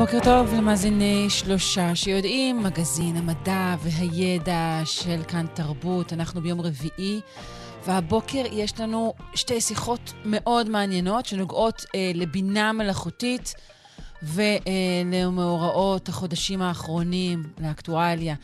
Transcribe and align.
בוקר 0.00 0.18
טוב 0.24 0.54
למאזיני 0.54 1.26
שלושה 1.30 1.94
שיודעים, 1.94 2.62
מגזין 2.62 3.16
המדע 3.16 3.76
והידע 3.80 4.80
של 4.84 5.22
כאן 5.28 5.46
תרבות. 5.54 6.12
אנחנו 6.12 6.40
ביום 6.40 6.60
רביעי, 6.60 7.20
והבוקר 7.86 8.42
יש 8.52 8.80
לנו 8.80 9.14
שתי 9.34 9.60
שיחות 9.60 10.12
מאוד 10.24 10.68
מעניינות 10.68 11.26
שנוגעות 11.26 11.84
אה, 11.94 12.10
לבינה 12.14 12.72
מלאכותית. 12.72 13.54
ולמאורעות 14.22 16.08
החודשים 16.08 16.62
האחרונים, 16.62 17.42
לאקטואליה. 17.60 18.34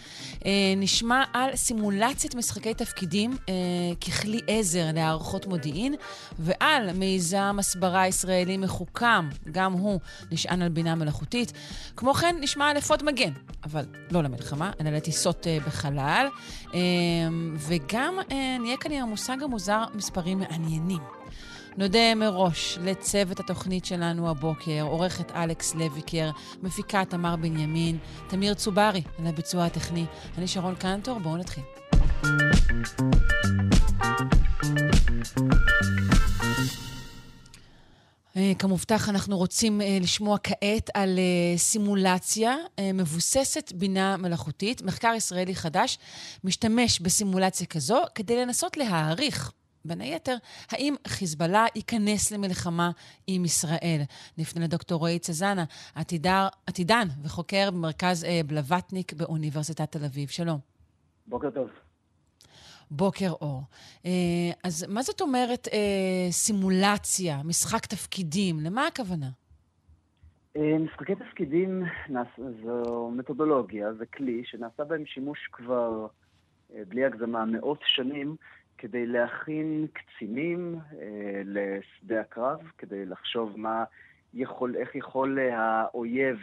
אה, 0.47 0.51
נשמע 0.77 1.25
על 1.33 1.57
סימולציית 1.57 2.35
משחקי 2.35 2.75
תפקידים 2.75 3.37
אה, 3.49 3.55
ככלי 4.01 4.41
עזר 4.47 4.85
להערכות 4.95 5.47
מודיעין, 5.47 5.95
ועל 6.39 6.93
מיזם 6.93 7.57
הסברה 7.59 8.07
ישראלי 8.07 8.57
מחוכם, 8.57 9.29
גם 9.51 9.73
הוא 9.73 10.01
נשען 10.31 10.63
על 10.63 10.69
בינה 10.69 10.95
מלאכותית. 10.95 11.53
כמו 11.97 12.15
כן, 12.15 12.37
נשמע 12.41 12.71
על 12.71 12.79
אפוד 12.79 13.03
מגן, 13.03 13.33
אבל 13.65 13.85
לא 14.11 14.23
למלחמה, 14.23 14.71
אלא 14.81 14.91
לטיסות 14.91 15.47
אה, 15.47 15.59
בחלל. 15.67 16.27
וגם 17.59 18.17
נהיה 18.61 18.77
כאן 18.77 18.93
עם 18.93 19.03
המושג 19.03 19.43
המוזר 19.43 19.85
מספרים 19.95 20.39
מעניינים. 20.39 21.16
נודה 21.79 22.15
מראש 22.15 22.79
לצוות 22.83 23.41
התוכנית 23.41 23.85
שלנו 23.85 24.31
הבוקר, 24.31 24.83
עורכת 24.83 25.33
אלכס 25.33 25.75
לויקר, 25.75 26.31
מפיקה 26.63 27.05
תמר 27.05 27.37
בנימין, 27.37 27.99
תמיר 28.29 28.55
צוברי 28.55 29.03
על 29.19 29.27
הביצוע 29.27 29.65
הטכני. 29.65 30.05
אני 30.39 30.49
שרון 30.49 30.75
קנטור, 30.75 31.19
בואו 31.19 31.37
נתחיל. 31.37 31.65
אה, 38.37 38.53
כמובטח, 38.59 39.09
אנחנו 39.09 39.39
רוצים 39.39 39.81
אה, 39.81 39.99
לשמוע 40.01 40.39
כעת 40.43 40.91
על 40.95 41.19
אה, 41.19 41.59
סימולציה 41.59 42.57
מבוססת 42.95 43.73
בינה 43.73 44.17
מלאכותית. 44.17 44.83
מחקר 44.83 45.13
ישראלי 45.17 45.55
חדש 45.55 45.99
משתמש 46.45 47.01
בסימולציה 47.01 47.67
כזו 47.67 48.03
כדי 48.15 48.37
לנסות 48.37 48.77
להעריך 48.77 49.53
בין 49.87 50.01
היתר, 50.01 50.37
האם 50.71 50.95
חיזבאללה 51.07 51.67
ייכנס 51.75 52.33
למלחמה 52.33 52.91
עם 53.27 53.45
ישראל? 53.45 54.01
נפנה 54.39 54.65
לדוקטור 54.65 54.99
רועי 54.99 55.19
צזנה, 55.19 55.65
עתידר, 55.95 56.49
עתידן 56.67 57.09
וחוקר 57.23 57.71
במרכז 57.71 58.25
אה, 58.25 58.41
בלווטניק 58.47 59.13
באוניברסיטת 59.13 59.93
תל 59.93 60.05
אביב. 60.05 60.29
שלום. 60.29 60.59
בוקר 61.27 61.51
טוב. 61.51 61.69
בוקר 62.91 63.31
אור. 63.31 63.63
אה, 64.07 64.11
אז 64.65 64.87
מה 64.89 65.03
זאת 65.03 65.21
אומרת 65.21 65.69
אה, 65.73 66.31
סימולציה, 66.31 67.43
משחק 67.45 67.87
תפקידים? 67.87 68.61
למה 68.61 68.87
הכוונה? 68.87 69.29
אה, 70.57 70.79
משחקי 70.79 71.15
תפקידים 71.15 71.83
זו 72.65 73.11
מתודולוגיה, 73.17 73.93
זה 73.95 74.07
כלי 74.07 74.43
שנעשה 74.45 74.85
בהם 74.85 75.07
שימוש 75.07 75.49
כבר, 75.53 76.07
אה, 76.75 76.83
בלי 76.89 77.05
הגזמה, 77.05 77.45
מאות 77.45 77.81
שנים, 77.85 78.37
כדי 78.79 79.07
להכין 79.07 79.87
קצינים 79.93 80.79
אה, 81.01 81.43
לשדה 81.45 82.21
הקרב, 82.21 82.61
כדי 82.79 83.07
לחשוב 83.07 83.57
מה 83.57 83.85
יכול, 84.35 84.77
איך 84.77 84.95
יכול 84.95 85.39
אה, 85.39 85.59
האויב 85.61 86.39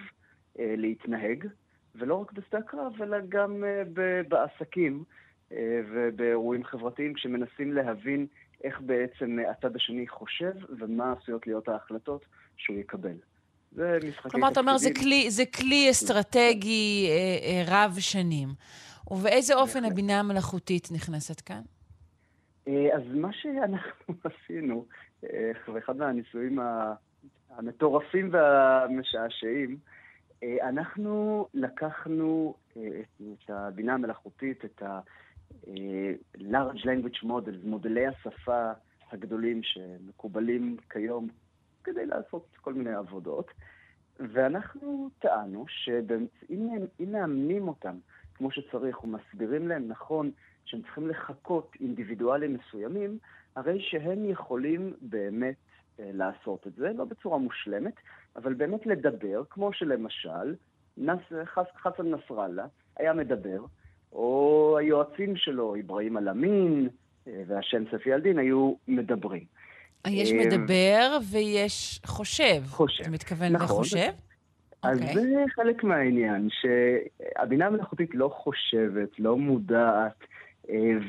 אה, 0.60 0.74
להתנהג, 0.78 1.48
ולא 1.96 2.16
רק 2.16 2.32
בשדה 2.32 2.58
הקרב, 2.58 3.02
אלא 3.02 3.18
גם 3.30 3.64
אה, 3.64 3.84
בעסקים 4.28 5.04
אה, 5.52 5.82
ובאירועים 5.92 6.64
חברתיים, 6.64 7.14
כשמנסים 7.14 7.74
להבין 7.74 8.28
איך 8.64 8.82
בעצם 8.82 9.38
הצד 9.52 9.76
השני 9.76 10.08
חושב 10.08 10.54
ומה 10.80 11.14
עשויות 11.14 11.48
להיות 11.48 11.68
ההחלטות 11.68 12.26
שהוא 12.58 12.78
יקבל. 12.78 13.16
זה 13.72 13.98
משחקי 14.08 14.30
כלומר, 14.30 14.48
אתה 14.48 14.60
אומר, 14.60 14.78
זה 14.78 14.90
כלי, 14.94 15.32
זה 15.32 15.46
כלי 15.46 15.92
אסטרטגי 15.92 17.08
אה, 17.10 17.38
אה, 17.44 17.64
רב 17.68 18.00
שנים. 18.00 18.50
ובאיזה 19.12 19.56
אופן 19.56 19.86
הבינה 19.86 20.20
המלאכותית 20.20 20.92
נכנסת 20.92 21.42
כאן? 21.42 21.62
אה, 22.68 22.96
אז 22.96 23.04
מה 23.14 23.34
שאנחנו 23.34 24.14
עשינו, 24.24 24.86
אה, 25.24 25.52
באחד 25.74 25.98
מהניסויים 25.98 26.60
המטורפים 27.50 28.30
והמשעשעים, 28.32 29.78
אה, 30.44 30.70
אנחנו 30.70 31.48
לקחנו 31.54 32.56
את 32.72 33.50
הבינה 33.50 33.94
המלאכותית, 33.94 34.66
את 34.66 34.82
ה-large 34.82 36.84
language 36.84 37.24
models, 37.24 37.58
מודלי 37.64 38.08
השפה 38.08 38.72
הגדולים 39.12 39.62
שמקובלים 39.64 40.78
כיום 40.90 41.28
כדי 41.84 42.06
לעשות 42.06 42.58
כל 42.62 42.74
מיני 42.74 42.94
עבודות, 42.94 43.52
ואנחנו 44.20 45.10
טענו 45.20 45.66
שאם 45.68 47.12
מאמנים 47.12 47.68
אותם 47.68 47.98
כמו 48.34 48.52
שצריך 48.52 49.04
ומסבירים 49.04 49.68
להם 49.68 49.88
נכון 49.88 50.32
שהם 50.66 50.82
צריכים 50.82 51.10
לחכות 51.10 51.76
אינדיבידואלים 51.80 52.54
מסוימים, 52.54 53.18
הרי 53.56 53.82
שהם 53.82 54.30
יכולים 54.30 54.94
באמת 55.02 55.56
אה, 56.00 56.10
לעשות 56.14 56.68
את 56.68 56.74
זה, 56.74 56.92
לא 56.96 57.06
בצורה 57.06 57.38
מושלמת, 57.38 57.94
אבל 58.36 58.54
באמת 58.54 58.86
לדבר, 58.86 59.44
כמו 59.50 59.74
שלמשל, 59.74 60.56
נס, 60.98 61.20
חס, 61.46 61.66
חסן 61.78 62.16
נסראללה 62.16 62.66
היה 62.98 63.14
מדבר, 63.14 63.66
או 64.12 64.76
היועצים 64.80 65.36
שלו, 65.36 65.76
אברהים 65.80 66.18
אל-אמין 66.18 66.90
אה, 67.28 67.44
והשם 67.48 67.84
ספי 67.92 68.14
אלדין, 68.14 68.40
היו 68.40 68.74
מדברים. 68.88 69.44
יש 70.08 70.32
אה, 70.32 70.46
מדבר 70.46 71.18
ויש 71.32 72.02
חושב. 72.06 72.64
חושב. 72.66 73.04
אתה 73.04 73.12
מתכוון 73.12 73.52
נכון. 73.52 73.66
לחושב? 73.66 74.12
אז 74.84 75.00
okay. 75.00 75.02
אוקיי. 75.02 75.14
זה 75.14 75.44
חלק 75.56 75.84
מהעניין, 75.84 76.48
שהבינה 76.50 77.68
המלאכותית 77.68 78.16
לא 78.16 78.28
חושבת, 78.44 79.20
לא 79.20 79.38
מודעת, 79.38 80.24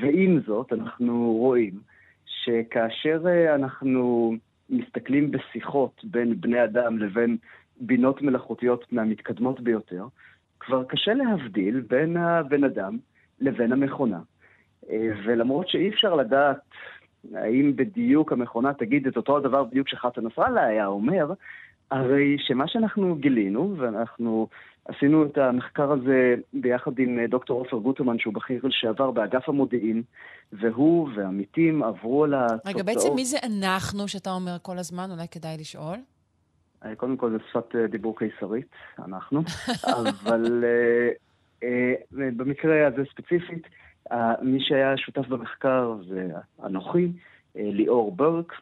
ועם 0.01 0.41
זאת, 0.47 0.73
אנחנו 0.73 1.33
רואים 1.33 1.81
שכאשר 2.27 3.23
אה, 3.27 3.55
אנחנו 3.55 4.35
מסתכלים 4.71 5.31
בשיחות 5.31 6.01
בין 6.05 6.41
בני 6.41 6.65
אדם 6.65 6.99
לבין 6.99 7.37
בינות 7.81 8.23
מלאכותיות 8.23 8.93
מהמתקדמות 8.93 9.61
ביותר, 9.61 10.07
כבר 10.61 10.85
קשה 10.85 11.15
להבדיל 11.15 11.81
בין 11.81 12.17
הבן 12.17 12.65
אדם 12.65 12.99
לבין 13.41 13.73
המכונה. 13.73 14.21
אה, 14.91 15.11
ולמרות 15.25 15.69
שאי 15.69 15.89
אפשר 15.89 16.15
לדעת 16.15 16.61
האם 17.35 17.77
בדיוק 17.77 18.33
המכונה 18.33 18.75
תגיד 18.75 19.07
את 19.07 19.17
אותו 19.17 19.37
הדבר 19.37 19.65
בדיוק 19.65 19.89
שחסן 19.89 20.27
נסראללה 20.27 20.67
היה 20.67 20.87
אומר, 20.87 21.33
הרי 21.95 22.37
שמה 22.39 22.69
שאנחנו 22.69 23.17
גילינו, 23.17 23.75
ואנחנו 23.79 24.49
עשינו 24.85 25.27
את 25.27 25.39
המחקר 25.39 25.93
הזה 25.93 26.35
ביחד 26.53 26.99
עם 26.99 27.19
אה, 27.19 27.27
דוקטור 27.27 27.59
עופר 27.61 27.77
גוטרמן, 27.77 28.19
שהוא 28.19 28.35
בכיר 28.35 28.61
לשעבר 28.65 29.11
באגף 29.11 29.49
המודיעין, 29.49 30.03
והוא 30.53 31.09
ועמיתים 31.17 31.83
עברו 31.83 32.25
על 32.25 32.35
התוצאות. 32.35 32.67
רגע, 32.67 32.83
בעצם 32.83 33.15
מי 33.15 33.25
זה 33.25 33.39
אנחנו 33.43 34.09
שאתה 34.09 34.31
אומר 34.31 34.57
כל 34.63 34.79
הזמן? 34.79 35.11
אולי 35.11 35.29
כדאי 35.31 35.57
לשאול. 35.61 35.97
אה, 36.85 36.95
קודם 36.95 37.17
כל 37.17 37.31
זה 37.31 37.37
שפת 37.51 37.77
אה, 37.77 37.87
דיבור 37.87 38.19
קיסרית, 38.19 38.67
אנחנו, 38.99 39.43
אבל 39.99 40.65
במקרה 42.13 42.87
הזה 42.87 43.03
ספציפית, 43.11 43.67
מי 44.43 44.59
שהיה 44.61 44.97
שותף 44.97 45.29
במחקר 45.29 45.97
זה 46.09 46.29
אנוכי, 46.65 47.09
ליאור 47.55 48.13
ברק 48.13 48.53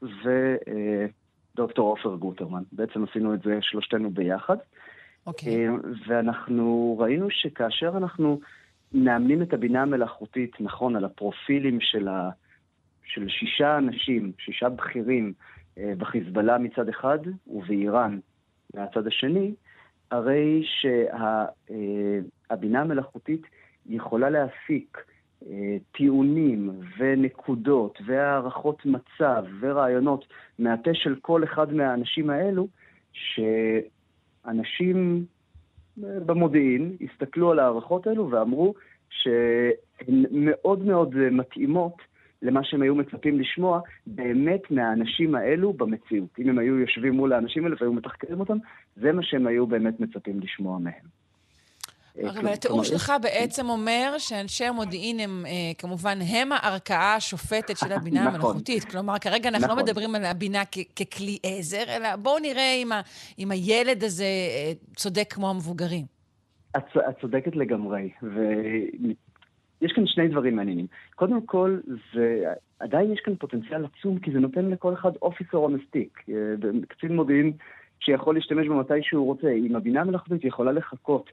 ודוקטור 1.55 1.91
עופר 1.91 2.17
גוטרמן. 2.17 2.63
בעצם 2.73 3.05
עשינו 3.05 3.35
את 3.35 3.43
זה 3.43 3.59
שלושתנו 3.61 4.11
ביחד. 4.11 4.57
אוקיי. 5.27 5.69
Okay. 5.69 5.71
אה, 5.71 5.77
ואנחנו 6.07 6.97
ראינו 7.01 7.31
שכאשר 7.31 7.93
אנחנו 7.97 8.41
מאמנים 8.93 9.43
את 9.43 9.53
הבינה 9.53 9.83
המלאכותית, 9.83 10.61
נכון, 10.61 10.97
על 10.97 11.05
הפרופילים 11.05 11.81
של, 11.81 12.09
ה... 12.09 12.31
של 13.05 13.29
שישה 13.29 13.79
אנשים, 13.79 14.33
שישה 14.39 14.69
בכירים 14.69 15.33
אה, 15.79 15.93
בחיזבאללה 15.99 16.59
מצד 16.59 16.89
אחד 16.89 17.19
ובאיראן 17.47 18.19
מהצד 18.75 19.07
השני, 19.07 19.55
הרי 20.11 20.63
שהבינה 20.65 22.79
שה... 22.79 22.83
המלאכותית 22.83 23.43
יכולה 23.87 24.31
להפיק 24.31 24.99
טיעונים 25.93 26.71
ונקודות 26.99 27.99
והערכות 28.07 28.87
מצב 28.87 29.45
ורעיונות 29.61 30.25
מהפה 30.59 30.91
של 30.95 31.15
כל 31.21 31.45
אחד 31.45 31.73
מהאנשים 31.73 32.31
האלו, 32.31 32.69
ש... 33.13 33.41
אנשים 34.47 35.25
אה, 36.05 36.21
במודיעין 36.27 36.97
הסתכלו 37.01 37.51
על 37.51 37.59
ההערכות 37.59 38.07
האלו 38.07 38.31
ואמרו 38.31 38.75
שהן 39.11 40.25
מאוד 40.31 40.85
מאוד 40.85 41.15
מתאימות 41.15 41.97
למה 42.43 42.65
שהם 42.65 42.83
היו 42.83 42.95
מצפים 42.95 43.41
לשמוע 43.41 43.81
באמת 44.07 44.71
מהאנשים 44.71 45.35
האלו 45.35 45.73
במציאות. 45.73 46.29
אם 46.39 46.49
הם 46.49 46.59
היו 46.59 46.79
יושבים 46.79 47.15
מול 47.15 47.33
האנשים 47.33 47.65
האלה 47.65 47.77
והיו 47.81 47.93
מתחקרים 47.93 48.41
אותם, 48.41 48.57
זה 48.97 49.13
מה 49.13 49.23
שהם 49.23 49.47
היו 49.47 49.67
באמת 49.67 50.01
מצפים 50.01 50.41
לשמוע 50.41 50.79
מהם. 50.79 51.22
אה, 52.19 52.31
אבל 52.31 52.49
התיאור 52.49 52.85
שלך 52.85 53.13
בעצם 53.23 53.69
אומר 53.69 54.15
שאנשי 54.19 54.65
המודיעין 54.65 55.21
הם, 55.21 55.45
אה, 55.47 55.53
כמובן, 55.79 56.19
הם 56.27 56.53
הערכאה 56.53 57.15
השופטת 57.15 57.77
של 57.77 57.93
הבינה 57.93 58.21
נכון. 58.21 58.35
המלאכותית. 58.35 58.85
כלומר, 58.85 59.19
כרגע 59.19 59.49
אנחנו 59.49 59.69
לא 59.69 59.75
נכון. 59.75 59.85
מדברים 59.85 60.15
על 60.15 60.25
הבינה 60.25 60.63
ככלי 60.97 61.39
עזר, 61.43 61.85
אלא 61.97 62.17
בואו 62.17 62.39
נראה 62.39 62.83
אם 63.39 63.51
הילד 63.51 64.05
הזה 64.05 64.25
אה, 64.25 64.73
צודק 64.97 65.27
כמו 65.31 65.51
המבוגרים. 65.51 66.05
את 66.77 66.85
צודקת 67.21 67.57
לגמרי, 67.57 68.11
ויש 68.23 69.93
כאן 69.93 70.07
שני 70.07 70.29
דברים 70.29 70.57
מעניינים. 70.57 70.87
קודם 71.15 71.47
כל, 71.47 71.81
זה... 72.15 72.45
עדיין 72.79 73.13
יש 73.13 73.21
כאן 73.25 73.35
פוטנציאל 73.37 73.85
עצום, 73.85 74.19
כי 74.19 74.33
זה 74.33 74.39
נותן 74.39 74.71
לכל 74.71 74.95
אחד 74.95 75.11
אופיסר 75.23 75.57
או 75.57 75.69
מסטיק. 75.69 76.23
קצין 76.89 77.17
מודיעין 77.17 77.53
שיכול 78.01 78.35
להשתמש 78.35 78.67
בו 78.69 78.75
מתי 78.75 79.03
שהוא 79.03 79.27
רוצה. 79.27 79.51
אם 79.51 79.77
הבינה 79.77 80.01
המלאכותית 80.01 80.45
יכולה 80.45 80.73
לחכות 80.73 81.31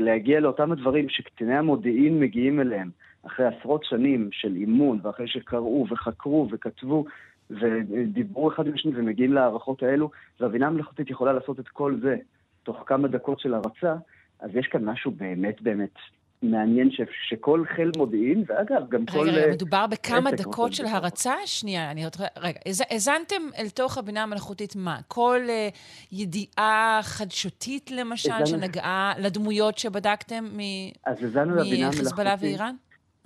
להגיע 0.00 0.40
לאותם 0.40 0.72
הדברים 0.72 1.08
שקציני 1.08 1.56
המודיעין 1.56 2.20
מגיעים 2.20 2.60
אליהם 2.60 2.90
אחרי 3.26 3.46
עשרות 3.46 3.84
שנים 3.84 4.28
של 4.32 4.56
אימון, 4.56 4.98
ואחרי 5.02 5.28
שקראו 5.28 5.86
וחקרו 5.90 6.48
וכתבו 6.50 7.04
ודיברו 7.50 8.50
אחד 8.50 8.66
עם 8.66 8.74
השני 8.74 8.92
ומגיעים 8.94 9.32
להערכות 9.32 9.82
האלו, 9.82 10.10
והבינה 10.40 10.66
המלאכותית 10.66 11.10
יכולה 11.10 11.32
לעשות 11.32 11.60
את 11.60 11.68
כל 11.68 11.96
זה 12.02 12.16
תוך 12.62 12.82
כמה 12.86 13.08
דקות 13.08 13.40
של 13.40 13.54
הרצה, 13.54 13.94
אז 14.40 14.50
יש 14.54 14.66
כאן 14.66 14.84
משהו 14.84 15.10
באמת 15.10 15.62
באמת 15.62 15.94
מעניין 16.42 16.90
ש, 16.90 17.00
שכל 17.28 17.64
חיל 17.76 17.90
מודיעין, 17.96 18.44
ואגב, 18.46 18.88
גם 18.88 19.00
רגע, 19.00 19.12
כל... 19.12 19.28
רגע, 19.28 19.38
רגע, 19.38 19.52
מדובר 19.52 19.86
בכמה 19.86 20.30
דקות 20.30 20.72
של 20.72 20.86
הרצה? 20.86 21.34
שנייה, 21.46 21.90
אני 21.90 22.04
עוד... 22.04 22.12
רגע, 22.36 22.58
האזנתם 22.90 23.42
אל 23.58 23.68
תוך 23.68 23.98
הבינה 23.98 24.22
המלאכותית 24.22 24.76
מה? 24.76 24.98
כל 25.08 25.40
uh, 25.46 25.76
ידיעה 26.12 27.00
חדשותית, 27.02 27.90
למשל, 27.90 28.32
הזן... 28.32 28.46
שנגעה 28.46 29.12
לדמויות 29.18 29.78
שבדקתם 29.78 30.44
מחיזבאללה 31.88 32.34
ואיראן? 32.40 32.74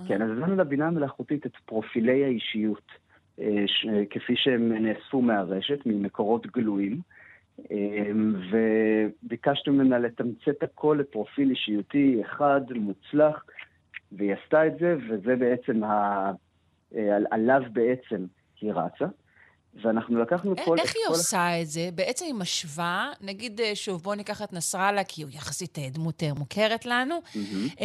כן, 0.09 0.23
אז 0.23 0.31
הזנו 0.31 0.57
לבינה 0.57 0.87
המלאכותית 0.87 1.47
את 1.47 1.57
פרופילי 1.67 2.25
האישיות, 2.25 2.91
אה, 3.41 3.65
ש... 3.67 3.87
כפי 4.11 4.33
שהם 4.37 4.73
נאספו 4.73 5.23
מהרשת, 5.23 5.79
ממקורות 5.87 6.47
גלויים. 6.47 7.01
אמ, 7.70 8.35
וביקשנו 8.50 9.73
ממנה 9.73 9.99
לתמצת 9.99 10.62
הכל 10.62 10.99
לפרופיל 11.00 11.50
אישיותי 11.50 12.20
אחד, 12.20 12.61
מוצלח, 12.75 13.44
והיא 14.12 14.35
עשתה 14.35 14.67
את 14.67 14.73
זה, 14.81 14.97
וזה 15.08 15.37
בעצם, 15.37 15.85
ה... 15.85 16.32
אה, 16.97 17.17
עליו 17.31 17.61
בעצם 17.73 18.26
היא 18.61 18.73
רצה. 18.73 19.06
ואנחנו 19.82 20.20
לקחנו 20.23 20.55
איך, 20.55 20.64
כל... 20.64 20.79
איך 20.79 20.94
היא 20.97 21.03
כל... 21.06 21.12
עושה 21.12 21.61
את 21.61 21.67
זה? 21.67 21.88
בעצם 21.94 22.25
היא 22.25 22.35
משווה, 22.35 23.12
נגיד, 23.20 23.61
אה, 23.61 23.75
שוב, 23.75 24.02
בואו 24.02 24.14
ניקח 24.14 24.43
את 24.43 24.52
נסראללה, 24.52 25.05
כי 25.05 25.23
הוא 25.23 25.31
יחסית 25.35 25.79
אה, 25.79 25.88
דמות 25.91 26.23
מוכרת 26.37 26.87
לנו. 26.87 27.20
Mm-hmm. 27.25 27.82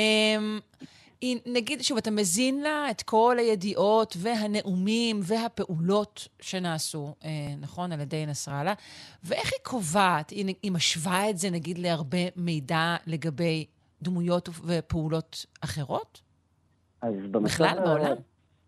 היא, 1.21 1.39
נגיד, 1.45 1.81
שוב, 1.81 1.97
אתה 1.97 2.11
מזין 2.11 2.61
לה 2.61 2.91
את 2.91 3.01
כל 3.01 3.35
הידיעות 3.39 4.15
והנאומים 4.17 5.19
והפעולות 5.23 6.27
שנעשו, 6.41 7.15
אה, 7.23 7.29
נכון, 7.61 7.91
על 7.91 7.99
ידי 7.99 8.25
נסראללה, 8.25 8.73
ואיך 9.23 9.49
היא 9.53 9.59
קובעת, 9.63 10.29
היא, 10.29 10.55
היא 10.63 10.71
משווה 10.71 11.29
את 11.29 11.37
זה, 11.37 11.49
נגיד, 11.49 11.77
להרבה 11.77 12.17
מידע 12.35 12.95
לגבי 13.07 13.65
דמויות 14.01 14.49
ופעולות 14.67 15.45
אחרות? 15.63 16.21
אז 17.01 17.13
במצב... 17.31 17.45
בכלל, 17.45 17.79
בעולם? 17.85 18.15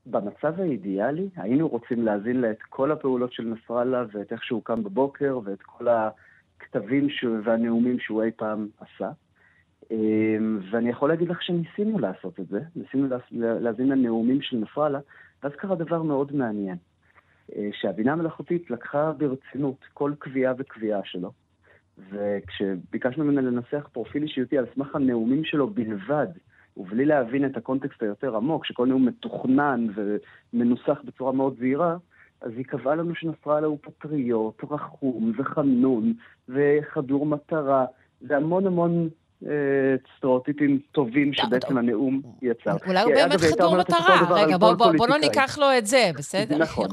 במצב 0.05 0.59
האידיאלי, 0.59 1.29
היינו 1.35 1.67
רוצים 1.67 2.05
להזין 2.05 2.41
לה 2.41 2.51
את 2.51 2.61
כל 2.69 2.91
הפעולות 2.91 3.33
של 3.33 3.43
נסראללה 3.43 4.03
ואת 4.13 4.31
איך 4.31 4.43
שהוא 4.43 4.63
קם 4.63 4.83
בבוקר 4.83 5.39
ואת 5.43 5.61
כל 5.61 5.87
הכתבים 5.87 7.07
והנאומים 7.43 7.99
שהוא 7.99 8.23
אי 8.23 8.31
פעם 8.31 8.67
עשה. 8.79 9.11
אמ, 9.91 10.59
ואני 10.71 10.89
יכול 10.89 11.09
להגיד 11.09 11.29
לך 11.29 11.43
שניסינו 11.43 11.99
לעשות 11.99 12.39
את 12.39 12.47
זה, 12.47 12.59
ניסינו 12.75 13.07
להזין 13.31 13.87
לנאומים 13.87 14.41
של 14.41 14.57
נסראללה, 14.57 14.99
ואז 15.43 15.51
קרה 15.55 15.75
דבר 15.75 16.01
מאוד 16.01 16.35
מעניין, 16.35 16.77
אה, 17.55 17.69
שהבינה 17.73 18.13
המלאכותית 18.13 18.71
לקחה 18.71 19.11
ברצינות 19.17 19.85
כל 19.93 20.13
קביעה 20.19 20.53
וקביעה 20.57 21.01
שלו, 21.03 21.31
וכשביקשנו 22.11 23.23
ממנה 23.23 23.41
לנסח 23.41 23.89
פרופיל 23.91 24.23
אישיותי 24.23 24.57
על 24.57 24.65
סמך 24.75 24.95
הנאומים 24.95 25.43
שלו 25.43 25.69
בלבד, 25.69 26.27
ובלי 26.77 27.05
להבין 27.05 27.45
את 27.45 27.57
הקונטקסט 27.57 28.03
היותר 28.03 28.35
עמוק, 28.35 28.65
שכל 28.65 28.87
נאום 28.87 29.05
מתוכנן 29.05 29.87
ומנוסח 29.95 31.01
בצורה 31.05 31.31
מאוד 31.31 31.55
זהירה, 31.59 31.97
אז 32.41 32.51
היא 32.57 32.65
קבעה 32.65 32.95
לנו 32.95 33.15
שנסראללה 33.15 33.67
הוא 33.67 33.77
פטריוט, 33.81 34.63
רחום 34.63 35.31
וחנון 35.37 36.13
וחדור 36.49 37.25
מטרה, 37.25 37.85
והמון 38.21 38.67
המון 38.67 39.09
סטריאוטיפים 40.17 40.79
טובים 40.91 41.33
שבעצם 41.33 41.77
הנאום 41.77 42.21
יצר. 42.41 42.75
אולי 42.87 43.01
הוא 43.01 43.13
באמת 43.13 43.39
חדור 43.39 43.77
מטרה. 43.77 44.43
רגע, 44.43 44.57
בוא 44.57 45.07
לא 45.07 45.17
ניקח 45.17 45.57
לו 45.57 45.67
את 45.77 45.85
זה, 45.85 46.11
בסדר? 46.17 46.57
נכון. 46.57 46.87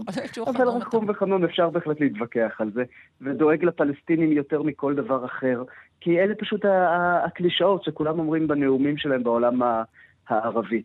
אבל 0.47 0.69
רחום 0.69 1.09
וחנון 1.09 1.45
אפשר 1.45 1.71
בהחלט 1.71 2.01
להתווכח 2.01 2.57
על 2.59 2.71
זה, 2.75 2.83
ודואג 3.21 3.65
לפלסטינים 3.65 4.33
יותר 4.33 4.63
מכל 4.63 4.95
דבר 4.95 5.25
אחר, 5.25 5.63
כי 6.01 6.21
אלה 6.21 6.35
פשוט 6.35 6.61
הקלישאות 7.25 7.85
שכולם 7.85 8.19
אומרים 8.19 8.49
בנאומים 8.49 8.99
שלהם 8.99 9.23
בעולם 9.23 9.61
הערבי. 10.29 10.83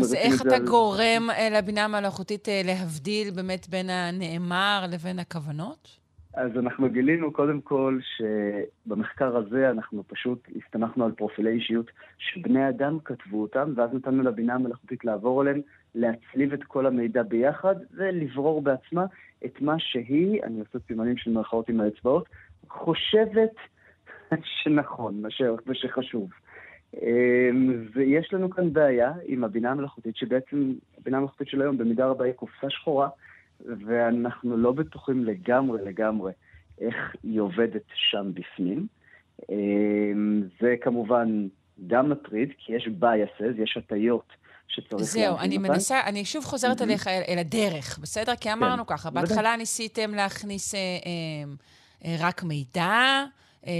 אז 0.00 0.14
איך 0.14 0.42
אתה 0.42 0.58
גורם 0.58 1.30
אה, 1.30 1.48
לבינה 1.50 1.84
המלאכותית 1.84 2.48
אה, 2.48 2.60
להבדיל 2.64 3.30
באמת 3.30 3.68
בין 3.68 3.90
הנאמר 3.90 4.84
לבין 4.90 5.18
הכוונות? 5.18 6.03
אז 6.34 6.50
אנחנו 6.58 6.90
גילינו 6.90 7.32
קודם 7.32 7.60
כל 7.60 7.98
שבמחקר 8.16 9.36
הזה 9.36 9.70
אנחנו 9.70 10.02
פשוט 10.06 10.48
הסתמכנו 10.56 11.04
על 11.04 11.12
פרופילי 11.12 11.50
אישיות 11.50 11.90
שבני 12.18 12.68
אדם 12.68 12.98
כתבו 13.04 13.42
אותם, 13.42 13.72
ואז 13.76 13.90
נתנו 13.94 14.22
לבינה 14.22 14.54
המלאכותית 14.54 15.04
לעבור 15.04 15.40
עליהם, 15.40 15.60
להצליב 15.94 16.52
את 16.52 16.64
כל 16.64 16.86
המידע 16.86 17.22
ביחד 17.22 17.74
ולברור 17.96 18.62
בעצמה 18.62 19.04
את 19.44 19.60
מה 19.60 19.78
שהיא, 19.78 20.42
אני 20.42 20.60
עושה 20.60 20.78
סימנים 20.86 21.16
של 21.16 21.30
מרכאות 21.30 21.68
עם 21.68 21.80
האצבעות, 21.80 22.28
חושבת 22.68 23.54
שנכון 24.62 25.22
ושחשוב. 25.66 26.30
אמ, 27.02 27.86
ויש 27.94 28.32
לנו 28.32 28.50
כאן 28.50 28.72
בעיה 28.72 29.12
עם 29.24 29.44
הבינה 29.44 29.70
המלאכותית, 29.70 30.16
שבעצם 30.16 30.72
הבינה 30.98 31.16
המלאכותית 31.16 31.48
של 31.48 31.62
היום 31.62 31.78
במידה 31.78 32.06
רבה 32.06 32.24
היא 32.24 32.32
קופסה 32.32 32.70
שחורה. 32.70 33.08
ואנחנו 33.60 34.56
לא 34.56 34.72
בטוחים 34.72 35.24
לגמרי 35.24 35.84
לגמרי 35.84 36.32
איך 36.80 36.94
היא 37.22 37.40
עובדת 37.40 37.82
שם 37.94 38.30
בפנים. 38.34 38.86
אמ, 39.50 40.42
זה 40.60 40.74
כמובן 40.80 41.48
גם 41.86 42.10
מטריד, 42.10 42.48
כי 42.58 42.72
יש 42.72 42.88
biases, 43.00 43.62
יש 43.62 43.76
הטיות 43.76 44.32
שצריך 44.68 45.02
זהו, 45.02 45.38
אני 45.38 45.58
מנסה, 45.58 46.00
אני 46.06 46.24
שוב 46.24 46.44
חוזרת 46.44 46.80
mm-hmm. 46.80 46.84
אליך, 46.84 47.06
אל, 47.06 47.22
אל 47.28 47.38
הדרך, 47.38 47.98
בסדר? 47.98 48.36
כי 48.36 48.52
אמרנו 48.52 48.86
כן. 48.86 48.96
ככה, 48.96 49.10
בהתחלה 49.10 49.56
ניסיתם 49.56 50.14
להכניס 50.14 50.74
אה, 50.74 50.80
אה, 50.80 51.52
אה, 52.04 52.16
רק 52.20 52.42
מידע, 52.42 52.82
אה, 52.82 53.24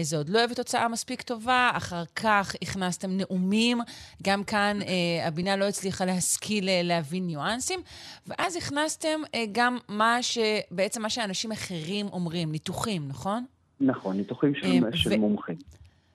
זה 0.02 0.16
עוד 0.16 0.28
לא 0.28 0.44
הביא 0.44 0.56
תוצאה 0.56 0.88
מספיק 0.88 1.22
טובה, 1.22 1.70
אחר 1.74 2.04
כך 2.16 2.54
הכנסתם 2.62 3.10
נאומים, 3.16 3.78
גם 4.22 4.44
כאן 4.44 4.78
אה, 4.82 5.28
הבינה 5.28 5.56
לא 5.56 5.64
הצליחה 5.64 6.04
להשכיל 6.04 6.68
אה, 6.68 6.80
להבין 6.84 7.26
ניואנסים, 7.26 7.80
ואז 8.26 8.56
הכנסתם 8.56 9.20
גם 9.52 9.78
מה 9.88 10.22
ש... 10.22 10.38
בעצם 10.70 11.02
מה 11.02 11.10
שאנשים 11.10 11.52
אחרים 11.52 12.06
אומרים, 12.06 12.52
ניתוחים, 12.52 13.08
נכון? 13.08 13.44
נכון, 13.80 14.16
ניתוחים 14.16 14.54
של, 14.54 14.80
של 14.92 15.12
ו... 15.12 15.18
מומחים. 15.18 15.56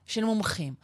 של 0.06 0.24
מומחים. 0.24 0.74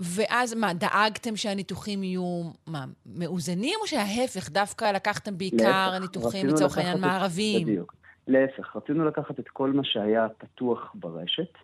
ואז 0.00 0.54
מה, 0.54 0.74
דאגתם 0.74 1.36
שהניתוחים 1.36 2.02
יהיו, 2.02 2.50
מה, 2.66 2.84
מאוזנים, 3.06 3.78
או 3.82 3.86
שההפך, 3.86 4.50
דווקא 4.50 4.84
לקחתם 4.84 5.38
בעיקר 5.38 5.90
להפך, 5.90 6.02
ניתוחים, 6.02 6.46
לצורך 6.46 6.78
העניין, 6.78 7.00
מערביים? 7.00 7.66
בדיוק. 7.66 7.94
להפך, 8.28 8.76
רצינו 8.76 9.04
לקחת 9.04 9.40
את 9.40 9.48
כל 9.48 9.72
מה 9.72 9.84
שהיה 9.84 10.26
פתוח 10.38 10.92
ברשת, 10.94 11.54
אה, 11.54 11.60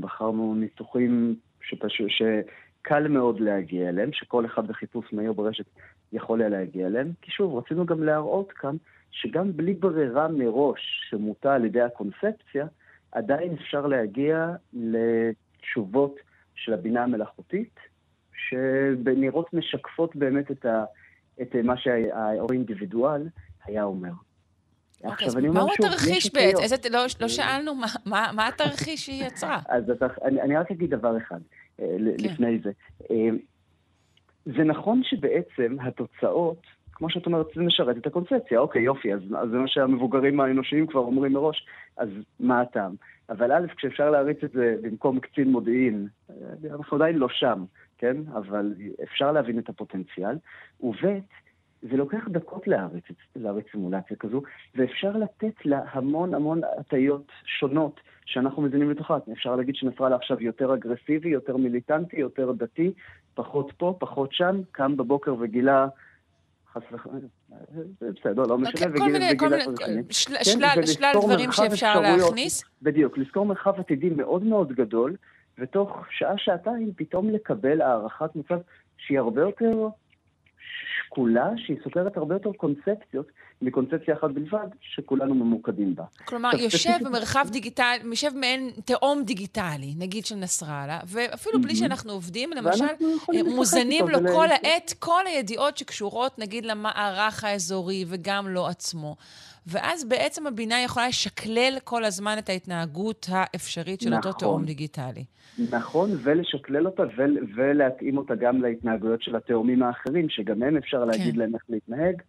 בחרנו 0.00 0.54
ניתוחים 0.54 1.36
שפשוט, 1.62 2.08
שקל 2.08 3.08
מאוד 3.08 3.40
להגיע 3.40 3.88
אליהם, 3.88 4.12
שכל 4.12 4.46
אחד 4.46 4.66
בחיפוש 4.66 5.12
מהיר 5.12 5.32
ברשת 5.32 5.64
יכול 6.12 6.40
היה 6.40 6.48
להגיע 6.48 6.86
אליהם, 6.86 7.12
כי 7.22 7.30
שוב, 7.30 7.56
רצינו 7.56 7.86
גם 7.86 8.02
להראות 8.02 8.52
כאן 8.52 8.76
שגם 9.10 9.56
בלי 9.56 9.74
ברירה 9.74 10.28
מראש 10.28 10.80
שמוטה 11.10 11.54
על 11.54 11.64
ידי 11.64 11.80
הקונספציה, 11.80 12.66
עדיין 13.12 13.52
אפשר 13.52 13.86
להגיע 13.86 14.54
לתשובות 14.72 16.16
של 16.54 16.72
הבינה 16.72 17.02
המלאכותית, 17.02 17.80
שנראות 18.48 19.54
משקפות 19.54 20.16
באמת 20.16 20.50
את, 20.50 20.66
ה, 20.66 20.84
את 21.42 21.56
מה 21.64 21.76
שהאינדיבידואל 21.76 23.28
היה 23.64 23.84
אומר. 23.84 24.12
אוקיי, 25.04 25.26
אז 25.26 25.36
מהו 25.36 25.68
התרחיש 25.78 26.32
בעצם? 26.34 26.92
לא, 26.92 27.04
לא 27.20 27.28
שאלנו 27.28 27.72
מה, 28.06 28.48
התרחיש 28.48 29.04
שהיא 29.06 29.24
יצרה. 29.26 29.60
אז 29.68 29.84
אני, 30.24 30.40
אני 30.40 30.56
רק 30.56 30.70
אגיד 30.70 30.90
דבר 30.90 31.16
אחד 31.16 31.40
אה, 31.80 31.86
כן. 31.86 32.24
לפני 32.24 32.58
זה. 32.58 32.70
אה, 33.10 33.28
זה 34.44 34.64
נכון 34.64 35.02
שבעצם 35.04 35.76
התוצאות, 35.80 36.66
כמו 36.92 37.10
שאת 37.10 37.26
אומרת, 37.26 37.46
זה 37.54 37.62
משרת 37.62 37.96
את 37.96 38.06
הקונספציה. 38.06 38.58
אוקיי, 38.58 38.82
יופי, 38.82 39.14
אז, 39.14 39.20
אז 39.38 39.48
זה 39.50 39.56
מה 39.56 39.68
שהמבוגרים 39.68 40.40
האנושיים 40.40 40.86
כבר 40.86 41.00
אומרים 41.00 41.32
מראש, 41.32 41.66
אז 41.96 42.08
מה 42.40 42.60
הטעם? 42.60 42.94
אבל 43.30 43.52
א', 43.52 43.66
כשאפשר 43.76 44.10
להריץ 44.10 44.38
את 44.44 44.50
זה 44.52 44.76
במקום 44.82 45.20
קצין 45.20 45.48
מודיעין, 45.48 46.08
אה, 46.30 46.34
אנחנו 46.74 46.96
עדיין 46.96 47.16
לא 47.16 47.28
שם, 47.28 47.64
כן? 47.98 48.16
אבל 48.34 48.74
אפשר 49.02 49.32
להבין 49.32 49.58
את 49.58 49.68
הפוטנציאל. 49.68 50.36
וב', 50.80 51.20
זה 51.82 51.96
לוקח 51.96 52.28
דקות 52.28 52.68
להריץ, 52.68 53.04
להריץ 53.36 53.66
סימולציה 53.72 54.16
כזו, 54.16 54.42
ואפשר 54.74 55.16
לתת 55.16 55.66
לה 55.66 55.80
המון 55.92 56.34
המון 56.34 56.60
הטיות 56.78 57.32
שונות 57.44 58.00
שאנחנו 58.26 58.62
מזינים 58.62 58.90
לתוכה. 58.90 59.18
אפשר 59.32 59.56
להגיד 59.56 59.74
שנסראללה 59.74 60.16
עכשיו 60.16 60.42
יותר 60.42 60.74
אגרסיבי, 60.74 61.28
יותר 61.28 61.56
מיליטנטי, 61.56 62.16
יותר 62.16 62.52
דתי, 62.52 62.92
פחות 63.34 63.72
פה, 63.76 63.96
פחות 63.98 64.32
שם, 64.32 64.60
קם 64.72 64.96
בבוקר 64.96 65.34
וגילה... 65.40 65.86
חס 66.72 66.82
וחלילה, 66.92 67.26
בסדר, 68.00 68.42
לא 68.42 68.58
משנה, 68.58 68.90
אוקיי, 68.90 69.02
וגילה 69.02 69.38
כל 69.38 69.48
מיני, 69.48 69.64
כן, 69.76 70.12
שלל 70.84 71.12
דברים 71.22 71.52
שאפשר 71.52 72.00
להכניס. 72.00 72.64
בדיוק, 72.82 73.18
לזכור 73.18 73.46
מרחב 73.46 73.80
עתידי 73.80 74.10
מאוד 74.10 74.42
מאוד 74.42 74.72
גדול, 74.72 75.16
ותוך 75.58 76.06
שעה-שעתיים 76.10 76.92
פתאום 76.96 77.30
לקבל 77.30 77.80
הערכת 77.80 78.36
מצב 78.36 78.58
שהיא 78.96 79.18
הרבה 79.18 79.40
יותר 79.40 79.88
שקולה, 81.12 81.50
שהיא 81.56 81.76
סוקרת 81.84 82.16
הרבה 82.16 82.34
יותר 82.34 82.52
קונספציות 82.52 83.26
מקונספציה 83.62 84.14
אחת 84.14 84.30
בלבד, 84.30 84.66
שכולנו 84.80 85.34
ממוקדים 85.34 85.94
בה. 85.94 86.04
כלומר, 86.24 86.50
יושב 86.58 86.92
במרחב 87.04 87.46
דיגיטלי, 87.50 87.98
יושב 88.04 88.30
מעין 88.34 88.70
תהום 88.84 89.22
דיגיטלי, 89.24 89.94
נגיד 89.98 90.26
של 90.26 90.34
נסראללה, 90.34 91.00
ואפילו 91.06 91.60
בלי 91.60 91.76
שאנחנו 91.76 92.12
עובדים, 92.12 92.50
למשל, 92.52 92.84
מוזנים 93.44 94.08
לו 94.08 94.18
כל 94.32 94.46
העת 94.50 94.94
כל 94.98 95.22
הידיעות 95.26 95.78
שקשורות, 95.78 96.38
נגיד, 96.38 96.64
למערך 96.64 97.44
האזורי, 97.44 98.04
וגם 98.08 98.48
לו 98.48 98.66
עצמו. 98.66 99.16
ואז 99.66 100.08
בעצם 100.08 100.46
הבינה 100.46 100.82
יכולה 100.84 101.08
לשקלל 101.08 101.78
כל 101.84 102.04
הזמן 102.04 102.36
את 102.38 102.48
ההתנהגות 102.48 103.26
האפשרית 103.30 104.00
של 104.00 104.10
נכון, 104.10 104.30
אותו 104.30 104.38
תאום 104.38 104.64
דיגיטלי. 104.64 105.24
נכון, 105.70 106.10
ולשקלל 106.22 106.86
אותה 106.86 107.02
ולהתאים 107.54 108.18
אותה 108.18 108.34
גם 108.34 108.62
להתנהגויות 108.62 109.22
של 109.22 109.36
התאומים 109.36 109.82
האחרים, 109.82 110.28
שגם 110.28 110.62
הם 110.62 110.76
אפשר 110.76 111.04
להגיד 111.04 111.34
כן. 111.34 111.38
להם 111.38 111.54
איך 111.54 111.62
להתנהג. 111.68 112.22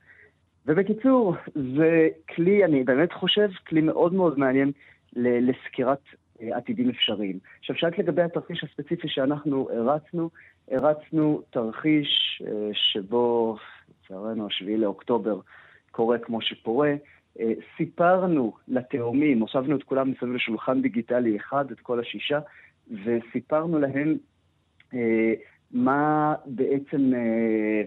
ובקיצור, 0.66 1.36
זה 1.56 2.08
כלי, 2.36 2.66
אני 2.66 2.84
באמת 2.84 3.14
חושב, 3.14 3.50
כלי 3.68 3.82
מאוד 3.82 4.14
מאוד 4.14 4.40
מעניין 4.40 4.72
לסקירת 5.16 6.02
אה, 6.42 6.58
עתידים 6.58 6.90
אפשריים. 6.90 7.40
עכשיו, 7.60 7.76
שאלת 7.76 7.98
לגבי 7.98 8.22
התרחיש 8.22 8.64
הספציפי 8.64 9.08
שאנחנו 9.08 9.70
הרצנו, 9.74 10.30
הרצנו 10.72 11.42
תרחיש 11.50 12.42
אה, 12.48 12.70
שבו, 12.74 13.58
לצערנו, 13.90 14.48
השביעי 14.48 14.78
לאוקטובר 14.78 15.40
קורה 15.92 16.18
כמו 16.18 16.42
שקורה. 16.42 16.94
אה, 17.40 17.54
סיפרנו 17.78 18.54
לתאומים, 18.68 19.40
הוספנו 19.40 19.76
את 19.76 19.84
כולם 19.84 20.12
מסביב 20.12 20.34
לשולחן 20.34 20.82
דיגיטלי 20.82 21.38
אחד, 21.38 21.72
את 21.72 21.80
כל 21.80 22.00
השישה, 22.00 22.40
וסיפרנו 23.06 23.80
להם 23.80 24.18
אה, 24.94 25.34
מה 25.72 26.36
בעצם 26.46 27.14
אה, 27.16 27.82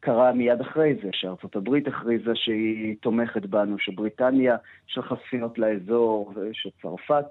קרה 0.00 0.32
מיד 0.32 0.60
אחרי 0.60 0.94
זה, 1.02 1.08
שארצות 1.12 1.56
הברית 1.56 1.88
הכריזה 1.88 2.34
שהיא 2.34 2.96
תומכת 3.00 3.46
בנו, 3.46 3.78
שבריטניה 3.78 4.56
שלחה 4.86 5.14
ספינות 5.26 5.58
לאזור, 5.58 6.32
שצרפת 6.52 7.26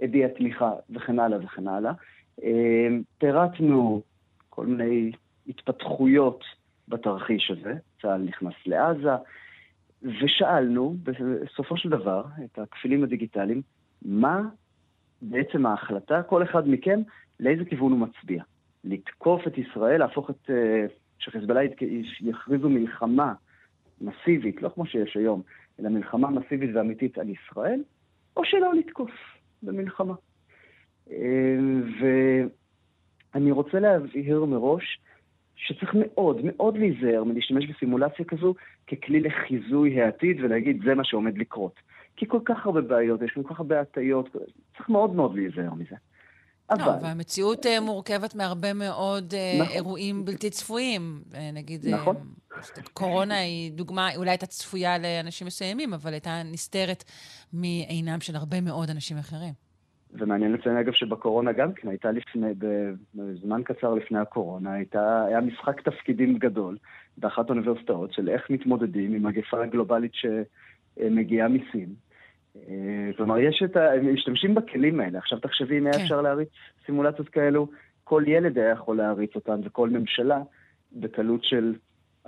הביעה 0.00 0.28
תמיכה, 0.28 0.72
וכן 0.90 1.18
הלאה 1.18 1.38
וכן 1.44 1.68
הלאה. 1.68 1.92
אה, 2.42 2.88
פירטנו 3.18 4.02
כל 4.50 4.66
מיני 4.66 5.12
התפתחויות 5.48 6.44
בתרחיש 6.88 7.50
הזה, 7.50 7.74
צה"ל 8.02 8.22
נכנס 8.22 8.54
לעזה, 8.66 9.16
ושאלנו 10.02 10.96
בסופו 11.02 11.76
של 11.76 11.88
דבר 11.88 12.24
את 12.44 12.58
הכפילים 12.58 13.04
הדיגיטליים, 13.04 13.62
מה 14.02 14.42
בעצם 15.22 15.66
ההחלטה, 15.66 16.22
כל 16.22 16.42
אחד 16.42 16.68
מכם, 16.68 17.00
לאיזה 17.40 17.64
כיוון 17.64 17.92
הוא 17.92 18.00
מצביע. 18.00 18.42
לתקוף 18.84 19.46
את 19.46 19.58
ישראל, 19.58 19.98
להפוך 19.98 20.30
את... 20.30 20.50
אה, 20.50 20.86
שחיזבאללה 21.18 21.60
יכריזו 22.20 22.68
מלחמה 22.68 23.34
מסיבית, 24.00 24.62
לא 24.62 24.68
כמו 24.68 24.86
שיש 24.86 25.16
היום, 25.16 25.42
אלא 25.80 25.88
מלחמה 25.88 26.30
מסיבית 26.30 26.70
ואמיתית 26.74 27.18
על 27.18 27.28
ישראל, 27.28 27.82
או 28.36 28.44
שלא 28.44 28.74
לתקוף 28.74 29.10
במלחמה. 29.62 30.14
אה, 31.10 31.56
ואני 33.34 33.50
רוצה 33.50 33.80
להבהיר 33.80 34.44
מראש 34.44 35.00
שצריך 35.66 35.94
מאוד 35.94 36.40
מאוד 36.42 36.76
להיזהר 36.78 37.24
מלהשתמש 37.24 37.66
בסימולציה 37.66 38.24
כזו 38.24 38.54
ככלי 38.86 39.20
לחיזוי 39.20 40.00
העתיד 40.00 40.36
ולהגיד 40.40 40.80
זה 40.84 40.94
מה 40.94 41.04
שעומד 41.04 41.38
לקרות. 41.38 41.74
כי 42.16 42.26
כל 42.28 42.40
כך 42.44 42.66
הרבה 42.66 42.80
בעיות, 42.80 43.22
יש 43.22 43.30
כל 43.34 43.42
כך 43.48 43.58
הרבה 43.58 43.80
הטיות, 43.80 44.36
צריך 44.76 44.88
מאוד 44.88 45.14
מאוד 45.14 45.34
להיזהר 45.34 45.74
מזה. 45.74 45.96
לא, 46.70 46.76
אבל... 46.76 46.84
לא, 46.84 47.02
והמציאות 47.02 47.66
uh, 47.66 47.80
מורכבת 47.80 48.34
מהרבה 48.34 48.72
מאוד 48.72 49.32
uh, 49.32 49.62
נכון. 49.62 49.74
אירועים 49.74 50.24
בלתי 50.24 50.50
צפויים. 50.50 51.22
Uh, 51.32 51.36
נגיד, 51.52 51.86
נכון. 51.86 52.16
קורונה 52.92 53.38
היא 53.38 53.72
דוגמה, 53.72 54.08
אולי 54.16 54.30
הייתה 54.30 54.46
צפויה 54.46 54.98
לאנשים 54.98 55.46
מסוימים, 55.46 55.94
אבל 55.94 56.12
הייתה 56.12 56.42
נסתרת 56.44 57.04
מעינם 57.52 58.20
של 58.20 58.36
הרבה 58.36 58.60
מאוד 58.60 58.90
אנשים 58.90 59.18
אחרים. 59.18 59.67
ומעניין 60.12 60.52
לציין 60.52 60.76
אגב 60.76 60.92
שבקורונה 60.92 61.52
גם 61.52 61.72
כן 61.72 61.88
הייתה 61.88 62.10
לפני, 62.10 62.52
בזמן 63.14 63.62
קצר 63.64 63.94
לפני 63.94 64.18
הקורונה, 64.18 64.72
הייתה, 64.72 65.24
היה 65.24 65.40
משחק 65.40 65.80
תפקידים 65.80 66.38
גדול 66.38 66.76
באחת 67.16 67.50
האוניברסיטאות 67.50 68.12
של 68.12 68.28
איך 68.28 68.50
מתמודדים 68.50 69.14
עם 69.14 69.26
מגפה 69.26 69.66
גלובלית 69.66 70.12
שמגיעה 70.14 71.48
מסין. 71.48 71.94
אה, 72.56 73.10
כלומר, 73.16 73.38
יש 73.38 73.62
את 73.64 73.76
ה... 73.76 73.92
הם 73.92 74.14
משתמשים 74.14 74.54
בכלים 74.54 75.00
האלה. 75.00 75.18
עכשיו 75.18 75.38
תחשבי 75.40 75.78
אם 75.78 75.86
היה 75.86 75.94
כן. 75.94 76.00
אפשר 76.02 76.20
להריץ 76.20 76.48
סימולציות 76.86 77.28
כאלו, 77.28 77.68
כל 78.04 78.24
ילד 78.26 78.58
היה 78.58 78.70
יכול 78.70 78.96
להריץ 78.96 79.34
אותן 79.34 79.60
וכל 79.64 79.90
ממשלה 79.90 80.42
בקלות 80.92 81.44
של 81.44 81.74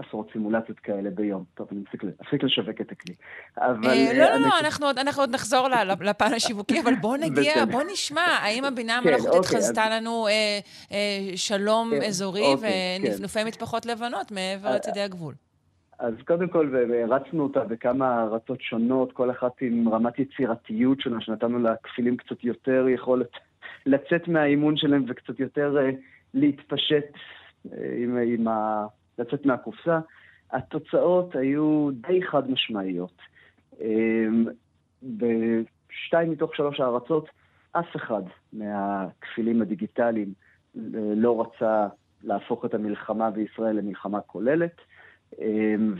עשרות 0.06 0.28
סימולציות 0.32 0.78
כאלה 0.78 1.10
ביום. 1.10 1.44
טוב, 1.54 1.68
אני 1.72 1.80
אפסיק 2.22 2.42
לשווק 2.42 2.80
את 2.80 2.92
הכלי. 2.92 3.14
אבל... 3.58 3.88
אה, 3.88 4.12
לא, 4.18 4.24
לא, 4.24 4.40
לא, 4.40 4.58
אנחנו 4.60 4.86
עוד 4.86 5.30
נחזור 5.34 5.68
לפן 6.00 6.32
השיווקי, 6.36 6.80
אבל 6.80 6.94
בוא 6.94 7.16
נגיע, 7.24 7.64
בוא 7.70 7.82
נשמע, 7.92 8.20
האם 8.20 8.64
הבינה 8.64 8.92
כן, 9.02 9.08
המלאכותית 9.08 9.34
אוקיי, 9.34 9.58
חזתה 9.58 9.90
לנו 9.90 10.26
אה, 10.28 11.36
שלום 11.36 11.90
כן, 11.90 12.02
אזורי 12.02 12.54
אוקיי, 12.54 12.98
ונפנופי 13.00 13.44
מטפחות 13.44 13.86
לבנות 13.86 14.32
מעבר 14.32 14.74
לצידי 14.74 15.00
הגבול? 15.00 15.34
אז 15.98 16.14
קודם 16.26 16.48
כל, 16.48 16.74
הרצנו 17.02 17.42
אותה 17.42 17.60
בכמה 17.60 18.22
ארצות 18.22 18.60
שונות, 18.60 19.12
כל 19.12 19.30
אחת 19.30 19.52
עם 19.60 19.88
רמת 19.88 20.18
יצירתיות 20.18 21.00
שונה, 21.00 21.20
שנתנו 21.20 21.58
לה 21.58 21.74
כפילים 21.82 22.16
קצת 22.16 22.44
יותר 22.44 22.86
יכולת 22.88 23.30
לצאת 23.86 24.28
מהאימון 24.28 24.76
שלהם 24.76 25.04
וקצת 25.08 25.40
יותר 25.40 25.76
להתפשט 26.34 27.04
עם, 27.74 28.18
עם 28.26 28.48
ה... 28.48 28.86
לצאת 29.18 29.46
מהקופסה. 29.46 30.00
התוצאות 30.52 31.36
היו 31.36 31.90
די 31.92 32.22
חד 32.22 32.50
משמעיות. 32.50 33.22
אמ, 33.80 34.44
בשתיים 35.02 36.30
מתוך 36.30 36.56
שלוש 36.56 36.80
הארצות, 36.80 37.28
אף 37.72 37.96
אחד 37.96 38.22
מהכפילים 38.52 39.62
הדיגיטליים 39.62 40.32
אה, 40.76 40.82
לא 41.16 41.40
רצה 41.40 41.86
להפוך 42.22 42.64
את 42.64 42.74
המלחמה 42.74 43.30
בישראל 43.30 43.76
למלחמה 43.76 44.20
כוללת, 44.20 44.76
אמ, 45.38 45.94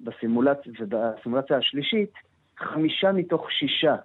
ובסימולציה, 0.00 1.58
השלישית, 1.58 2.12
חמישה 2.58 3.12
מתוך 3.12 3.52
שישה 3.52 3.96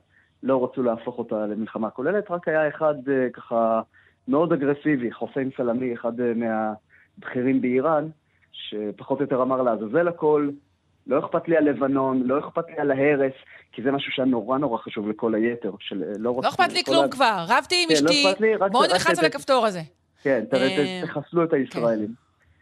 לא 0.44 0.64
רצו 0.64 0.84
להפוך 0.84 1.18
אותה 1.18 1.46
למלחמה 1.46 1.90
כוללת, 1.90 2.32
רק 2.32 2.48
היה 2.48 2.68
אחד 2.68 2.96
אה, 3.10 3.30
ככה 3.34 3.82
מאוד 4.28 4.54
אגרסיבי, 4.54 5.12
חוסיין 5.12 5.50
סלמי, 5.58 5.94
אחד 5.94 6.20
אה, 6.22 6.34
מה... 6.36 6.74
בכירים 7.18 7.62
באיראן, 7.62 8.08
שפחות 8.52 9.20
או 9.20 9.24
יותר 9.24 9.42
אמר 9.42 9.62
לעזאזל 9.62 10.08
הכל, 10.08 10.50
לא 11.08 11.20
אכפת 11.20 11.48
לי 11.48 11.58
על 11.58 11.64
לבנון, 11.64 12.24
לא 12.26 12.40
אכפת 12.40 12.68
לי 12.70 12.78
על 12.78 12.92
ההרס, 12.92 13.34
כי 13.72 13.82
זה 13.82 13.92
משהו 13.92 14.12
שהיה 14.12 14.26
נורא 14.26 14.58
נורא 14.58 14.78
חשוב 14.78 15.10
לכל 15.10 15.36
היתר, 15.36 15.72
של 15.80 16.04
אה, 16.04 16.18
לא, 16.18 16.40
לא 16.44 16.50
אכפת 16.50 16.74
לי 16.74 16.84
כלום 16.84 17.10
כבר, 17.10 17.46
רבתי 17.48 17.76
עם 17.84 17.96
כן, 17.96 18.04
לא 18.04 18.10
אשתי, 18.10 18.58
בואו 18.72 18.84
נלחץ 18.84 19.20
על 19.20 19.26
הכפתור 19.26 19.66
הזה. 19.66 19.82
כן, 20.24 20.44
אה, 20.54 21.02
תחסלו 21.06 21.44
את 21.44 21.54
הישראלים. 21.54 22.14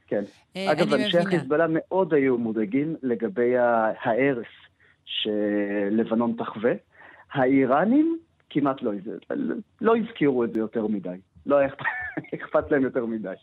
כן. 0.07 0.23
אה, 0.55 0.71
אגב, 0.71 0.93
אנשי 0.93 1.17
החיזבאללה 1.17 1.65
מאוד 1.69 2.13
היו 2.13 2.37
מודאגים 2.37 2.95
לגבי 3.03 3.57
ההרס 3.57 4.47
שלבנון 5.05 6.35
תחווה. 6.37 6.71
האיראנים 7.33 8.17
כמעט 8.49 8.81
לא, 8.81 8.91
לא 9.81 9.95
הזכירו 9.97 10.43
את 10.43 10.53
זה 10.53 10.59
יותר 10.59 10.87
מדי. 10.87 11.17
לא 11.45 11.57
היה 11.57 11.69
אכפת 12.35 12.63
להם 12.71 12.83
יותר 12.83 13.05
מדי. 13.05 13.33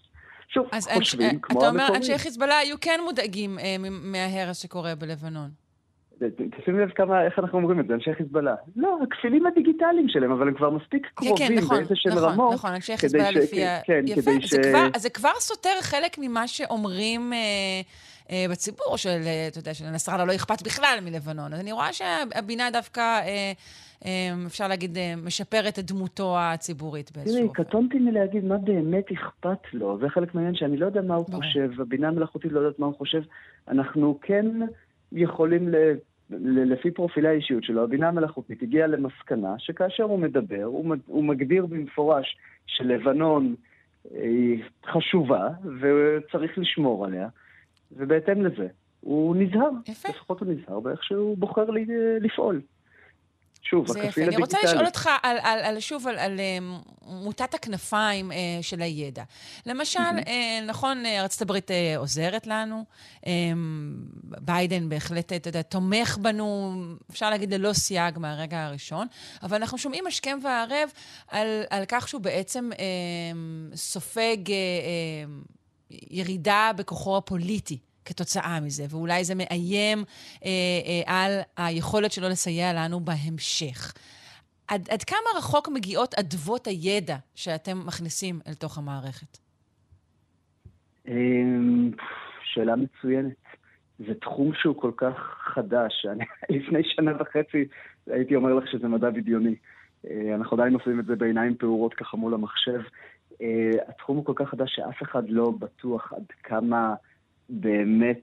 שוב, 0.49 0.67
אז 0.73 0.89
חושבים 0.95 1.31
אנ... 1.31 1.39
כמו 1.39 1.65
המקומיים. 1.65 1.77
אתה 1.77 1.87
אומר, 1.87 1.97
אנשי 1.97 2.19
חיזבאללה 2.19 2.59
היו 2.59 2.77
כן 2.81 3.01
מודאגים 3.05 3.59
אה, 3.59 3.77
מההרס 3.91 4.59
שקורה 4.59 4.95
בלבנון. 4.95 5.49
תשימי 6.61 6.83
לב 6.83 6.91
כמה, 6.91 7.25
איך 7.25 7.39
אנחנו 7.39 7.59
אומרים 7.59 7.81
את 7.81 7.87
זה, 7.87 7.95
אנשי 7.95 8.15
חיזבאללה. 8.15 8.55
לא, 8.77 8.99
הכפילים 9.03 9.47
הדיגיטליים 9.47 10.09
שלהם, 10.09 10.33
אבל 10.33 10.49
הם 10.49 10.55
כבר 10.55 10.71
מספיק 10.71 11.07
קרובים 11.15 11.37
כן, 11.37 11.49
כן, 11.49 11.65
נכון, 11.65 11.77
באיזה 11.77 11.95
שהן 11.97 12.13
נכון, 12.13 12.25
רמות. 12.25 12.55
נכון, 12.55 12.71
אנשי 12.71 12.97
חיזבאללה 12.97 13.31
לפי 13.31 13.65
ה... 13.65 13.81
כן, 13.85 14.01
יפה, 14.07 14.31
כדי 14.31 14.47
זה, 14.47 14.59
כבר, 14.71 14.89
זה 14.97 15.11
כבר 15.11 15.33
סותר 15.39 15.81
חלק 15.81 16.17
ממה 16.19 16.49
שאומרים 16.49 17.33
אה, 17.33 17.39
אה, 18.31 18.47
בציבור, 18.51 18.97
של, 18.97 19.21
אה, 19.27 19.49
אתה 19.49 19.59
יודע, 19.59 19.75
שלנסראללה 19.75 20.25
לא 20.25 20.35
אכפת 20.35 20.63
בכלל 20.63 20.99
מלבנון. 21.03 21.53
אז 21.53 21.61
אני 21.61 21.73
רואה 21.73 21.93
שהבינה 21.93 22.71
דווקא, 22.71 23.01
אה, 23.01 23.27
אה, 23.27 23.53
אפשר 24.47 24.69
להגיד, 24.69 24.97
אה, 24.97 25.15
משפרת 25.27 25.79
את 25.79 25.85
דמותו 25.85 26.39
הציבורית 26.39 27.13
באיזשהו 27.17 27.37
תראי, 27.37 27.49
אופן. 27.49 27.65
קטונתי 27.65 27.99
מלהגיד 27.99 28.45
מה 28.45 28.59
באמת 28.59 29.13
אכפת 29.13 29.59
לו, 29.73 29.99
זה 30.01 30.09
חלק 30.09 30.35
מהעניין 30.35 30.55
שאני 30.55 30.77
לא 30.77 30.87
יודע 30.87 31.03
מה 31.03 31.15
הוא. 31.15 31.27
חושב, 31.27 31.71
הבינה 31.81 32.09
המלאכותית 32.09 32.53
לא 32.53 32.61
יודעת 32.61 32.79
מה 32.79 32.87
הוא 32.87 32.95
חושב. 32.95 33.23
אנחנו 33.69 34.19
כן 34.23 34.47
יכולים, 35.13 35.69
לפי 36.31 36.91
פרופילי 36.91 37.29
האישיות 37.29 37.65
שלו, 37.65 37.85
הבינה 37.85 38.09
המלאכותית 38.09 38.63
הגיעה 38.63 38.87
למסקנה 38.87 39.55
שכאשר 39.59 40.03
הוא 40.03 40.19
מדבר, 40.19 40.63
הוא, 41.07 41.25
מגדיר 41.25 41.67
במפורש 41.67 42.37
שלבנון 42.67 43.55
אה, 44.15 44.21
היא 44.23 44.63
חשובה 44.87 45.49
וצריך 45.81 46.59
לשמור 46.59 47.05
עליה, 47.05 47.29
ובהתאם 47.97 48.45
לזה 48.45 48.67
הוא 49.01 49.37
נזהר. 49.37 49.71
יפה. 49.89 50.09
לפחות 50.09 50.41
הוא 50.41 50.49
נזהר 50.49 50.81
באיך 50.81 51.05
שהוא 51.05 51.39
בוחר 51.39 51.65
לפעול. 52.21 52.61
שוב. 53.71 53.91
הכפיל 53.91 54.29
אני 54.29 54.37
רוצה 54.37 54.57
הדיגיטלי. 54.57 54.75
לשאול 54.75 54.87
אותך 54.87 55.11
על, 55.23 55.37
על, 55.43 55.59
על, 55.59 55.81
שוב 55.81 56.09
על, 56.09 56.19
על 56.19 56.41
אה, 56.41 56.59
מוטת 57.07 57.55
הכנפיים 57.55 58.33
אה, 58.33 58.37
של 58.63 58.83
הידע. 58.83 59.23
למשל, 59.67 60.01
אה, 60.01 60.61
נכון, 60.67 61.07
אה, 61.07 61.27
הברית 61.41 61.71
אה, 61.71 61.95
עוזרת 61.97 62.47
לנו, 62.47 62.85
אה, 63.27 63.33
ביידן 64.23 64.89
בהחלט, 64.89 65.33
אתה 65.33 65.49
יודע, 65.49 65.63
תומך 65.63 66.19
בנו, 66.23 66.75
אפשר 67.11 67.31
להגיד 67.31 67.55
ללא 67.55 67.73
סייג 67.73 68.19
מהרגע 68.19 68.65
הראשון, 68.65 69.07
אבל 69.43 69.57
אנחנו 69.57 69.79
שומעים 69.79 70.07
השכם 70.07 70.39
והערב 70.43 70.89
על, 71.29 71.63
על 71.71 71.85
כך 71.89 72.09
שהוא 72.09 72.21
בעצם 72.21 72.71
אה, 72.79 72.85
סופג 73.77 74.51
אה, 74.51 74.55
אה, 74.55 75.25
ירידה 76.11 76.71
בכוחו 76.77 77.17
הפוליטי. 77.17 77.79
כתוצאה 78.07 78.61
מזה, 78.61 78.85
ואולי 78.91 79.25
זה 79.25 79.35
מאיים 79.35 79.99
אה, 80.45 80.51
אה, 80.87 81.03
על 81.07 81.33
היכולת 81.57 82.13
שלו 82.13 82.29
לסייע 82.29 82.73
לנו 82.73 83.01
בהמשך. 83.01 83.93
עד, 84.69 84.89
עד 84.91 85.03
כמה 85.03 85.39
רחוק 85.39 85.69
מגיעות 85.69 86.15
אדוות 86.15 86.67
הידע 86.67 87.17
שאתם 87.35 87.87
מכניסים 87.87 88.41
אל 88.49 88.55
תוך 88.55 88.79
המערכת? 88.79 89.39
אמ, 91.09 91.91
שאלה 92.43 92.75
מצוינת. 92.77 93.33
זה 93.99 94.15
תחום 94.15 94.53
שהוא 94.55 94.81
כל 94.81 94.93
כך 94.97 95.15
חדש. 95.55 96.07
אני, 96.13 96.25
לפני 96.59 96.81
שנה 96.85 97.13
וחצי 97.21 97.65
הייתי 98.07 98.37
אומר 98.37 98.55
לך 98.55 98.71
שזה 98.71 98.89
מדע 98.89 99.11
בדיוני. 99.11 99.55
אה, 100.11 100.35
אנחנו 100.35 100.57
עדיין 100.57 100.75
עושים 100.75 101.01
את 101.01 101.07
זה 101.07 101.17
בעיניים 101.17 101.57
פעורות 101.57 101.95
ככה 101.95 102.17
מול 102.17 102.35
המחשב. 102.35 102.81
אה, 103.43 103.71
התחום 103.89 104.17
הוא 104.17 104.25
כל 104.25 104.33
כך 104.37 104.49
חדש 104.49 104.75
שאף 104.77 105.03
אחד 105.03 105.29
לא 105.29 105.51
בטוח 105.51 106.13
עד 106.13 106.25
כמה 106.43 106.95
באמת 107.49 108.23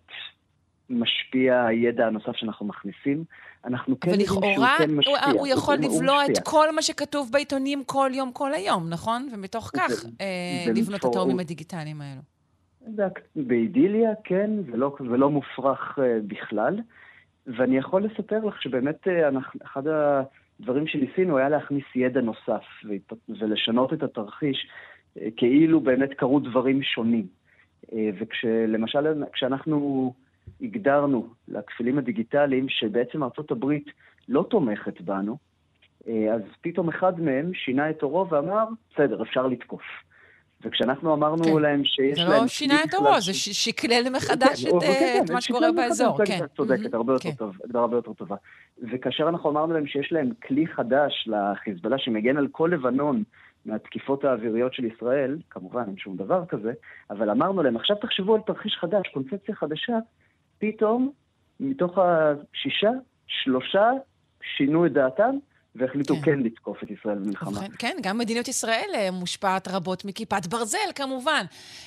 משפיע 0.89 1.65
הידע 1.65 2.07
הנוסף 2.07 2.35
שאנחנו 2.35 2.65
מכניסים. 2.65 3.23
אנחנו 3.65 3.99
כן 3.99 4.09
יודעים 4.09 4.27
שהוא 4.27 4.41
כן 4.77 4.95
משפיע. 4.95 5.17
הוא 5.39 5.47
יכול 5.47 5.75
הוא- 5.77 5.85
הוא 5.85 5.95
לבלוע 6.01 6.25
את. 6.25 6.31
כל 6.45 6.75
מה 6.75 6.81
שכתוב 6.81 7.29
בעיתונים 7.31 7.83
כל 7.85 8.11
יום, 8.13 8.31
כל 8.33 8.53
היום, 8.53 8.89
נכון? 8.89 9.29
ומתוך 9.33 9.71
כך 9.77 9.87
זה- 9.87 10.09
אה, 10.21 10.63
זה 10.65 10.73
לבנות 10.81 10.99
את. 10.99 11.05
התאומים 11.05 11.39
הדיגיטליים 11.39 12.01
האלו. 12.01 12.21
באידיליה, 13.35 14.09
כן, 14.23 14.49
זה 14.71 14.77
לא, 14.77 14.95
זה 14.99 15.17
לא 15.17 15.29
מופרך 15.29 15.97
uh, 15.97 16.01
בכלל. 16.27 16.79
ואני 17.47 17.77
יכול 17.77 18.03
לספר 18.05 18.45
לך 18.45 18.61
שבאמת 18.61 19.07
אנחנו, 19.07 19.59
אחד 19.65 19.83
הדברים 20.59 20.87
שניסינו 20.87 21.37
היה 21.37 21.49
להכניס 21.49 21.83
ידע 21.95 22.21
נוסף 22.21 22.63
ולשנות 23.29 23.93
את 23.93 24.03
התרחיש, 24.03 24.67
uh, 25.17 25.19
כאילו 25.37 25.79
באמת 25.81 26.09
קרו 26.13 26.39
דברים 26.39 26.83
שונים. 26.83 27.42
Uh, 27.93 27.95
וכשלמשל, 28.19 29.23
כשאנחנו 29.33 30.13
הגדרנו 30.61 31.27
לכפילים 31.47 31.97
הדיגיטליים 31.97 32.69
שבעצם 32.69 33.23
ארצות 33.23 33.51
הברית 33.51 33.85
לא 34.29 34.45
תומכת 34.49 35.01
בנו, 35.01 35.37
uh, 36.03 36.09
אז 36.33 36.41
פתאום 36.61 36.89
אחד 36.89 37.21
מהם 37.21 37.53
שינה 37.53 37.89
את 37.89 38.01
עורו 38.01 38.29
ואמר, 38.29 38.65
בסדר, 38.93 39.23
אפשר 39.23 39.47
לתקוף. 39.47 39.83
וכשאנחנו 40.65 41.13
אמרנו 41.13 41.43
כן. 41.43 41.61
להם 41.61 41.85
שיש 41.85 42.19
זה 42.19 42.23
להם... 42.23 42.41
לא 42.41 42.47
שינה 42.47 42.83
את 42.83 42.93
עורו, 42.93 43.21
זה 43.21 43.33
ש- 43.33 43.65
שקלל 43.65 44.09
מחדש 44.15 44.63
כן, 44.63 44.69
את, 44.69 44.73
אוקיי, 44.73 44.89
אה, 44.89 45.13
כן, 45.17 45.23
את 45.25 45.31
מה 45.31 45.41
שקלל 45.41 45.57
שקורה 45.57 45.71
באזור. 45.71 46.17
זה 46.17 46.23
כן. 46.25 46.37
קצת 46.37 46.55
צודקת, 46.55 46.81
מהמם. 46.81 46.95
הרבה 46.95 47.13
יותר 47.13 47.29
כן. 47.29 47.35
טוב, 47.35 47.55
הגדרה 47.63 47.81
הרבה 47.81 47.97
יותר 47.97 48.13
טובה. 48.13 48.35
וכאשר 48.91 49.29
אנחנו 49.29 49.49
אמרנו 49.49 49.73
להם 49.73 49.87
שיש 49.87 50.11
להם 50.11 50.29
כלי 50.47 50.67
חדש 50.67 51.27
לחיזבאללה 51.27 51.97
שמגן 51.97 52.37
על 52.37 52.47
כל 52.51 52.69
לבנון 52.73 53.23
מהתקיפות 53.65 54.23
האוויריות 54.23 54.73
של 54.73 54.85
ישראל, 54.85 55.37
כמובן 55.49 55.83
אין 55.87 55.97
שום 55.97 56.17
דבר 56.17 56.45
כזה, 56.45 56.73
אבל 57.09 57.29
אמרנו 57.29 57.63
להם, 57.63 57.75
עכשיו 57.75 57.95
תחשבו 57.95 58.35
על 58.35 58.41
תרחיש 58.41 58.77
חדש, 58.79 59.07
קונספציה 59.13 59.55
חדשה, 59.55 59.97
פתאום 60.59 61.11
מתוך 61.59 61.97
השישה, 61.97 62.89
שלושה 63.27 63.89
שינו 64.57 64.85
את 64.85 64.93
דעתם 64.93 65.35
והחליטו 65.75 66.15
כן. 66.15 66.21
כן 66.21 66.39
לתקוף 66.39 66.83
את 66.83 66.91
ישראל 66.91 67.17
במלחמה. 67.17 67.51
ובכן, 67.51 67.71
כן, 67.77 67.97
גם 68.01 68.17
מדיניות 68.17 68.47
ישראל 68.47 68.89
אה, 68.95 69.11
מושפעת 69.11 69.67
רבות 69.67 70.05
מכיפת 70.05 70.47
ברזל, 70.47 70.77
כמובן. 70.95 71.45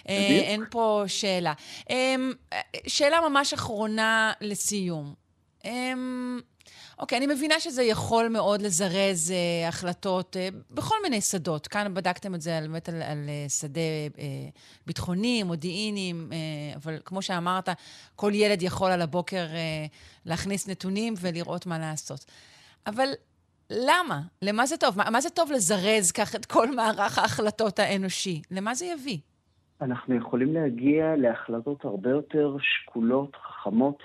אה, 0.08 0.26
בדיוק. 0.28 0.44
אין 0.44 0.64
פה 0.70 1.04
שאלה. 1.06 1.52
אמ, 1.90 2.32
אה, 2.52 2.60
שאלה 2.86 3.28
ממש 3.28 3.52
אחרונה 3.52 4.32
לסיום. 4.40 5.14
אוקיי, 6.98 7.18
אני 7.18 7.26
מבינה 7.26 7.60
שזה 7.60 7.82
יכול 7.82 8.28
מאוד 8.28 8.62
לזרז 8.62 9.30
אה, 9.30 9.68
החלטות 9.68 10.36
אה, 10.36 10.48
בכל 10.70 10.94
מיני 11.02 11.20
שדות. 11.20 11.66
כאן 11.66 11.94
בדקתם 11.94 12.34
את 12.34 12.40
זה 12.40 12.58
על- 12.58 12.66
באמת 12.68 12.88
על, 12.88 13.02
על 13.02 13.24
אה, 13.28 13.48
שדה 13.48 13.80
אה, 14.18 14.24
ביטחוני, 14.86 15.42
מודיעיני, 15.42 16.12
אה, 16.32 16.36
אבל 16.76 16.98
כמו 17.04 17.22
שאמרת, 17.22 17.68
כל 18.16 18.30
ילד 18.34 18.62
יכול 18.62 18.90
על 18.90 19.02
הבוקר 19.02 19.36
אה, 19.54 19.86
להכניס 20.26 20.68
נתונים 20.68 21.14
ולראות 21.20 21.66
מה 21.66 21.78
לעשות. 21.78 22.24
אבל 22.86 23.08
למה? 23.70 24.20
למה 24.42 24.66
זה 24.66 24.76
טוב? 24.76 24.98
מה, 24.98 25.10
מה 25.10 25.20
זה 25.20 25.30
טוב 25.30 25.52
לזרז 25.52 26.12
כך 26.12 26.34
את 26.34 26.46
כל 26.46 26.74
מערך 26.76 27.18
ההחלטות 27.18 27.78
האנושי? 27.78 28.42
למה 28.50 28.74
זה 28.74 28.86
יביא? 28.86 29.18
אנחנו 29.80 30.16
יכולים 30.16 30.54
להגיע 30.54 31.04
להחלטות 31.16 31.84
הרבה 31.84 32.10
יותר 32.10 32.56
שקולות, 32.60 33.36
חכמות, 33.36 33.98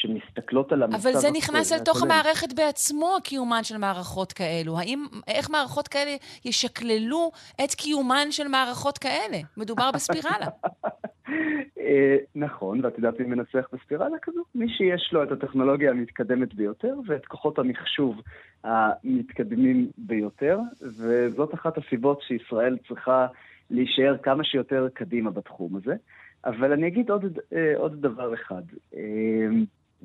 שמסתכלות 0.00 0.72
על 0.72 0.82
המצב 0.82 1.08
אבל 1.08 1.20
זה 1.20 1.28
נכנס 1.30 1.72
אל 1.72 1.78
תוך. 1.78 2.02
המערכת 2.02 2.52
בעצמו, 2.52 3.16
קיומן 3.24 3.62
של 3.62 3.76
מערכות 3.76 4.32
כאלו. 4.32 4.78
האם, 4.78 5.04
איך 5.28 5.50
מערכות 5.50 5.88
כאלה 5.88 6.16
ישקללו 6.44 7.30
את 7.64 7.74
קיומן 7.74 8.26
של 8.30 8.48
מערכות 8.48 8.98
כאלה? 8.98 9.38
מדובר 9.56 9.90
בספירלה. 9.94 10.46
אה, 11.78 12.16
נכון, 12.34 12.84
ואת 12.84 12.98
יודעת 12.98 13.20
מי 13.20 13.26
מנצח 13.26 13.68
בספירלה 13.72 14.16
כזו? 14.22 14.40
מי 14.54 14.68
שיש 14.68 15.10
לו 15.12 15.22
את 15.22 15.32
הטכנולוגיה 15.32 15.90
המתקדמת 15.90 16.54
ביותר 16.54 16.94
ואת 17.06 17.26
כוחות 17.26 17.58
המחשוב 17.58 18.20
המתקדמים 18.64 19.90
ביותר, 19.98 20.58
וזאת 20.82 21.54
אחת 21.54 21.78
הסיבות 21.78 22.22
שישראל 22.22 22.76
צריכה 22.88 23.26
להישאר 23.70 24.16
כמה 24.22 24.44
שיותר 24.44 24.88
קדימה 24.94 25.30
בתחום 25.30 25.76
הזה. 25.76 25.94
אבל 26.44 26.72
אני 26.72 26.86
אגיד 26.86 27.10
עוד, 27.10 27.38
אה, 27.52 27.72
עוד 27.76 28.00
דבר 28.00 28.34
אחד, 28.34 28.62
אה, 28.94 29.00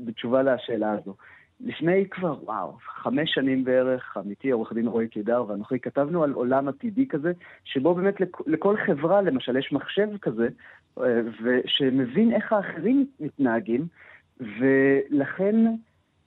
בתשובה 0.06 0.44
לשאלה 0.44 0.92
הזו. 0.92 1.16
לפני 1.62 2.10
כבר, 2.10 2.44
וואו, 2.44 2.78
חמש 2.82 3.34
שנים 3.34 3.64
בערך, 3.64 4.18
עמיתי 4.18 4.52
עורך 4.52 4.74
דין 4.74 4.88
רועי 4.88 5.08
קידר 5.08 5.44
ואנוכי 5.48 5.80
כתבנו 5.80 6.24
על 6.24 6.32
עולם 6.32 6.68
עתידי 6.68 7.08
כזה, 7.08 7.32
שבו 7.64 7.96
באמת 7.96 8.22
לכ- 8.22 8.48
לכל 8.48 8.78
חברה, 8.86 9.22
למשל, 9.22 9.58
יש 9.58 9.72
מחשב 9.72 10.08
כזה, 10.22 10.48
אה, 10.98 11.22
ושמבין 11.44 12.34
איך 12.34 12.54
האחרים 12.54 13.06
מתנהגים, 13.20 13.88
ולכן 14.40 15.56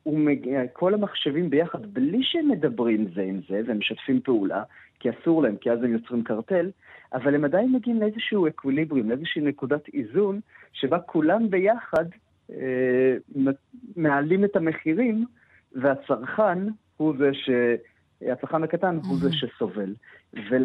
הוא 0.02 0.18
מגיע, 0.18 0.66
כל 0.72 0.94
המחשבים 0.94 1.50
ביחד, 1.50 1.86
בלי 1.86 2.22
שהם 2.22 2.48
מדברים 2.48 3.06
זה 3.14 3.22
עם 3.22 3.40
זה, 3.48 3.60
והם 3.66 3.78
משתפים 3.78 4.20
פעולה, 4.20 4.62
כי 5.00 5.08
אסור 5.10 5.42
להם, 5.42 5.56
כי 5.56 5.70
אז 5.70 5.82
הם 5.82 5.92
יוצרים 5.92 6.24
קרטל, 6.24 6.70
אבל 7.12 7.34
הם 7.34 7.44
עדיין 7.44 7.72
מגיעים 7.72 8.00
לאיזשהו 8.00 8.46
אקוויליבריום, 8.46 9.10
לאיזושהי 9.10 9.42
נקודת 9.42 9.88
איזון, 9.94 10.40
שבה 10.72 10.98
כולם 10.98 11.50
ביחד 11.50 12.04
מעלים 13.96 14.44
את 14.44 14.56
המחירים, 14.56 15.24
והצרכן 15.74 16.58
הוא 16.96 17.14
זה 17.18 17.34
ש... 17.34 17.50
הצרכן 18.32 18.62
הקטן 18.62 18.98
הוא 19.08 19.18
זה 19.18 19.32
שסובל. 19.32 19.94
ול, 20.50 20.64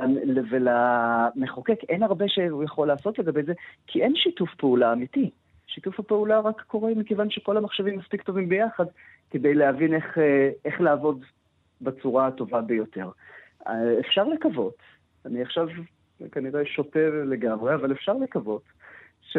ולמחוקק 0.50 1.80
אין 1.90 2.04
הרבה 2.04 2.26
שהוא 2.28 2.64
יכול 2.64 2.88
לעשות 2.88 3.20
לגבי 3.20 3.44
זה, 3.44 3.54
כי 3.88 4.04
אין 4.04 4.14
שיתוף 4.16 4.50
פעולה 4.56 4.94
אמיתי. 4.94 5.30
שיתוף 5.68 6.00
הפעולה 6.00 6.40
רק 6.40 6.62
קורה 6.62 6.92
מכיוון 6.96 7.30
שכל 7.30 7.58
המחשבים 7.58 8.00
מספיק 8.00 8.22
טובים 8.22 8.50
ביחד 8.50 8.86
כדי 9.30 9.54
להבין 9.54 9.94
איך, 9.94 10.18
אה, 10.18 10.50
איך 10.66 10.82
לעבוד 10.82 11.26
בצורה 11.82 12.28
הטובה 12.28 12.62
ביותר. 12.62 13.10
אה, 13.68 14.00
אפשר 14.00 14.24
לקוות, 14.24 14.78
אני 15.26 15.42
עכשיו 15.42 15.68
כנראה 16.32 16.66
שוטה 16.66 17.00
לגמרי, 17.26 17.76
אבל 17.76 17.92
אפשר 17.92 18.14
לקוות 18.14 18.62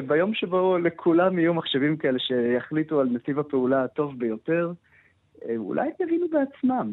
שביום 0.01 0.35
שבו 0.35 0.79
לכולם 0.79 1.39
יהיו 1.39 1.55
מחשבים 1.55 1.97
כאלה 1.97 2.19
שיחליטו 2.19 3.01
על 3.01 3.09
נתיב 3.09 3.39
הפעולה 3.39 3.85
הטוב 3.85 4.19
ביותר, 4.19 4.73
אולי 5.57 5.87
הם 5.87 5.93
יבינו 6.01 6.27
בעצמם 6.29 6.93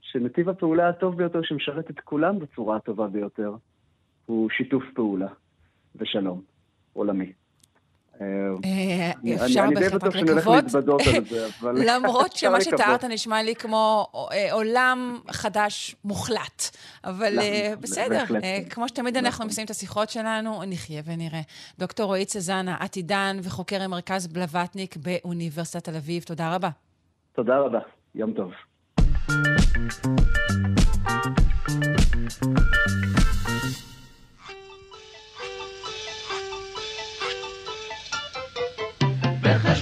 שנתיב 0.00 0.48
הפעולה 0.48 0.88
הטוב 0.88 1.16
ביותר 1.16 1.42
שמשרת 1.42 1.90
את 1.90 2.00
כולם 2.00 2.38
בצורה 2.38 2.76
הטובה 2.76 3.06
ביותר 3.06 3.54
הוא 4.26 4.50
שיתוף 4.50 4.84
פעולה 4.94 5.28
ושלום 5.96 6.42
עולמי. 6.92 7.32
אה, 8.20 9.12
אפשר 9.44 9.66
בהחלט 9.74 10.04
רק 10.04 10.14
לקוות. 10.22 10.64
למרות 11.62 12.32
שמה 12.32 12.60
שתיארת 12.60 13.04
נשמע 13.04 13.42
לי 13.42 13.54
כמו 13.54 14.06
אה, 14.32 14.52
עולם 14.52 15.18
חדש 15.30 15.96
מוחלט. 16.04 16.76
אבל 17.04 17.38
אה, 17.38 17.72
בסדר, 17.80 18.24
כמו 18.70 18.88
שתמיד 18.88 19.16
אנחנו 19.16 19.28
נכון. 19.28 19.46
מסיימים 19.46 19.64
את 19.64 19.70
השיחות 19.70 20.10
שלנו, 20.10 20.62
נחיה 20.66 21.02
ונראה. 21.04 21.40
דוקטור 21.78 22.06
רועי 22.06 22.24
צזנה, 22.24 22.76
עתידן 22.80 23.36
וחוקר 23.42 23.82
המרכז 23.82 24.26
בלווטניק 24.26 24.96
באוניברסיטת 24.96 25.84
תל 25.84 25.96
אביב, 25.96 26.22
תודה 26.22 26.54
רבה. 26.54 26.68
תודה 27.32 27.58
רבה, 27.58 27.78
יום 28.14 28.32
טוב. 28.32 28.52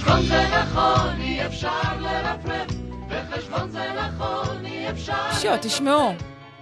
בחשבון 0.05 0.25
זה 0.25 0.41
נכון, 0.61 1.21
אי 1.21 1.45
אפשר 1.45 1.99
לרפרף, 1.99 2.71
בחשבון 3.09 3.71
זה 3.71 3.93
נכון, 3.93 4.65
אי 4.65 4.89
אפשר... 4.89 5.33
שו, 5.41 5.49
תשמעו. 5.61 6.13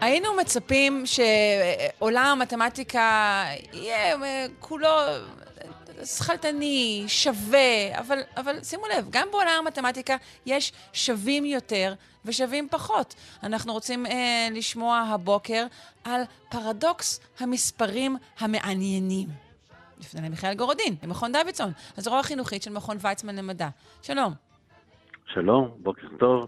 היינו 0.02 0.30
מצפים 0.42 1.04
שעולם 1.06 2.26
המתמטיקה 2.26 3.46
יהיה 3.74 4.16
אה, 4.24 4.46
כולו 4.60 4.90
שכלתני, 6.06 7.04
שווה, 7.08 8.00
אבל, 8.00 8.20
אבל 8.38 8.64
שימו 8.64 8.84
לב, 8.88 9.08
גם 9.10 9.28
בעולם 9.32 9.54
המתמטיקה 9.60 10.16
יש 10.46 10.74
שווים 10.94 11.46
יותר 11.46 11.94
ושווים 12.26 12.68
פחות. 12.72 13.16
אנחנו 13.44 13.74
רוצים 13.74 14.06
אה, 14.06 14.48
לשמוע 14.52 14.98
הבוקר 14.98 15.66
על 16.04 16.22
פרדוקס 16.50 17.20
המספרים 17.40 18.18
המעניינים. 18.40 19.53
נפנה 20.04 20.28
למיכאל 20.28 20.54
גורודין, 20.54 20.96
למכון 21.04 21.32
דוידסון, 21.32 21.72
הזרוע 21.98 22.20
החינוכית 22.20 22.63
של 22.63 22.72
מכון 22.72 22.98
ויצמן 23.02 23.36
למדע. 23.36 23.70
שלום. 24.02 24.34
שלום, 25.26 25.72
בוקר 25.78 26.08
טוב. 26.20 26.48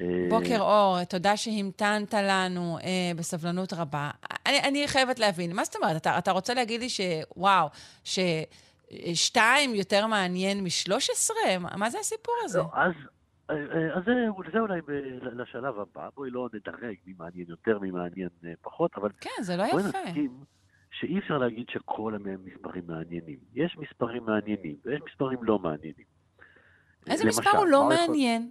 אה, 0.00 0.26
בוקר 0.28 0.60
אור, 0.60 1.04
תודה 1.04 1.36
שהמתנת 1.36 2.14
לנו 2.14 2.78
אה, 2.78 3.12
בסבלנות 3.16 3.72
רבה. 3.72 4.10
אני, 4.46 4.60
אני 4.68 4.88
חייבת 4.88 5.18
להבין, 5.18 5.56
מה 5.56 5.64
זאת 5.64 5.76
אומרת? 5.76 5.96
אתה, 5.96 6.18
אתה 6.18 6.30
רוצה 6.30 6.54
להגיד 6.54 6.80
לי 6.80 6.88
שוואו, 6.88 7.68
ששתיים 8.04 9.74
יותר 9.74 10.06
מעניין 10.06 10.64
מ-13? 10.64 11.30
מה 11.76 11.90
זה 11.90 11.98
הסיפור 12.00 12.34
הזה? 12.44 12.58
לא, 12.58 12.64
אז, 12.72 12.92
אה, 13.50 13.54
אה, 13.56 13.96
אז 13.96 14.04
זה, 14.04 14.12
זה 14.52 14.58
אולי 14.58 14.80
ב, 14.80 14.90
לשלב 15.22 15.78
הבא. 15.78 16.08
בואי 16.16 16.30
לא 16.30 16.48
נדרג 16.52 16.94
מי 17.06 17.12
מעניין 17.18 17.46
יותר, 17.48 17.78
מי 17.78 17.90
מעניין 17.90 18.28
פחות, 18.62 18.90
אבל... 18.96 19.10
כן, 19.20 19.42
זה 19.42 19.56
לא 19.56 19.62
יפה. 19.62 19.76
נסכים 19.76 20.30
שאי 21.00 21.18
אפשר 21.18 21.38
להגיד 21.38 21.68
שכל 21.68 22.14
המספרים 22.14 22.82
מעניינים. 22.86 23.38
יש 23.54 23.76
מספרים 23.78 24.24
מעניינים 24.24 24.76
ויש 24.84 25.00
מספרים 25.06 25.38
לא 25.42 25.58
מעניינים. 25.58 26.06
איזה 27.06 27.24
למשל, 27.24 27.40
מספר 27.40 27.58
הוא 27.58 27.66
לא 27.66 27.88
מעניין? 27.88 28.50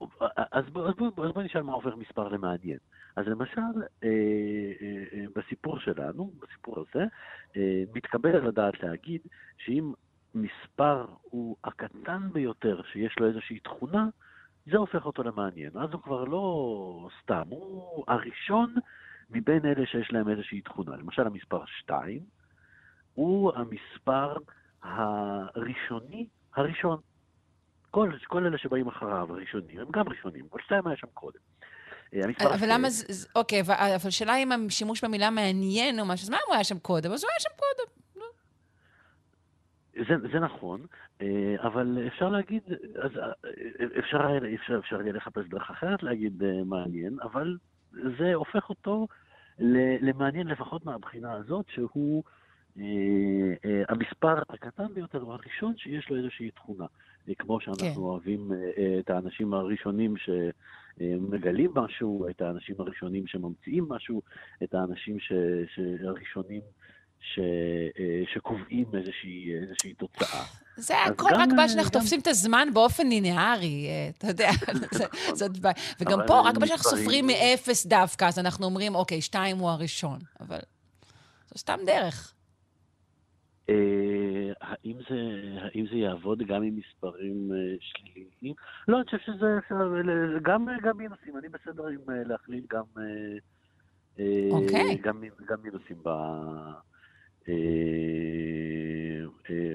יכול... 0.00 0.28
אז 0.52 0.64
בוא, 0.72 0.90
בוא, 0.90 1.32
בוא 1.32 1.42
נשאל 1.42 1.62
מה 1.62 1.72
עובר 1.72 1.96
מספר 1.96 2.28
למעניין. 2.28 2.78
אז 3.16 3.26
למשל, 3.26 3.60
אה, 4.04 4.08
אה, 4.80 5.04
אה, 5.12 5.24
בסיפור 5.36 5.78
שלנו, 5.78 6.32
בסיפור 6.40 6.78
הזה, 6.78 7.04
אה, 7.56 7.82
מתקבל 7.94 8.36
על 8.36 8.46
הדעת 8.46 8.82
להגיד 8.82 9.20
שאם 9.58 9.92
מספר 10.34 11.06
הוא 11.22 11.56
הקטן 11.64 12.28
ביותר 12.32 12.82
שיש 12.92 13.18
לו 13.20 13.28
איזושהי 13.28 13.58
תכונה, 13.58 14.08
זה 14.66 14.76
הופך 14.76 15.06
אותו 15.06 15.22
למעניין. 15.22 15.70
אז 15.76 15.92
הוא 15.92 16.02
כבר 16.02 16.24
לא 16.24 17.08
סתם, 17.22 17.42
הוא 17.48 18.04
הראשון 18.08 18.74
מבין 19.30 19.64
אלה 19.64 19.86
שיש 19.86 20.12
להם 20.12 20.28
איזושהי 20.28 20.60
תכונה. 20.60 20.96
למשל, 20.96 21.26
המספר 21.26 21.64
2 21.66 22.20
הוא 23.14 23.52
המספר 23.54 24.36
הראשוני 24.82 26.26
הראשון. 26.56 27.00
כל, 27.90 28.10
כל 28.26 28.46
אלה 28.46 28.58
שבאים 28.58 28.88
אחריו, 28.88 29.32
הראשונים, 29.32 29.78
הם 29.78 29.86
גם 29.92 30.08
ראשונים, 30.08 30.46
אבל 30.52 30.62
2 30.62 30.86
היה 30.86 30.96
שם 30.96 31.06
קודם. 31.14 31.38
אה, 32.14 32.20
אבל 32.54 32.66
למה 32.72 32.90
זה, 32.90 33.28
אוקיי, 33.36 33.60
אבל 33.60 33.74
השאלה 34.08 34.36
אם 34.36 34.52
השימוש 34.52 35.04
במילה 35.04 35.30
מעניין 35.30 36.00
או 36.00 36.06
משהו, 36.06 36.24
אז 36.24 36.30
מה 36.30 36.36
הוא 36.46 36.54
היה 36.54 36.64
שם 36.64 36.78
קודם? 36.78 37.12
אז 37.12 37.24
הוא 37.24 37.30
היה 37.30 37.40
שם 37.40 37.56
קודם. 37.56 37.96
זה, 40.08 40.28
זה 40.32 40.38
נכון, 40.40 40.86
אה, 41.22 41.54
אבל 41.62 41.98
אפשר 42.06 42.28
להגיד, 42.28 42.62
אז 43.02 43.10
אה, 43.16 43.32
אפשר, 43.98 44.18
אפשר, 44.54 44.78
אפשר 44.78 44.98
לחפש 45.04 45.46
דרך 45.48 45.70
אחרת 45.70 46.02
להגיד 46.02 46.42
מעניין, 46.64 47.16
אבל 47.22 47.56
זה 48.18 48.34
הופך 48.34 48.68
אותו 48.68 49.06
למעניין 50.00 50.46
לפחות 50.46 50.84
מהבחינה 50.84 51.32
הזאת, 51.32 51.66
שהוא 51.68 52.22
אה, 52.78 53.54
אה, 53.64 53.82
המספר 53.88 54.42
הקטן 54.48 54.94
ביותר 54.94 55.30
הראשון 55.30 55.76
שיש 55.76 56.10
לו 56.10 56.16
איזושהי 56.16 56.50
תכונה. 56.50 56.86
אה, 57.28 57.34
כמו 57.34 57.60
שאנחנו 57.60 57.94
כן. 57.94 57.96
אוהבים 57.96 58.52
אה, 58.52 58.98
את 58.98 59.10
האנשים 59.10 59.54
הראשונים 59.54 60.14
שמגלים 60.16 61.70
משהו, 61.74 62.28
את 62.30 62.42
האנשים 62.42 62.74
הראשונים 62.78 63.26
שממציאים 63.26 63.86
משהו, 63.88 64.22
את 64.62 64.74
האנשים 64.74 65.20
ש, 65.20 65.32
הראשונים 66.06 66.60
ש, 66.60 66.85
אה, 67.38 68.22
שקובעים 68.32 68.86
איזושהי, 68.94 69.54
איזושהי 69.62 69.94
תוצאה. 69.94 70.44
זה 70.76 71.02
הכל 71.02 71.28
רק 71.34 71.48
בעיה 71.56 71.68
שאנחנו 71.68 71.90
תופסים 71.90 72.20
את 72.20 72.26
הזמן 72.26 72.68
באופן 72.74 73.06
ליניארי, 73.06 73.86
אה, 73.88 74.10
אתה 74.18 74.26
יודע, 74.26 74.50
זאת 75.38 75.58
בעיה. 75.58 75.74
וגם 76.00 76.18
פה, 76.26 76.40
רק 76.40 76.58
בעיה 76.58 76.68
שאנחנו 76.68 76.90
סופרים 76.90 77.26
מאפס 77.26 77.86
דווקא, 77.86 78.24
אז 78.24 78.38
אנחנו 78.38 78.66
אומרים, 78.66 78.94
אוקיי, 78.94 79.20
שתיים 79.20 79.56
הוא 79.56 79.70
הראשון. 79.70 80.18
אבל 80.40 80.58
זו 81.48 81.58
סתם 81.58 81.78
דרך. 81.86 82.32
אה, 83.68 83.74
האם 84.60 84.96
זה, 85.10 85.16
האם 85.60 85.86
זה 85.90 85.96
יעבוד 85.96 86.42
גם 86.42 86.62
עם 86.62 86.76
מספרים 86.76 87.50
שליליים? 87.80 88.54
לא, 88.88 88.96
אני 88.96 89.04
חושב 89.04 89.18
שזה 89.26 89.58
אפשר, 89.58 89.74
גם, 90.42 90.66
מינוסים. 90.96 91.38
אני 91.38 91.48
בסדר 91.48 91.86
עם 91.86 92.00
להכליל 92.26 92.64
גם, 92.70 92.84
אוקיי. 94.50 94.96
גם, 95.02 95.22
גם 95.46 95.56
מינוסים 95.62 95.96
ב... 96.02 96.08
אה, 97.48 97.54
אה, 99.50 99.74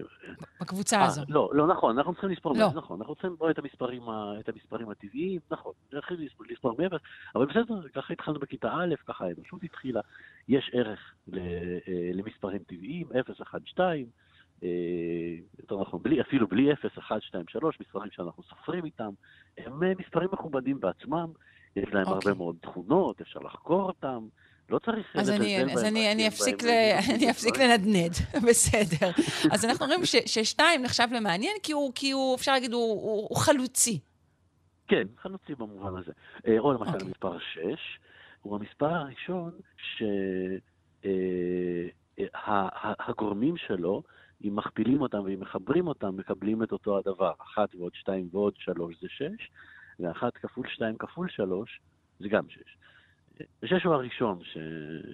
בקבוצה 0.61 0.97
אה, 0.97 1.05
הזו. 1.05 1.21
לא, 1.29 1.49
לא 1.53 1.67
נכון, 1.67 1.97
אנחנו 1.97 2.13
צריכים 2.13 2.29
לספור, 2.29 2.53
לא. 2.55 2.67
נכון, 2.75 2.99
אנחנו 2.99 3.15
צריכים 3.15 3.31
לספור 3.31 3.49
את 4.39 4.49
המספרים, 4.49 4.89
הטבעיים, 4.91 5.39
נכון, 5.51 5.73
צריכים 5.91 6.17
לספור 6.49 6.75
מאפס, 6.79 6.99
אבל 7.35 7.45
בסדר, 7.45 7.87
ככה 7.95 8.13
התחלנו 8.13 8.39
בכיתה 8.39 8.73
א', 8.73 8.95
ככה 9.07 9.25
האנושות 9.25 9.63
התחילה, 9.63 10.01
יש 10.47 10.71
ערך 10.73 10.99
למספרים 12.13 12.59
טבעיים, 12.67 13.07
0, 13.19 13.41
1, 13.41 13.59
2, 13.65 14.05
יותר 15.59 15.81
נכון, 15.81 16.03
בלי, 16.03 16.21
אפילו 16.21 16.47
בלי 16.47 16.73
0, 16.73 16.97
1, 16.97 17.21
2, 17.21 17.45
3, 17.47 17.77
מספרים 17.81 18.11
שאנחנו 18.11 18.43
סופרים 18.43 18.85
איתם, 18.85 19.09
הם 19.57 19.83
מספרים 19.99 20.29
מכובדים 20.33 20.79
בעצמם, 20.79 21.29
יש 21.75 21.93
להם 21.93 22.05
okay. 22.05 22.07
הרבה 22.07 22.15
אוקיי. 22.15 22.33
מאוד 22.33 22.55
תכונות, 22.61 23.21
אפשר 23.21 23.39
לחקור 23.39 23.81
אותם. 23.81 24.27
לא 24.71 24.79
צריך 24.79 25.15
אז 25.15 25.29
אני, 25.29 25.63
אז 25.63 25.83
אני, 25.83 26.11
אני 26.11 26.27
אפסיק, 26.27 26.63
ל, 26.63 26.67
אני 27.15 27.29
אפסיק 27.31 27.57
לנדנד, 27.57 28.11
בסדר. 28.47 29.09
אז 29.51 29.65
אנחנו 29.65 29.85
רואים 29.85 30.01
ששתיים 30.05 30.81
נחשב 30.81 31.07
למעניין, 31.11 31.55
כי 31.63 31.71
הוא, 31.71 31.91
כי 31.95 32.11
הוא 32.11 32.35
אפשר 32.35 32.51
להגיד, 32.51 32.73
הוא, 32.73 32.81
הוא, 32.81 33.27
הוא 33.29 33.37
חלוצי. 33.37 33.99
כן, 34.87 35.07
חלוצי 35.17 35.55
במובן 35.55 35.99
הזה. 35.99 36.11
אה, 36.47 36.59
או 36.59 36.73
למשל 36.73 36.91
okay. 36.91 36.93
אוקיי. 36.93 37.07
מספר 37.07 37.39
6, 37.39 37.61
הוא 38.41 38.55
המספר 38.55 38.93
הראשון 38.93 39.51
שהגורמים 43.03 43.55
אה, 43.55 43.61
אה, 43.61 43.67
שלו, 43.67 44.03
אם 44.43 44.55
מכפילים 44.55 45.01
אותם 45.01 45.19
ואם 45.19 45.39
מחברים 45.39 45.87
אותם, 45.87 46.17
מקבלים 46.17 46.63
את 46.63 46.71
אותו 46.71 46.97
הדבר. 46.97 47.31
אחת 47.41 47.75
ועוד 47.75 47.91
שתיים 47.95 48.29
ועוד 48.31 48.53
שלוש 48.57 48.95
זה 49.01 49.07
שש, 49.09 49.49
ואחת 49.99 50.37
כפול 50.37 50.67
שתיים 50.69 50.97
כפול 50.97 51.29
שלוש 51.29 51.79
זה 52.19 52.29
גם 52.29 52.43
שש. 52.49 52.77
הוא 53.83 53.93
הראשון 53.93 54.39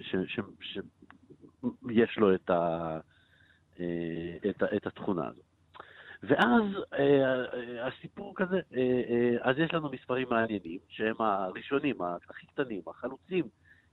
שיש 0.00 0.38
לו 2.16 2.34
את, 2.34 2.50
ה, 2.50 2.98
אה, 3.80 4.50
את, 4.50 4.62
את 4.76 4.86
התכונה 4.86 5.28
הזאת. 5.28 5.44
ואז 6.22 6.62
אה, 6.92 7.86
הסיפור 7.86 8.32
כזה, 8.36 8.60
אה, 8.76 9.36
אז 9.40 9.58
יש 9.58 9.74
לנו 9.74 9.90
מספרים 9.90 10.28
מעניינים, 10.30 10.78
שהם 10.88 11.14
הראשונים, 11.18 11.96
הכי 12.30 12.46
קטנים, 12.46 12.82
החלוצים 12.86 13.44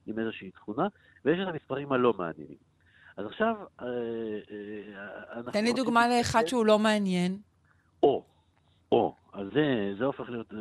עם 0.07 0.19
איזושהי 0.19 0.51
תכונה, 0.51 0.87
ויש 1.25 1.39
את 1.39 1.47
המספרים 1.47 1.91
הלא 1.91 2.13
מעניינים. 2.17 2.57
אז 3.17 3.25
עכשיו... 3.25 3.55
תן 5.51 5.63
לי 5.63 5.73
דוגמה 5.73 6.07
לאחד 6.07 6.45
שהוא 6.45 6.65
לא 6.65 6.79
מעניין. 6.79 7.37
או, 8.03 8.25
או, 8.91 9.15
אז 9.33 9.47
זה, 9.53 9.93
זה, 9.97 10.05
הופך 10.05 10.29
להיות, 10.29 10.53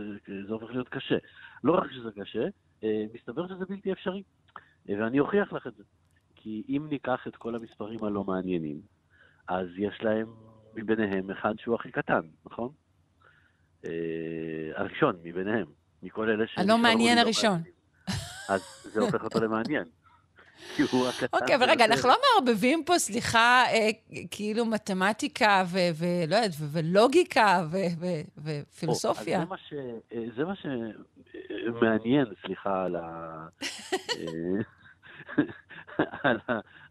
זה 0.46 0.52
הופך 0.52 0.70
להיות 0.70 0.88
קשה. 0.88 1.16
לא 1.64 1.72
רק 1.72 1.92
שזה 1.92 2.10
קשה, 2.20 2.42
אה, 2.42 2.48
מסתבר 3.14 3.48
שזה 3.48 3.64
בלתי 3.68 3.92
אפשרי. 3.92 4.22
אה, 4.88 4.94
ואני 4.98 5.20
אוכיח 5.20 5.52
לך 5.52 5.66
את 5.66 5.74
זה. 5.74 5.82
כי 6.34 6.62
אם 6.68 6.86
ניקח 6.90 7.26
את 7.28 7.36
כל 7.36 7.54
המספרים 7.54 8.04
הלא 8.04 8.24
מעניינים, 8.24 8.80
אז 9.48 9.66
יש 9.78 10.02
להם 10.02 10.26
מביניהם 10.74 11.30
אחד 11.30 11.54
שהוא 11.58 11.74
הכי 11.74 11.90
קטן, 11.90 12.20
נכון? 12.46 12.68
הראשון 14.74 15.16
מביניהם, 15.22 15.66
מכל 16.02 16.30
אלה 16.30 16.46
ש... 16.46 16.58
הלא 16.58 16.78
מעניין 16.78 17.18
הראשון. 17.18 17.62
אז 18.48 18.88
זה 18.92 19.00
הופך 19.00 19.24
אותו 19.24 19.40
למעניין. 19.40 19.84
אוקיי, 21.32 21.56
אבל 21.56 21.70
רגע, 21.70 21.84
אנחנו 21.84 22.08
לא 22.08 22.16
מערבבים 22.24 22.84
פה, 22.86 22.98
סליחה, 22.98 23.62
אה, 23.66 23.90
כאילו 24.30 24.64
מתמטיקה 24.64 25.64
ולא 25.72 26.36
יודעת, 26.36 26.50
ולוגיקה 26.72 27.66
ופילוסופיה. 28.44 29.38
אה, 29.38 29.44
זה 30.36 30.44
מה 30.44 30.54
שמעניין, 30.56 32.26
סליחה, 32.46 32.84
על 32.84 32.96
ה... 32.96 33.46
על, 36.22 36.38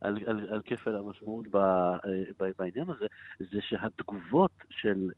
על, 0.02 0.18
על, 0.26 0.48
על 0.50 0.62
כפל 0.66 0.96
המשמעות 0.96 1.48
ב, 1.48 1.58
ב, 2.40 2.52
בעניין 2.60 2.90
הזה, 2.90 3.06
זה 3.40 3.62
שהתגובות 3.62 4.52
של 4.70 5.10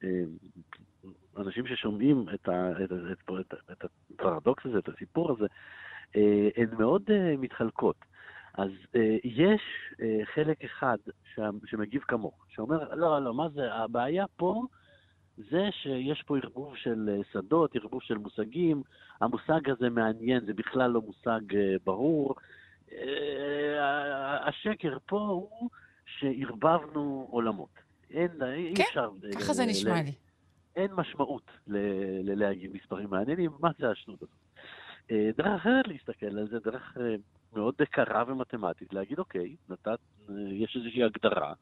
אנשים 1.37 1.67
ששומעים 1.67 2.25
את, 2.33 2.49
ה, 2.49 2.71
את, 2.83 2.91
את, 2.91 3.31
את, 3.39 3.53
את 3.71 3.85
הפרדוקס 4.13 4.65
הזה, 4.65 4.77
את 4.77 4.89
הסיפור 4.89 5.31
הזה, 5.31 5.45
הן 6.57 6.67
מאוד 6.77 7.03
מתחלקות. 7.37 7.95
אז 8.57 8.69
אה, 8.95 9.17
יש 9.23 9.61
אה, 10.01 10.19
חלק 10.33 10.63
אחד 10.63 10.97
ש, 11.35 11.39
שמגיב 11.65 12.01
כמוך, 12.01 12.45
שאומר, 12.49 12.95
לא, 12.95 13.23
לא, 13.23 13.33
מה 13.33 13.49
זה, 13.49 13.73
הבעיה 13.73 14.25
פה 14.35 14.63
זה 15.37 15.69
שיש 15.71 16.23
פה 16.25 16.37
ערבוב 16.37 16.75
של 16.75 17.09
אה, 17.09 17.21
שדות, 17.33 17.75
ערבוב 17.75 18.01
של 18.01 18.17
מושגים, 18.17 18.83
המושג 19.21 19.69
הזה 19.69 19.89
מעניין, 19.89 20.45
זה 20.45 20.53
בכלל 20.53 20.91
לא 20.91 21.01
מושג 21.01 21.55
אה, 21.55 21.75
ברור. 21.85 22.35
אה, 22.91 24.47
השקר 24.47 24.97
פה 25.05 25.19
הוא 25.19 25.69
שערבבנו 26.05 27.27
עולמות. 27.31 27.69
אין, 28.11 28.27
כן, 28.39 28.43
אי 28.43 28.73
אפשר... 28.89 29.09
כן, 29.21 29.39
ככה 29.39 29.53
זה 29.53 29.65
נשמע 29.65 30.01
לי. 30.01 30.11
אין 30.75 30.91
משמעות 30.93 31.51
להגיד 32.23 32.71
מספרים 32.73 33.09
מעניינים, 33.09 33.51
מה 33.59 33.69
זה 33.79 33.89
השטות 33.89 34.21
הזאת? 34.21 34.35
אה, 35.11 35.29
דרך 35.37 35.47
אחרת 35.47 35.87
להסתכל 35.87 36.25
על 36.25 36.47
זה, 36.47 36.59
דרך 36.59 36.97
אה, 36.99 37.15
מאוד 37.55 37.75
קרה 37.91 38.23
ומתמטית, 38.27 38.93
להגיד, 38.93 39.19
אוקיי, 39.19 39.55
נתת, 39.69 39.99
אה, 40.29 40.35
יש 40.51 40.77
איזושהי 40.79 41.03
הגדרה, 41.03 41.53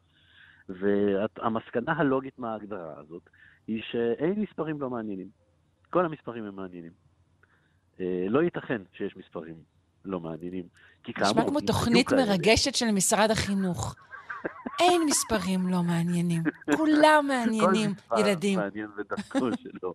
והמסקנה 0.69 1.93
הלוגית 1.93 2.39
מההגדרה 2.39 2.93
הזאת 2.99 3.29
היא 3.67 3.81
שאין 3.91 4.41
מספרים 4.41 4.81
לא 4.81 4.89
מעניינים. 4.89 5.27
כל 5.89 6.05
המספרים 6.05 6.45
הם 6.45 6.55
מעניינים. 6.55 6.91
לא 8.29 8.43
ייתכן 8.43 8.81
שיש 8.93 9.17
מספרים 9.17 9.55
לא 10.05 10.19
מעניינים, 10.19 10.65
כי 11.03 11.13
כאמור... 11.13 11.31
נשמע 11.31 11.49
כמו 11.49 11.61
תוכנית 11.61 12.13
מרגשת 12.13 12.75
של 12.75 12.91
משרד 12.91 13.31
החינוך. 13.31 13.95
אין 14.79 15.01
מספרים 15.05 15.67
לא 15.67 15.83
מעניינים, 15.83 16.43
כולם 16.77 17.25
מעניינים, 17.29 17.91
ילדים. 18.19 18.59
כל 18.59 18.65
מספר 18.65 18.79
מעניין 18.79 18.89
בדרכו 18.97 19.47
שלו. 19.61 19.93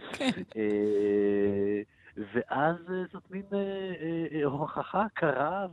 ואז 2.16 2.76
אה, 2.90 3.02
זאת 3.12 3.30
מין 3.30 3.46
אה, 3.52 3.94
אה, 4.32 4.44
הוכחה 4.44 5.06
קרה 5.14 5.66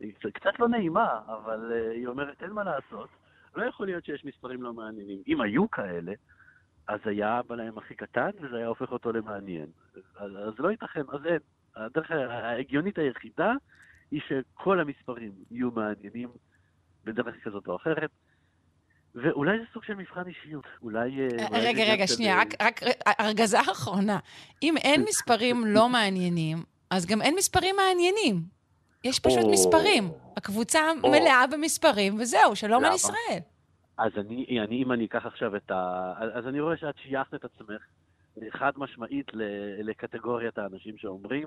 וקצת 0.00 0.58
לא 0.58 0.68
נעימה, 0.68 1.20
אבל 1.26 1.72
היא 1.94 2.06
אומרת, 2.06 2.42
אין 2.42 2.50
מה 2.50 2.64
לעשות, 2.64 3.08
לא 3.56 3.64
יכול 3.64 3.86
להיות 3.86 4.04
שיש 4.04 4.24
מספרים 4.24 4.62
לא 4.62 4.72
מעניינים. 4.72 5.22
אם 5.28 5.40
היו 5.40 5.70
כאלה, 5.70 6.12
אז 6.88 7.00
היה 7.04 7.40
בלהם 7.48 7.78
הכי 7.78 7.94
קטן, 7.94 8.30
וזה 8.40 8.56
היה 8.56 8.66
הופך 8.66 8.92
אותו 8.92 9.12
למעניין. 9.12 9.66
אז, 10.16 10.30
אז 10.36 10.54
לא 10.58 10.70
ייתכן, 10.70 11.02
אז 11.08 11.26
אין. 11.26 11.40
הדרך 11.76 12.10
ההגיונית 12.10 12.98
היחידה 12.98 13.52
היא 14.10 14.20
שכל 14.20 14.80
המספרים 14.80 15.32
יהיו 15.50 15.70
מעניינים 15.70 16.28
בדרך 17.04 17.44
כזאת 17.44 17.68
או 17.68 17.76
אחרת. 17.76 18.10
ואולי 19.16 19.58
זה 19.58 19.64
סוג 19.72 19.84
של 19.84 19.94
מבחן 19.94 20.22
אישיות, 20.26 20.64
אולי... 20.82 21.20
אה, 21.20 21.26
אה, 21.38 21.46
רגע, 21.52 21.84
רגע, 21.92 22.06
שנייה, 22.06 22.40
רק, 22.40 22.48
רק 22.62 22.80
הרגזה 23.06 23.60
אחרונה. 23.60 24.18
אם 24.62 24.74
אין 24.76 25.02
מספרים 25.08 25.66
לא 25.66 25.88
מעניינים, 25.88 26.56
אז 26.90 27.06
גם 27.06 27.22
אין 27.22 27.34
מספרים 27.38 27.76
מעניינים. 27.76 28.42
יש 29.04 29.20
פשוט 29.20 29.44
מספרים. 29.52 30.10
הקבוצה 30.36 30.80
מלאה 31.02 31.44
במספרים, 31.52 32.14
וזהו, 32.20 32.56
שלום 32.56 32.84
על 32.84 32.92
ישראל. 32.92 33.40
אז 33.98 34.12
אני, 34.18 34.60
אני, 34.64 34.82
אם 34.82 34.92
אני 34.92 35.04
אקח 35.04 35.26
עכשיו 35.26 35.56
את 35.56 35.70
ה... 35.70 36.12
אז 36.34 36.46
אני 36.46 36.60
רואה 36.60 36.76
שאת 36.76 36.94
שייכת 36.98 37.34
את 37.34 37.44
עצמך 37.44 37.82
חד 38.50 38.72
משמעית 38.76 39.26
לקטגוריית 39.78 40.58
האנשים 40.58 40.98
שאומרים 40.98 41.46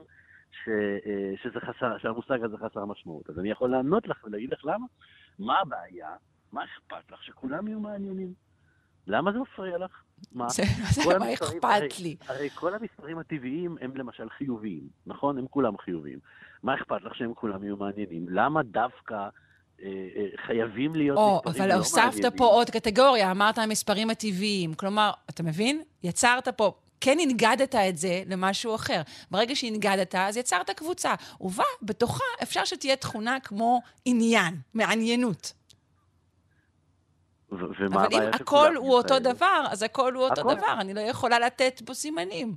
ש, 0.51 0.69
אה, 1.05 1.33
שזה 1.43 1.59
חסר, 1.59 1.97
שהמושג 1.97 2.43
הזה 2.43 2.57
חסר 2.57 2.85
משמעות. 2.85 3.29
אז 3.29 3.39
אני 3.39 3.51
יכול 3.51 3.71
לענות 3.71 4.07
לך 4.07 4.23
ולהגיד 4.23 4.53
לך 4.53 4.65
למה. 4.65 4.85
מה 5.39 5.59
הבעיה 5.59 6.09
מה 6.51 6.61
אכפת 6.63 7.11
לך? 7.11 7.23
שכולם 7.23 7.67
יהיו 7.67 7.79
מעניינים. 7.79 8.33
למה 9.07 9.31
זה 9.31 9.39
מפריע 9.39 9.77
לך? 9.77 9.91
מה? 10.31 10.47
מה 11.19 11.33
אכפת 11.33 11.99
לי? 11.99 12.15
הרי 12.27 12.49
כל 12.49 12.73
המספרים 12.75 13.19
הטבעיים 13.19 13.77
הם 13.81 13.91
למשל 13.95 14.29
חיוביים, 14.29 14.87
נכון? 15.05 15.37
הם 15.37 15.47
כולם 15.47 15.77
חיוביים. 15.77 16.19
מה 16.63 16.75
אכפת 16.75 17.01
לך 17.01 17.15
שהם 17.15 17.33
כולם 17.33 17.63
יהיו 17.63 17.77
מעניינים? 17.77 18.25
למה 18.29 18.63
דווקא 18.63 19.13
אה, 19.13 19.29
אה, 20.15 20.25
חייבים 20.45 20.95
להיות 20.95 21.17
או, 21.17 21.35
מספרים 21.35 21.69
לא 21.69 21.75
מעניינים? 21.75 21.95
אבל 21.95 22.11
הוספת 22.11 22.37
פה 22.37 22.45
עוד 22.45 22.69
קטגוריה, 22.69 23.31
אמרת 23.31 23.57
המספרים 23.57 24.09
הטבעיים. 24.09 24.73
כלומר, 24.73 25.11
אתה 25.29 25.43
מבין? 25.43 25.81
יצרת 26.03 26.47
פה 26.47 26.73
כן 27.01 27.17
הנגדת 27.21 27.75
את 27.75 27.97
זה 27.97 28.23
למשהו 28.27 28.75
אחר. 28.75 29.01
ברגע 29.31 29.55
שהנגדת, 29.55 30.15
אז 30.15 30.37
יצרת 30.37 30.69
קבוצה. 30.69 31.13
ובה, 31.41 31.63
בתוכה, 31.81 32.23
אפשר 32.43 32.65
שתהיה 32.65 32.95
תכונה 32.95 33.39
כמו 33.39 33.81
עניין, 34.05 34.55
מעניינות. 34.73 35.53
ומה 37.51 38.03
הבעיה 38.03 38.21
אבל 38.21 38.27
אם 38.27 38.33
הכל 38.33 38.75
הוא 38.75 38.93
אותו 38.93 39.19
דבר, 39.19 39.63
אז 39.71 39.83
הכל 39.83 40.13
הוא 40.13 40.23
אותו. 40.23 40.41
דבר, 40.41 40.75
אני 40.81 40.93
לא 40.93 40.99
יכולה 40.99 41.39
לתת 41.39 41.81
בו 41.85 41.93
סימנים. 41.93 42.55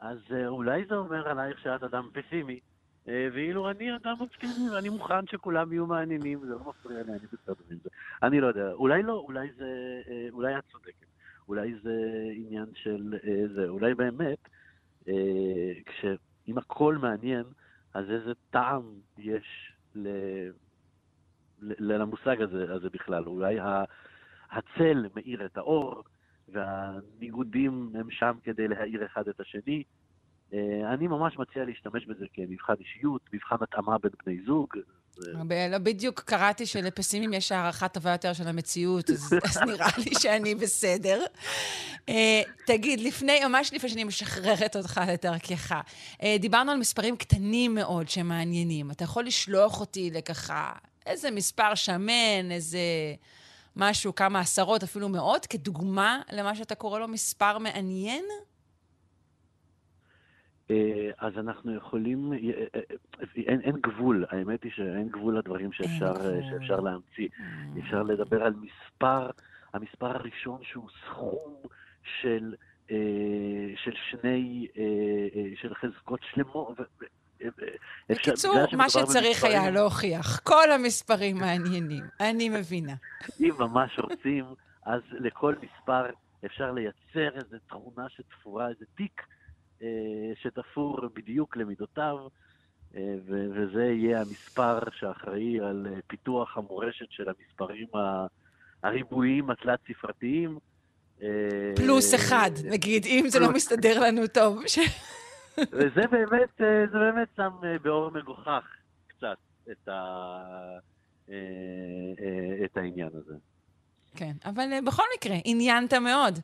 אז 0.00 0.18
אה, 0.30 0.46
אולי 0.46 0.84
זה 0.88 0.94
אומר 0.94 1.28
עלייך 1.28 1.58
שאת 1.58 1.82
אדם 1.82 2.08
פסימי, 2.12 2.60
אה, 3.08 3.28
ואילו 3.32 3.70
אני 3.70 3.96
אדם 3.96 4.14
אופטימי, 4.20 4.70
ואני 4.74 4.88
מוכן 4.88 5.26
שכולם 5.26 5.72
יהיו 5.72 5.86
מעניינים, 5.86 6.40
זה 6.40 6.46
לא 6.46 6.60
מפריע 6.60 7.02
לי, 7.02 7.12
אני 7.12 7.26
בסדר 7.32 7.64
עם 7.70 7.78
זה. 7.82 7.88
אני 8.22 8.40
לא 8.40 8.46
יודע, 8.46 8.72
אולי 8.72 9.02
לא, 9.02 9.12
אולי 9.12 9.48
זה, 9.56 10.00
אה, 10.08 10.28
אולי 10.32 10.58
את 10.58 10.64
צודקת. 10.72 11.06
אולי 11.48 11.74
זה 11.82 11.92
עניין 12.34 12.66
של 12.74 13.14
זה, 13.54 13.68
אולי 13.68 13.94
באמת, 13.94 14.48
כשאם 15.86 16.58
הכל 16.58 16.96
מעניין, 16.96 17.44
אז 17.94 18.10
איזה 18.10 18.32
טעם 18.50 18.82
יש 19.18 19.72
ל... 19.94 20.08
למושג 21.62 22.42
הזה, 22.42 22.66
הזה 22.74 22.88
בכלל. 22.92 23.24
אולי 23.26 23.56
הצל 24.50 25.06
מאיר 25.14 25.46
את 25.46 25.56
האור, 25.56 26.02
והניגודים 26.48 27.90
הם 27.94 28.10
שם 28.10 28.32
כדי 28.44 28.68
להאיר 28.68 29.06
אחד 29.06 29.28
את 29.28 29.40
השני. 29.40 29.82
אה, 30.54 30.94
אני 30.94 31.06
ממש 31.06 31.38
מציע 31.38 31.64
להשתמש 31.64 32.06
בזה 32.06 32.24
כמבחן 32.34 32.74
אישיות, 32.80 33.22
מבחן 33.32 33.56
התאמה 33.60 33.98
בין 33.98 34.12
בני 34.26 34.38
זוג. 34.46 34.68
לא, 35.70 35.78
בדיוק 35.78 36.20
קראתי 36.20 36.66
שלפסימים 36.66 37.32
יש 37.32 37.52
הערכה 37.52 37.88
טובה 37.88 38.12
יותר 38.12 38.32
של 38.32 38.48
המציאות, 38.48 39.10
אז, 39.10 39.32
אז 39.44 39.58
נראה 39.66 39.88
לי 39.98 40.14
שאני 40.14 40.54
בסדר. 40.54 41.24
Uh, 41.94 42.12
תגיד, 42.66 43.00
לפני, 43.00 43.40
ממש 43.48 43.72
לפני 43.72 43.88
שאני 43.88 44.04
משחררת 44.04 44.76
אותך 44.76 45.00
לדרכך, 45.08 45.72
uh, 45.72 46.24
דיברנו 46.40 46.72
על 46.72 46.78
מספרים 46.78 47.16
קטנים 47.16 47.74
מאוד 47.74 48.08
שמעניינים. 48.08 48.90
אתה 48.90 49.04
יכול 49.04 49.24
לשלוח 49.24 49.80
אותי 49.80 50.10
לככה 50.10 50.72
איזה 51.06 51.30
מספר 51.30 51.74
שמן, 51.74 52.50
איזה 52.50 52.78
משהו, 53.76 54.14
כמה 54.14 54.40
עשרות, 54.40 54.82
אפילו 54.82 55.08
מאות, 55.08 55.46
כדוגמה 55.46 56.20
למה 56.32 56.54
שאתה 56.54 56.74
קורא 56.74 56.98
לו 56.98 57.08
מספר 57.08 57.58
מעניין? 57.58 58.24
אה, 60.70 61.10
אז 61.18 61.38
אנחנו 61.38 61.74
יכולים, 61.74 62.32
אה, 62.32 62.38
אה, 62.74 62.80
אין, 63.36 63.60
אין 63.60 63.76
גבול, 63.80 64.24
האמת 64.30 64.64
היא 64.64 64.72
שאין 64.74 65.08
גבול 65.08 65.38
לדברים 65.38 65.72
שאפשר, 65.72 66.14
שאפשר 66.50 66.80
להמציא. 66.80 67.28
Mm. 67.28 67.80
אפשר 67.80 68.02
לדבר 68.02 68.42
על 68.42 68.54
מספר, 68.54 69.30
המספר 69.72 70.06
הראשון 70.06 70.60
שהוא 70.62 70.88
סכום 71.04 71.54
של, 72.20 72.54
של 73.76 73.92
שני, 74.10 74.66
של 75.56 75.74
חזקות 75.74 76.20
שלמות, 76.32 76.78
בקיצור, 78.08 78.54
מה 78.72 78.90
שצריך 78.90 79.44
היה 79.44 79.70
להוכיח. 79.70 80.40
כל 80.40 80.72
המספרים 80.72 81.38
מעניינים, 81.38 82.04
אני 82.20 82.48
מבינה. 82.48 82.94
אם 83.40 83.50
ממש 83.58 83.98
רוצים, 83.98 84.44
אז 84.86 85.00
לכל 85.12 85.54
מספר 85.62 86.06
אפשר 86.46 86.72
לייצר 86.72 87.36
איזו 87.36 87.56
תכונה 87.68 88.06
שתפורה, 88.08 88.68
איזה 88.68 88.84
תיק 88.94 89.22
אה, 89.82 89.88
שתפור 90.42 91.00
בדיוק 91.14 91.56
למידותיו, 91.56 92.16
אה, 92.96 93.14
וזה 93.26 93.84
יהיה 93.84 94.20
המספר 94.20 94.78
שאחראי 94.98 95.60
על 95.60 95.86
אה, 95.90 95.98
פיתוח 96.06 96.56
המורשת 96.56 97.06
של 97.10 97.24
המספרים 97.28 97.86
הריבועיים 98.82 99.50
התלת-ספרתיים. 99.50 100.58
פלוס 101.76 102.14
אחד, 102.14 102.50
נגיד, 102.64 103.06
אם 103.06 103.24
זה 103.28 103.40
לא 103.40 103.52
מסתדר 103.52 104.00
לנו 104.00 104.26
טוב. 104.26 104.62
וזה 105.58 106.00
באמת, 106.10 106.60
אה, 106.60 106.84
זה 106.92 106.98
באמת 106.98 107.28
שם 107.36 107.50
אה, 107.64 107.78
באור 107.82 108.10
מגוחך 108.10 108.64
קצת 109.06 109.36
את, 109.70 109.88
ה, 109.88 110.26
אה, 111.30 111.34
את 112.64 112.76
העניין 112.76 113.08
הזה. 113.14 113.34
כן, 114.16 114.32
אבל 114.44 114.64
בכל 114.86 115.02
מקרה, 115.16 115.36
עניינת 115.44 115.94
מאוד. 115.94 116.38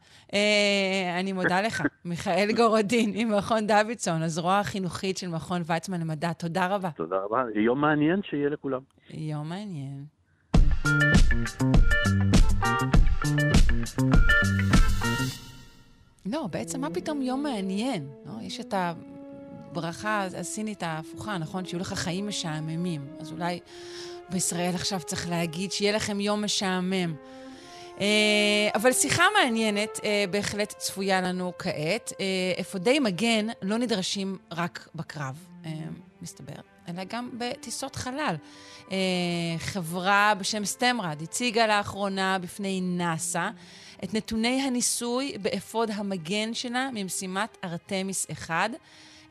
אני 1.19 1.33
מודה 1.33 1.61
לך, 1.61 1.83
מיכאל 2.05 2.49
גורודין 2.57 3.13
ממכון 3.15 3.67
דוידסון, 3.67 4.23
הזרוע 4.23 4.59
החינוכית 4.59 5.17
של 5.17 5.29
מכון 5.29 5.63
ויצמן 5.67 6.01
למדע. 6.01 6.33
תודה 6.33 6.67
רבה. 6.67 6.91
תודה 6.91 7.17
רבה. 7.17 7.45
יום 7.55 7.81
מעניין 7.81 8.23
שיהיה 8.23 8.49
לכולם. 8.49 8.81
יום 9.11 9.49
מעניין. 9.49 10.05
לא, 16.27 16.47
בעצם 16.51 16.81
מה 16.81 16.91
פתאום 16.91 17.23
יום 17.23 17.43
מעניין? 17.43 18.09
לא? 18.27 18.33
יש 18.43 18.61
את 18.61 18.75
הברכה 18.77 20.27
הסינית 20.39 20.83
ההפוכה, 20.83 21.39
נכון? 21.39 21.65
שיהיו 21.65 21.81
לך 21.81 21.93
חיים 21.93 22.29
משעממים. 22.29 23.07
אז 23.21 23.33
אולי 23.33 23.61
בישראל 24.31 24.75
עכשיו 24.75 25.01
צריך 25.01 25.29
להגיד 25.29 25.73
שיהיה 25.73 25.93
לכם 25.93 26.21
יום 26.21 26.45
משעמם. 26.45 27.15
Uh, 27.97 28.01
אבל 28.75 28.93
שיחה 28.93 29.25
מעניינת 29.39 29.97
uh, 29.97 30.03
בהחלט 30.31 30.75
צפויה 30.79 31.21
לנו 31.21 31.53
כעת. 31.59 32.13
Uh, 32.13 32.61
אפודי 32.61 32.99
מגן 32.99 33.47
לא 33.63 33.79
נדרשים 33.79 34.39
רק 34.53 34.89
בקרב, 34.95 35.47
מסתבר, 36.23 36.61
אלא 36.89 37.03
גם 37.05 37.31
בטיסות 37.39 37.97
חלל. 37.97 38.37
חברה 39.59 40.33
בשם 40.39 40.65
סטמרד 40.65 41.23
הציגה 41.23 41.67
לאחרונה 41.67 42.39
בפני 42.39 42.81
נאס"א 42.81 43.51
את 44.05 44.15
נתוני 44.15 44.63
הניסוי 44.63 45.39
באפוד 45.43 45.91
המגן 45.91 46.55
שלה 46.55 46.89
ממשימת 46.95 47.57
ארתמיס 47.65 48.27
1. 48.33 48.71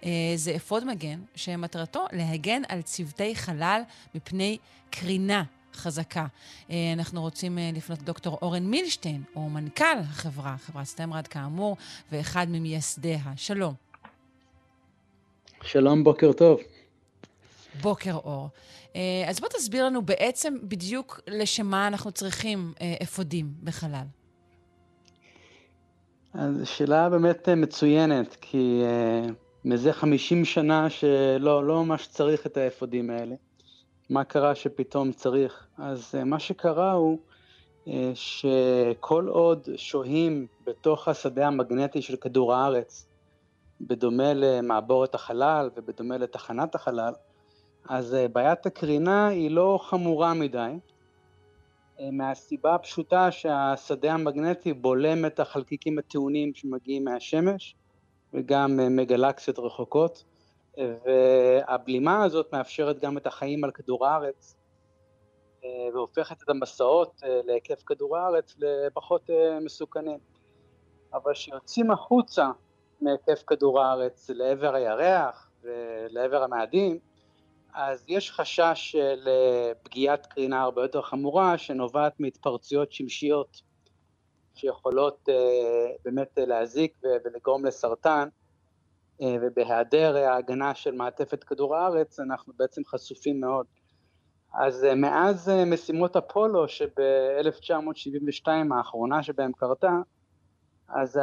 אה, 0.02 0.04
זה 0.36 0.56
אפוד 0.56 0.86
מגן 0.86 1.20
שמטרתו 1.36 2.06
להגן 2.12 2.62
על 2.68 2.82
צוותי 2.82 3.36
חלל 3.36 3.82
מפני 4.16 4.58
קרינה 4.90 5.44
חזקה. 5.74 6.26
אה, 6.70 6.94
אנחנו 6.94 7.22
רוצים 7.22 7.58
אה, 7.58 7.70
לפנות 7.74 8.00
לדוקטור 8.02 8.38
אורן 8.42 8.64
מילשטיין, 8.64 9.24
הוא 9.34 9.52
מנכ"ל 9.52 9.98
החברה, 10.00 10.56
חברת 10.58 10.86
סטמרד 10.86 11.28
כאמור, 11.28 11.78
ואחד 12.12 12.48
ממייסדיה. 12.50 13.20
שלום. 13.36 13.74
שלום, 15.64 16.04
בוקר 16.04 16.34
טוב. 16.34 16.60
בוקר 17.82 18.14
אור. 18.14 18.50
אה, 18.96 19.26
אז 19.28 19.40
בוא 19.40 19.48
תסביר 19.48 19.86
לנו 19.86 20.02
בעצם 20.02 20.56
בדיוק 20.64 21.20
לשם 21.28 21.66
מה 21.66 21.88
אנחנו 21.88 22.12
צריכים 22.12 22.74
אפודים 23.04 23.54
בחלל. 23.64 24.06
אז 26.34 26.62
שאלה 26.64 27.10
באמת 27.10 27.50
מצוינת, 27.50 28.38
כי 28.42 28.84
מזה 29.66 29.94
50 29.94 30.46
שנה 30.46 30.90
שלא 30.90 31.68
לא 31.68 31.84
ממש 31.84 32.08
צריך 32.08 32.46
את 32.46 32.58
האפודים 32.58 33.10
האלה. 33.10 33.36
מה 34.10 34.24
קרה 34.24 34.56
שפתאום 34.56 35.12
צריך? 35.12 35.68
אז 35.78 36.16
אה, 36.18 36.24
מה 36.24 36.40
שקרה 36.40 36.92
הוא 36.92 37.20
אה, 37.88 38.12
שכל 38.14 39.28
עוד 39.28 39.68
שוהים 39.76 40.48
בתוך 40.66 41.08
השדה 41.08 41.48
המגנטי 41.48 42.02
של 42.02 42.16
כדור 42.16 42.54
הארץ, 42.54 43.06
בדומה 43.82 44.34
למעבורת 44.34 45.16
החלל 45.16 45.70
ובדומה 45.76 46.18
לתחנת 46.18 46.76
החלל, 46.76 47.14
אז 47.90 48.14
אה, 48.14 48.28
בעיית 48.28 48.66
הקרינה 48.66 49.28
היא 49.28 49.52
לא 49.52 49.80
חמורה 49.84 50.34
מדי, 50.34 50.72
מהסיבה 52.12 52.76
הפשוטה 52.76 53.32
שהשדה 53.32 54.14
המגנטי 54.14 54.74
בולם 54.74 55.26
את 55.26 55.40
החלקיקים 55.40 56.00
הטעונים 56.00 56.54
שמגיעים 56.54 57.04
מהשמש 57.04 57.76
וגם 58.34 58.80
מגלקסיות 58.96 59.60
רחוקות, 59.60 60.24
והבלימה 60.78 62.24
הזאת 62.24 62.54
מאפשרת 62.54 63.00
גם 63.00 63.18
את 63.18 63.28
החיים 63.28 63.64
על 63.64 63.72
כדור 63.72 64.08
הארץ 64.08 64.56
אה, 65.64 65.70
והופכת 65.94 66.44
את 66.44 66.50
המסעות 66.50 67.22
אה, 67.24 67.42
להיקף 67.46 67.84
כדור 67.86 68.18
הארץ 68.18 68.56
לפחות 68.60 69.30
אה, 69.30 69.60
מסוכנים. 69.60 70.20
אבל 71.14 71.34
כשיוצאים 71.34 71.92
החוצה 71.92 72.52
מהיקף 73.02 73.44
כדור 73.48 73.82
הארץ 73.82 74.30
לעבר 74.30 74.76
הירח 74.76 75.52
ולעבר 75.64 76.44
המאדים, 76.44 77.00
אז 77.74 78.06
יש 78.08 78.32
חשש 78.32 78.96
לפגיעת 78.96 80.26
קרינה 80.26 80.62
הרבה 80.62 80.82
יותר 80.82 81.02
חמורה 81.02 81.58
שנובעת 81.58 82.20
מהתפרצויות 82.20 82.92
שמשיות 82.92 83.62
שיכולות 84.56 85.30
באמת 86.06 86.38
להזיק 86.38 87.02
ולגרום 87.24 87.66
לסרטן 87.66 88.28
אה, 89.22 89.36
ובהיעדר 89.42 90.18
ההגנה 90.18 90.76
של 90.76 90.92
מעטפת 90.92 91.44
כדור 91.44 91.76
הארץ 91.76 92.20
אנחנו 92.20 92.54
בעצם 92.58 92.82
חשופים 92.86 93.42
מאוד. 93.42 93.66
אז 94.54 94.84
אה, 94.84 94.96
מאז 94.96 95.50
אה, 95.50 95.66
משימות 95.66 96.16
אפולו 96.16 96.68
שב-1972 96.68 98.48
האחרונה 98.78 99.24
שבהם 99.24 99.52
קרתה, 99.52 99.92
אז 100.94 101.20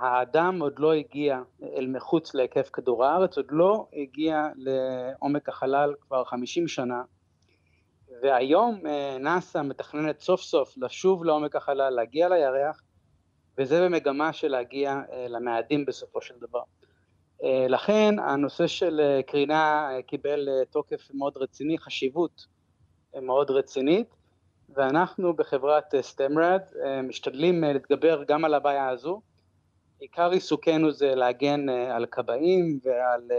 האדם 0.00 0.62
עוד 0.62 0.78
לא 0.78 0.92
הגיע 0.92 1.40
אל 1.76 1.86
מחוץ 1.86 2.34
להיקף 2.34 2.70
כדור 2.72 3.04
הארץ, 3.04 3.36
עוד 3.36 3.46
לא 3.50 3.86
הגיע 3.92 4.48
לעומק 4.56 5.48
החלל 5.48 5.94
כבר 6.00 6.24
50 6.24 6.68
שנה, 6.68 7.02
והיום 8.22 8.80
נאס"א 9.20 9.62
מתכננת 9.62 10.20
סוף 10.20 10.40
סוף 10.40 10.74
לשוב 10.76 11.24
לעומק 11.24 11.56
החלל, 11.56 11.90
להגיע 11.90 12.28
לירח, 12.28 12.82
וזה 13.58 13.84
במגמה 13.84 14.32
של 14.32 14.48
להגיע 14.48 15.00
למאדים 15.28 15.84
בסופו 15.84 16.20
של 16.20 16.34
דבר. 16.40 16.62
אה, 17.44 17.66
לכן 17.68 18.14
הנושא 18.18 18.66
של 18.66 19.00
אה, 19.00 19.22
קרינה 19.22 19.90
אה, 19.90 20.02
קיבל 20.02 20.48
תוקף 20.70 21.08
מאוד 21.14 21.36
רציני, 21.36 21.78
חשיבות 21.78 22.46
מאוד 23.22 23.50
רצינית, 23.50 24.14
ואנחנו 24.76 25.36
בחברת 25.36 25.94
סטמרד 26.00 26.60
משתדלים 27.02 27.64
להתגבר 27.64 28.22
גם 28.28 28.44
על 28.44 28.54
הבעיה 28.54 28.88
הזו. 28.88 29.20
עיקר 30.00 30.30
עיסוקנו 30.30 30.92
זה 30.92 31.14
להגן 31.14 31.68
על 31.68 32.06
כבאים 32.06 32.78
ועל 32.84 33.30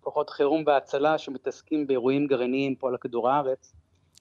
כוחות 0.00 0.30
חירום 0.30 0.62
והצלה 0.66 1.18
שמתעסקים 1.18 1.86
באירועים 1.86 2.26
גרעיניים 2.26 2.74
פה 2.74 2.88
על 2.88 2.96
כדור 3.00 3.30
הארץ. 3.30 3.72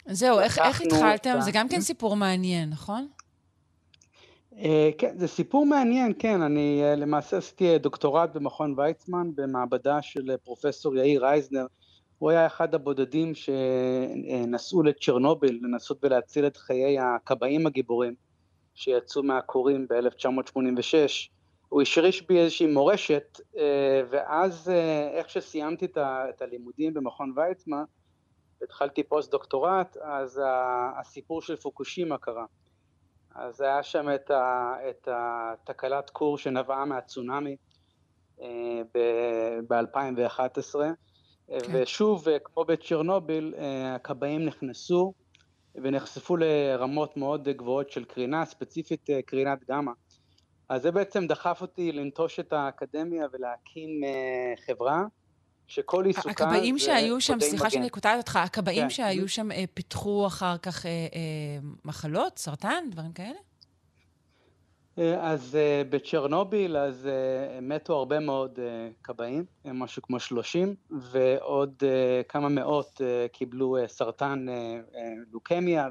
זהו, 0.05 0.39
איך, 0.39 0.59
איך 0.59 0.81
התחלתם? 0.81 1.35
זה 1.39 1.51
גם 1.53 1.69
כן 1.69 1.81
סיפור 1.81 2.15
מעניין, 2.15 2.69
נכון? 2.69 3.07
אה, 4.57 4.89
כן, 4.97 5.17
זה 5.17 5.27
סיפור 5.27 5.65
מעניין, 5.65 6.13
כן, 6.19 6.41
אני 6.41 6.81
אה, 6.83 6.95
למעשה 6.95 7.37
עשיתי 7.37 7.77
דוקטורט 7.77 8.29
במכון 8.33 8.73
ויצמן 8.77 9.31
במעבדה 9.35 10.01
של 10.01 10.37
פרופסור 10.43 10.95
יאיר 10.95 11.25
רייזנר, 11.25 11.65
הוא 12.19 12.29
היה 12.29 12.47
אחד 12.47 12.75
הבודדים 12.75 13.31
שנסעו 13.35 14.83
לצ'רנוביל 14.83 15.59
לנסות 15.63 16.03
ולהציל 16.03 16.47
את 16.47 16.57
חיי 16.57 16.99
הכבאים 16.99 17.67
הגיבורים 17.67 18.15
שיצאו 18.75 19.23
מהכורים 19.23 19.87
ב-1986. 19.87 20.93
הוא 21.69 21.81
השריש 21.81 22.27
בי 22.27 22.39
איזושהי 22.39 22.67
מורשת, 22.67 23.41
אה, 23.57 24.01
ואז 24.09 24.71
איך 25.13 25.29
שסיימתי 25.29 25.85
את 25.95 26.41
הלימודים 26.41 26.93
במכון 26.93 27.33
ויצמן, 27.35 27.83
התחלתי 28.61 29.03
פוסט 29.03 29.31
דוקטורט, 29.31 29.97
אז 29.97 30.41
הסיפור 30.99 31.41
של 31.41 31.55
פוקושימה 31.55 32.17
קרה. 32.17 32.45
אז 33.35 33.61
היה 33.61 33.83
שם 33.83 34.07
את, 34.15 34.31
ה, 34.31 34.73
את 34.89 35.07
התקלת 35.11 36.09
קור 36.09 36.37
שנבעה 36.37 36.85
מהצונאמי 36.85 37.55
אה, 38.41 38.81
ב-2011, 39.69 40.79
כן. 41.47 41.71
ושוב, 41.73 42.29
אה, 42.29 42.39
כמו 42.39 42.65
בצ'רנוביל, 42.65 43.53
אה, 43.57 43.95
הכבאים 43.95 44.45
נכנסו 44.45 45.13
ונחשפו 45.75 46.37
לרמות 46.37 47.17
מאוד 47.17 47.49
גבוהות 47.49 47.91
של 47.91 48.05
קרינה, 48.05 48.45
ספציפית 48.45 49.09
קרינת 49.25 49.59
גמא. 49.69 49.91
אז 50.69 50.81
זה 50.81 50.91
בעצם 50.91 51.27
דחף 51.27 51.61
אותי 51.61 51.91
לנטוש 51.91 52.39
את 52.39 52.53
האקדמיה 52.53 53.25
ולהקים 53.33 54.01
חברה 54.65 55.03
שכל 55.67 56.05
עיסוקה 56.05 56.29
הכבאים 56.29 56.77
שהיו 56.77 57.21
שם, 57.21 57.39
סליחה 57.39 57.69
שאני 57.69 57.89
קוטעת 57.89 58.17
אותך, 58.17 58.35
הכבאים 58.35 58.83
כן. 58.83 58.89
שהיו 58.89 59.27
שם 59.27 59.51
אה, 59.51 59.63
פיתחו 59.73 60.27
אחר 60.27 60.57
כך 60.57 60.85
אה, 60.85 60.91
אה, 60.91 61.69
מחלות, 61.85 62.39
סרטן, 62.39 62.83
דברים 62.91 63.11
כאלה? 63.11 63.37
אה, 64.97 65.31
אז 65.31 65.55
אה, 65.55 65.81
בצ'רנוביל, 65.89 66.77
אז 66.77 67.07
אה, 67.07 67.61
מתו 67.61 67.93
הרבה 67.93 68.19
מאוד 68.19 68.59
כבאים, 69.03 69.45
משהו 69.65 70.01
כמו 70.01 70.19
30, 70.19 70.75
ועוד 70.91 71.83
כמה 72.29 72.49
מאות 72.49 73.01
קיבלו 73.31 73.77
סרטן 73.87 74.45
לוקמיה 75.31 75.87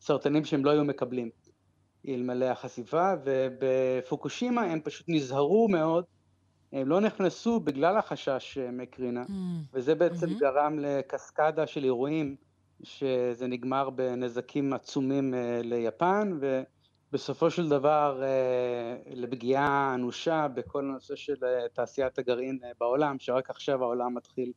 וסרטנים 0.00 0.44
שהם 0.44 0.64
לא 0.64 0.70
היו 0.70 0.84
מקבלים 0.84 1.30
אלמלא 2.08 2.44
החשיפה, 2.44 3.12
ובפוקושימה 3.24 4.62
הם 4.62 4.80
פשוט 4.80 5.06
נזהרו 5.08 5.68
מאוד 5.68 6.04
הם 6.72 6.88
לא 6.88 7.00
נכנסו 7.00 7.60
בגלל 7.60 7.96
החשש 7.96 8.58
מקרינה, 8.58 9.22
mm. 9.22 9.32
וזה 9.72 9.94
בעצם 9.94 10.26
mm-hmm. 10.26 10.40
גרם 10.40 10.78
לקסקדה 10.78 11.66
של 11.66 11.84
אירועים, 11.84 12.36
שזה 12.82 13.46
נגמר 13.46 13.90
בנזקים 13.90 14.72
עצומים 14.72 15.34
ליפן, 15.62 16.38
ובסופו 17.12 17.50
של 17.50 17.68
דבר 17.68 18.22
אה, 18.22 18.96
לפגיעה 19.14 19.92
אנושה 19.94 20.48
בכל 20.48 20.84
הנושא 20.84 21.16
של 21.16 21.34
אה, 21.42 21.68
תעשיית 21.72 22.18
הגרעין 22.18 22.58
בעולם, 22.80 23.16
שרק 23.18 23.50
עכשיו 23.50 23.82
העולם 23.82 24.14
מתחיל 24.14 24.52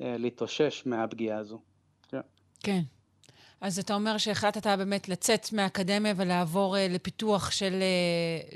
להתאושש 0.00 0.82
מהפגיעה 0.86 1.38
הזו. 1.38 1.60
כן. 2.60 2.80
אז 3.60 3.78
אתה 3.78 3.94
אומר 3.94 4.18
שהחלטת 4.18 4.66
באמת 4.66 5.08
לצאת 5.08 5.52
מהאקדמיה 5.52 6.14
ולעבור 6.16 6.76
לפיתוח 6.90 7.50
של, 7.50 7.82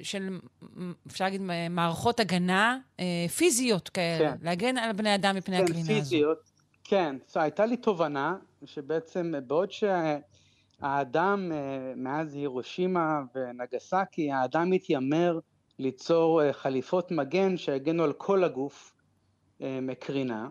של, 0.03 0.39
אפשר 1.07 1.24
להגיד, 1.24 1.41
מערכות 1.70 2.20
הגנה 2.20 2.79
פיזיות 3.37 3.89
כאלה, 3.89 4.33
כן. 4.33 4.37
להגן 4.43 4.79
על 4.79 4.93
בני 4.93 5.14
אדם 5.14 5.37
מפני 5.37 5.57
כן, 5.57 5.64
הקרינה 5.64 5.87
פיזיות, 5.87 6.01
הזו. 6.01 6.11
פיזיות, 6.11 6.51
כן. 6.85 7.16
So, 7.33 7.41
הייתה 7.41 7.66
לי 7.66 7.76
תובנה 7.76 8.37
שבעצם 8.64 9.35
בעוד 9.47 9.70
שהאדם 10.81 11.53
מאז 11.97 12.35
הירושימה 12.35 13.20
ונגסקי, 13.35 14.33
האדם 14.33 14.72
התיימר 14.72 15.39
ליצור 15.79 16.53
חליפות 16.53 17.11
מגן 17.11 17.57
שיגנו 17.57 18.05
על 18.05 18.12
כל 18.12 18.45
הגוף 18.45 18.95
מקרינה. 19.61 20.49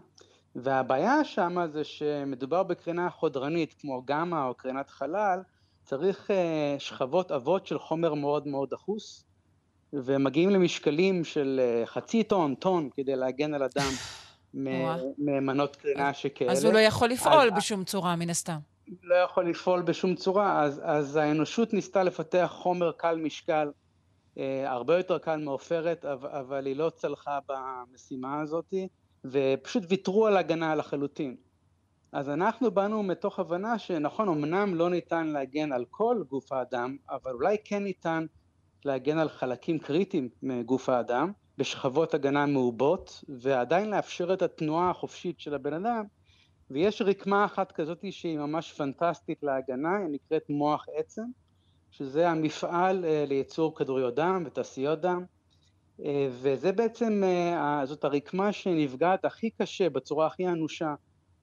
והבעיה 0.55 1.23
שם 1.23 1.57
זה 1.71 1.83
שמדובר 1.83 2.63
בקרינה 2.63 3.09
חודרנית 3.09 3.73
כמו 3.79 4.01
גמא 4.05 4.47
או 4.47 4.53
קרינת 4.53 4.89
חלל, 4.89 5.39
צריך 5.83 6.31
אה, 6.31 6.75
שכבות 6.79 7.31
עבות 7.31 7.67
של 7.67 7.79
חומר 7.79 8.13
מאוד 8.13 8.47
מאוד 8.47 8.69
דחוס, 8.69 9.25
ומגיעים 9.93 10.49
למשקלים 10.49 11.23
של 11.23 11.59
אה, 11.63 11.85
חצי 11.85 12.23
טון, 12.23 12.55
טון, 12.55 12.89
כדי 12.93 13.15
להגן 13.15 13.53
על 13.53 13.63
אדם 13.63 13.91
ממנות 15.17 15.75
קרינה 15.75 16.13
שכאלה. 16.13 16.51
אז 16.51 16.63
הוא 16.63 16.73
לא 16.73 16.79
יכול 16.79 17.09
לפעול 17.09 17.49
אז, 17.51 17.57
בשום 17.57 17.83
צורה, 17.83 18.15
מן 18.15 18.29
הסתם. 18.29 18.57
לא 19.03 19.15
יכול 19.15 19.49
לפעול 19.49 19.81
בשום 19.81 20.15
צורה, 20.15 20.63
אז, 20.63 20.81
אז 20.83 21.15
האנושות 21.15 21.73
ניסתה 21.73 22.03
לפתח 22.03 22.49
חומר 22.53 22.91
קל 22.91 23.15
משקל, 23.15 23.71
אה, 24.37 24.71
הרבה 24.71 24.97
יותר 24.97 25.17
קל 25.17 25.35
מעופרת, 25.35 26.05
אבל, 26.05 26.29
אבל 26.29 26.65
היא 26.65 26.75
לא 26.75 26.89
צלחה 26.89 27.39
במשימה 27.47 28.41
הזאתי. 28.41 28.87
ופשוט 29.25 29.83
ויתרו 29.89 30.27
על 30.27 30.37
הגנה 30.37 30.75
לחלוטין. 30.75 31.35
אז 32.11 32.29
אנחנו 32.29 32.71
באנו 32.71 33.03
מתוך 33.03 33.39
הבנה 33.39 33.79
שנכון, 33.79 34.29
אמנם 34.29 34.75
לא 34.75 34.89
ניתן 34.89 35.27
להגן 35.27 35.71
על 35.71 35.85
כל 35.89 36.23
גוף 36.29 36.51
האדם, 36.51 36.97
אבל 37.09 37.31
אולי 37.31 37.57
כן 37.65 37.83
ניתן 37.83 38.25
להגן 38.85 39.17
על 39.17 39.29
חלקים 39.29 39.79
קריטיים 39.79 40.29
מגוף 40.43 40.89
האדם, 40.89 41.31
בשכבות 41.57 42.13
הגנה 42.13 42.45
מעובות, 42.45 43.23
ועדיין 43.41 43.89
לאפשר 43.89 44.33
את 44.33 44.41
התנועה 44.41 44.89
החופשית 44.89 45.39
של 45.39 45.53
הבן 45.53 45.73
אדם. 45.73 46.03
ויש 46.71 47.01
רקמה 47.01 47.45
אחת 47.45 47.71
כזאת 47.71 48.05
שהיא 48.11 48.37
ממש 48.37 48.73
פנטסטית 48.73 49.43
להגנה, 49.43 49.97
היא 49.97 50.07
נקראת 50.11 50.49
מוח 50.49 50.85
עצם, 50.95 51.23
שזה 51.91 52.29
המפעל 52.29 53.05
אה, 53.05 53.25
לייצור 53.27 53.75
כדוריות 53.75 54.15
דם 54.15 54.43
ותעשיות 54.45 55.01
דם. 55.01 55.25
אה, 56.05 56.27
וזה 56.31 56.71
בעצם, 56.71 57.23
אה, 57.23 57.85
זאת 57.85 58.03
הרקמה 58.03 58.51
שנפגעת 58.51 59.25
הכי 59.25 59.49
קשה, 59.49 59.89
בצורה 59.89 60.27
הכי 60.27 60.47
אנושה, 60.47 60.95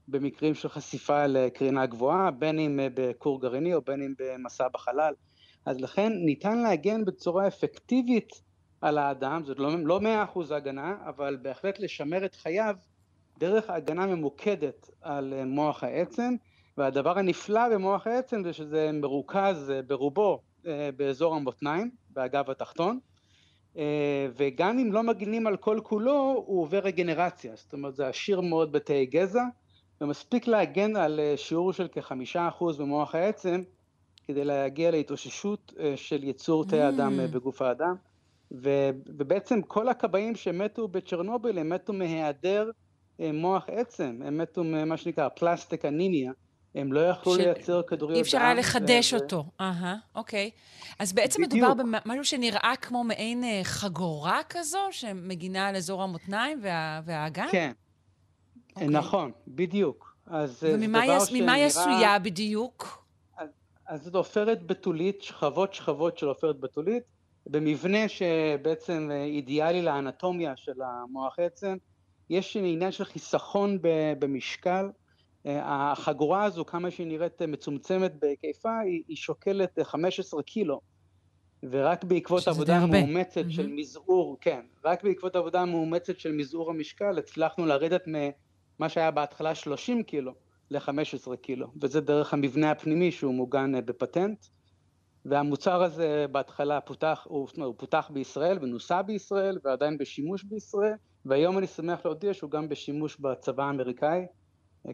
במקרים 0.08 0.54
של 0.54 0.68
חשיפה 0.68 1.26
לקרינה 1.26 1.86
גבוהה, 1.86 2.30
בין 2.30 2.58
אם 2.58 2.80
בכור 2.94 3.40
גרעיני 3.40 3.74
או 3.74 3.82
בין 3.82 4.02
אם 4.02 4.14
במסע 4.18 4.68
בחלל. 4.68 5.14
אז 5.66 5.80
לכן 5.80 6.12
ניתן 6.12 6.58
להגן 6.58 7.04
בצורה 7.04 7.46
אפקטיבית 7.46 8.42
על 8.80 8.98
האדם, 8.98 9.44
זאת 9.44 9.58
לא, 9.58 9.70
לא 9.84 10.00
100% 10.34 10.54
הגנה, 10.54 10.96
אבל 11.08 11.38
בהחלט 11.42 11.78
לשמר 11.78 12.24
את 12.24 12.34
חייו 12.34 12.74
דרך 13.38 13.70
הגנה 13.70 14.06
ממוקדת 14.06 14.90
על 15.02 15.44
מוח 15.44 15.84
העצם, 15.84 16.34
והדבר 16.78 17.18
הנפלא 17.18 17.68
במוח 17.68 18.06
העצם 18.06 18.44
זה 18.44 18.52
שזה 18.52 18.90
מרוכז 18.92 19.72
ברובו 19.86 20.40
באזור 20.96 21.34
המותניים, 21.34 21.90
באגב 22.10 22.50
התחתון, 22.50 22.98
אה, 23.76 24.28
וגם 24.36 24.78
אם 24.78 24.92
לא 24.92 25.02
מגינים 25.02 25.46
על 25.46 25.56
כל 25.56 25.80
כולו, 25.82 26.42
הוא 26.46 26.62
עובר 26.62 26.78
רגנרציה, 26.78 27.56
זאת 27.56 27.72
אומרת 27.72 27.96
זה 27.96 28.08
עשיר 28.08 28.40
מאוד 28.40 28.72
בתאי 28.72 29.06
גזע, 29.06 29.44
ומספיק 30.00 30.46
להגן 30.46 30.96
על 30.96 31.20
אה, 31.20 31.34
שיעור 31.36 31.72
של 31.72 31.88
כחמישה 31.88 32.48
אחוז 32.48 32.78
במוח 32.78 33.14
העצם, 33.14 33.62
כדי 34.26 34.44
להגיע 34.44 34.90
להתאוששות 34.90 35.72
אה, 35.78 35.92
של 35.96 36.24
יצור 36.24 36.64
תאי 36.64 36.82
הדם 36.82 37.18
mm. 37.18 37.34
בגוף 37.34 37.62
האדם. 37.62 37.94
ובעצם 39.06 39.62
כל 39.62 39.88
הכבאים 39.88 40.34
שמתו 40.34 40.88
בצ'רנוביל 40.88 41.58
הם 41.58 41.68
מתו 41.68 41.92
מהיעדר 41.92 42.70
מוח 43.18 43.64
עצם, 43.68 44.20
הם 44.24 44.38
מתו 44.38 44.64
ממה 44.64 44.96
שנקרא 44.96 45.28
פלסטיק 45.28 45.84
אנימיה, 45.84 46.32
הם 46.74 46.92
לא 46.92 47.00
יכלו 47.00 47.34
ש... 47.34 47.38
לייצר 47.38 47.82
כדוריות 47.82 48.10
דם. 48.10 48.16
אי 48.16 48.20
אפשר 48.22 48.38
היה 48.38 48.54
לחדש 48.54 49.12
ו... 49.12 49.16
אותו. 49.16 49.44
אהה, 49.60 49.96
אוקיי. 50.14 50.50
אז 50.98 51.12
בעצם 51.12 51.42
בדיוק. 51.42 51.68
מדובר 51.70 51.98
במשהו 52.04 52.24
שנראה 52.24 52.72
כמו 52.80 53.04
מעין 53.04 53.44
אה, 53.44 53.60
חגורה 53.64 54.40
כזו, 54.48 54.78
שמגינה 54.90 55.68
על 55.68 55.76
אזור 55.76 56.02
המותניים 56.02 56.58
וה... 56.62 57.00
והאגן? 57.04 57.46
כן. 57.50 57.72
אוקיי. 58.76 58.88
נכון, 58.88 59.32
בדיוק. 59.48 60.16
אז 60.26 60.64
אה, 60.64 60.74
וממה 60.74 61.00
היא 61.00 61.20
שנראה... 61.20 61.66
עשויה 61.66 62.18
בדיוק? 62.18 63.04
אז, 63.38 63.48
אז 63.88 64.02
זאת 64.02 64.14
עופרת 64.14 64.66
בתולית, 64.66 65.22
שכבות 65.22 65.74
שכבות 65.74 66.18
של 66.18 66.26
עופרת 66.26 66.60
בתולית, 66.60 67.02
במבנה 67.46 68.08
שבעצם 68.08 69.10
אה, 69.12 69.24
אידיאלי 69.24 69.82
לאנטומיה 69.82 70.56
של 70.56 70.82
המוח 70.82 71.38
עצם. 71.38 71.76
יש 72.30 72.56
עניין 72.56 72.92
של 72.92 73.04
חיסכון 73.04 73.78
במשקל. 74.18 74.90
החגורה 75.46 76.44
הזו, 76.44 76.64
כמה 76.64 76.90
שהיא 76.90 77.06
נראית 77.06 77.42
מצומצמת 77.42 78.12
בהיקפה, 78.18 78.78
היא, 78.78 79.02
היא 79.08 79.16
שוקלת 79.16 79.78
15 79.82 80.42
קילו. 80.42 80.80
ורק 81.70 82.04
בעקבות 82.04 82.48
עבודה 82.48 82.86
מאומצת 82.86 83.44
mm-hmm. 83.44 83.52
של 83.52 83.66
מזעור, 83.66 84.36
כן, 84.40 84.60
רק 84.84 85.04
בעקבות 85.04 85.36
עבודה 85.36 85.64
מאומצת 85.64 86.18
של 86.18 86.32
מזעור 86.32 86.70
המשקל, 86.70 87.18
הצלחנו 87.18 87.66
לרדת 87.66 88.02
ממה 88.06 88.88
שהיה 88.88 89.10
בהתחלה 89.10 89.54
30 89.54 90.02
קילו 90.02 90.32
ל-15 90.70 91.36
קילו, 91.36 91.66
וזה 91.82 92.00
דרך 92.00 92.32
המבנה 92.32 92.70
הפנימי 92.70 93.12
שהוא 93.12 93.34
מוגן 93.34 93.74
אה, 93.74 93.80
בפטנט. 93.80 94.46
והמוצר 95.24 95.82
הזה 95.82 96.26
בהתחלה 96.32 96.80
פותח, 96.80 97.26
הוא, 97.28 97.48
הוא 97.56 97.74
פותח 97.78 98.10
בישראל 98.12 98.58
ונוסע 98.62 99.02
בישראל 99.02 99.58
ועדיין 99.64 99.98
בשימוש 99.98 100.44
בישראל, 100.44 100.94
והיום 101.26 101.58
אני 101.58 101.66
שמח 101.66 102.00
להודיע 102.04 102.34
שהוא 102.34 102.50
גם 102.50 102.68
בשימוש 102.68 103.16
בצבא 103.16 103.64
האמריקאי. 103.64 104.26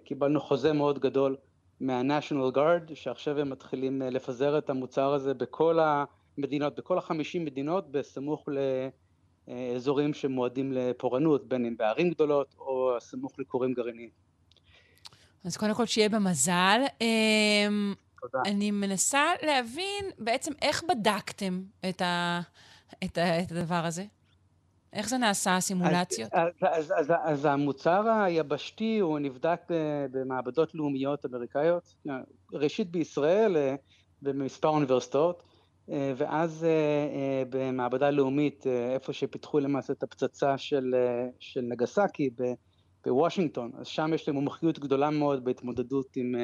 קיבלנו 0.05 0.41
חוזה 0.41 0.73
מאוד 0.73 0.99
גדול 0.99 1.37
מה-National 1.81 2.57
Guard, 2.57 2.95
שעכשיו 2.95 3.39
הם 3.39 3.51
מתחילים 3.51 4.03
אה, 4.03 4.11
לפזר 4.11 4.59
את 4.59 4.71
המוצר 4.71 5.13
הזה 5.13 5.35
בכל 5.35 5.79
המדינות, 5.81 6.79
בכל 6.79 6.99
החמישים 6.99 7.45
מדינות, 7.45 7.91
בסמוך 7.91 8.49
לאזורים 9.49 10.15
שמועדים 10.15 10.73
לפורענות, 10.73 11.49
בין 11.49 11.67
אם 11.67 11.77
בערים 11.77 12.11
גדולות 12.11 12.55
או 12.59 12.97
סמוך 13.01 13.33
לכורים 13.39 13.73
גרעיניים. 13.73 14.11
אז 15.45 15.57
קודם 15.57 15.75
כל 15.75 15.87
שיהיה 15.87 16.09
במזל. 16.09 16.81
אמ, 17.01 17.95
תודה. 18.21 18.39
אני 18.47 18.71
מנסה 18.71 19.23
להבין 19.43 20.05
בעצם 20.19 20.53
איך 20.63 20.85
בדקתם 20.89 21.63
את, 21.89 22.03
ה, 22.03 22.41
את, 23.05 23.19
ה, 23.19 23.43
את 23.43 23.53
הדבר 23.53 23.85
הזה. 23.85 24.05
איך 24.93 25.09
זה 25.09 25.19
נעשה, 25.19 25.57
הסימולציות? 25.57 26.31
אז, 26.33 26.49
אז, 26.63 26.93
אז, 26.97 27.13
אז 27.25 27.45
המוצר 27.45 28.09
היבשתי 28.09 28.99
הוא 28.99 29.19
נבדק 29.19 29.61
במעבדות 30.11 30.75
לאומיות 30.75 31.27
אמריקאיות, 31.27 31.95
ראשית 32.53 32.91
בישראל, 32.91 33.57
אה, 33.57 33.75
במספר 34.23 34.69
אוניברסיטאות, 34.69 35.43
אה, 35.91 36.13
ואז 36.17 36.65
אה, 36.65 37.43
במעבדה 37.51 38.11
לאומית, 38.11 38.67
איפה 38.67 39.13
שפיתחו 39.13 39.61
למעשה 39.61 39.93
את 39.93 40.03
הפצצה 40.03 40.59
של, 40.59 40.95
של 41.41 41.61
נגסקי 41.61 42.31
בוושינגטון, 43.05 43.71
אז 43.79 43.87
שם 43.87 44.11
יש 44.15 44.29
להם 44.29 44.37
מומחיות 44.37 44.79
גדולה 44.79 45.11
מאוד 45.11 45.45
בהתמודדות 45.45 46.17
עם 46.17 46.35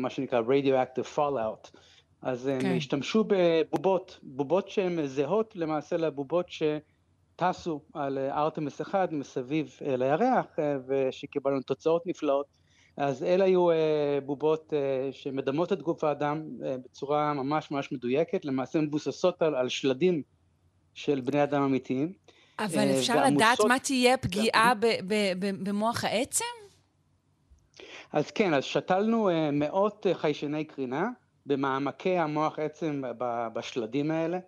מה 0.00 0.10
שנקרא 0.10 0.40
Radioactive 0.40 1.16
Fallout. 1.16 1.78
אז 2.22 2.46
הם 2.46 2.60
כן. 2.60 2.76
השתמשו 2.76 3.24
בבובות, 3.28 4.18
בובות 4.22 4.68
שהן 4.68 5.06
זהות 5.06 5.56
למעשה 5.56 5.96
לבובות 5.96 6.46
ש... 6.48 6.62
טסו 7.36 7.80
על 7.94 8.18
אה, 8.18 8.38
ארתמס 8.38 8.80
אחד 8.80 9.14
מסביב 9.14 9.78
אה, 9.86 9.96
לירח 9.96 10.46
אה, 10.58 10.76
ושקיבלנו 10.86 11.60
תוצאות 11.60 12.06
נפלאות. 12.06 12.46
אז 12.96 13.22
אלה 13.22 13.44
היו 13.44 13.68
בובות 14.26 14.72
שמדמות 15.12 15.72
את 15.72 15.82
גוף 15.82 16.04
האדם 16.04 16.42
בצורה 16.84 17.32
ממש 17.34 17.70
ממש 17.70 17.92
מדויקת, 17.92 18.44
למעשה 18.44 18.80
מבוססות 18.80 19.42
על, 19.42 19.54
על 19.54 19.68
שלדים 19.68 20.22
של 20.94 21.20
בני 21.20 21.42
אדם 21.42 21.62
אמיתיים. 21.62 22.12
אבל 22.58 22.90
אפשר 22.98 23.14
והמוסות... 23.16 23.36
לדעת 23.36 23.60
מה 23.68 23.78
תהיה 23.78 24.16
פגיעה 24.16 24.72
במוח 25.62 26.04
העצם? 26.04 26.44
אז 28.12 28.30
כן, 28.30 28.54
אז 28.54 28.64
שתלנו 28.64 29.30
מאות 29.52 30.06
חיישני 30.12 30.64
קרינה 30.64 31.08
במעמקי 31.46 32.18
המוח 32.18 32.58
עצם 32.58 33.02
בשלדים 33.54 34.10
האלה. 34.10 34.38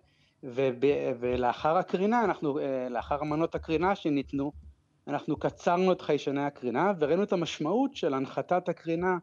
וב, 0.43 0.83
ולאחר 1.19 1.77
הקרינה, 1.77 2.23
אנחנו, 2.23 2.59
אה, 2.59 2.89
לאחר 2.89 3.21
אמנות 3.21 3.55
הקרינה 3.55 3.95
שניתנו, 3.95 4.51
אנחנו 5.07 5.35
קצרנו 5.35 5.91
את 5.91 6.01
חיישני 6.01 6.45
הקרינה 6.45 6.93
וראינו 6.99 7.23
את 7.23 7.33
המשמעות 7.33 7.95
של 7.95 8.13
הנחתת 8.13 8.69
הקרינה 8.69 9.17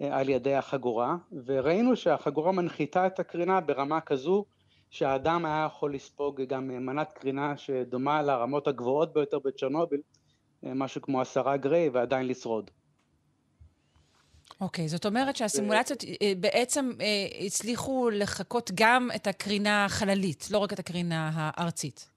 אה, 0.00 0.18
על 0.18 0.28
ידי 0.28 0.54
החגורה, 0.54 1.16
וראינו 1.46 1.96
שהחגורה 1.96 2.52
מנחיתה 2.52 3.06
את 3.06 3.20
הקרינה 3.20 3.60
ברמה 3.60 4.00
כזו 4.00 4.44
שהאדם 4.90 5.44
היה 5.44 5.64
יכול 5.66 5.94
לספוג 5.94 6.42
גם 6.42 6.68
מנת 6.68 7.12
קרינה 7.12 7.56
שדומה 7.56 8.22
לרמות 8.22 8.68
הגבוהות 8.68 9.12
ביותר 9.12 9.38
בצ'רנוביל, 9.38 10.00
אה, 10.64 10.74
משהו 10.74 11.02
כמו 11.02 11.20
עשרה 11.20 11.56
גריי, 11.56 11.88
ועדיין 11.88 12.26
לשרוד. 12.26 12.70
אוקיי, 14.60 14.84
okay, 14.84 14.88
זאת 14.88 15.06
אומרת 15.06 15.36
שהסימולציות 15.36 16.04
אה, 16.04 16.32
בעצם 16.40 16.90
אה, 17.00 17.46
הצליחו 17.46 18.10
לחקות 18.10 18.70
גם 18.74 19.08
את 19.16 19.26
הקרינה 19.26 19.84
החללית, 19.84 20.48
לא 20.50 20.58
רק 20.58 20.72
את 20.72 20.78
הקרינה 20.78 21.30
הארצית. 21.34 22.08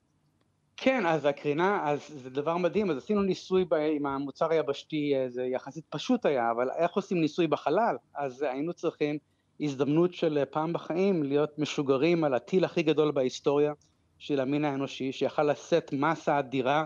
כן, 0.78 1.06
אז 1.06 1.26
הקרינה, 1.26 1.90
אז 1.90 2.00
זה 2.08 2.30
דבר 2.30 2.58
מדהים, 2.58 2.92
אז 2.92 2.98
עשינו 2.98 3.22
ניסוי 3.22 3.66
ב, 3.66 3.74
עם 3.74 4.06
המוצר 4.06 4.52
היבשתי, 4.52 5.14
אה, 5.16 5.30
זה 5.30 5.44
יחסית 5.44 5.86
פשוט 5.90 6.26
היה, 6.26 6.52
אבל 6.52 6.70
איך 6.78 6.92
עושים 6.92 7.22
ניסוי 7.22 7.48
בחלל? 7.48 7.96
אז 8.16 8.42
היינו 8.42 8.74
צריכים 8.74 9.18
הזדמנות 9.60 10.14
של 10.14 10.44
פעם 10.52 10.74
בחיים 10.74 11.24
להיות 11.24 11.60
משוגרים 11.60 12.24
על 12.24 12.34
הטיל 12.34 12.66
הכי 12.66 12.84
גדול 12.84 13.12
בהיסטוריה 13.12 13.74
של 14.18 14.40
המין 14.40 14.66
האנושי, 14.66 15.12
שיכל 15.12 15.44
לשאת 15.44 15.94
מסה 15.94 16.40
אדירה 16.40 16.86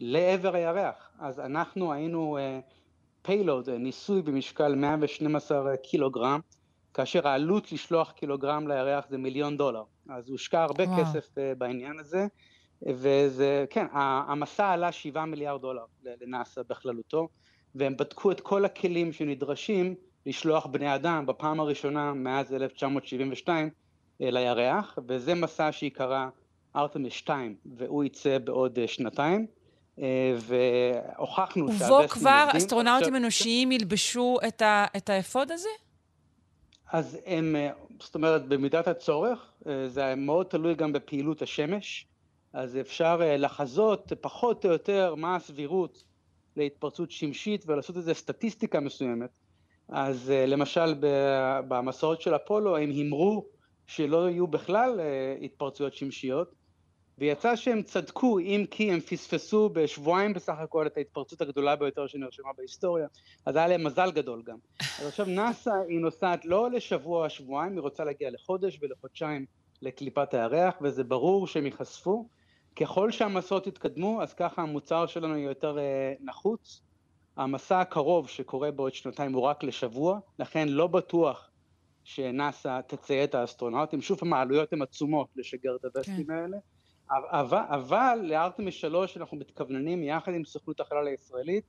לעבר 0.00 0.54
הירח. 0.54 1.10
אז 1.20 1.40
אנחנו 1.40 1.92
היינו 1.92 2.38
פיילוד, 3.22 3.68
uh, 3.68 3.72
ניסוי 3.72 4.22
במשקל 4.22 4.74
112 4.74 5.76
קילוגרם, 5.76 6.40
כאשר 6.94 7.28
העלות 7.28 7.72
לשלוח 7.72 8.10
קילוגרם 8.10 8.68
לירח 8.68 9.04
זה 9.08 9.18
מיליון 9.18 9.56
דולר. 9.56 9.82
אז 10.08 10.28
הושקע 10.28 10.62
הרבה 10.62 10.84
וואו. 10.84 11.04
כסף 11.04 11.28
uh, 11.28 11.58
בעניין 11.58 11.98
הזה, 11.98 12.26
וזה, 12.86 13.64
כן, 13.70 13.86
המסע 13.92 14.68
עלה 14.68 14.92
7 14.92 15.24
מיליארד 15.24 15.60
דולר 15.60 15.84
לנאסא 16.20 16.62
בכללותו, 16.68 17.28
והם 17.74 17.96
בדקו 17.96 18.30
את 18.30 18.40
כל 18.40 18.64
הכלים 18.64 19.12
שנדרשים 19.12 19.94
לשלוח 20.26 20.66
בני 20.66 20.94
אדם 20.94 21.26
בפעם 21.26 21.60
הראשונה 21.60 22.14
מאז 22.14 22.52
1972 22.52 23.70
אה, 24.22 24.30
לירח, 24.30 24.98
וזה 25.08 25.34
מסע 25.34 25.72
שיקרא 25.72 26.26
ארתמיס 26.76 27.12
2, 27.12 27.56
והוא 27.76 28.04
יצא 28.04 28.38
בעוד 28.38 28.78
שנתיים. 28.86 29.46
אה, 30.00 30.34
והוכחנו 30.38 31.68
שהווסטים 31.68 31.96
ובו 31.96 32.08
כבר 32.08 32.48
אסטרונאוטים 32.56 33.16
אנושיים 33.16 33.72
ילבשו 33.72 34.38
את 34.96 35.10
האפוד 35.10 35.52
הזה? 35.52 35.68
אז 36.92 37.18
הם, 37.26 37.56
אה, 37.56 37.70
זאת 38.00 38.14
אומרת, 38.14 38.48
במידת 38.48 38.88
הצורך, 38.88 39.52
אה, 39.66 39.88
זה 39.88 40.14
מאוד 40.14 40.46
תלוי 40.46 40.74
גם 40.74 40.92
בפעילות 40.92 41.42
השמש, 41.42 42.06
אז 42.52 42.76
אפשר 42.76 43.20
לחזות 43.38 44.12
פחות 44.20 44.64
או 44.64 44.70
יותר 44.70 45.14
מה 45.14 45.36
הסבירות 45.36 46.04
להתפרצות 46.56 47.10
שמשית 47.10 47.64
ולעשות 47.66 47.96
איזה 47.96 48.14
סטטיסטיקה 48.14 48.80
מסוימת. 48.80 49.38
אז 49.88 50.32
למשל 50.46 50.94
במסורת 51.68 52.20
של 52.20 52.36
אפולו 52.36 52.76
הם 52.76 52.90
הימרו 52.90 53.46
שלא 53.86 54.30
יהיו 54.30 54.46
בכלל 54.46 55.00
התפרצויות 55.42 55.94
שמשיות, 55.94 56.54
ויצא 57.20 57.56
שהם 57.56 57.82
צדקו, 57.82 58.38
אם 58.38 58.64
כי 58.70 58.92
הם 58.92 59.00
פספסו 59.00 59.68
בשבועיים 59.68 60.32
בסך 60.32 60.54
הכל 60.58 60.86
את 60.86 60.96
ההתפרצות 60.96 61.40
הגדולה 61.40 61.76
ביותר 61.76 62.06
שנרשמה 62.06 62.48
בהיסטוריה, 62.56 63.06
אז 63.46 63.56
היה 63.56 63.68
להם 63.68 63.84
מזל 63.84 64.10
גדול 64.10 64.42
גם. 64.46 64.56
אז 65.00 65.06
עכשיו 65.06 65.26
נאס"א 65.26 65.70
היא 65.88 66.00
נוסעת 66.00 66.44
לא 66.44 66.70
לשבוע 66.70 67.24
או 67.24 67.30
שבועיים, 67.30 67.72
היא 67.72 67.80
רוצה 67.80 68.04
להגיע 68.04 68.30
לחודש 68.30 68.78
ולחודשיים 68.82 69.46
לקליפת 69.82 70.34
הירח, 70.34 70.74
וזה 70.80 71.04
ברור 71.04 71.46
שהם 71.46 71.66
ייחשפו. 71.66 72.28
ככל 72.76 73.10
שהמסעות 73.10 73.66
יתקדמו, 73.66 74.22
אז 74.22 74.34
ככה 74.34 74.62
המוצר 74.62 75.06
שלנו 75.06 75.36
יהיה 75.36 75.48
יותר 75.48 75.78
אה, 75.78 76.14
נחוץ. 76.20 76.82
המסע 77.36 77.80
הקרוב 77.80 78.28
שקורה 78.28 78.70
בעוד 78.70 78.94
שנתיים 78.94 79.32
הוא 79.32 79.42
רק 79.42 79.64
לשבוע, 79.64 80.18
לכן 80.38 80.68
לא 80.68 80.86
בטוח 80.86 81.50
שנאס"א 82.04 82.80
תציית 82.86 83.34
האסטרונאוטים. 83.34 84.02
שוב 84.02 84.18
פעם 84.18 84.32
העלויות 84.32 84.72
הן 84.72 84.82
עצומות 84.82 85.28
לשגר 85.36 85.76
את 85.76 85.84
הווסטים 85.84 86.26
כן. 86.26 86.32
האלה. 86.32 86.56
אבל, 87.10 87.58
אבל 87.68 88.18
לארטמיס 88.22 88.74
3 88.74 89.16
אנחנו 89.16 89.36
מתכווננים 89.36 90.02
יחד 90.02 90.34
עם 90.34 90.44
סוכנות 90.44 90.80
החלל 90.80 91.06
הישראלית 91.06 91.64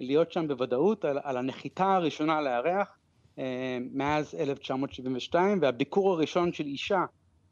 להיות 0.00 0.32
שם 0.32 0.48
בוודאות 0.48 1.04
על, 1.04 1.18
על 1.22 1.36
הנחיתה 1.36 1.94
הראשונה 1.94 2.38
על 2.38 2.46
הירח 2.46 2.98
אה, 3.38 3.78
מאז 3.92 4.34
1972 4.34 5.58
והביקור 5.62 6.12
הראשון 6.12 6.52
של 6.52 6.64
אישה 6.64 7.04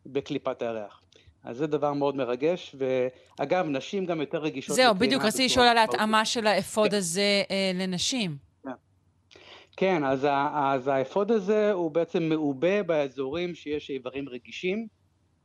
בקליפת 0.07 0.63
הירח. 0.63 1.03
אז 1.45 1.57
זה 1.57 1.67
דבר 1.67 1.93
מאוד 1.93 2.17
מרגש, 2.17 2.77
ואגב, 2.79 3.67
נשים 3.67 4.07
גם 4.07 4.21
יותר 4.21 4.39
רגישות. 4.39 4.77
זהו, 4.77 4.95
בדיוק, 4.95 5.23
רציתי 5.23 5.45
לשאול 5.45 5.67
על 5.67 5.79
ההתאמה 5.79 6.25
של 6.25 6.47
האפוד 6.47 6.91
כן. 6.91 6.97
הזה 6.97 7.43
אה, 7.51 7.71
לנשים. 7.75 8.37
כן, 8.63 8.71
כן 9.77 10.05
אז, 10.05 10.27
אז 10.55 10.89
האפוד 10.89 11.31
הזה 11.31 11.73
הוא 11.73 11.91
בעצם 11.91 12.23
מעובה 12.23 12.83
באזורים 12.83 13.55
שיש 13.55 13.91
איברים 13.91 14.29
רגישים, 14.29 14.87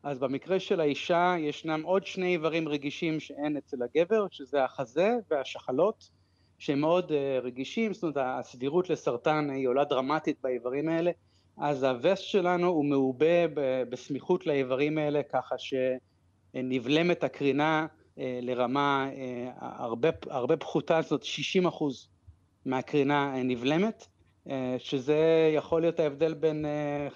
אז 0.04 0.20
במקרה 0.20 0.60
של 0.60 0.80
האישה 0.80 1.36
ישנם 1.40 1.82
עוד 1.84 2.06
שני 2.06 2.34
איברים 2.34 2.68
רגישים 2.68 3.20
שאין 3.20 3.58
אצל 3.58 3.78
הגבר, 3.84 4.26
שזה 4.32 4.64
החזה 4.64 5.16
והשחלות, 5.32 6.10
שהם 6.60 6.82
מאוד 6.82 7.12
uh, 7.12 7.44
רגישים, 7.44 7.94
זאת 7.94 8.04
אומרת 8.04 8.18
הסבירות 8.20 8.90
לסרטן 8.90 9.50
היא 9.50 9.68
עולה 9.68 9.84
דרמטית 9.84 10.38
באיברים 10.44 10.90
האלה, 10.90 11.12
אז 11.58 11.84
הווסט 11.84 12.24
שלנו 12.24 12.68
הוא 12.68 12.86
מעובה 12.86 13.48
בסמיכות 13.90 14.46
לאיברים 14.46 14.98
האלה, 14.98 15.22
ככה 15.24 15.56
שנבלמת 16.54 17.24
הקרינה 17.24 17.88
uh, 17.92 18.20
לרמה 18.42 19.10
uh, 19.10 19.18
הרבה, 19.60 20.10
הרבה 20.30 20.58
פחותה, 20.58 21.02
זאת 21.02 21.12
אומרת 21.12 21.24
60 21.24 21.66
אחוז 21.66 22.10
מהקרינה 22.66 23.44
נבלמת, 23.44 24.08
שזה 24.78 25.52
יכול 25.56 25.82
להיות 25.82 26.00
ההבדל 26.00 26.34
בין 26.34 26.66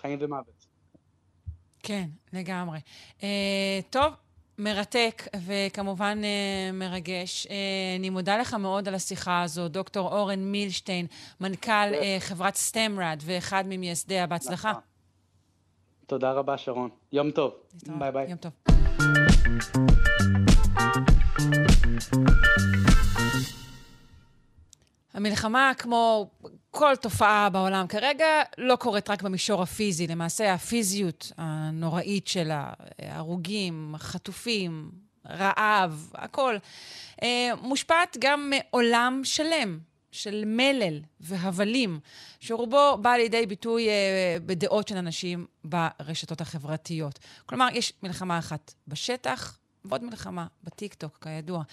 חיים 0.01 0.17
ומוות. 0.21 0.54
כן, 1.87 2.05
לגמרי. 2.33 2.79
Uh, 3.19 3.23
טוב, 3.89 4.13
מרתק 4.57 5.27
וכמובן 5.45 6.21
uh, 6.21 6.73
מרגש. 6.73 7.47
Uh, 7.47 7.49
אני 7.99 8.09
מודה 8.09 8.37
לך 8.37 8.53
מאוד 8.53 8.87
על 8.87 8.95
השיחה 8.95 9.41
הזו, 9.41 9.67
דוקטור 9.67 10.17
אורן 10.17 10.39
מילשטיין, 10.39 11.07
מנכ"ל 11.41 11.93
אה, 11.93 11.97
חברת 12.19 12.55
סטמרד 12.55 13.21
ואחד 13.25 13.63
ממייסדיה. 13.67 14.27
בהצלחה. 14.27 14.69
נכון. 14.69 14.81
תודה 16.07 16.31
רבה, 16.31 16.57
שרון. 16.57 16.89
יום 17.11 17.31
טוב. 17.31 17.53
ביי 17.99 18.11
ביי. 18.11 18.29
יום 18.29 18.37
טוב. 18.37 18.51
המלחמה, 25.15 25.71
כמו 25.77 26.29
כל 26.71 26.95
תופעה 26.95 27.49
בעולם 27.49 27.87
כרגע, 27.87 28.27
לא 28.57 28.75
קורית 28.75 29.09
רק 29.09 29.21
במישור 29.21 29.61
הפיזי. 29.61 30.07
למעשה, 30.07 30.53
הפיזיות 30.53 31.31
הנוראית 31.37 32.27
שלה, 32.27 32.69
הרוגים, 32.99 33.95
חטופים, 33.97 34.91
רעב, 35.29 36.11
הכל, 36.13 36.55
אה, 37.23 37.49
מושפעת 37.61 38.17
גם 38.19 38.51
מעולם 38.55 39.21
שלם 39.23 39.79
של 40.11 40.43
מלל 40.45 40.99
והבלים, 41.19 41.99
שרובו 42.39 42.97
בא 43.01 43.13
לידי 43.13 43.45
ביטוי 43.45 43.89
אה, 43.89 44.37
בדעות 44.45 44.87
של 44.87 44.97
אנשים 44.97 45.45
ברשתות 45.63 46.41
החברתיות. 46.41 47.19
כלומר, 47.45 47.67
יש 47.73 47.93
מלחמה 48.03 48.39
אחת 48.39 48.73
בשטח, 48.87 49.57
ועוד 49.89 50.03
מלחמה 50.03 50.47
בטיקטוק, 50.63 51.17
כידוע. 51.21 51.63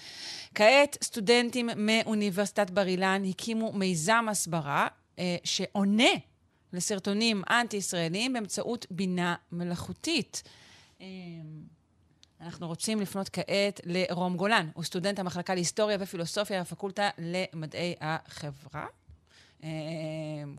כעת 0.55 0.97
סטודנטים 1.03 1.69
מאוניברסיטת 1.75 2.69
בר 2.69 2.87
אילן 2.87 3.21
הקימו 3.29 3.71
מיזם 3.71 4.25
הסברה 4.29 4.87
אה, 5.19 5.35
שעונה 5.43 6.09
לסרטונים 6.73 7.41
אנטי-ישראליים 7.49 8.33
באמצעות 8.33 8.85
בינה 8.91 9.35
מלאכותית. 9.51 10.43
אה, 11.01 11.07
אנחנו 12.41 12.67
רוצים 12.67 13.01
לפנות 13.01 13.29
כעת 13.29 13.81
לרום 13.85 14.37
גולן, 14.37 14.69
הוא 14.73 14.83
סטודנט 14.83 15.19
המחלקה 15.19 15.53
להיסטוריה 15.53 15.97
ופילוסופיה 15.99 16.61
בפקולטה 16.61 17.09
למדעי 17.17 17.95
החברה, 18.01 18.85
אה, 19.63 19.69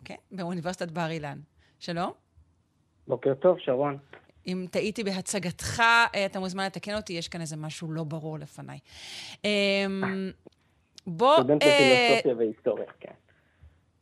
כן, 0.04 0.14
באוניברסיטת 0.30 0.90
בר 0.90 1.10
אילן. 1.10 1.38
שלום. 1.78 2.12
בוקר 3.08 3.34
טוב, 3.34 3.58
שרון. 3.58 3.98
אם 4.46 4.66
טעיתי 4.70 5.04
בהצגתך, 5.04 5.80
אה, 6.14 6.26
אתה 6.26 6.40
מוזמן 6.40 6.66
לתקן 6.66 6.96
אותי, 6.96 7.12
יש 7.12 7.28
כאן 7.28 7.40
איזה 7.40 7.56
משהו 7.56 7.92
לא 7.92 8.04
ברור 8.04 8.38
לפניי. 8.38 8.78
אמ, 9.44 10.30
בוא... 11.06 11.34
סטודנט 11.34 11.62
לפילוסופיה 11.64 12.32
אה, 12.32 12.38
והיסטוריה, 12.38 12.86
כן. 13.00 13.12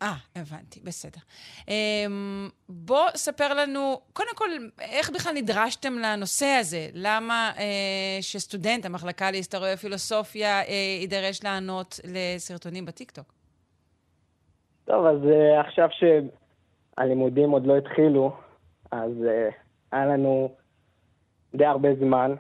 אה, 0.03 0.15
הבנתי, 0.37 0.81
בסדר. 0.85 1.21
אמ, 1.69 2.49
בוא 2.69 3.09
ספר 3.15 3.55
לנו, 3.55 4.01
קודם 4.13 4.35
כל, 4.35 4.49
איך 4.81 5.11
בכלל 5.11 5.33
נדרשתם 5.35 5.93
לנושא 5.93 6.47
הזה? 6.61 6.89
למה 6.95 7.53
אה, 7.59 8.19
שסטודנט, 8.21 8.85
המחלקה 8.85 9.31
להיסטוריה 9.31 9.75
ופילוסופיה, 9.75 10.61
יידרש 11.01 11.45
לענות 11.45 12.01
לסרטונים 12.05 12.85
בטיקטוק? 12.85 13.33
טוב, 14.85 15.07
אז 15.07 15.19
עכשיו 15.59 15.89
שהלימודים 15.91 17.51
עוד 17.51 17.67
לא 17.67 17.77
התחילו, 17.77 18.37
אז 18.91 19.13
היה 19.93 20.07
לנו 20.07 20.49
די 21.55 21.67
הרבה 21.67 21.95
זמן, 21.95 22.35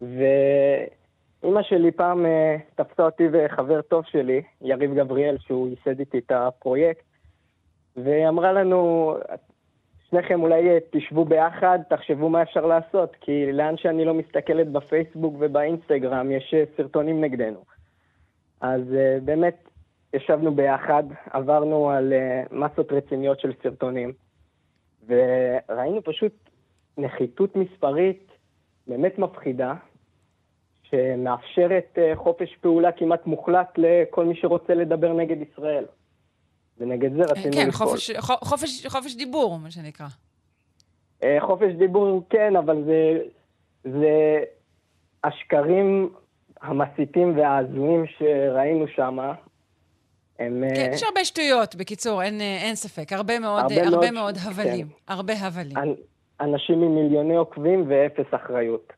ואימא 0.00 1.62
שלי 1.62 1.90
פעם 1.90 2.24
uh, 2.26 2.82
תפסה 2.82 3.02
אותי 3.02 3.24
וחבר 3.32 3.82
טוב 3.82 4.04
שלי, 4.04 4.42
יריב 4.62 4.94
גבריאל, 4.94 5.38
שהוא 5.38 5.68
ייסד 5.68 5.98
איתי 6.00 6.18
את 6.18 6.32
הפרויקט, 6.34 7.04
והיא 7.96 8.28
אמרה 8.28 8.52
לנו, 8.52 9.14
שניכם 10.10 10.42
אולי 10.42 10.68
תשבו 10.90 11.24
ביחד, 11.24 11.78
תחשבו 11.88 12.28
מה 12.28 12.42
אפשר 12.42 12.66
לעשות, 12.66 13.16
כי 13.20 13.52
לאן 13.52 13.76
שאני 13.76 14.04
לא 14.04 14.14
מסתכלת 14.14 14.72
בפייסבוק 14.72 15.34
ובאינסטגרם, 15.38 16.30
יש 16.30 16.54
אה, 16.54 16.64
סרטונים 16.76 17.24
נגדנו. 17.24 17.64
אז 18.60 18.82
באמת 19.24 19.68
ישבנו 20.14 20.54
ביחד, 20.54 21.02
עברנו 21.30 21.90
על 21.90 22.12
מסות 22.50 22.92
רציניות 22.92 23.40
של 23.40 23.52
סרטונים, 23.62 24.12
וראינו 25.06 26.02
פשוט 26.04 26.49
נחיתות 26.98 27.56
מספרית 27.56 28.30
באמת 28.86 29.18
מפחידה, 29.18 29.74
שמאפשרת 30.82 31.96
uh, 31.96 32.16
חופש 32.16 32.56
פעולה 32.60 32.92
כמעט 32.92 33.26
מוחלט 33.26 33.68
לכל 33.76 34.24
מי 34.24 34.36
שרוצה 34.36 34.74
לדבר 34.74 35.12
נגד 35.12 35.36
ישראל. 35.50 35.84
ונגד 36.78 37.10
זה 37.12 37.22
רצינו 37.22 37.52
כן, 37.52 37.68
לפעול. 37.68 37.90
חופש, 37.90 38.10
חופש, 38.20 38.86
חופש 38.86 39.14
דיבור, 39.16 39.58
מה 39.58 39.70
שנקרא. 39.70 40.06
Uh, 41.20 41.24
חופש 41.40 41.72
דיבור 41.78 42.22
כן, 42.30 42.56
אבל 42.56 42.84
זה, 42.84 43.18
זה 43.84 44.44
השקרים 45.24 46.12
המסיתים 46.62 47.38
וההזויים 47.38 48.04
שראינו 48.06 48.88
שם, 48.88 49.18
הם... 50.38 50.64
כן, 50.74 50.90
אה, 50.90 50.94
יש 50.94 51.02
הרבה 51.02 51.24
שטויות, 51.24 51.74
בקיצור, 51.74 52.22
אין, 52.22 52.40
אה, 52.40 52.56
אין 52.62 52.74
ספק. 52.74 53.12
הרבה 53.12 53.38
מאוד, 53.38 53.62
הרבה 53.62 53.82
הרבה 53.82 54.10
מאוד, 54.10 54.14
מאוד 54.14 54.34
הבלים. 54.44 54.88
כן. 54.88 54.94
הרבה 55.08 55.34
הבלים. 55.40 55.76
אנשים 56.40 56.82
עם 56.82 56.94
מיליוני 56.94 57.36
עוקבים 57.36 57.84
ואפס 57.88 58.34
אחריות. 58.34 58.92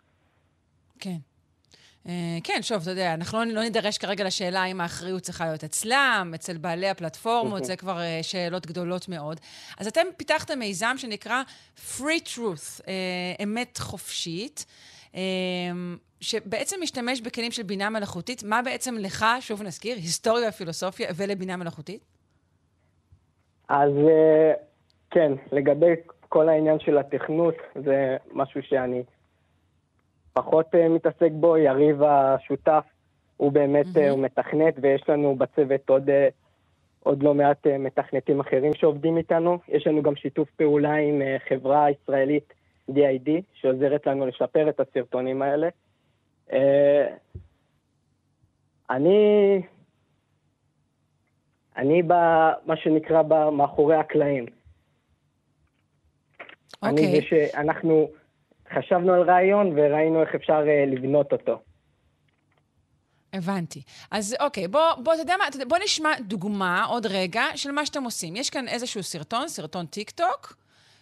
כן. 1.01 1.16
Uh, 2.07 2.09
כן, 2.45 2.59
שוב, 2.62 2.82
אתה 2.82 2.90
יודע, 2.90 3.14
אנחנו 3.14 3.38
לא, 3.38 3.45
לא 3.45 3.62
נידרש 3.62 3.99
כרגע 3.99 4.24
לשאלה 4.24 4.64
אם 4.64 4.80
האחריות 4.80 5.22
צריכה 5.22 5.45
להיות 5.47 5.64
אצלם, 5.64 6.32
אצל 6.34 6.57
בעלי 6.57 6.88
הפלטפורמות, 6.88 7.64
זה 7.64 7.76
כבר 7.76 7.99
uh, 7.99 8.22
שאלות 8.22 8.66
גדולות 8.66 9.09
מאוד. 9.09 9.40
אז 9.78 9.86
אתם 9.86 10.01
פיתחתם 10.16 10.59
מיזם 10.59 10.95
שנקרא 10.97 11.43
Free 11.76 12.22
Truth, 12.24 12.80
uh, 12.80 12.84
אמת 13.43 13.78
חופשית. 13.78 14.66
שבעצם 16.20 16.76
משתמש 16.82 17.20
בכלים 17.20 17.53
של 17.53 17.62
בינה 17.62 17.90
מלאכותית. 17.90 18.43
מה 18.45 18.62
בעצם 18.62 18.95
לך, 18.99 19.26
שוב 19.40 19.62
נזכיר, 19.62 19.97
היסטוריה 19.97 20.49
ופילוסופיה 20.49 21.09
ולבינה 21.16 21.57
מלאכותית? 21.57 22.05
אז 23.68 23.90
אה, 24.09 24.53
כן, 25.11 25.32
לגבי 25.53 25.93
כל 26.32 26.48
העניין 26.48 26.78
של 26.78 26.98
התכנות, 26.98 27.54
זה 27.84 28.16
משהו 28.32 28.62
שאני 28.62 29.02
פחות 30.32 30.74
אה, 30.74 30.88
מתעסק 30.88 31.30
בו. 31.32 31.56
יריב 31.56 32.02
השותף, 32.02 32.84
הוא 33.36 33.52
באמת, 33.52 33.86
mm-hmm. 33.86 34.10
הוא 34.10 34.18
מתכנת, 34.18 34.74
ויש 34.82 35.08
לנו 35.08 35.36
בצוות 35.36 35.90
עוד, 35.90 36.10
עוד 37.00 37.22
לא 37.22 37.34
מעט 37.34 37.66
מתכנתים 37.66 38.40
אחרים 38.40 38.74
שעובדים 38.74 39.16
איתנו. 39.16 39.58
יש 39.68 39.86
לנו 39.86 40.02
גם 40.02 40.16
שיתוף 40.16 40.50
פעולה 40.50 40.94
עם 40.94 41.22
חברה 41.48 41.90
ישראלית, 41.90 42.52
DID, 42.90 43.30
שעוזרת 43.54 44.06
לנו 44.06 44.26
לשפר 44.26 44.68
את 44.68 44.80
הסרטונים 44.80 45.42
האלה. 45.42 45.68
אה, 46.52 47.06
אני, 48.90 49.62
אני 51.76 52.02
במה 52.02 52.76
שנקרא 52.76 53.22
מאחורי 53.50 53.96
הקלעים. 53.96 54.61
Okay. 56.82 56.88
אני 56.88 57.02
זה 57.02 57.06
אוקיי. 57.06 57.48
שאנחנו 57.52 58.08
חשבנו 58.74 59.12
על 59.12 59.22
רעיון 59.22 59.72
וראינו 59.76 60.20
איך 60.20 60.34
אפשר 60.34 60.62
uh, 60.64 60.90
לבנות 60.90 61.32
אותו. 61.32 61.62
הבנתי. 63.32 63.82
אז 64.10 64.36
אוקיי, 64.40 64.68
בוא, 64.68 64.94
בוא, 65.02 65.14
אתה 65.14 65.22
יודע 65.22 65.34
מה, 65.38 65.64
בוא 65.68 65.78
נשמע 65.84 66.12
דוגמה 66.20 66.84
עוד 66.84 67.06
רגע 67.06 67.44
של 67.54 67.70
מה 67.70 67.86
שאתם 67.86 68.04
עושים. 68.04 68.36
יש 68.36 68.50
כאן 68.50 68.68
איזשהו 68.68 69.02
סרטון, 69.02 69.48
סרטון 69.48 69.86
טיק 69.86 70.10
טוק, 70.10 70.56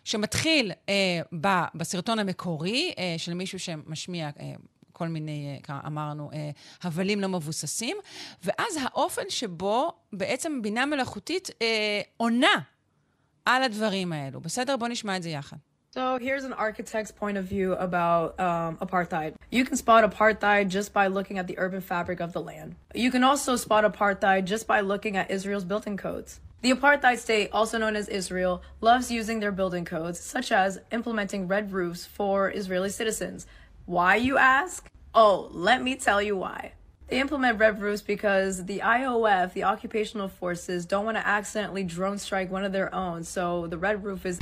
שמתחיל 0.05 0.73
אה, 0.89 1.21
ב, 1.41 1.49
בסרטון 1.75 2.19
המקורי 2.19 2.93
אה, 2.99 3.15
של 3.19 3.35
מישהו 3.35 3.59
שמשמיע 3.59 4.31
אה, 4.41 4.53
כל 4.93 5.09
מיני, 5.09 5.61
אה, 5.71 5.81
אמרנו, 5.87 6.31
אה, 6.33 6.51
הבלים 6.83 7.21
לא 7.21 7.29
מבוססים, 7.29 7.97
ואז 8.45 8.79
האופן 8.83 9.23
שבו 9.29 9.93
בעצם 10.13 10.63
בינה 10.63 10.87
מלאכותית 10.87 11.51
אה, 11.63 12.01
עונה 12.17 12.55
על 13.45 13.63
הדברים 13.63 14.13
האלו. 14.13 14.41
בסדר? 14.41 14.77
בואו 14.77 14.91
נשמע 14.91 15.17
את 15.17 15.23
זה 15.23 15.31
יחד. 15.31 15.57
So 15.93 16.21
here's 16.21 16.45
an 16.45 16.53
architect's 16.53 17.11
point 17.11 17.37
of 17.37 17.47
view 17.47 17.73
about 17.73 18.39
um, 18.39 18.77
apartheid. 18.77 19.35
You 19.51 19.65
can 19.65 19.77
spot 19.77 20.09
apartheid 20.09 20.69
just 20.69 20.93
by 20.93 21.09
looking 21.09 21.37
at 21.37 21.49
the 21.49 21.59
urban 21.59 21.81
fabric 21.81 22.21
of 22.21 22.33
the 22.33 22.41
land. 22.41 22.77
You 22.95 23.11
can 23.11 23.25
also 23.25 23.57
spot 23.57 23.83
apartheid 23.83 24.45
just 24.45 24.69
by 24.69 24.83
looking 24.83 25.17
at 25.17 25.33
Israel's 25.33 25.65
building 25.65 25.97
codes. 25.97 26.39
The 26.63 26.71
apartheid 26.71 27.19
state, 27.19 27.51
also 27.53 27.77
known 27.77 27.97
as 27.97 28.09
Israel, 28.09 28.63
loves 28.81 29.11
using 29.11 29.41
their 29.41 29.51
building 29.51 29.85
codes, 29.85 30.21
such 30.21 30.53
as 30.53 30.79
implementing 30.93 31.49
red 31.49 31.73
roofs 31.73 32.07
for 32.07 32.53
Israeli 32.53 32.91
citizens, 32.91 33.49
why, 33.85 34.15
you 34.15 34.39
ask? 34.39 34.89
Oh, 35.13 35.49
let 35.51 35.83
me 35.83 35.97
tell 35.97 36.23
you 36.23 36.37
why. 36.37 36.75
They 37.09 37.19
implement 37.19 37.59
red 37.59 37.81
roofs 37.83 38.03
because 38.03 38.67
the 38.67 38.79
IOF, 38.79 39.55
the 39.55 39.65
occupational 39.65 40.29
forces, 40.29 40.87
don't 40.87 41.05
want 41.05 41.17
to 41.17 41.27
accidentally 41.27 41.83
drone 41.83 42.19
strike 42.19 42.49
one 42.49 42.65
of 42.65 42.71
their 42.71 42.95
own, 42.95 43.25
so 43.25 43.67
the 43.67 43.79
red 43.79 44.05
roof 44.05 44.25
is. 44.25 44.39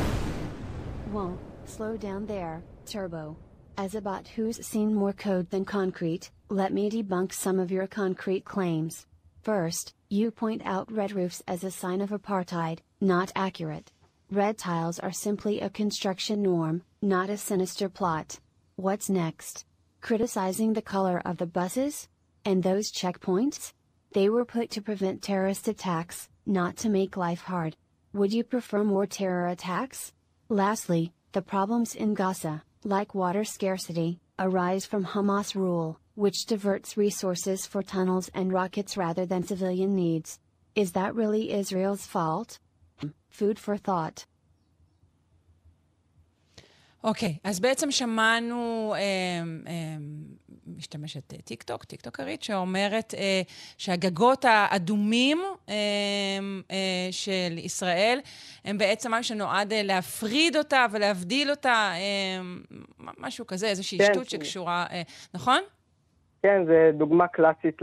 Whoa, 1.10 1.38
slow 1.64 1.96
down 1.96 2.26
there, 2.26 2.62
Turbo. 2.84 3.34
As 3.78 3.94
a 3.94 4.00
bot 4.02 4.28
who's 4.28 4.66
seen 4.66 4.94
more 4.94 5.14
code 5.14 5.48
than 5.48 5.64
concrete, 5.64 6.30
let 6.50 6.70
me 6.70 6.90
debunk 6.90 7.32
some 7.32 7.58
of 7.58 7.70
your 7.70 7.86
concrete 7.86 8.44
claims. 8.44 9.06
First, 9.42 9.94
you 10.10 10.30
point 10.30 10.60
out 10.66 10.92
red 10.92 11.12
roofs 11.12 11.42
as 11.48 11.64
a 11.64 11.70
sign 11.70 12.02
of 12.02 12.10
apartheid, 12.10 12.80
not 13.00 13.32
accurate. 13.34 13.90
Red 14.30 14.58
tiles 14.58 14.98
are 14.98 15.10
simply 15.10 15.62
a 15.62 15.70
construction 15.70 16.42
norm, 16.42 16.82
not 17.00 17.30
a 17.30 17.38
sinister 17.38 17.88
plot. 17.88 18.38
What's 18.76 19.08
next? 19.08 19.64
Criticizing 20.02 20.74
the 20.74 20.82
color 20.82 21.22
of 21.24 21.38
the 21.38 21.46
buses? 21.46 22.08
And 22.44 22.62
those 22.62 22.92
checkpoints? 22.92 23.72
They 24.12 24.28
were 24.28 24.44
put 24.44 24.70
to 24.72 24.82
prevent 24.82 25.22
terrorist 25.22 25.68
attacks, 25.68 26.28
not 26.44 26.76
to 26.78 26.90
make 26.90 27.16
life 27.16 27.42
hard. 27.42 27.76
Would 28.12 28.34
you 28.34 28.44
prefer 28.44 28.84
more 28.84 29.06
terror 29.06 29.48
attacks? 29.48 30.12
Lastly, 30.50 31.12
the 31.32 31.42
problems 31.42 31.94
in 31.94 32.14
Gaza, 32.14 32.62
like 32.82 33.14
water 33.14 33.44
scarcity, 33.44 34.18
arise 34.38 34.86
from 34.86 35.04
Hamas 35.04 35.54
rule, 35.54 36.00
which 36.14 36.46
diverts 36.46 36.96
resources 36.96 37.66
for 37.66 37.82
tunnels 37.82 38.30
and 38.32 38.50
rockets 38.50 38.96
rather 38.96 39.26
than 39.26 39.42
civilian 39.42 39.94
needs. 39.94 40.40
Is 40.74 40.92
that 40.92 41.14
really 41.14 41.52
Israel's 41.52 42.06
fault? 42.06 42.60
Food 43.28 43.58
for 43.58 43.76
thought. 43.76 44.24
אוקיי, 47.04 47.28
okay, 47.28 47.48
אז 47.48 47.60
בעצם 47.60 47.90
שמענו 47.90 48.92
אה, 48.94 49.00
אה, 49.66 49.96
משתמשת 50.76 51.32
אה, 51.32 51.38
טיק 51.38 51.62
טוק, 51.62 51.84
טיק 51.84 52.00
טוקרית, 52.00 52.42
שאומרת 52.42 53.14
אה, 53.14 53.42
שהגגות 53.78 54.44
האדומים 54.48 55.38
אה, 55.68 55.74
אה, 56.70 57.08
של 57.10 57.58
ישראל 57.58 58.18
הם 58.64 58.78
בעצם 58.78 59.14
משהו 59.14 59.34
שנועד 59.36 59.72
אה, 59.72 59.82
להפריד 59.82 60.56
אותה 60.56 60.86
ולהבדיל 60.92 61.50
אותה, 61.50 61.92
אה, 61.94 62.40
משהו 63.18 63.46
כזה, 63.46 63.66
איזושהי 63.66 63.98
כן, 63.98 64.04
שטות 64.04 64.30
שקשורה, 64.30 64.86
אה, 64.90 65.02
נכון? 65.34 65.60
כן, 66.42 66.64
זו 66.66 66.98
דוגמה 66.98 67.28
קלאסית 67.28 67.78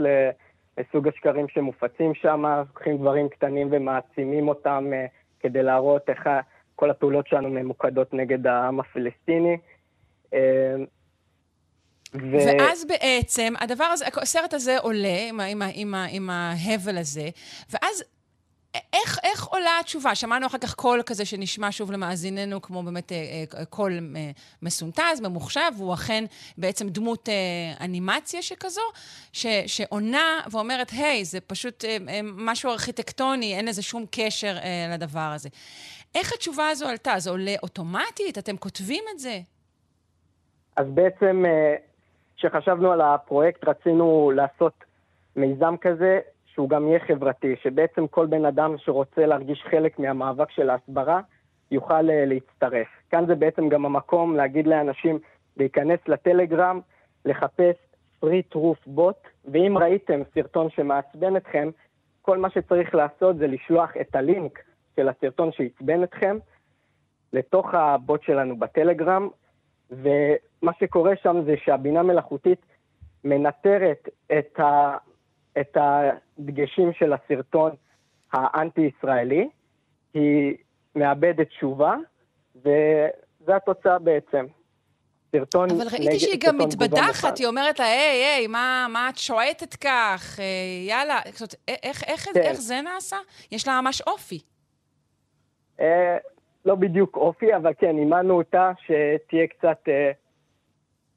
לסוג 0.78 1.08
השקרים 1.08 1.48
שמופצים 1.48 2.14
שם, 2.14 2.44
לוקחים 2.46 2.96
דברים 2.98 3.28
קטנים 3.28 3.68
ומעצימים 3.70 4.48
אותם 4.48 4.90
אה, 4.92 5.06
כדי 5.40 5.62
להראות 5.62 6.10
איך... 6.10 6.28
כל 6.76 6.90
הפעולות 6.90 7.26
שלנו 7.26 7.50
ממוקדות 7.50 8.14
נגד 8.14 8.46
העם 8.46 8.80
הפלסטיני. 8.80 9.56
אה, 10.34 10.74
ו... 12.14 12.32
ואז 12.32 12.84
בעצם, 12.84 13.54
הדבר 13.60 13.84
הזה, 13.84 14.04
הסרט 14.22 14.54
הזה 14.54 14.78
עולה 14.78 15.18
עם, 15.28 15.40
עם, 15.40 15.62
עם, 15.74 15.94
עם 16.10 16.30
ההבל 16.30 16.98
הזה, 16.98 17.28
ואז 17.70 18.04
איך, 18.92 19.18
איך 19.22 19.44
עולה 19.44 19.78
התשובה? 19.80 20.14
שמענו 20.14 20.46
אחר 20.46 20.58
כך 20.58 20.74
קול 20.74 21.02
כזה 21.06 21.24
שנשמע 21.24 21.68
שוב 21.70 21.92
למאזיננו 21.92 22.62
כמו 22.62 22.82
באמת 22.82 23.12
אה, 23.12 23.44
אה, 23.58 23.64
קול 23.64 23.92
מסונטז, 24.62 25.20
ממוחשב, 25.22 25.70
והוא 25.76 25.94
אכן 25.94 26.24
בעצם 26.58 26.88
דמות 26.88 27.28
אנימציה 27.80 28.42
שכזו, 28.42 28.80
ש, 29.32 29.46
שעונה 29.66 30.40
ואומרת, 30.50 30.90
היי, 30.90 31.24
זה 31.24 31.40
פשוט 31.40 31.84
משהו 32.22 32.70
ארכיטקטוני, 32.70 33.54
אין 33.54 33.68
לזה 33.68 33.82
שום 33.82 34.04
קשר 34.10 34.56
לדבר 34.94 35.32
הזה. 35.34 35.48
איך 36.16 36.32
התשובה 36.32 36.68
הזו 36.68 36.88
עלתה? 36.88 37.14
זה 37.18 37.30
עולה 37.30 37.54
אוטומטית? 37.62 38.38
אתם 38.38 38.56
כותבים 38.56 39.04
את 39.14 39.18
זה? 39.18 39.38
אז 40.76 40.86
בעצם, 40.94 41.44
אה, 41.46 41.74
כשחשבנו 42.36 42.92
על 42.92 43.00
הפרויקט, 43.00 43.68
רצינו 43.68 44.32
לעשות 44.34 44.72
מיזם 45.36 45.74
כזה, 45.80 46.20
שהוא 46.46 46.68
גם 46.68 46.88
יהיה 46.88 47.00
חברתי, 47.00 47.56
שבעצם 47.62 48.06
כל 48.06 48.26
בן 48.26 48.44
אדם 48.44 48.74
שרוצה 48.78 49.26
להרגיש 49.26 49.64
חלק 49.70 49.98
מהמאבק 49.98 50.50
של 50.50 50.70
ההסברה, 50.70 51.20
יוכל 51.70 52.10
אה, 52.10 52.24
להצטרף. 52.26 52.88
כאן 53.10 53.26
זה 53.26 53.34
בעצם 53.34 53.68
גם 53.68 53.86
המקום 53.86 54.36
להגיד 54.36 54.66
לאנשים 54.66 55.18
להיכנס 55.56 56.00
לטלגרם, 56.08 56.80
לחפש 57.24 57.76
free 58.24 58.54
truth 58.54 58.88
bot, 58.96 59.28
ואם 59.52 59.78
ראיתם 59.78 60.20
סרטון 60.34 60.70
שמעצבן 60.70 61.36
אתכם, 61.36 61.70
כל 62.22 62.38
מה 62.38 62.50
שצריך 62.50 62.94
לעשות 62.94 63.36
זה 63.36 63.46
לשלוח 63.46 63.90
את 64.00 64.16
הלינק 64.16 64.58
של 64.96 65.08
הסרטון 65.08 65.52
שעצבן 65.52 66.02
אתכם 66.02 66.38
לתוך 67.32 67.74
הבוט 67.74 68.22
שלנו 68.22 68.58
בטלגרם, 68.58 69.28
ומה 69.90 70.72
שקורה 70.80 71.12
שם 71.22 71.36
זה 71.46 71.54
שהבינה 71.64 72.02
מלאכותית 72.02 72.60
מנטרת 73.24 74.08
את, 74.38 74.60
ה, 74.60 74.96
את 75.60 75.76
הדגשים 75.76 76.92
של 76.92 77.12
הסרטון 77.12 77.70
האנטי-ישראלי, 78.32 79.48
היא 80.14 80.54
מאבדת 80.96 81.48
תשובה, 81.48 81.94
וזו 82.56 83.52
התוצאה 83.52 83.98
בעצם. 83.98 84.46
סרטון 85.32 85.70
אבל 85.70 85.86
ראיתי 85.92 86.18
שהיא 86.18 86.40
גם 86.40 86.58
מתבדחת, 86.58 87.38
היא 87.38 87.46
אומרת 87.46 87.78
לה, 87.78 87.84
היי, 87.84 88.24
היי, 88.24 88.46
מה, 88.46 88.86
מה 88.92 89.08
את 89.08 89.18
שועטת 89.18 89.74
כך? 89.74 90.36
אה, 90.40 90.44
יאללה. 90.88 91.20
זאת, 91.34 91.54
איך, 91.68 92.04
איך, 92.04 92.24
כן. 92.34 92.40
איך 92.40 92.60
זה 92.60 92.80
נעשה? 92.80 93.16
יש 93.52 93.68
לה 93.68 93.80
ממש 93.80 94.00
אופי. 94.00 94.40
אה, 95.80 96.16
לא 96.64 96.74
בדיוק 96.74 97.16
אופי, 97.16 97.56
אבל 97.56 97.72
כן, 97.78 97.98
אימנו 97.98 98.34
אותה 98.34 98.72
שתהיה 98.80 99.46
קצת 99.46 99.78
אה, 99.88 100.10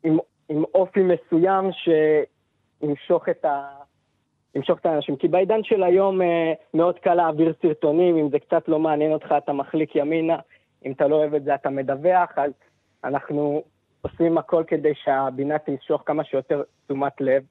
עם, 0.03 0.17
עם 0.49 0.63
אופי 0.73 0.99
מסוים 1.03 1.69
שימשוך 1.71 3.29
את, 3.29 3.45
ה, 3.45 3.67
ימשוך 4.55 4.79
את 4.79 4.85
האנשים. 4.85 5.15
כי 5.15 5.27
בעידן 5.27 5.63
של 5.63 5.83
היום 5.83 6.21
אה, 6.21 6.53
מאוד 6.73 6.99
קל 6.99 7.13
להעביר 7.13 7.53
סרטונים, 7.61 8.17
אם 8.17 8.29
זה 8.29 8.39
קצת 8.39 8.67
לא 8.67 8.79
מעניין 8.79 9.13
אותך, 9.13 9.33
אתה 9.37 9.53
מחליק 9.53 9.95
ימינה, 9.95 10.37
אם 10.85 10.91
אתה 10.91 11.07
לא 11.07 11.15
אוהב 11.15 11.33
את 11.33 11.43
זה, 11.43 11.55
אתה 11.55 11.69
מדווח, 11.69 12.29
אז 12.37 12.51
אנחנו 13.03 13.63
עושים 14.01 14.37
הכל 14.37 14.63
כדי 14.67 14.93
שהבינה 15.03 15.59
תמשוך 15.59 16.03
כמה 16.05 16.23
שיותר 16.23 16.63
תשומת 16.85 17.21
לב. 17.21 17.43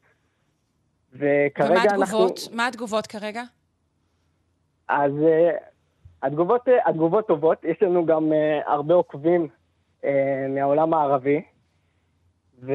וכרגע 1.13 1.71
ומה 1.71 1.83
התגובות? 1.83 2.39
אנחנו... 2.39 2.57
מה 2.57 2.67
התגובות 2.67 3.07
כרגע? 3.07 3.43
אז 4.89 5.13
uh, 5.13 5.63
התגובות, 6.23 6.69
uh, 6.69 6.71
התגובות 6.87 7.27
טובות, 7.27 7.65
יש 7.65 7.83
לנו 7.83 8.07
גם 8.07 8.33
uh, 8.33 8.71
הרבה 8.71 8.95
עוקבים 8.95 9.49
uh, 10.03 10.07
מהעולם 10.49 10.95
הערבי, 10.95 11.43
ואני 12.63 12.75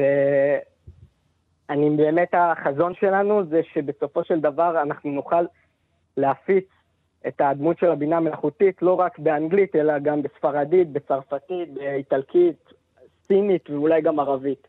באמת, 1.96 2.28
החזון 2.32 2.94
שלנו 2.94 3.46
זה 3.46 3.60
שבסופו 3.72 4.24
של 4.24 4.40
דבר 4.40 4.82
אנחנו 4.82 5.10
נוכל 5.10 5.44
להפיץ 6.16 6.64
את 7.26 7.40
הדמות 7.40 7.78
של 7.78 7.90
הבינה 7.90 8.16
המלאכותית 8.16 8.82
לא 8.82 8.94
רק 8.94 9.18
באנגלית, 9.18 9.76
אלא 9.76 9.98
גם 9.98 10.22
בספרדית, 10.22 10.92
בצרפתית, 10.92 11.74
באיטלקית, 11.74 12.56
סינית 13.26 13.70
ואולי 13.70 14.02
גם 14.02 14.20
ערבית. 14.20 14.68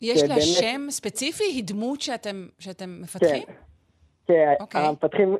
יש 0.00 0.22
לה 0.22 0.40
שם 0.40 0.80
ספציפי? 0.90 1.44
היא 1.44 1.64
דמות 1.66 2.00
שאתם, 2.00 2.46
שאתם 2.58 3.00
מפתחים? 3.02 3.42
כן, 3.46 3.52
כן. 4.26 4.54
Okay. 4.58 4.62
אוקיי. 4.62 4.80
המפתחים 4.80 5.36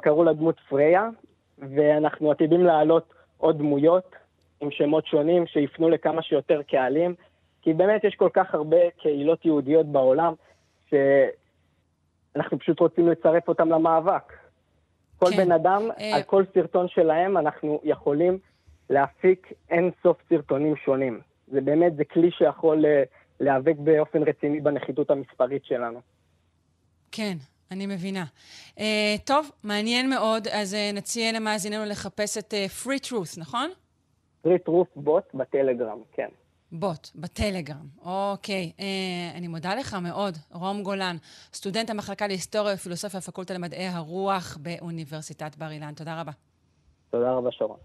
קראו 0.00 0.24
לה 0.24 0.32
דמות 0.32 0.60
פריה, 0.68 1.08
ואנחנו 1.58 2.30
עתידים 2.30 2.64
להעלות 2.64 3.14
עוד 3.38 3.58
דמויות 3.58 4.14
עם 4.60 4.70
שמות 4.70 5.06
שונים 5.06 5.46
שיפנו 5.46 5.88
לכמה 5.88 6.22
שיותר 6.22 6.62
קהלים, 6.62 7.14
כי 7.62 7.72
באמת 7.72 8.04
יש 8.04 8.14
כל 8.14 8.30
כך 8.32 8.54
הרבה 8.54 8.90
קהילות 9.02 9.44
יהודיות 9.44 9.86
בעולם, 9.86 10.34
שאנחנו 10.90 12.58
פשוט 12.58 12.80
רוצים 12.80 13.08
לצרף 13.08 13.48
אותם 13.48 13.68
למאבק. 13.68 14.32
כל 15.18 15.30
כן. 15.30 15.36
בן 15.36 15.52
אדם, 15.52 15.82
אה... 16.00 16.16
על 16.16 16.22
כל 16.22 16.44
סרטון 16.54 16.88
שלהם 16.88 17.36
אנחנו 17.36 17.80
יכולים 17.84 18.38
להפיק 18.90 19.52
אין 19.70 19.90
סוף 20.02 20.16
סרטונים 20.28 20.76
שונים. 20.76 21.20
זה 21.48 21.60
באמת, 21.60 21.96
זה 21.96 22.04
כלי 22.04 22.30
שיכול 22.30 22.86
אה, 22.86 23.02
להיאבק 23.40 23.76
באופן 23.78 24.22
רציני 24.22 24.60
בנחיתות 24.60 25.10
המספרית 25.10 25.64
שלנו. 25.64 26.00
כן, 27.12 27.36
אני 27.70 27.86
מבינה. 27.86 28.24
Uh, 28.76 28.80
טוב, 29.24 29.50
מעניין 29.62 30.10
מאוד, 30.10 30.48
אז 30.48 30.74
uh, 30.74 30.96
נציע 30.96 31.32
למאזיננו 31.32 31.84
לחפש 31.84 32.38
את 32.38 32.54
uh, 32.54 32.86
Free 32.86 33.08
Truth, 33.08 33.40
נכון? 33.40 33.70
Free 34.46 34.68
Truth 34.68 34.90
בוט 34.96 35.24
בטלגרם, 35.34 35.98
כן. 36.12 36.28
בוט, 36.72 37.08
בטלגרם. 37.14 37.86
אוקיי. 38.04 38.72
Uh, 38.78 38.82
אני 39.36 39.48
מודה 39.48 39.74
לך 39.74 39.94
מאוד, 39.94 40.38
רום 40.52 40.82
גולן, 40.82 41.16
סטודנט 41.54 41.90
המחלקה 41.90 42.26
להיסטוריה 42.26 42.74
ופילוסופיה, 42.74 43.18
הפקולטה 43.18 43.54
למדעי 43.54 43.86
הרוח 43.86 44.58
באוניברסיטת 44.60 45.56
בר 45.56 45.70
אילן. 45.70 45.94
תודה 45.94 46.20
רבה. 46.20 46.32
תודה 47.10 47.32
רבה, 47.32 47.50
שרון. 47.52 47.78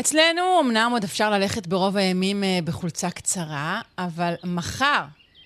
אצלנו 0.00 0.60
אמנם 0.60 0.90
עוד 0.92 1.04
אפשר 1.04 1.30
ללכת 1.30 1.66
ברוב 1.66 1.96
הימים 1.96 2.44
אה, 2.44 2.58
בחולצה 2.64 3.10
קצרה, 3.10 3.80
אבל 3.98 4.34
מחר, 4.44 5.04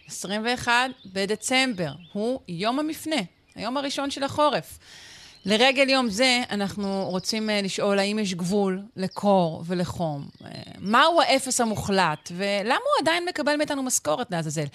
21 0.09 0.72
בדצמבר, 1.12 1.92
הוא 2.12 2.40
יום 2.49 2.78
המפנה, 2.78 3.16
היום 3.55 3.76
הראשון 3.76 4.11
של 4.11 4.22
החורף. 4.22 4.78
לרגל 5.47 5.88
יום 5.88 6.11
זה, 6.11 6.42
אנחנו 6.51 7.05
רוצים 7.09 7.51
אה, 7.51 7.62
לשאול 7.62 7.99
האם 7.99 8.18
יש 8.18 8.34
גבול 8.34 8.82
לקור 8.97 9.62
ולחום. 9.66 10.28
אה, 10.44 10.51
מהו 10.78 11.20
האפס 11.20 11.61
המוחלט, 11.61 12.32
ולמה 12.36 12.74
הוא 12.74 13.03
עדיין 13.03 13.24
מקבל 13.28 13.57
מאיתנו 13.57 13.82
משכורת 13.82 14.30
לעזאזל? 14.30 14.66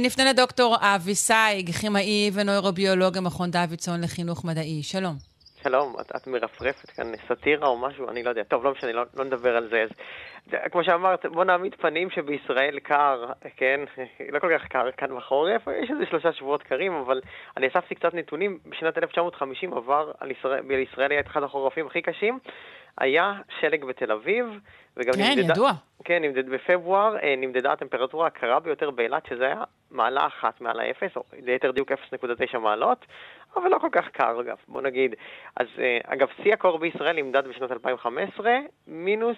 נפנה 0.00 0.24
לדוקטור 0.24 0.76
אבי 0.80 1.14
סייג, 1.14 1.70
כימאי 1.70 2.30
ונוירוביולוג 2.32 3.14
במכון 3.14 3.50
דוידסון 3.50 4.00
לחינוך 4.00 4.44
מדעי. 4.44 4.82
שלום. 4.82 5.29
שלום, 5.62 5.96
את, 6.00 6.16
את 6.16 6.26
מרפרפת 6.26 6.90
כאן 6.90 7.12
סאטירה 7.28 7.68
או 7.68 7.78
משהו? 7.78 8.08
אני 8.08 8.22
לא 8.22 8.28
יודע. 8.28 8.42
טוב, 8.42 8.64
לא 8.64 8.72
משנה, 8.72 8.92
לא, 8.92 9.02
לא 9.14 9.24
נדבר 9.24 9.56
על 9.56 9.68
זה. 9.68 9.82
אז, 9.82 9.90
כמו 10.72 10.84
שאמרת, 10.84 11.26
בוא 11.26 11.44
נעמיד 11.44 11.74
פנים 11.74 12.10
שבישראל 12.10 12.78
קר, 12.78 13.24
כן? 13.56 13.80
לא 14.32 14.38
כל 14.38 14.58
כך 14.58 14.66
קר 14.66 14.90
כאן 14.90 15.16
בחורף, 15.16 15.68
יש 15.82 15.90
איזה 15.90 16.06
שלושה 16.06 16.32
שבועות 16.32 16.62
קרים, 16.62 16.92
אבל 16.92 17.20
אני 17.56 17.68
אספתי 17.68 17.94
קצת 17.94 18.14
נתונים. 18.14 18.58
בשנת 18.66 18.98
1950 18.98 19.74
עבר 19.74 20.12
על 20.20 20.30
ישראל, 20.30 20.60
בישראל 20.60 21.10
היה 21.10 21.20
את 21.20 21.26
אחד 21.26 21.42
החורפים 21.42 21.86
הכי 21.86 22.02
קשים. 22.02 22.38
היה 22.98 23.32
שלג 23.60 23.84
בתל 23.84 24.12
אביב, 24.12 24.46
וגם 24.96 25.12
כן, 25.12 25.34
נמדדה... 25.36 25.52
ידוע. 25.52 25.70
כן, 26.04 26.22
נמדד, 26.22 26.48
בפברואר 26.48 27.16
אה, 27.16 27.34
נמדדה 27.36 27.72
הטמפרטורה 27.72 28.26
הקרה 28.26 28.60
ביותר 28.60 28.90
באילת, 28.90 29.26
שזה 29.26 29.44
היה 29.44 29.64
מעלה 29.90 30.26
אחת 30.26 30.60
מעל 30.60 30.80
האפס, 30.80 31.16
או 31.16 31.22
ליתר 31.42 31.70
דיוק 31.70 31.92
0.9 31.92 32.58
מעלות, 32.58 33.06
אבל 33.56 33.70
לא 33.70 33.78
כל 33.78 33.88
כך 33.92 34.08
קר, 34.08 34.40
אגב, 34.40 34.56
בוא 34.68 34.82
נגיד. 34.82 35.14
אז 35.56 35.66
אה, 35.78 35.98
אגב, 36.04 36.28
שיא 36.42 36.52
הקור 36.52 36.78
בישראל 36.78 37.16
נמדד 37.16 37.48
בשנת 37.48 37.72
2015, 37.72 38.58
מינוס 38.86 39.36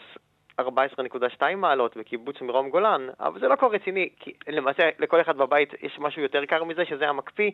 14.2 0.60 1.56
מעלות 1.56 1.96
בקיבוץ 1.96 2.40
מרום 2.40 2.70
גולן, 2.70 3.08
אבל 3.20 3.40
זה 3.40 3.48
לא 3.48 3.56
קור 3.56 3.74
רציני, 3.74 4.08
כי 4.20 4.32
למעשה 4.48 4.90
לכל 4.98 5.20
אחד 5.20 5.36
בבית 5.36 5.74
יש 5.82 5.98
משהו 5.98 6.22
יותר 6.22 6.44
קר 6.44 6.64
מזה, 6.64 6.84
שזה 6.84 7.08
המקפיא, 7.08 7.50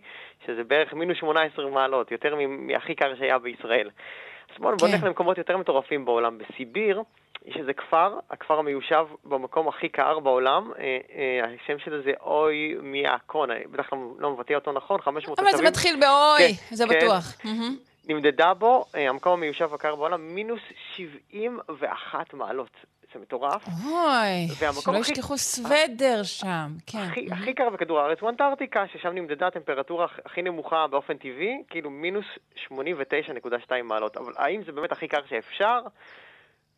שזה 0.46 0.64
בערך 0.64 0.92
מינוס 0.92 1.16
18 1.16 1.70
מעלות, 1.70 2.12
יותר 2.12 2.34
מהכי 2.48 2.94
קר 2.94 3.14
שהיה 3.14 3.38
בישראל. 3.38 3.90
בואו 4.59 4.78
כן. 4.78 4.86
נלך 4.86 5.03
למקומות 5.03 5.38
יותר 5.38 5.57
מטורפים 5.57 6.05
בעולם. 6.05 6.38
בסיביר 6.38 7.03
יש 7.46 7.57
איזה 7.57 7.72
כפר, 7.72 8.18
הכפר 8.30 8.59
המיושב 8.59 9.07
במקום 9.24 9.68
הכי 9.68 9.88
קר 9.88 10.18
בעולם, 10.18 10.70
אה, 10.78 10.99
אה, 11.14 11.55
השם 11.64 11.78
שלו 11.78 12.03
זה 12.03 12.12
אוי 12.20 12.74
מיאקון, 12.82 13.51
אני 13.51 13.64
בטח 13.70 13.92
לא, 13.92 13.99
לא 14.18 14.30
מבטא 14.30 14.55
אותו 14.55 14.72
נכון, 14.72 15.01
500 15.01 15.38
תושבים. 15.38 15.55
אבל 15.55 15.64
זה 15.64 15.70
מתחיל 15.70 16.01
באוי, 16.01 16.55
כן, 16.55 16.76
זה 16.76 16.84
כן. 16.88 16.96
בטוח. 16.96 17.24
נמדדה 18.09 18.55
בו, 18.55 18.84
אה, 18.94 19.09
המקום 19.09 19.32
המיושב 19.32 19.74
הקר 19.74 19.94
בעולם, 19.96 20.34
מינוס 20.34 20.61
71 20.96 22.34
מעלות. 22.34 22.70
זה 23.12 23.18
מטורף. 23.20 23.64
אוי, 23.68 24.70
שלא 24.80 24.98
ישכחו 24.98 25.38
סוודר 25.38 26.22
שם, 26.22 26.68
כן. 26.86 26.98
הכי, 26.98 27.28
הכי 27.32 27.54
קר 27.54 27.70
בכדור 27.70 28.00
הארץ 28.00 28.18
הוא 28.20 28.30
אנטארקטיקה, 28.30 28.84
ששם 28.92 29.09
נמדדה 29.09 29.46
הטמפרטורה 29.46 30.06
הכי 30.24 30.42
נמוכה 30.42 30.86
באופן 30.86 31.16
טבעי, 31.16 31.62
כאילו 31.70 31.90
מינוס 31.90 32.24
89.2 32.68 32.72
מעלות. 33.84 34.16
אבל 34.16 34.32
האם 34.36 34.62
זה 34.66 34.72
באמת 34.72 34.92
הכי 34.92 35.09
קר 35.09 35.20
שאפשר? 35.28 35.80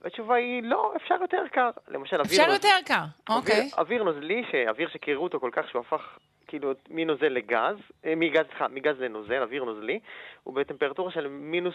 התשובה 0.05 0.35
היא 0.35 0.62
לא, 0.62 0.93
אפשר 0.97 1.14
יותר 1.20 1.43
קר. 1.53 1.70
למשל, 1.89 2.20
אוויר... 2.20 2.41
אפשר 2.41 2.53
יותר 2.53 2.76
קר, 2.87 3.05
אוקיי. 3.28 3.70
אוויר 3.78 4.03
נוזלי, 4.03 4.45
שאוויר 4.51 4.89
שקירו 4.89 5.24
אותו 5.24 5.41
כל 5.41 5.51
כך 5.53 5.68
שהוא 5.68 5.81
הפך 5.81 6.18
כאילו 6.47 6.72
מנוזל 6.91 7.28
לגז, 7.28 7.76
אה, 8.05 8.14
מגז, 8.16 8.47
סליחה, 8.47 8.68
מגז 8.68 9.01
לנוזל, 9.01 9.43
אוויר 9.43 9.64
נוזלי, 9.64 10.01
הוא 10.43 10.55
בטמפרטורה 10.55 11.11
של 11.11 11.28
מינוס 11.28 11.74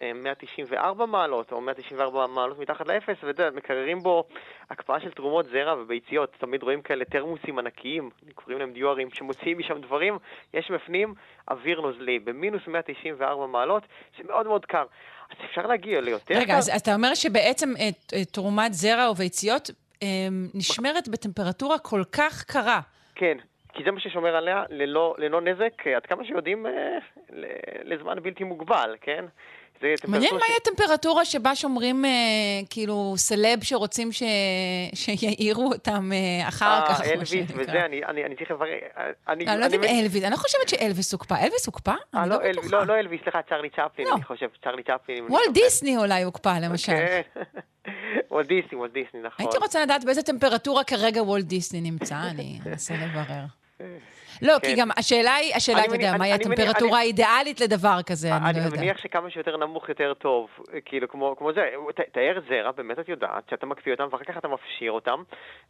194 0.00 1.06
מעלות, 1.06 1.52
או 1.52 1.60
194 1.60 2.26
מעלות 2.26 2.58
מתחת 2.58 2.86
לאפס, 2.86 3.16
ומקררים 3.22 3.98
בו 3.98 4.24
הקפאה 4.70 5.00
של 5.00 5.10
תרומות 5.10 5.46
זרע 5.46 5.74
וביציות. 5.82 6.32
תמיד 6.38 6.62
רואים 6.62 6.82
כאלה 6.82 7.04
תרמוסים 7.04 7.58
ענקיים, 7.58 8.10
קוראים 8.34 8.58
להם 8.58 8.72
דיוארים, 8.72 9.08
שמוציאים 9.10 9.58
משם 9.58 9.80
דברים, 9.80 10.18
יש 10.54 10.70
בפנים 10.70 11.14
אוויר 11.50 11.80
נוזלי. 11.80 12.18
במינוס 12.18 12.62
194 12.66 13.46
מעלות, 13.46 13.82
זה 14.18 14.24
מאוד 14.24 14.66
קר. 14.66 14.84
אז 15.30 15.36
אפשר 15.44 15.66
להגיע 15.66 16.00
ליותר 16.00 16.34
רגע, 16.34 16.46
קר. 16.46 16.58
אז 16.58 16.70
אתה 16.82 16.94
אומר 16.94 17.14
שבעצם 17.14 17.68
את, 17.88 18.12
את 18.22 18.28
תרומת 18.28 18.74
זרע 18.74 19.06
או 19.06 19.14
ביציות 19.14 19.70
אה, 20.02 20.08
נשמרת 20.54 21.08
בטמפרטורה 21.08 21.78
כל 21.78 22.02
כך 22.12 22.44
קרה. 22.44 22.80
כן, 23.14 23.36
כי 23.72 23.84
זה 23.84 23.90
מה 23.90 24.00
ששומר 24.00 24.36
עליה 24.36 24.64
ללא, 24.70 25.14
ללא 25.18 25.40
נזק, 25.40 25.86
עד 25.96 26.06
כמה 26.06 26.24
שיודעים, 26.24 26.66
אה, 26.66 26.98
לזמן 27.84 28.22
בלתי 28.22 28.44
מוגבל, 28.44 28.96
כן? 29.00 29.24
מעניין 30.08 30.34
מהי 30.34 30.56
הטמפרטורה 30.56 31.24
שבה 31.24 31.54
שומרים, 31.54 32.04
אה, 32.04 32.10
כאילו, 32.70 33.14
סלב 33.16 33.62
שרוצים 33.62 34.12
ש... 34.12 34.22
שיעירו 34.94 35.72
אותם 35.72 36.10
אה, 36.12 36.48
אחר 36.48 36.86
כך, 36.88 37.00
אה, 37.00 37.12
אלוויס 37.12 37.50
וזה, 37.54 37.84
אני, 37.84 38.04
אני, 38.04 38.24
אני 38.24 38.36
צריך 38.36 38.50
לברר... 38.50 38.68
אני 39.28 39.44
לא 39.44 39.50
יודעת 39.50 39.72
אם 39.74 39.84
אלוויס, 39.84 40.22
אני 40.24 40.32
לא 40.32 40.36
חושבת 40.36 40.68
שאלוויס 40.68 41.12
הוקפא. 41.12 41.34
אלוויס 41.34 41.66
הוקפא? 41.66 41.94
אני 42.14 42.30
לא, 42.30 42.36
לא 42.36 42.50
בטוחה. 42.50 42.68
לא, 42.76 42.86
לא 42.86 42.98
אלוויס, 42.98 43.20
סליחה, 43.22 43.42
צ'רלי 43.48 43.70
צ'פלין, 43.70 44.08
לא. 44.08 44.14
אני 44.14 44.24
חושב, 44.24 44.46
צ'רלי 44.64 44.82
צ'פלין. 44.82 45.24
וולט 45.28 45.52
דיסני 45.54 45.96
אולי 45.96 46.22
הוקפא, 46.22 46.58
למשל. 46.62 46.92
כן. 46.92 47.22
וולט 48.30 48.46
דיסני, 48.46 48.78
וולט 48.78 48.92
דיסני, 48.92 49.20
נכון. 49.20 49.46
הייתי 49.46 49.58
רוצה 49.58 49.82
לדעת 49.82 50.04
באיזה 50.04 50.22
טמפרטורה 50.22 50.84
כרגע 50.84 51.22
וולט 51.22 51.44
דיסני 51.44 51.80
נמצא, 51.80 52.16
אני 52.30 52.58
אנסה 52.66 52.94
לברר. 52.94 53.44
לא, 54.42 54.54
כי 54.62 54.66
כן. 54.66 54.80
גם 54.80 54.88
השאלה 54.96 55.34
היא, 55.34 55.54
השאלה, 55.54 55.78
אני 55.78 55.86
אתה 55.86 55.94
יודע, 55.94 56.16
מהי 56.18 56.32
אני 56.34 56.42
הטמפרטורה 56.42 56.90
אני- 56.98 56.98
האידיאלית 57.06 57.60
לדבר 57.60 57.98
כזה, 58.06 58.36
אני 58.36 58.44
לא 58.44 58.48
אני 58.50 58.58
יודעת. 58.58 58.78
מניח 58.80 58.98
שכמה 58.98 59.30
שיותר 59.30 59.56
נמוך 59.56 59.88
יותר 59.88 60.12
טוב, 60.14 60.48
כאילו 60.84 61.08
כמו, 61.08 61.34
כמו 61.38 61.52
זה, 61.52 61.60
ת- 61.94 62.12
תאר 62.12 62.40
זרע, 62.48 62.70
באמת 62.72 62.98
את 62.98 63.08
יודעת, 63.08 63.48
שאתה 63.50 63.66
מקפיא 63.66 63.92
אותם 63.92 64.08
ואחר 64.12 64.24
כך 64.24 64.36
אתה 64.38 64.48
מפשיר 64.48 64.92
אותם, 64.92 65.22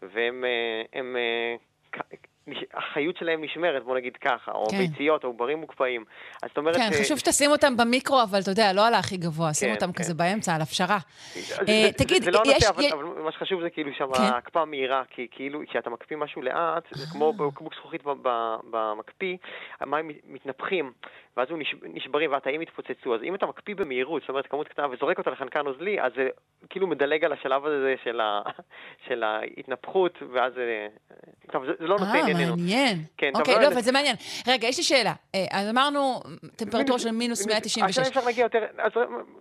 והם, 0.03 0.45
אה, 0.45 1.01
הם, 1.01 1.17
אה, 1.17 1.55
כ- 1.93 2.13
נש- 2.13 2.32
החיות 2.75 3.17
שלהם 3.17 3.45
נשמרת, 3.45 3.85
בוא 3.85 3.97
נגיד 3.97 4.17
ככה, 4.17 4.53
או 4.53 4.67
כן. 4.71 4.79
ביציות 4.79 5.25
או 5.25 5.29
עוברים 5.29 5.59
מוקפאים. 5.59 6.05
אז 6.43 6.49
זאת 6.49 6.59
אומרת... 6.59 6.77
כן, 6.77 6.83
אה, 6.93 7.01
חשוב 7.01 7.19
שתשים 7.19 7.51
אותם 7.51 7.77
במיקרו, 7.77 8.23
אבל 8.23 8.39
אתה 8.43 8.51
יודע, 8.51 8.73
לא 8.73 8.87
על 8.87 8.95
הכי 8.95 9.17
גבוה, 9.17 9.55
שים 9.55 9.69
כן, 9.69 9.75
אותם 9.75 9.93
כן. 9.93 9.99
כזה 9.99 10.15
באמצע, 10.15 10.55
על 10.55 10.61
הפשרה. 10.61 10.99
זה- 11.35 11.55
אה, 11.61 11.65
זה- 11.87 11.93
תגיד, 12.05 12.23
זה 12.23 12.31
לא 12.31 12.41
יש- 12.47 12.49
הנושא, 12.53 12.69
אבל, 12.71 12.83
יש- 12.83 12.93
אבל 12.93 13.05
מה 13.05 13.33
שחשוב 13.33 13.63
זה 13.63 13.71
כאילו 13.71 13.91
שם 13.99 14.13
כן. 14.15 14.23
ההקפאה 14.23 14.65
מהירה, 14.65 15.03
כי 15.11 15.27
כאילו 15.31 15.61
כשאתה 15.69 15.91
מקפיא 15.91 16.17
משהו 16.17 16.43
לאט, 16.43 16.85
זה 16.91 17.07
כמו 17.13 17.33
בקבוק 17.33 17.75
זכוכית 17.75 18.03
ב- 18.05 18.29
ב- 18.29 18.57
במקפיא, 18.71 19.37
המים 19.81 20.11
מתנפחים, 20.29 20.93
ואז 21.37 21.49
הם 21.51 21.59
נש- 21.61 21.75
נשברים 21.83 22.33
והתאים 22.33 22.63
יתפוצצו. 22.63 23.15
אז 23.15 23.21
אם 23.23 23.35
אתה 23.35 23.47
מקפיא 23.47 23.75
במהירות, 23.75 24.23
זאת 24.23 24.29
אומרת 24.29 24.47
כמות 24.47 24.69
קטנה, 24.69 24.87
וזורק 24.91 25.19
אותה 25.19 25.31
לחנקן 25.31 25.61
נוזלי, 25.61 26.01
אז 26.01 26.13
זה 26.17 26.29
כאילו 26.71 26.87
מדלג 26.87 27.25
על 27.25 27.33
השלב 27.33 27.67
הזה 27.67 27.95
של, 28.05 28.21
ה... 28.21 28.43
של 29.09 29.23
ההתנפחות, 29.23 30.19
ואז... 30.33 30.53
אה, 30.59 30.87
טוב, 31.53 31.65
זה, 31.67 31.73
זה 31.79 31.87
לא 31.87 31.97
נושא 31.99 32.13
אה. 32.37 32.47
מעניין. 32.47 32.99
כן, 33.17 33.31
אוקיי, 33.35 33.55
לא 33.55 33.63
לא. 33.63 33.69
אבל 33.69 33.81
זה 33.81 33.93
מעניין. 33.93 34.17
רגע, 34.49 34.69
יש 34.69 34.79
לי 34.79 34.85
שאלה. 34.85 35.13
אה, 35.35 35.45
אז 35.51 35.71
אמרנו, 35.71 36.21
טמפרטורה 36.57 36.99
של 36.99 37.11
מינוס 37.11 37.47
196. 37.47 37.83
עכשיו 37.83 38.05
אפשר 38.05 38.25
להגיע 38.27 38.43
יותר... 38.43 38.65
אז, 38.79 38.93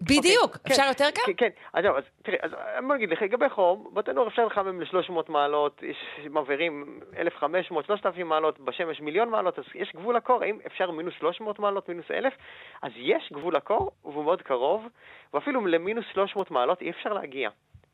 בדיוק, 0.02 0.56
אוקיי, 0.56 0.72
אפשר 0.72 0.84
כן, 0.84 0.88
יותר 0.88 1.12
קל? 1.12 1.22
כן, 1.26 1.34
כן. 1.38 1.50
אז 1.74 1.84
זהו, 1.84 1.98
אז 1.98 2.04
תראי, 2.24 2.38
אז 2.42 2.52
בוא 2.88 2.96
נגיד 2.96 3.10
לך, 3.10 3.22
לגבי 3.22 3.50
חום, 3.50 3.92
בתנור 3.94 4.28
אפשר 4.28 4.46
לחמם 4.46 4.82
ל-300 4.82 5.14
מעלות, 5.28 5.84
יש 5.84 5.98
מבערים 6.30 7.00
1,500, 7.18 7.86
3,000 7.86 8.28
מעלות, 8.28 8.60
בשמש 8.60 9.02
מיליון 9.02 9.30
מעלות, 9.30 9.60
אז 9.60 9.66
יש 9.76 9.92
גבול 9.96 10.16
לקור, 10.16 10.44
האם 10.44 10.58
אפשר 10.68 10.92
מינוס 10.92 11.14
300 11.20 11.60
מעלות, 11.60 11.90
מינוס 11.90 12.06
1,000? 12.12 12.34
אז 12.82 12.92
יש 12.96 13.30
גבול 13.34 13.56
לקור, 13.56 13.92
והוא 14.04 14.24
מאוד 14.24 14.42
קרוב, 14.42 14.88
ואפילו 15.34 15.68
למינוס 15.68 16.06
300 16.14 16.52
מעלות 16.52 16.82
אי 16.82 16.90
אפשר 16.90 17.14
להגיע. 17.14 17.50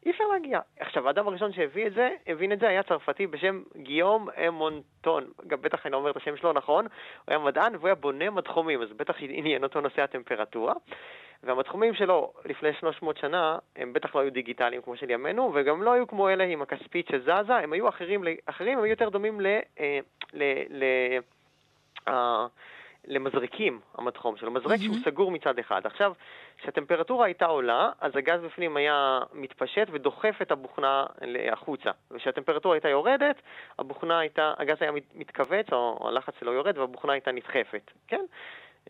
אי 0.05 0.11
אפשר 0.11 0.23
להגיע. 0.33 0.59
עכשיו, 0.79 1.07
האדם 1.07 1.27
הראשון 1.27 1.53
שהביא 1.53 1.87
את 1.87 1.93
זה, 1.93 2.09
הבין 2.27 2.51
את 2.51 2.59
זה, 2.59 2.67
היה 2.67 2.83
צרפתי 2.83 3.27
בשם 3.27 3.63
גיום 3.77 4.29
אמונטון. 4.47 5.23
גם 5.47 5.61
בטח 5.61 5.85
אני 5.85 5.91
לא 5.91 5.97
אומר 5.97 6.11
את 6.11 6.17
השם 6.17 6.37
שלו 6.37 6.53
נכון, 6.53 6.85
הוא 6.85 6.91
היה 7.27 7.39
מדען 7.39 7.75
והוא 7.75 7.87
היה 7.87 7.95
בונה 7.95 8.29
מדחומים, 8.29 8.81
אז 8.81 8.89
בטח 8.93 9.15
עניין 9.19 9.63
אותו 9.63 9.81
נושא 9.81 10.01
הטמפרטורה. 10.01 10.73
והמדחומים 11.43 11.93
שלו 11.93 12.33
לפני 12.45 12.73
300 12.73 13.17
שנה, 13.17 13.57
הם 13.75 13.93
בטח 13.93 14.15
לא 14.15 14.19
היו 14.19 14.31
דיגיטליים 14.31 14.81
כמו 14.81 14.97
של 14.97 15.09
ימינו, 15.09 15.51
וגם 15.53 15.83
לא 15.83 15.91
היו 15.91 16.07
כמו 16.07 16.29
אלה 16.29 16.43
עם 16.43 16.61
הכספית 16.61 17.07
שזזה, 17.11 17.55
הם 17.55 17.73
היו 17.73 17.89
אחרים, 17.89 18.23
אחרים 18.45 18.77
הם 18.77 18.83
היו 18.83 18.91
יותר 18.91 19.09
דומים 19.09 19.41
ל... 19.41 19.45
אה, 19.79 19.99
ל, 20.33 20.43
ל 20.69 20.83
אה, 22.07 22.47
למזרקים, 23.07 23.79
המדחום 23.97 24.37
שלו. 24.37 24.51
מזרק 24.51 24.79
שהוא 24.79 24.95
סגור 25.05 25.31
מצד 25.31 25.59
אחד. 25.59 25.85
עכשיו, 25.85 26.13
כשהטמפרטורה 26.57 27.25
הייתה 27.25 27.45
עולה, 27.45 27.89
אז 28.01 28.11
הגז 28.15 28.41
בפנים 28.41 28.77
היה 28.77 29.19
מתפשט 29.33 29.87
ודוחף 29.91 30.35
את 30.41 30.51
הבוכנה 30.51 31.05
החוצה. 31.51 31.91
וכשהטמפרטורה 32.11 32.75
הייתה 32.75 32.89
יורדת, 32.89 33.41
הבוכנה 33.79 34.19
הייתה, 34.19 34.53
הגז 34.57 34.77
היה 34.81 34.91
מת- 34.91 35.15
מתכווץ, 35.15 35.65
או 35.71 36.07
הלחץ 36.07 36.33
שלו 36.39 36.53
יורד, 36.53 36.77
והבוכנה 36.77 37.13
הייתה 37.13 37.31
נדחפת. 37.31 37.91
כן? 38.07 38.25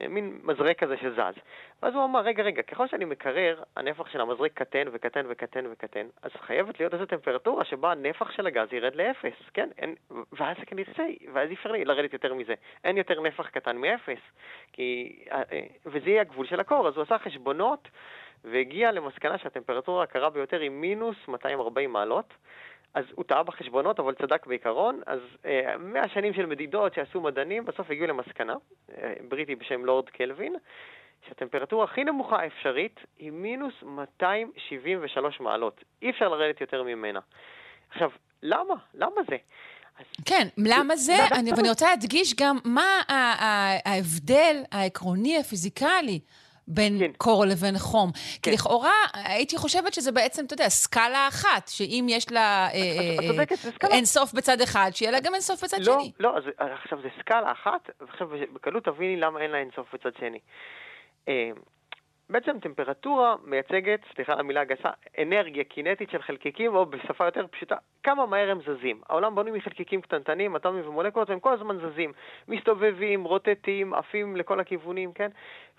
מין 0.10 0.40
מזרק 0.44 0.80
כזה 0.80 0.98
שזז. 0.98 1.42
ואז 1.82 1.94
הוא 1.94 2.04
אמר, 2.04 2.20
רגע, 2.20 2.44
רגע, 2.44 2.62
ככל 2.62 2.88
שאני 2.88 3.06
מקרר, 3.06 3.64
הנפח 3.76 4.10
של 4.10 4.22
המזרק 4.22 4.52
קטן 4.54 4.84
וקטן 4.94 5.26
וקטן 5.30 5.66
וקטן, 5.72 6.08
אז 6.22 6.32
חייבת 6.32 6.80
להיות 6.80 6.94
איזו 6.94 7.06
טמפרטורה 7.06 7.66
שבה 7.66 7.92
הנפח 7.92 8.32
של 8.32 8.48
הגז 8.48 8.74
ירד 8.74 8.96
לאפס, 8.96 9.50
כן? 9.54 9.70
אין, 9.78 9.96
ואז 10.32 10.58
כנראה, 10.66 11.06
ואז 11.34 11.50
אי 11.50 11.54
אפשר 11.54 11.72
לרדת 11.72 12.14
יותר 12.14 12.34
מזה. 12.34 12.54
אין 12.84 12.98
יותר 12.98 13.22
נפח 13.22 13.50
קטן 13.50 13.78
מאפס. 13.78 14.20
כי, 14.74 15.20
אה, 15.32 15.42
אה, 15.52 15.62
וזה 15.86 16.10
יהיה 16.10 16.22
הגבול 16.22 16.46
של 16.46 16.60
הקור. 16.60 16.88
אז 16.88 16.96
הוא 16.96 17.04
עשה 17.04 17.18
חשבונות 17.18 17.88
והגיע 18.44 18.92
למסקנה 18.92 19.38
שהטמפרטורה 19.38 20.04
הקרה 20.04 20.30
ביותר 20.30 20.60
היא 20.60 20.70
מינוס 20.70 21.18
240 21.28 21.94
מעלות. 21.94 22.34
אז 22.94 23.06
הוא 23.16 23.26
טעה 23.26 23.44
בחשבונות, 23.44 24.00
אבל 24.00 24.14
צדק 24.16 24.48
בעיקרון. 24.48 25.02
אז 25.06 25.20
אה, 25.46 25.78
מאה 25.80 26.10
שנים 26.10 26.34
של 26.34 26.46
מדידות 26.46 26.94
שעשו 26.94 27.22
מדענים, 27.22 27.66
בסוף 27.66 27.92
הגיעו 27.92 28.08
למסקנה, 28.08 28.56
אה, 28.98 29.14
בריטי 29.28 29.56
בשם 29.56 29.86
לורד 29.86 30.10
קלווין, 30.10 30.56
שהטמפרטורה 31.28 31.84
הכי 31.84 32.04
נמוכה 32.04 32.36
האפשרית 32.42 33.00
היא 33.20 33.32
מינוס 33.32 33.74
273 33.84 35.40
מעלות. 35.40 35.84
אי 36.02 36.10
אפשר 36.10 36.28
לרדת 36.30 36.62
יותר 36.62 36.84
ממנה. 36.84 37.20
עכשיו, 37.92 38.10
למה? 38.44 38.74
למה 38.94 39.22
זה? 39.30 39.38
כן, 40.26 40.48
למה 40.58 40.96
זה? 40.96 41.14
אני- 41.32 41.52
ואני 41.52 41.70
רוצה 41.70 41.86
להדגיש 41.90 42.34
גם 42.40 42.58
מה 42.66 43.02
ההבדל 43.08 44.64
העקרוני, 44.72 45.38
הפיזיקלי, 45.38 46.20
בין 46.68 47.00
כן. 47.00 47.12
קור 47.18 47.46
לבין 47.46 47.78
חום. 47.78 48.12
כי 48.12 48.40
כן. 48.42 48.52
לכאורה, 48.54 48.94
הייתי 49.14 49.58
חושבת 49.58 49.94
שזה 49.94 50.12
בעצם, 50.12 50.46
אתה 50.46 50.54
יודע, 50.54 50.70
סקאלה 50.70 51.28
אחת, 51.28 51.68
שאם 51.68 52.06
יש 52.10 52.32
לה 52.32 52.68
אה, 52.68 52.70
אה. 53.84 53.88
אין 53.90 54.06
סוף 54.06 54.34
בצד 54.34 54.62
אחד, 54.62 54.92
שיהיה 54.94 55.12
לה 55.12 55.20
גם 55.20 55.34
אין 55.34 55.42
סוף 55.42 55.64
בצד 55.64 55.78
לא, 55.80 56.00
שני. 56.00 56.12
לא, 56.20 56.38
אז 56.38 56.44
אה, 56.62 56.74
עכשיו 56.74 57.02
זה 57.02 57.08
סקאלה 57.20 57.52
אחת, 57.52 57.90
ועכשיו 58.02 58.28
בקלות 58.54 58.84
תביני 58.84 59.16
למה 59.16 59.42
אין 59.42 59.52
לה 59.52 59.58
אינסוף 59.58 59.94
בצד 59.94 60.12
שני. 60.20 60.40
בעצם 62.30 62.60
טמפרטורה 62.60 63.36
מייצגת, 63.44 64.00
סליחה 64.16 64.34
על 64.34 64.40
המילה 64.40 64.62
הגסה, 64.62 64.90
אנרגיה 65.22 65.64
קינטית 65.64 66.10
של 66.10 66.22
חלקיקים, 66.22 66.76
או 66.76 66.86
בשפה 66.86 67.26
יותר 67.26 67.48
פשוטה, 67.48 67.76
כמה 68.04 68.26
מהר 68.26 68.52
הם 68.52 68.60
זזים. 68.62 69.02
העולם 69.10 69.36
בנוי 69.36 69.58
מחלקיקים 69.58 70.02
קטנטנים, 70.02 70.56
אטומים 70.56 70.90
ומולקולות, 70.90 71.30
והם 71.30 71.40
כל 71.40 71.54
הזמן 71.54 71.78
זזים. 71.78 72.14
מסתובבים, 72.48 73.24
רוטטים, 73.24 73.94
עפים 73.94 74.36
לכל 74.36 74.60
הכיוונים, 74.60 75.14
כן? 75.14 75.30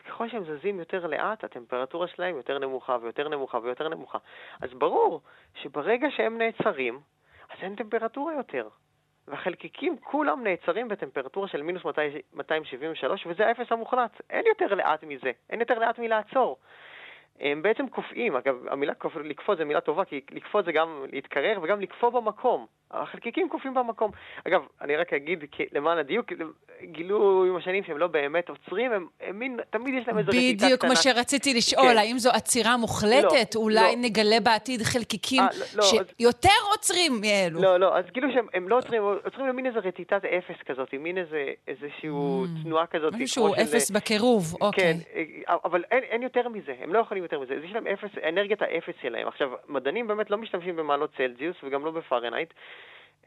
ככל 0.08 0.28
שהם 0.28 0.44
זזים 0.44 0.78
יותר 0.78 1.06
לאט, 1.06 1.44
הטמפרטורה 1.44 2.08
שלהם 2.08 2.36
יותר 2.36 2.58
נמוכה 2.58 2.96
ויותר 3.02 3.28
נמוכה 3.28 3.58
ויותר 3.62 3.88
נמוכה. 3.88 4.18
אז 4.60 4.74
ברור 4.74 5.20
שברגע 5.54 6.08
שהם 6.10 6.38
נעצרים, 6.38 7.00
אז 7.50 7.62
אין 7.62 7.74
טמפרטורה 7.74 8.34
יותר. 8.34 8.68
והחלקיקים 9.28 9.96
כולם 9.98 10.44
נעצרים 10.44 10.88
בטמפרטורה 10.88 11.48
של 11.48 11.62
מינוס 11.62 11.82
273, 12.34 13.26
וזה 13.26 13.46
האפס 13.46 13.72
המוחלט. 13.72 14.20
אין 14.30 14.44
יותר 14.46 14.74
לאט 14.74 15.04
מזה, 15.04 15.30
אין 15.50 15.60
יותר 15.60 15.78
לאט 15.78 15.98
מלעצור. 15.98 16.56
הם 17.40 17.62
בעצם 17.62 17.88
קופאים, 17.88 18.36
אגב, 18.36 18.68
המילה. 18.68 18.92
לקפוא 19.24 19.54
זה 19.54 19.64
מילה 19.64 19.80
טובה, 19.80 20.04
כי 20.04 20.20
לקפוא 20.30 20.62
זה 20.62 20.72
גם 20.72 21.04
להתקרר 21.12 21.58
וגם 21.62 21.80
לקפוא 21.80 22.10
במקום. 22.10 22.66
החלקיקים 22.90 23.48
קופאים 23.48 23.74
במקום. 23.74 24.10
אגב, 24.48 24.60
אני 24.80 24.96
רק 24.96 25.12
אגיד 25.12 25.44
למען 25.72 25.98
הדיוק, 25.98 26.26
גילו 26.82 27.44
עם 27.48 27.56
השנים 27.56 27.84
שהם 27.84 27.98
לא 27.98 28.06
באמת 28.06 28.48
עוצרים, 28.48 28.92
הם, 28.92 29.06
הם 29.20 29.38
מין, 29.38 29.58
תמיד 29.70 29.94
יש 30.02 30.08
להם 30.08 30.18
איזו 30.18 30.28
רטיטה 30.28 30.56
קטנה. 30.56 30.66
בדיוק 30.68 30.84
מה 30.84 30.96
שרציתי 30.96 31.54
לשאול, 31.54 31.92
כן. 31.92 31.98
האם 31.98 32.18
זו 32.18 32.30
עצירה 32.30 32.76
מוחלטת? 32.76 33.54
לא, 33.54 33.60
אולי 33.60 33.96
לא. 33.96 34.02
נגלה 34.02 34.40
בעתיד 34.42 34.82
חלקיקים 34.82 35.42
אה, 35.42 35.48
לא, 35.52 35.64
לא, 35.76 35.82
אז- 35.84 36.04
שיותר 36.18 36.48
עוצרים 36.72 37.12
מאלו. 37.20 37.62
לא, 37.62 37.80
לא, 37.80 37.96
אז 37.98 38.04
כאילו 38.12 38.28
שהם 38.32 38.46
הם 38.54 38.68
לא 38.68 38.78
עוצרים, 38.78 39.02
עוצרים 39.24 39.46
למין 39.46 39.66
איזה 39.66 39.78
רטיטת 39.78 40.24
אפס 40.24 40.56
כזאת, 40.66 40.94
מין 40.94 41.18
איזה, 41.18 41.44
איזשהו 41.68 42.44
תנועה 42.64 42.86
כזאת. 42.86 43.14
משהו 43.14 43.28
שהוא 43.28 43.46
כמו 43.46 43.56
של- 43.56 43.62
אפס 43.62 43.90
בקירוב, 43.90 44.54
אוקיי. 44.60 44.82
כן, 44.84 44.98
אה, 45.48 45.56
אבל 45.64 45.84
אין, 45.90 46.02
אין 46.02 46.22
יותר 46.22 46.48
מזה, 46.48 46.74
הם 46.82 46.92
לא 46.92 46.98
יכולים 46.98 47.22
יותר 47.22 47.40
מזה, 47.40 47.54
יש 47.64 47.72
להם 47.72 47.86
אפס, 47.86 48.10
אנרגיית 48.28 48.62
האפס 48.62 48.94
שלהם. 49.02 49.28
עכשיו, 49.28 49.48
מדענים 49.68 50.06
באמת 50.06 50.30
לא 50.30 50.38
משתמשים 50.38 50.76
במעלות 50.76 51.10
צלזיוס 51.16 51.56
וגם 51.62 51.84
לא 51.84 51.90
בפרנהייט, 51.90 52.48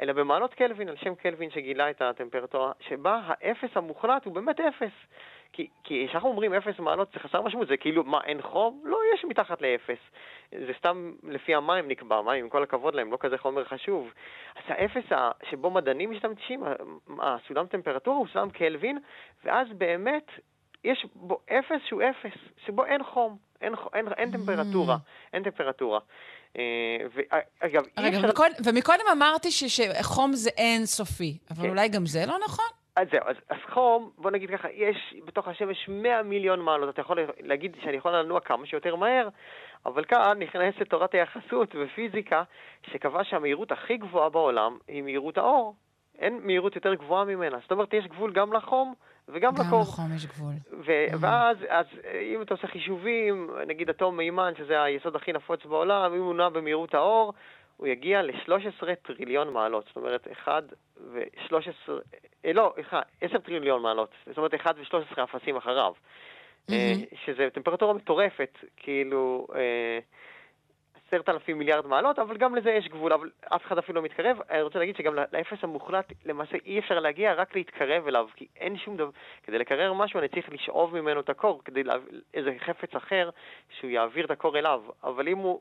אלא 0.01 0.13
במעלות 0.13 0.53
קלווין, 0.53 0.89
על 0.89 0.95
שם 0.95 1.15
קלווין 1.15 1.49
שגילה 1.51 1.89
את 1.89 2.01
הטמפרטורה, 2.01 2.71
שבה 2.79 3.21
האפס 3.25 3.69
המוחלט 3.75 4.25
הוא 4.25 4.33
באמת 4.33 4.59
אפס. 4.59 4.91
כי 5.53 5.67
כי 5.83 6.05
כשאנחנו 6.07 6.29
אומרים 6.29 6.53
אפס 6.53 6.79
מעלות 6.79 7.11
זה 7.13 7.19
חסר 7.19 7.41
משמעות, 7.41 7.67
זה 7.67 7.77
כאילו, 7.77 8.03
מה, 8.03 8.19
אין 8.23 8.41
חום? 8.41 8.81
לא, 8.83 8.97
יש 9.13 9.25
מתחת 9.25 9.61
לאפס. 9.61 9.97
זה 10.51 10.71
סתם 10.77 11.11
לפי 11.23 11.55
המים 11.55 11.87
נקבע, 11.87 12.21
מים, 12.21 12.43
עם 12.43 12.49
כל 12.49 12.63
הכבוד 12.63 12.95
להם, 12.95 13.11
לא 13.11 13.17
כזה 13.19 13.37
חומר 13.37 13.65
חשוב. 13.65 14.13
אז 14.55 14.63
האפס 14.67 15.03
שבו 15.49 15.69
מדענים 15.69 16.11
משתמשים, 16.11 16.63
הסולם 17.19 17.67
טמפרטורה 17.67 18.17
הוא 18.17 18.27
סולם 18.33 18.49
קלווין, 18.49 18.97
ואז 19.43 19.67
באמת 19.77 20.31
יש 20.83 21.05
בו 21.15 21.39
אפס 21.49 21.81
שהוא 21.85 22.01
אפס, 22.09 22.37
שבו 22.65 22.85
אין 22.85 23.03
חום, 23.03 23.37
אין, 23.61 23.73
אין, 23.93 24.07
אין 24.17 24.31
טמפרטורה, 24.31 24.97
אין 25.33 25.43
טמפרטורה. 25.43 25.99
אה, 26.57 26.63
ואגב, 27.13 27.83
אי 27.97 28.09
אפשר... 28.09 28.27
ומקודם- 28.27 28.53
ומקודם 28.65 29.03
אמרתי 29.11 29.51
ש- 29.51 29.81
שחום 29.81 30.33
זה 30.33 30.49
אינסופי, 30.57 31.37
אבל 31.51 31.63
כן. 31.63 31.69
אולי 31.69 31.87
גם 31.89 32.05
זה 32.05 32.25
לא 32.27 32.35
נכון? 32.45 32.65
אז 32.95 33.07
זהו, 33.11 33.21
אז, 33.25 33.35
אז 33.49 33.57
חום, 33.73 34.11
בוא 34.17 34.31
נגיד 34.31 34.49
ככה, 34.49 34.67
יש 34.73 34.97
בתוך 35.25 35.47
השמש 35.47 35.89
100 35.89 36.23
מיליון 36.23 36.59
מעלות, 36.59 36.89
אתה 36.89 37.01
יכול 37.01 37.19
להגיד 37.39 37.75
שאני 37.83 37.97
יכול 37.97 38.15
לנוע 38.15 38.39
כמה 38.39 38.65
שיותר 38.65 38.95
מהר, 38.95 39.27
אבל 39.85 40.03
כאן 40.05 40.37
נכנסת 40.39 40.81
תורת 40.89 41.13
היחסות 41.13 41.75
ופיזיקה, 41.83 42.43
שקבעה 42.91 43.23
שהמהירות 43.23 43.71
הכי 43.71 43.97
גבוהה 43.97 44.29
בעולם 44.29 44.77
היא 44.87 45.01
מהירות 45.03 45.37
האור. 45.37 45.75
אין 46.19 46.39
מהירות 46.43 46.75
יותר 46.75 46.93
גבוהה 46.93 47.25
ממנה. 47.25 47.57
זאת 47.61 47.71
אומרת, 47.71 47.93
יש 47.93 48.05
גבול 48.07 48.33
גם 48.33 48.53
לחום 48.53 48.93
וגם 49.31 49.55
גם 49.55 49.65
לקור. 49.67 49.79
גם 49.79 49.85
לחום 49.87 50.15
יש 50.15 50.25
גבול. 50.25 50.53
ו- 50.85 51.07
mm. 51.11 51.17
ואז, 51.19 51.57
אז, 51.69 51.85
אם 52.35 52.41
אתה 52.41 52.53
עושה 52.53 52.67
חישובים, 52.67 53.49
נגיד 53.67 53.89
אטום 53.89 54.17
מימן, 54.17 54.53
שזה 54.57 54.83
היסוד 54.83 55.15
הכי 55.15 55.33
נפוץ 55.33 55.65
בעולם, 55.65 56.13
אם 56.13 56.21
הוא 56.21 56.35
נע 56.35 56.49
במהירות 56.49 56.93
האור, 56.93 57.33
הוא 57.77 57.87
יגיע 57.87 58.21
ל-13 58.21 58.95
טריליון 59.01 59.53
מעלות. 59.53 59.85
זאת 59.87 59.95
אומרת, 59.95 60.27
1 60.31 60.63
ו-13, 61.11 61.91
אה, 62.45 62.53
לא, 62.53 62.73
10 63.21 63.37
טריליון 63.37 63.81
מעלות. 63.81 64.11
זאת 64.27 64.37
אומרת, 64.37 64.53
1 64.53 64.75
ו-13 64.77 65.23
אפסים 65.23 65.55
אחריו. 65.55 65.93
Mm-hmm. 66.69 66.73
שזה 67.25 67.47
טמפרטורה 67.53 67.93
מטורפת, 67.93 68.57
כאילו... 68.77 69.47
עשרת 71.11 71.29
אלפים 71.29 71.57
מיליארד 71.57 71.87
מעלות, 71.87 72.19
אבל 72.19 72.37
גם 72.37 72.55
לזה 72.55 72.71
יש 72.71 72.87
גבול, 72.87 73.13
אבל 73.13 73.29
אף 73.55 73.65
אחד 73.65 73.77
אפילו 73.77 74.01
לא 74.01 74.05
מתקרב. 74.05 74.37
אני 74.49 74.61
רוצה 74.61 74.79
להגיד 74.79 74.95
שגם 74.95 75.15
לאפס 75.15 75.57
המוחלט, 75.61 76.13
למעשה 76.25 76.57
אי 76.65 76.79
אפשר 76.79 76.99
להגיע, 76.99 77.33
רק 77.33 77.55
להתקרב 77.55 78.07
אליו, 78.07 78.27
כי 78.35 78.47
אין 78.57 78.77
שום 78.77 78.97
דבר... 78.97 79.09
כדי 79.43 79.57
לקרר 79.57 79.93
משהו 79.93 80.19
אני 80.19 80.27
צריך 80.27 80.49
לשאוב 80.51 80.99
ממנו 80.99 81.19
את 81.19 81.29
הקור, 81.29 81.61
כדי 81.65 81.83
להב... 81.83 82.01
איזה 82.33 82.51
חפץ 82.65 82.95
אחר 82.95 83.29
שהוא 83.79 83.91
יעביר 83.91 84.25
את 84.25 84.31
הקור 84.31 84.57
אליו. 84.57 84.81
אבל 85.03 85.27
אם 85.27 85.37
הוא... 85.37 85.59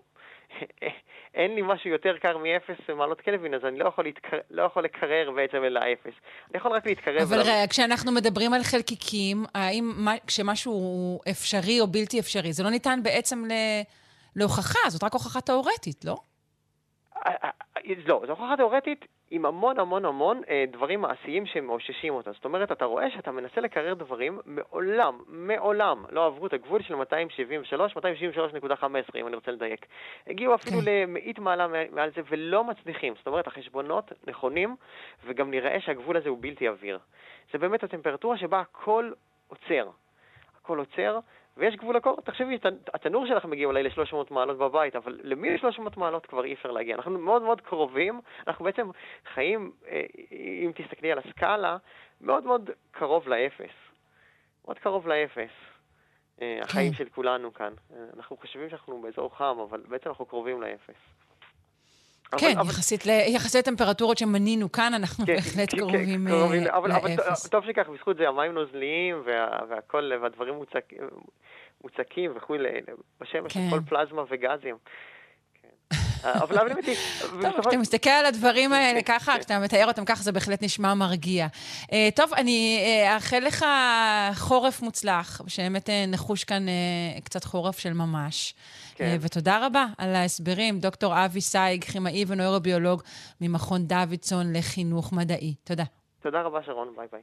אין 1.35 1.55
לי 1.55 1.63
משהו 1.63 1.91
יותר 1.91 2.19
קר 2.19 2.39
מאפס 2.39 2.91
מעלות 2.97 3.21
קלווין, 3.21 3.55
אז 3.55 3.65
אני 3.65 3.79
לא 3.79 3.89
יכול, 3.89 4.05
להתקר... 4.05 4.39
לא 4.51 4.63
יכול 4.63 4.85
לקרר 4.85 5.31
בעצם 5.37 5.65
אל 5.65 5.77
האפס. 5.77 6.15
אני 6.51 6.59
יכול 6.59 6.73
רק 6.73 6.87
להתקרב 6.87 7.21
אבל 7.21 7.41
רגע, 7.41 7.67
כשאנחנו 7.71 8.13
מדברים 8.13 8.53
על 8.53 8.63
חלקיקים, 8.63 9.45
האם 9.55 10.07
כשמשהו 10.27 10.73
הוא 10.73 11.21
אפשרי 11.31 11.81
או 11.81 11.87
בלתי 11.87 12.21
אפשרי, 12.21 12.53
זה 12.53 12.63
לא 12.63 12.71
ניתן 12.71 13.01
בעצם 13.03 13.45
ל... 13.45 13.53
להוכחה, 14.37 14.91
זאת 14.91 15.05
רק 15.05 15.13
הוכחה 15.13 15.41
תאורטית, 15.41 16.05
לא? 16.05 16.17
אה, 17.27 17.33
אה, 17.45 17.51
אה, 17.77 17.95
לא, 18.07 18.23
זו 18.27 18.33
הוכחה 18.33 18.57
תאורטית 18.57 19.07
עם 19.31 19.47
המון 19.47 19.81
המון 19.81 20.05
המון 20.05 20.41
אה, 20.49 20.65
דברים 20.73 21.01
מעשיים 21.01 21.47
שמאוששים 21.47 22.15
אותה. 22.15 22.33
זאת 22.33 22.45
אומרת, 22.45 22.73
אתה 22.73 22.85
רואה 22.85 23.11
שאתה 23.11 23.31
מנסה 23.31 23.61
לקרר 23.61 23.95
דברים, 23.95 24.41
מעולם, 24.45 25.19
מעולם 25.27 26.05
לא 26.11 26.27
עברו 26.27 26.47
את 26.47 26.53
הגבול 26.53 26.83
של 26.83 26.95
273, 26.95 27.93
273.15, 27.97 27.99
אם 29.15 29.27
אני 29.27 29.37
רוצה 29.37 29.51
לדייק. 29.51 29.87
הגיעו 30.27 30.55
אפילו 30.55 30.81
כן. 30.81 30.85
למאית 30.85 31.39
מעלה 31.39 31.67
מעל 31.93 32.11
זה 32.17 32.21
ולא 32.29 32.65
מצליחים. 32.65 33.15
זאת 33.17 33.27
אומרת, 33.27 33.47
החשבונות 33.47 34.13
נכונים, 34.27 34.77
וגם 35.25 35.51
נראה 35.51 35.81
שהגבול 35.81 36.17
הזה 36.17 36.29
הוא 36.29 36.39
בלתי 36.41 36.69
עביר. 36.69 36.99
זה 37.53 37.59
באמת 37.59 37.85
הטמפרטורה 37.85 38.39
שבה 38.39 38.61
הכל 38.61 39.11
עוצר. 39.49 39.91
הכל 40.63 40.79
עוצר, 40.79 41.19
ויש 41.61 41.77
גבול 41.77 41.97
לקור. 41.97 42.21
תחשבי, 42.25 42.59
התנור 42.95 43.27
שלך 43.27 43.45
מגיע 43.45 43.67
אולי 43.67 43.83
ל-300 43.83 44.17
מעלות 44.31 44.59
בבית, 44.59 44.97
אבל 44.97 45.21
למי 45.23 45.59
300 45.59 45.97
מעלות 45.97 46.27
כבר 46.27 46.45
אי 46.45 46.53
אפשר 46.53 46.71
להגיע. 46.71 46.95
אנחנו 46.97 47.19
מאוד 47.19 47.43
מאוד 47.43 47.61
קרובים, 47.61 48.21
אנחנו 48.47 48.65
בעצם 48.65 48.91
חיים, 49.35 49.73
אה, 49.89 50.03
אם 50.65 50.73
תסתכלי 50.75 51.13
על 51.13 51.19
הסקאלה, 51.19 51.77
מאוד 52.21 52.45
מאוד 52.45 52.71
קרוב 52.91 53.29
לאפס. 53.29 53.75
מאוד 54.65 54.79
קרוב 54.79 55.09
לאפס. 55.09 55.51
אה, 56.43 56.59
החיים 56.63 56.93
כן. 56.93 56.99
של 56.99 57.09
כולנו 57.09 57.55
כאן. 57.55 57.73
אה, 57.93 58.05
אנחנו 58.17 58.37
חושבים 58.37 58.71
שאנחנו 58.71 59.03
באזור 59.03 59.37
חם, 59.37 59.57
אבל 59.69 59.83
בעצם 59.89 60.09
אנחנו 60.09 60.27
קרובים 60.27 60.63
לאפס. 60.63 61.01
כן, 62.39 62.59
אבל, 62.59 62.71
יחסית, 62.71 63.07
ל, 63.07 63.11
יחסית 63.11 63.67
לטמפרטורות 63.69 64.19
שמנינו 64.19 64.73
כאן, 64.73 64.95
אנחנו 64.95 65.27
כן, 65.27 65.35
בהחלט 65.35 65.71
כן, 65.71 65.79
קרובים, 65.79 66.27
כן, 66.27 66.31
קרובים 66.31 66.63
אבל, 66.67 66.89
לאפס. 66.89 67.19
אבל 67.19 67.51
טוב 67.51 67.65
שכך, 67.67 67.89
בזכות 67.89 68.17
זה 68.17 68.29
המים 68.29 68.53
נוזליים 68.53 69.23
וה, 69.25 69.59
והכל, 69.69 70.13
והדברים 70.23 70.55
מוצק, 70.55 70.85
מוצקים 71.85 72.33
וכולי, 72.37 72.69
בשמש, 73.21 73.53
כן. 73.53 73.61
הכל 73.67 73.81
פלזמה 73.89 74.23
וגזים. 74.31 74.77
כן. 76.23 76.29
אבל 76.29 76.59
האמת 76.59 76.85
היא... 76.85 76.97
טוב, 77.43 77.61
כשאתה 77.61 77.77
מסתכל 77.77 78.11
על 78.11 78.27
הדברים 78.27 78.73
האלה 78.73 79.03
ככה, 79.03 79.39
כשאתה 79.39 79.59
מתאר 79.59 79.87
אותם 79.89 80.05
ככה, 80.05 80.23
זה 80.23 80.33
בהחלט 80.33 80.63
נשמע 80.63 80.95
מרגיע. 80.95 81.47
אה, 81.93 82.09
טוב, 82.15 82.35
אני 82.35 82.79
אה, 82.85 83.15
אאחל 83.15 83.39
לך 83.39 83.65
חורף 84.35 84.83
מוצלח, 84.83 85.41
שבאמת 85.47 85.91
אה, 85.91 86.05
נחוש 86.09 86.45
כאן 86.45 86.67
קצת 87.25 87.45
חורף 87.45 87.79
של 87.79 87.93
ממש. 87.93 88.55
כן. 88.95 89.17
ותודה 89.21 89.67
רבה 89.67 89.87
על 89.99 90.15
ההסברים, 90.15 90.81
דוקטור 90.81 91.25
אבי 91.25 91.41
סייג, 91.41 91.85
כימאי 91.85 92.25
ונוירוביולוג 92.27 93.03
ממכון 93.41 93.87
דוידסון 93.87 94.53
לחינוך 94.57 95.13
מדעי. 95.13 95.55
תודה. 95.65 95.85
תודה 96.23 96.43
רבה, 96.43 96.63
שרון, 96.63 96.89
ביי 96.97 97.07
ביי. 97.13 97.21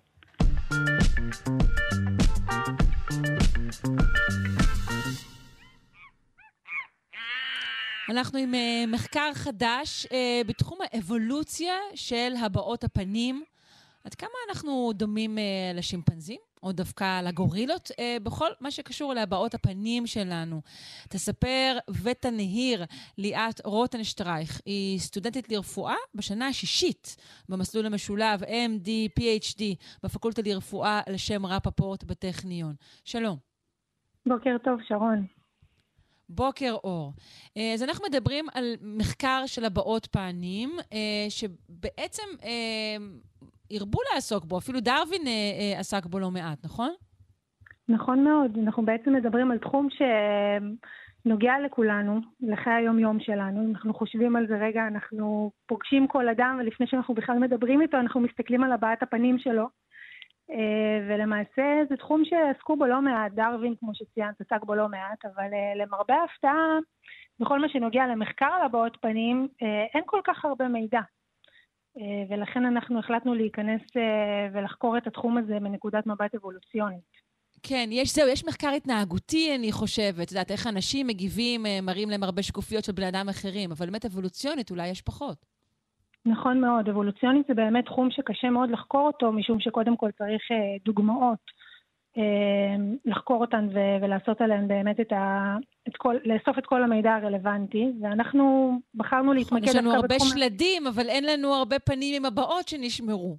אנחנו 8.10 8.40
עם 8.40 8.54
uh, 8.54 8.58
מחקר 8.94 9.32
חדש 9.34 10.06
uh, 10.06 10.48
בתחום 10.48 10.80
האבולוציה 10.82 11.76
של 11.96 12.34
הבעות 12.46 12.84
הפנים. 12.84 13.44
עד 14.04 14.16
כמה 14.16 14.30
אנחנו 14.50 14.92
דומים 14.96 15.38
uh, 15.38 15.78
לשימפנזים? 15.78 16.40
או 16.64 16.72
דווקא 16.72 17.22
לגורילות, 17.22 17.92
אה, 18.00 18.18
בכל 18.24 18.50
מה 18.62 18.72
שקשור 18.72 19.14
להבעות 19.14 19.54
הפנים 19.54 20.08
שלנו. 20.08 20.62
תספר 21.10 21.78
ותנהיר 22.04 22.84
ליאת 23.18 23.66
רוטנשטרייך. 23.66 24.62
היא 24.66 25.00
סטודנטית 25.00 25.50
לרפואה 25.50 25.96
בשנה 26.16 26.48
השישית 26.48 27.16
במסלול 27.50 27.86
המשולב 27.86 28.44
MD, 28.44 29.20
PhD, 29.20 29.64
בפקולטה 30.04 30.42
לרפואה 30.46 31.02
לשם 31.10 31.46
רפפורט 31.46 32.04
בטכניון. 32.04 32.74
שלום. 33.06 33.38
בוקר 34.26 34.58
טוב, 34.64 34.80
שרון. 34.88 35.37
בוקר 36.30 36.74
אור. 36.84 37.14
אה, 37.58 37.74
אז 37.74 37.84
אנחנו 37.84 38.06
מדברים 38.10 38.46
על 38.54 38.64
מחקר 38.82 39.44
של 39.46 39.66
הבעות 39.66 40.08
פנים, 40.12 40.70
אה, 40.94 41.26
שבעצם 41.30 42.24
אה, 42.44 42.98
הרבו 43.72 44.00
לעסוק 44.14 44.46
בו, 44.46 44.58
אפילו 44.58 44.80
דרווין 44.80 45.22
עסק 45.78 46.06
בו 46.06 46.20
לא 46.20 46.32
מעט, 46.32 46.66
נכון? 46.66 46.90
נכון 47.90 48.24
מאוד. 48.24 48.58
אנחנו 48.64 48.86
בעצם 48.86 49.14
מדברים 49.14 49.52
על 49.52 49.58
תחום 49.58 49.88
שנוגע 51.26 51.54
לכולנו, 51.66 52.20
לחיי 52.42 52.74
היום-יום 52.74 53.20
שלנו. 53.20 53.66
אם 53.66 53.72
אנחנו 53.76 53.94
חושבים 53.94 54.36
על 54.36 54.48
זה 54.48 54.58
רגע, 54.58 54.88
אנחנו 54.88 55.52
פוגשים 55.68 56.08
כל 56.08 56.30
אדם, 56.30 56.58
ולפני 56.60 56.88
שאנחנו 56.88 57.14
בכלל 57.14 57.40
מדברים 57.40 57.82
איתו, 57.82 57.98
אנחנו 57.98 58.22
מסתכלים 58.22 58.64
על 58.64 58.72
הבעת 58.72 59.04
הפנים 59.04 59.40
שלו. 59.40 59.68
אה, 60.52 61.08
ולמעשה 61.10 61.84
זה 61.90 61.98
תחום 61.98 62.24
שעסקו 62.26 62.76
בו 62.76 62.86
לא 62.86 63.02
מעט, 63.02 63.32
דרווין, 63.32 63.76
כמו 63.80 63.96
שציינת, 63.96 64.42
עסק 64.42 64.64
בו 64.64 64.76
לא 64.76 64.90
מעט, 64.90 65.26
אבל 65.26 65.54
אה, 65.54 65.76
למרבה 65.76 66.16
ההפתעה, 66.16 66.78
בכל 67.40 67.60
מה 67.60 67.70
שנוגע 67.70 68.08
למחקר 68.08 68.46
על 68.46 68.66
הבעות 68.66 68.98
פנים, 69.02 69.48
אה, 69.62 69.86
אין 69.94 70.04
כל 70.06 70.22
כך 70.24 70.46
הרבה 70.46 70.68
מידע. 70.68 71.02
ולכן 72.30 72.66
אנחנו 72.66 73.00
החלטנו 73.00 73.34
להיכנס 73.34 73.82
ולחקור 74.54 74.98
את 74.98 75.08
התחום 75.08 75.38
הזה 75.38 75.60
מנקודת 75.60 76.08
מבט 76.08 76.36
אבולוציונית. 76.36 77.04
כן, 77.64 77.90
יש 77.92 78.16
זהו, 78.16 78.28
יש 78.28 78.46
מחקר 78.46 78.70
התנהגותי, 78.70 79.56
אני 79.56 79.72
חושבת. 79.72 80.22
את 80.22 80.32
יודעת, 80.32 80.52
איך 80.52 80.68
אנשים 80.68 81.08
מגיבים, 81.08 81.66
מראים 81.82 82.10
להם 82.10 82.24
הרבה 82.24 82.44
שקופיות 82.44 82.84
של 82.84 82.92
בני 82.92 83.10
אדם 83.10 83.30
אחרים, 83.30 83.72
אבל 83.72 83.86
באמת 83.86 84.06
אבולוציונית 84.06 84.72
אולי 84.72 84.88
יש 84.88 85.02
פחות. 85.02 85.57
נכון 86.28 86.62
מאוד, 86.62 86.90
אבולוציונית 86.90 87.48
זה 87.48 87.54
באמת 87.54 87.86
תחום 87.86 88.12
שקשה 88.12 88.50
מאוד 88.50 88.70
לחקור 88.70 89.08
אותו, 89.08 89.32
משום 89.32 89.60
שקודם 89.60 89.98
כל 89.98 90.12
צריך 90.12 90.42
אה, 90.52 90.76
דוגמאות 90.86 91.40
אה, 92.18 92.76
לחקור 93.06 93.42
אותן 93.42 93.68
ו- 93.74 93.98
ולעשות 94.04 94.42
עליהן 94.42 94.68
באמת 94.68 95.00
את 95.00 95.12
ה... 95.12 95.56
את 95.88 95.98
כל, 95.98 96.16
לאסוף 96.26 96.58
את 96.58 96.66
כל 96.66 96.84
המידע 96.84 97.14
הרלוונטי, 97.16 97.92
ואנחנו 98.02 98.72
בחרנו 98.96 99.34
להתמקד 99.34 99.66
דווקא 99.66 99.80
בתחום... 99.80 99.86
יש 99.86 99.86
לנו 99.86 99.96
הרבה 99.96 100.16
בתחום... 100.16 100.30
שלדים, 100.30 100.88
אבל 100.88 101.10
אין 101.10 101.24
לנו 101.26 101.54
הרבה 101.54 101.80
פנים 101.80 102.16
עם 102.16 102.26
הבאות 102.26 102.68
שנשמרו. 102.68 103.38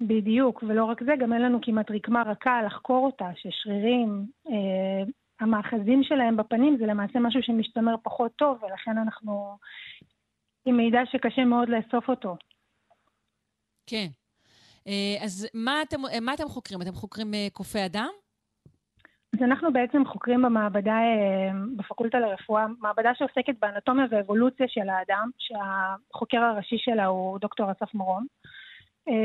בדיוק, 0.00 0.62
ולא 0.62 0.84
רק 0.84 1.02
זה, 1.04 1.12
גם 1.18 1.32
אין 1.32 1.42
לנו 1.42 1.58
כמעט 1.62 1.90
רקמה 1.90 2.22
רכה 2.22 2.62
לחקור 2.62 3.06
אותה, 3.06 3.28
ששרירים, 3.36 4.26
אה, 4.48 5.04
המאחזים 5.40 6.02
שלהם 6.02 6.36
בפנים 6.36 6.76
זה 6.78 6.86
למעשה 6.86 7.18
משהו 7.18 7.42
שמשתמר 7.42 7.94
פחות 8.02 8.32
טוב, 8.36 8.58
ולכן 8.62 8.98
אנחנו 8.98 9.56
עם 10.68 10.76
מידע 10.76 11.00
שקשה 11.06 11.44
מאוד 11.44 11.68
לאסוף 11.68 12.08
אותו. 12.08 12.36
כן. 13.86 14.06
אה, 14.88 15.24
אז 15.24 15.48
מה 15.54 15.82
אתם, 15.82 15.96
אה, 16.06 16.20
מה 16.20 16.34
אתם 16.34 16.48
חוקרים? 16.48 16.82
אתם 16.82 16.92
חוקרים 16.92 17.34
אה, 17.34 17.46
קופי 17.52 17.86
אדם? 17.86 18.08
אז 19.34 19.42
אנחנו 19.42 19.72
בעצם 19.72 20.04
חוקרים 20.04 20.42
במעבדה, 20.42 20.98
בפקולטה 21.76 22.18
לרפואה, 22.18 22.66
מעבדה 22.80 23.10
שעוסקת 23.14 23.54
באנטומיה 23.60 24.06
ואבולוציה 24.10 24.66
של 24.68 24.88
האדם, 24.88 25.30
שהחוקר 25.38 26.38
הראשי 26.38 26.78
שלה 26.78 27.06
הוא 27.06 27.38
דוקטור 27.38 27.72
אסף 27.72 27.94
מרום. 27.94 28.26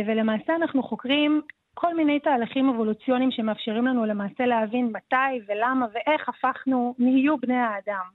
ולמעשה 0.07 0.55
אנחנו 0.55 0.83
חוקרים 0.83 1.41
כל 1.73 1.95
מיני 1.95 2.19
תהליכים 2.19 2.69
אבולוציוניים 2.69 3.31
שמאפשרים 3.31 3.87
לנו 3.87 4.05
למעשה 4.05 4.45
להבין 4.45 4.85
מתי 4.85 5.45
ולמה 5.47 5.85
ואיך 5.93 6.29
הפכנו, 6.29 6.95
נהיו 6.99 7.37
בני 7.37 7.57
האדם. 7.57 8.05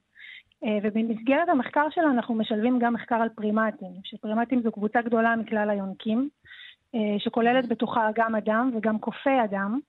אה, 0.64 0.78
ובמסגרת 0.82 1.48
המחקר 1.48 1.86
שלנו 1.90 2.11
אנחנו 2.11 2.34
משלבים 2.34 2.78
גם 2.78 2.94
מחקר 2.94 3.14
על 3.14 3.28
פרימטים, 3.28 3.92
שפרימטים 4.04 4.62
זו 4.62 4.72
קבוצה 4.72 5.02
גדולה 5.02 5.36
מכלל 5.36 5.70
היונקים, 5.70 6.28
אה, 6.94 7.18
שכוללת 7.18 7.68
בתוכה 7.68 8.09
גם 8.14 8.34
אדם 8.34 8.70
וגם 8.74 8.98
קופי 8.98 9.44
אדם. 9.44 9.80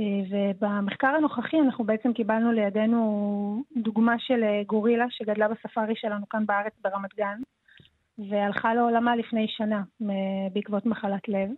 אה, 0.00 0.04
ובמחקר 0.30 1.06
הנוכחי 1.08 1.60
אנחנו 1.60 1.84
בעצם 1.84 2.12
קיבלנו 2.12 2.52
לידינו 2.52 3.62
דוגמה 3.76 4.18
של 4.18 4.44
גורילה 4.66 5.06
שגדלה 5.10 5.48
בספארי 5.48 5.96
שלנו 5.96 6.28
כאן 6.28 6.46
בארץ 6.46 6.72
ברמת 6.82 7.14
גן. 7.14 7.40
והלכה 8.28 8.74
לעולמה 8.74 9.16
לפני 9.16 9.46
שנה 9.48 9.82
בעקבות 10.52 10.86
מחלת 10.86 11.28
לב. 11.28 11.50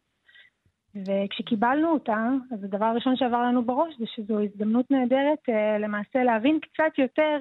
וכשקיבלנו 0.95 1.93
אותה, 1.93 2.29
אז 2.53 2.65
הדבר 2.65 2.85
הראשון 2.85 3.17
שעבר 3.17 3.43
לנו 3.43 3.65
בראש 3.65 3.95
זה 3.99 4.05
שזו 4.07 4.41
הזדמנות 4.41 4.91
נהדרת 4.91 5.39
למעשה 5.81 6.25
להבין 6.25 6.59
קצת 6.61 6.99
יותר 6.99 7.39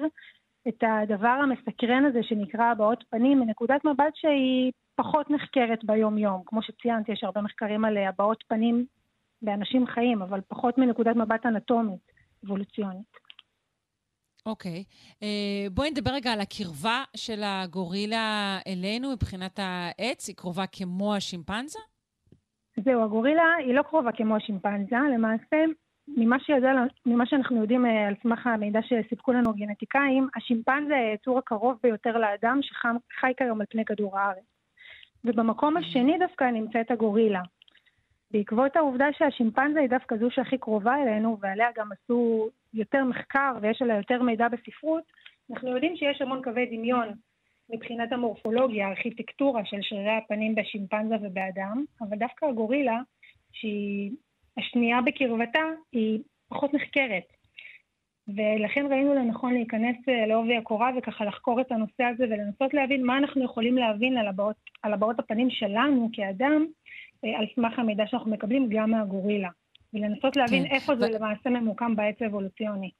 את 0.68 0.84
הדבר 0.86 1.28
המסקרן 1.42 2.04
הזה 2.04 2.22
שנקרא 2.22 2.64
הבעות 2.64 3.04
פנים 3.10 3.40
מנקודת 3.40 3.84
מבט 3.84 4.14
שהיא 4.14 4.72
פחות 4.94 5.30
נחקרת 5.30 5.84
ביום-יום. 5.84 6.42
כמו 6.46 6.62
שציינתי, 6.62 7.12
יש 7.12 7.24
הרבה 7.24 7.40
מחקרים 7.40 7.84
על 7.84 7.96
הבעות 7.96 8.44
פנים 8.48 8.86
באנשים 9.42 9.86
חיים, 9.86 10.22
אבל 10.22 10.40
פחות 10.48 10.78
מנקודת 10.78 11.16
מבט 11.16 11.46
אנטומית, 11.46 12.12
אבולוציונית. 12.44 13.20
אוקיי. 14.46 14.84
Okay. 14.88 15.14
Uh, 15.24 15.70
בואי 15.70 15.90
נדבר 15.90 16.10
רגע 16.10 16.32
על 16.32 16.40
הקרבה 16.40 17.04
של 17.16 17.40
הגורילה 17.44 18.58
אלינו 18.66 19.12
מבחינת 19.12 19.58
העץ. 19.58 20.28
היא 20.28 20.36
קרובה 20.36 20.64
כמו 20.66 21.14
השימפנזה? 21.14 21.78
זהו, 22.84 23.04
הגורילה 23.04 23.54
היא 23.58 23.74
לא 23.74 23.82
קרובה 23.82 24.12
כמו 24.12 24.36
השימפנזה. 24.36 24.96
למעשה, 25.14 25.56
ממה, 26.16 26.40
שידע, 26.40 26.72
ממה 27.06 27.26
שאנחנו 27.26 27.60
יודעים 27.60 27.86
אה, 27.86 28.08
על 28.08 28.14
סמך 28.22 28.46
המידע 28.46 28.80
שסיפקו 28.82 29.32
לנו 29.32 29.52
גנטיקאים, 29.54 30.28
השימפנזה 30.36 30.96
היא 30.96 31.10
היצור 31.10 31.38
הקרוב 31.38 31.78
ביותר 31.82 32.18
לאדם 32.18 32.60
שחי 32.62 33.32
כיום 33.36 33.60
על 33.60 33.66
פני 33.70 33.84
כדור 33.84 34.18
הארץ. 34.18 34.44
ובמקום 35.24 35.76
השני 35.76 36.18
דווקא 36.18 36.44
נמצאת 36.44 36.90
הגורילה. 36.90 37.42
בעקבות 38.30 38.76
העובדה 38.76 39.06
שהשימפנזה 39.18 39.80
היא 39.80 39.88
דווקא 39.88 40.16
זו 40.16 40.30
שהכי 40.30 40.58
קרובה 40.58 41.02
אלינו, 41.02 41.38
ועליה 41.40 41.68
גם 41.76 41.88
עשו 41.92 42.48
יותר 42.74 43.04
מחקר 43.04 43.52
ויש 43.60 43.82
עליה 43.82 43.96
יותר 43.96 44.22
מידע 44.22 44.48
בספרות, 44.48 45.02
אנחנו 45.50 45.68
יודעים 45.68 45.96
שיש 45.96 46.22
המון 46.22 46.42
קווי 46.42 46.66
דמיון 46.66 47.08
מבחינת 47.70 48.12
המורפולוגיה, 48.12 48.88
הארכיטקטורה 48.88 49.64
של 49.64 49.76
שרירי 49.80 50.16
הפנים 50.16 50.54
בשימפנזה 50.54 51.14
ובאדם, 51.22 51.84
אבל 52.00 52.16
דווקא 52.16 52.46
הגורילה, 52.46 52.98
שהיא 53.52 54.10
השנייה 54.58 55.00
בקרבתה, 55.00 55.62
היא 55.92 56.20
פחות 56.48 56.74
נחקרת. 56.74 57.24
ולכן 58.28 58.86
ראינו 58.90 59.14
לנכון 59.14 59.54
להיכנס 59.54 59.96
אה, 60.08 60.26
לעובי 60.26 60.56
הקורה 60.56 60.90
וככה 60.98 61.24
לחקור 61.24 61.60
את 61.60 61.72
הנושא 61.72 62.04
הזה 62.04 62.24
ולנסות 62.24 62.74
להבין 62.74 63.06
מה 63.06 63.18
אנחנו 63.18 63.44
יכולים 63.44 63.76
להבין 63.76 64.18
על 64.18 64.28
הבעות, 64.28 64.56
על 64.82 64.92
הבעות 64.92 65.18
הפנים 65.18 65.50
שלנו 65.50 66.08
כאדם, 66.12 66.66
אה, 67.24 67.38
על 67.38 67.46
סמך 67.54 67.78
המידע 67.78 68.04
שאנחנו 68.06 68.30
מקבלים 68.30 68.68
גם 68.70 68.90
מהגורילה. 68.90 69.48
ולנסות 69.94 70.36
להבין 70.36 70.68
כן. 70.68 70.74
איפה 70.74 70.92
ו... 70.92 70.96
זה 70.96 71.08
למעשה 71.08 71.50
ממוקם 71.50 71.96
בעץ 71.96 72.22
האבולוציוני. 72.22 72.90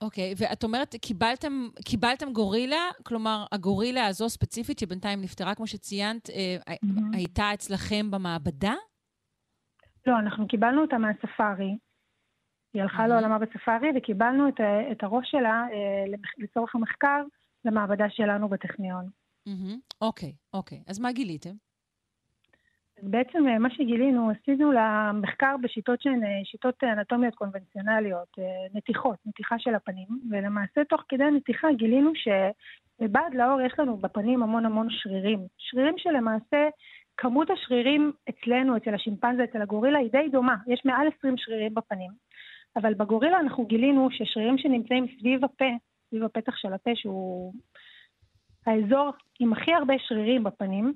אוקיי, 0.00 0.32
okay, 0.32 0.36
ואת 0.38 0.64
אומרת, 0.64 0.96
קיבלתם, 0.96 1.68
קיבלתם 1.84 2.32
גורילה, 2.32 2.90
כלומר, 3.02 3.44
הגורילה 3.52 4.06
הזו 4.06 4.28
ספציפית, 4.28 4.78
שבינתיים 4.78 5.20
נפטרה, 5.20 5.54
כמו 5.54 5.66
שציינת, 5.66 6.28
mm-hmm. 6.28 7.16
הייתה 7.16 7.54
אצלכם 7.54 8.10
במעבדה? 8.10 8.74
לא, 10.06 10.18
אנחנו 10.18 10.48
קיבלנו 10.48 10.82
אותה 10.82 10.98
מהספארי. 10.98 11.76
היא 12.74 12.82
הלכה. 12.82 13.06
לעולמה 13.06 13.38
בספארי, 13.38 13.88
וקיבלנו 13.96 14.48
את, 14.48 14.60
את 14.92 15.02
הראש 15.02 15.30
שלה 15.30 15.66
אה, 15.72 16.04
לצורך 16.38 16.74
המחקר 16.74 17.22
למעבדה 17.64 18.10
שלנו 18.10 18.48
בטכניון. 18.48 19.08
אוקיי. 20.00 20.32
אוקיי. 20.54 20.78
Okay, 20.78 20.80
okay. 20.80 20.90
אז 20.90 20.98
מה 20.98 21.12
גיליתם? 21.12 21.50
בעצם 23.02 23.48
אה, 23.48 23.58
מה 23.58 23.70
שגילינו, 23.70 24.30
עשינו 24.30 24.72
למחקר 24.72 25.56
בשיטות 25.62 26.02
שהן 26.02 26.24
אה, 26.24 26.44
שיטות 26.44 26.84
אנטומיות 26.84 27.34
קונבנציונליות, 27.34 28.28
נתיחות, 28.74 29.16
נתיחה 29.26 29.58
של 29.58 29.74
הפנים, 29.74 30.08
ולמעשה 30.30 30.84
תוך 30.88 31.02
כדי 31.08 31.24
הנתיחה 31.24 31.68
גילינו 31.76 32.12
שבעד 32.14 33.34
לאור 33.34 33.60
יש 33.60 33.72
לנו 33.78 33.96
בפנים 33.96 34.42
המון 34.42 34.66
המון 34.66 34.86
שרירים. 34.90 35.46
שרירים 35.58 35.94
שלמעשה 35.98 36.68
כמות 37.16 37.50
השרירים 37.50 38.12
אצלנו, 38.28 38.76
אצל 38.76 38.94
השימפנזה, 38.94 39.44
אצל 39.44 39.62
הגורילה, 39.62 39.98
היא 39.98 40.10
די 40.12 40.28
דומה, 40.32 40.56
יש 40.66 40.82
מעל 40.84 41.06
20 41.18 41.34
שרירים 41.36 41.74
בפנים. 41.74 42.10
אבל 42.76 42.94
בגורילה 42.94 43.40
אנחנו 43.40 43.66
גילינו 43.66 44.08
ששרירים 44.10 44.58
שנמצאים 44.58 45.06
סביב 45.18 45.44
הפה, 45.44 45.70
סביב 46.08 46.24
הפתח 46.24 46.56
של 46.56 46.72
הפה, 46.72 46.90
שהוא 46.94 47.52
האזור 48.66 49.10
עם 49.40 49.52
הכי 49.52 49.74
הרבה 49.74 49.94
שרירים 49.98 50.44
בפנים, 50.44 50.92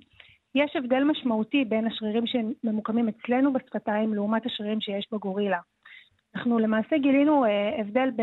יש 0.54 0.76
הבדל 0.76 1.04
משמעותי 1.04 1.64
בין 1.64 1.86
השרירים 1.86 2.24
שממוקמים 2.26 3.08
אצלנו 3.08 3.52
בשפתיים 3.52 4.14
לעומת 4.14 4.46
השרירים 4.46 4.80
שיש 4.80 5.08
בגורילה. 5.12 5.58
אנחנו 6.34 6.58
למעשה 6.58 6.98
גילינו 6.98 7.44
אה, 7.44 7.80
הבדל 7.80 8.10
ב... 8.16 8.22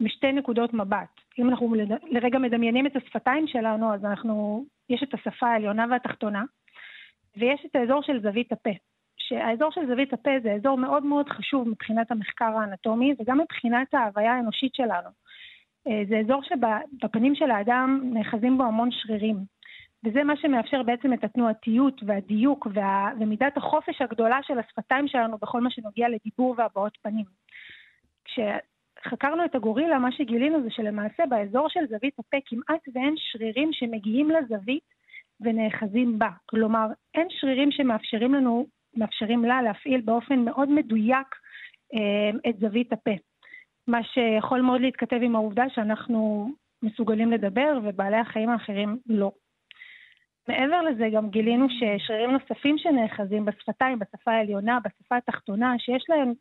משתי 0.00 0.32
נקודות 0.32 0.74
מבט. 0.74 1.20
אם 1.38 1.48
אנחנו 1.48 1.74
לרגע 2.10 2.38
מדמיינים 2.38 2.86
את 2.86 2.96
השפתיים 2.96 3.46
שלנו, 3.46 3.94
אז 3.94 4.04
אנחנו, 4.04 4.64
יש 4.90 5.02
את 5.02 5.14
השפה 5.14 5.46
העליונה 5.46 5.86
והתחתונה, 5.90 6.42
ויש 7.36 7.66
את 7.66 7.76
האזור 7.76 8.02
של 8.02 8.22
זווית 8.22 8.52
הפה. 8.52 8.70
שהאזור 9.16 9.70
של 9.70 9.86
זווית 9.86 10.12
הפה 10.12 10.30
זה 10.42 10.52
אזור 10.52 10.78
מאוד 10.78 11.04
מאוד 11.04 11.28
חשוב 11.28 11.68
מבחינת 11.68 12.10
המחקר 12.10 12.58
האנטומי 12.58 13.14
וגם 13.18 13.40
מבחינת 13.40 13.94
ההוויה 13.94 14.32
האנושית 14.32 14.74
שלנו. 14.74 15.08
אה, 15.88 16.02
זה 16.08 16.18
אזור 16.18 16.42
שבפנים 16.42 17.34
של 17.34 17.50
האדם 17.50 18.00
נאחזים 18.04 18.58
בו 18.58 18.64
המון 18.64 18.88
שרירים. 18.90 19.36
וזה 20.04 20.24
מה 20.24 20.36
שמאפשר 20.36 20.82
בעצם 20.82 21.12
את 21.12 21.24
התנועתיות 21.24 22.00
והדיוק 22.06 22.66
וה... 22.74 23.10
ומידת 23.20 23.56
החופש 23.56 24.02
הגדולה 24.02 24.38
של 24.42 24.58
השפתיים 24.58 25.08
שלנו 25.08 25.38
בכל 25.38 25.60
מה 25.60 25.70
שנוגע 25.70 26.08
לדיבור 26.08 26.54
והבעות 26.58 26.98
פנים. 27.02 27.24
כשחקרנו 28.24 29.44
את 29.44 29.54
הגורילה, 29.54 29.98
מה 29.98 30.12
שגילינו 30.12 30.62
זה 30.62 30.70
שלמעשה 30.70 31.26
באזור 31.26 31.68
של 31.68 31.86
זווית 31.88 32.18
הפה 32.18 32.36
כמעט 32.46 32.88
ואין 32.94 33.14
שרירים 33.16 33.70
שמגיעים 33.72 34.30
לזווית 34.30 34.93
ונאחזים 35.40 36.18
בה. 36.18 36.28
כלומר, 36.46 36.86
אין 37.14 37.26
שרירים 37.30 37.72
שמאפשרים 37.72 38.34
לנו, 38.34 38.66
מאפשרים 38.96 39.44
לה 39.44 39.62
להפעיל 39.62 40.00
באופן 40.00 40.38
מאוד 40.44 40.68
מדויק 40.68 41.26
אה, 41.94 42.50
את 42.50 42.58
זווית 42.58 42.92
הפה. 42.92 43.14
מה 43.86 43.98
שיכול 44.02 44.60
מאוד 44.60 44.80
להתכתב 44.80 45.18
עם 45.22 45.36
העובדה 45.36 45.64
שאנחנו 45.68 46.50
מסוגלים 46.82 47.30
לדבר 47.30 47.78
ובעלי 47.84 48.16
החיים 48.16 48.48
האחרים 48.48 48.98
לא. 49.06 49.32
מעבר 50.48 50.82
לזה 50.82 51.08
גם 51.12 51.30
גילינו 51.30 51.66
ששרירים 51.70 52.30
נוספים 52.30 52.78
שנאחזים 52.78 53.44
בשפתיים, 53.44 53.98
בשפה 53.98 54.32
העליונה, 54.32 54.78
בשפה 54.84 55.16
התחתונה, 55.16 55.74
שיש 55.78 56.04
להם 56.08 56.32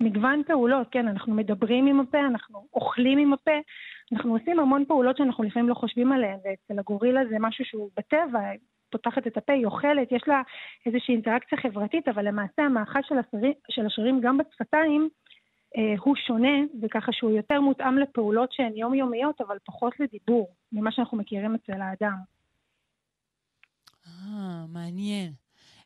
מגוון 0.00 0.42
פעולות, 0.46 0.86
כן, 0.90 1.08
אנחנו 1.08 1.34
מדברים 1.34 1.86
עם 1.86 2.00
הפה, 2.00 2.18
אנחנו 2.18 2.66
אוכלים 2.74 3.18
עם 3.18 3.32
הפה, 3.32 3.58
אנחנו 4.12 4.32
עושים 4.36 4.60
המון 4.60 4.84
פעולות 4.88 5.16
שאנחנו 5.16 5.44
לפעמים 5.44 5.68
לא 5.68 5.74
חושבים 5.74 6.12
עליהן, 6.12 6.38
ואצל 6.44 6.78
הגורילה 6.78 7.20
זה 7.30 7.36
משהו 7.40 7.64
שהוא 7.64 7.90
בטבע, 7.96 8.40
פותחת 8.90 9.26
את 9.26 9.36
הפה, 9.36 9.52
היא 9.52 9.66
אוכלת, 9.66 10.12
יש 10.12 10.22
לה 10.26 10.42
איזושהי 10.86 11.14
אינטראקציה 11.14 11.58
חברתית, 11.58 12.08
אבל 12.08 12.28
למעשה 12.28 12.62
המאכל 12.62 13.00
של, 13.02 13.14
של 13.70 13.86
השרירים 13.86 14.20
גם 14.20 14.38
בשפתיים 14.38 15.08
אה, 15.76 15.94
הוא 15.98 16.16
שונה, 16.26 16.58
וככה 16.82 17.12
שהוא 17.12 17.30
יותר 17.30 17.60
מותאם 17.60 17.98
לפעולות 17.98 18.52
שהן 18.52 18.76
יומיומיות, 18.76 19.40
אבל 19.40 19.56
פחות 19.64 20.00
לדיבור, 20.00 20.54
ממה 20.72 20.92
שאנחנו 20.92 21.18
מכירים 21.18 21.54
אצל 21.54 21.80
האדם. 21.80 22.16
אה, 24.06 24.64
מעניין. 24.68 25.39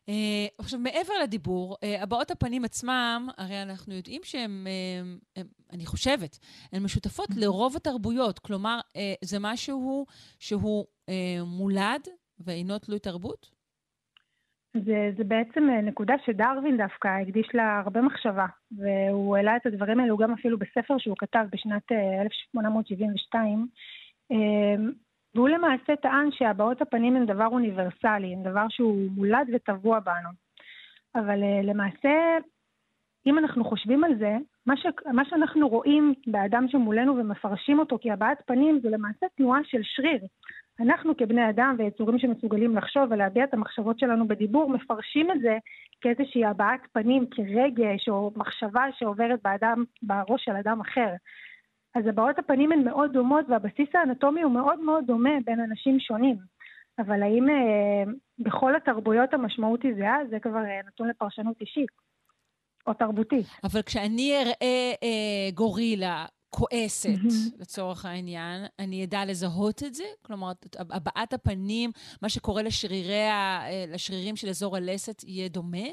Uh, 0.09 0.11
עכשיו, 0.59 0.79
מעבר 0.79 1.13
לדיבור, 1.23 1.75
uh, 1.75 2.03
הבעות 2.03 2.31
הפנים 2.31 2.65
עצמם, 2.65 3.27
הרי 3.37 3.61
אנחנו 3.61 3.93
יודעים 3.93 4.21
שהן, 4.23 4.65
uh, 5.37 5.41
אני 5.73 5.85
חושבת, 5.85 6.39
הן 6.73 6.83
משותפות 6.83 7.29
לרוב 7.37 7.75
התרבויות. 7.75 8.39
כלומר, 8.39 8.79
זה 9.23 9.37
משהו 9.41 10.05
שהוא 10.39 10.85
מולד 11.45 12.07
ואינו 12.39 12.79
תלוי 12.79 12.99
תרבות? 12.99 13.51
זה, 14.73 15.11
זה 15.17 15.23
בעצם 15.23 15.69
נקודה 15.83 16.13
שדרווין 16.25 16.77
דווקא 16.77 17.07
הקדיש 17.07 17.47
לה 17.53 17.79
הרבה 17.79 18.01
מחשבה, 18.01 18.45
והוא 18.71 19.37
העלה 19.37 19.55
את 19.55 19.65
הדברים 19.65 19.99
האלו 19.99 20.17
גם 20.17 20.33
אפילו 20.33 20.57
בספר 20.59 20.97
שהוא 20.97 21.15
כתב 21.19 21.45
בשנת 21.51 21.91
1872. 22.21 23.67
והוא 25.35 25.49
למעשה 25.49 25.95
טען 25.95 26.31
שהבעות 26.31 26.81
הפנים 26.81 27.15
הן 27.15 27.25
דבר 27.25 27.47
אוניברסלי, 27.47 28.33
הן 28.33 28.43
דבר 28.43 28.65
שהוא 28.69 29.11
מולד 29.15 29.47
וטבוע 29.53 29.99
בנו. 29.99 30.29
אבל 31.15 31.43
אה, 31.43 31.61
למעשה, 31.63 32.37
אם 33.25 33.37
אנחנו 33.37 33.65
חושבים 33.65 34.03
על 34.03 34.17
זה, 34.19 34.37
מה, 34.65 34.77
ש... 34.77 34.85
מה 35.13 35.25
שאנחנו 35.25 35.67
רואים 35.69 36.13
באדם 36.27 36.65
שמולנו 36.67 37.17
ומפרשים 37.17 37.79
אותו 37.79 37.97
כהבעת 38.01 38.41
פנים 38.45 38.79
זה 38.83 38.89
למעשה 38.89 39.25
תנועה 39.37 39.59
של 39.63 39.81
שריר. 39.83 40.19
אנחנו 40.79 41.17
כבני 41.17 41.49
אדם 41.49 41.75
ויצורים 41.77 42.19
שמסוגלים 42.19 42.77
לחשוב 42.77 43.03
ולהביע 43.09 43.43
את 43.43 43.53
המחשבות 43.53 43.99
שלנו 43.99 44.27
בדיבור, 44.27 44.69
מפרשים 44.69 45.31
את 45.31 45.41
זה 45.41 45.57
כאיזושהי 46.01 46.45
הבעת 46.45 46.81
פנים, 46.91 47.25
כרגש 47.31 48.09
או 48.09 48.31
מחשבה 48.35 48.83
שעוברת 48.97 49.39
באדם, 49.43 49.83
בראש 50.03 50.45
של 50.45 50.55
אדם 50.55 50.81
אחר. 50.81 51.09
אז 51.95 52.07
הבעות 52.07 52.39
הפנים 52.39 52.71
הן 52.71 52.83
מאוד 52.83 53.13
דומות 53.13 53.45
והבסיס 53.49 53.89
האנטומי 53.93 54.41
הוא 54.41 54.51
מאוד 54.51 54.79
מאוד 54.79 55.03
דומה 55.07 55.29
בין 55.45 55.59
אנשים 55.59 55.99
שונים. 55.99 56.35
אבל 56.99 57.23
האם 57.23 57.49
אה, 57.49 58.11
בכל 58.39 58.75
התרבויות 58.75 59.33
המשמעות 59.33 59.83
היא 59.83 59.93
זהה, 59.97 60.17
זה 60.29 60.39
כבר 60.39 60.65
אה, 60.65 60.81
נתון 60.87 61.09
לפרשנות 61.09 61.61
אישית 61.61 61.89
או 62.87 62.93
תרבותית. 62.93 63.45
אבל 63.63 63.81
כשאני 63.81 64.33
אראה 64.41 64.93
אה, 65.03 65.51
גורילה 65.53 66.25
כועסת, 66.49 67.09
לצורך 67.59 68.05
העניין, 68.05 68.65
אני 68.79 69.03
אדע 69.03 69.25
לזהות 69.25 69.83
את 69.87 69.93
זה? 69.93 70.03
כלומר, 70.21 70.51
הבעת 70.79 71.33
הפנים, 71.33 71.89
מה 72.21 72.29
שקורה 72.29 72.63
לשרירי 72.63 73.27
ה... 73.27 73.59
לשרירים 73.93 74.35
של 74.35 74.47
אזור 74.47 74.77
הלסת, 74.77 75.23
יהיה 75.23 75.49
דומה? 75.49 75.87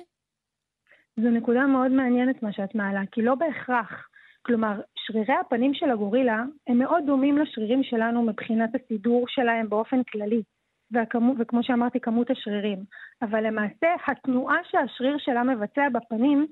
זו 1.17 1.31
נקודה 1.31 1.67
מאוד 1.67 1.91
מעניינת 1.91 2.43
מה 2.43 2.53
שאת 2.53 2.75
מעלה, 2.75 3.01
כי 3.13 3.23
לא 3.23 3.35
בהכרח. 3.35 4.09
כלומר, 4.47 4.81
שרירי 5.07 5.35
הפנים 5.35 5.75
של 5.75 5.91
הגורילה 5.91 6.43
הם 6.69 6.79
מאוד 6.79 7.05
דומים 7.07 7.39
לשרירים 7.39 7.83
שלנו 7.83 8.23
מבחינת 8.23 8.71
הסידור 8.75 9.25
שלהם 9.29 9.69
באופן 9.69 10.03
כללי. 10.03 10.43
והכמו, 10.91 11.35
וכמו 11.39 11.63
שאמרתי, 11.63 12.01
כמות 12.01 12.31
השרירים. 12.31 12.85
אבל 13.23 13.47
למעשה, 13.47 13.95
התנועה 14.09 14.57
שהשריר 14.71 15.19
שלה 15.19 15.43
מבצע 15.43 15.89
בפנים 15.89 16.47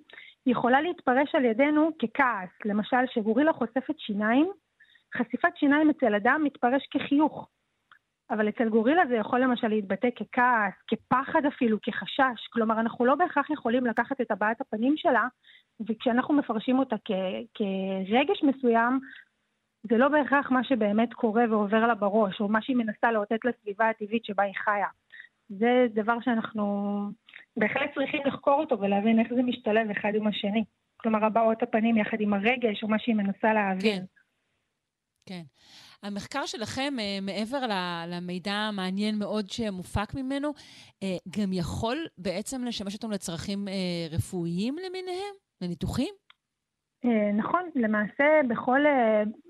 יכולה 0.46 0.80
להתפרש 0.80 1.34
על 1.34 1.44
ידינו 1.44 1.90
ככעס. 1.98 2.48
למשל, 2.64 2.96
שגורילה 3.06 3.52
חושפת 3.52 3.98
שיניים, 3.98 4.50
חשיפת 5.16 5.56
שיניים 5.56 5.90
אצל 5.90 6.14
אדם 6.14 6.40
מתפרש 6.44 6.86
כחיוך. 6.90 7.48
אבל 8.30 8.48
אצל 8.48 8.68
גורילה 8.68 9.02
זה 9.08 9.14
יכול 9.14 9.40
למשל 9.40 9.68
להתבטא 9.68 10.08
ככעס, 10.10 10.74
כפחד 10.86 11.46
אפילו, 11.46 11.78
כחשש. 11.82 12.46
כלומר, 12.52 12.80
אנחנו 12.80 13.04
לא 13.04 13.14
בהכרח 13.14 13.50
יכולים 13.50 13.86
לקחת 13.86 14.20
את 14.20 14.30
הבעת 14.30 14.60
הפנים 14.60 14.94
שלה, 14.96 15.24
וכשאנחנו 15.88 16.34
מפרשים 16.34 16.78
אותה 16.78 16.96
כ- 17.04 17.44
כרגש 17.54 18.42
מסוים, 18.42 19.00
זה 19.82 19.96
לא 19.98 20.08
בהכרח 20.08 20.50
מה 20.50 20.64
שבאמת 20.64 21.12
קורה 21.12 21.44
ועובר 21.50 21.86
לה 21.86 21.94
בראש, 21.94 22.40
או 22.40 22.48
מה 22.48 22.62
שהיא 22.62 22.76
מנסה 22.76 23.12
לאותת 23.12 23.44
לסביבה 23.44 23.88
הטבעית 23.88 24.24
שבה 24.24 24.42
היא 24.42 24.54
חיה. 24.64 24.88
זה 25.48 25.86
דבר 25.94 26.20
שאנחנו 26.20 27.00
בהחלט 27.56 27.90
צריכים 27.94 28.22
לחקור 28.26 28.60
אותו 28.60 28.80
ולהבין 28.80 29.20
איך 29.20 29.28
זה 29.34 29.42
משתלב 29.42 29.90
אחד 29.90 30.12
עם 30.14 30.26
השני. 30.26 30.64
כלומר, 30.96 31.24
הבעות 31.24 31.62
הפנים 31.62 31.96
יחד 31.96 32.16
עם 32.20 32.34
הרגש, 32.34 32.82
או 32.82 32.88
מה 32.88 32.98
שהיא 32.98 33.14
מנסה 33.14 33.52
להבין. 33.52 33.80
כן. 33.96 34.04
כן. 35.26 35.42
המחקר 36.02 36.46
שלכם, 36.46 36.94
אה, 36.98 37.18
מעבר 37.22 37.58
למידע 38.08 38.52
המעניין 38.52 39.18
מאוד 39.18 39.50
שמופק 39.50 40.14
ממנו, 40.14 40.48
אה, 41.02 41.16
גם 41.38 41.52
יכול 41.52 41.96
בעצם 42.18 42.64
לשמש 42.64 42.94
אותנו 42.94 43.10
לצרכים 43.10 43.68
אה, 43.68 44.06
רפואיים 44.10 44.76
למיניהם? 44.86 45.34
לניתוחים? 45.62 46.14
נכון, 47.34 47.62
למעשה 47.74 48.40
בכל, 48.48 48.80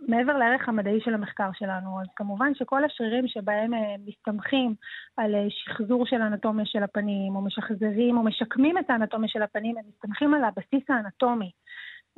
מעבר 0.08 0.36
לערך 0.36 0.68
המדעי 0.68 1.00
של 1.00 1.14
המחקר 1.14 1.50
שלנו, 1.52 2.00
אז 2.00 2.06
כמובן 2.16 2.54
שכל 2.54 2.84
השרירים 2.84 3.28
שבהם 3.28 3.70
מסתמכים 4.06 4.74
על 5.16 5.34
שחזור 5.48 6.06
של 6.06 6.22
האנטומיה 6.22 6.66
של 6.66 6.82
הפנים, 6.82 7.36
או 7.36 7.40
משחזרים 7.40 8.16
או 8.16 8.22
משקמים 8.22 8.78
את 8.78 8.90
האנטומיה 8.90 9.28
של 9.28 9.42
הפנים, 9.42 9.78
הם 9.78 9.84
מסתמכים 9.88 10.34
על 10.34 10.44
הבסיס 10.44 10.90
האנטומי. 10.90 11.50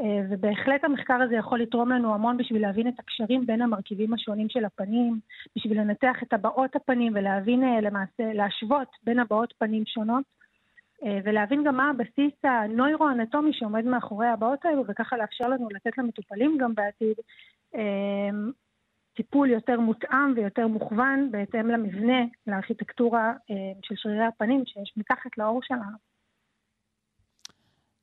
אה, 0.01 0.21
ובהחלט 0.31 0.85
המחקר 0.85 1.23
הזה 1.23 1.35
יכול 1.35 1.61
לתרום 1.61 1.91
לנו 1.91 2.15
המון 2.15 2.37
בשביל 2.37 2.63
להבין 2.63 2.89
את 2.89 2.99
הקשרים 2.99 3.47
בין 3.47 3.63
המרכיבים 3.63 4.15
השונים 4.15 4.49
של 4.49 4.65
הפנים, 4.65 5.21
בשביל 5.57 5.81
לנתח 5.81 6.17
את 6.23 6.33
הבעות 6.33 6.77
הפנים 6.77 7.13
ולהבין 7.17 7.65
אה, 7.65 7.81
למעשה, 7.81 8.33
להשוות 8.33 8.89
בין 9.05 9.19
הבעות 9.19 9.55
פנים 9.59 9.83
שונות, 9.87 10.25
אה, 11.05 11.19
ולהבין 11.25 11.65
גם 11.65 11.77
מה 11.77 11.91
הבסיס 11.91 12.33
הנוירו-אנטומי 12.45 13.53
שעומד 13.53 13.85
מאחורי 13.85 14.27
הבעות 14.27 14.65
האלו, 14.65 14.85
וככה 14.89 15.17
לאפשר 15.17 15.49
לנו 15.49 15.69
לתת 15.71 15.99
למטופלים 15.99 16.59
גם 16.61 16.75
בעתיד 16.75 17.17
טיפול 19.17 19.51
יותר 19.51 19.81
מותאם 19.81 20.33
ויותר 20.37 20.67
מוכוון 20.67 21.31
בהתאם 21.31 21.69
למבנה, 21.69 22.25
לארכיטקטורה 22.47 23.33
של 23.83 23.95
שרירי 23.97 24.25
הפנים 24.25 24.63
שיש 24.67 24.93
מתחת 24.97 25.39
לאור 25.39 25.61
שלנו. 25.63 26.12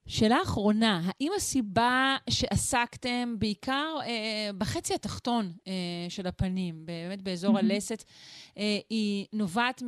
שאלה 0.09 0.37
אחרונה, 0.43 1.01
האם 1.05 1.31
הסיבה 1.37 2.17
שעסקתם 2.29 3.35
בעיקר 3.39 3.95
אה, 4.05 4.49
בחצי 4.57 4.93
התחתון 4.93 5.51
אה, 5.67 5.73
של 6.09 6.27
הפנים, 6.27 6.85
באמת 6.85 7.21
באזור 7.21 7.55
mm-hmm. 7.55 7.59
הלסת, 7.59 8.03
אה, 8.57 8.77
היא 8.89 9.25
נובעת 9.33 9.83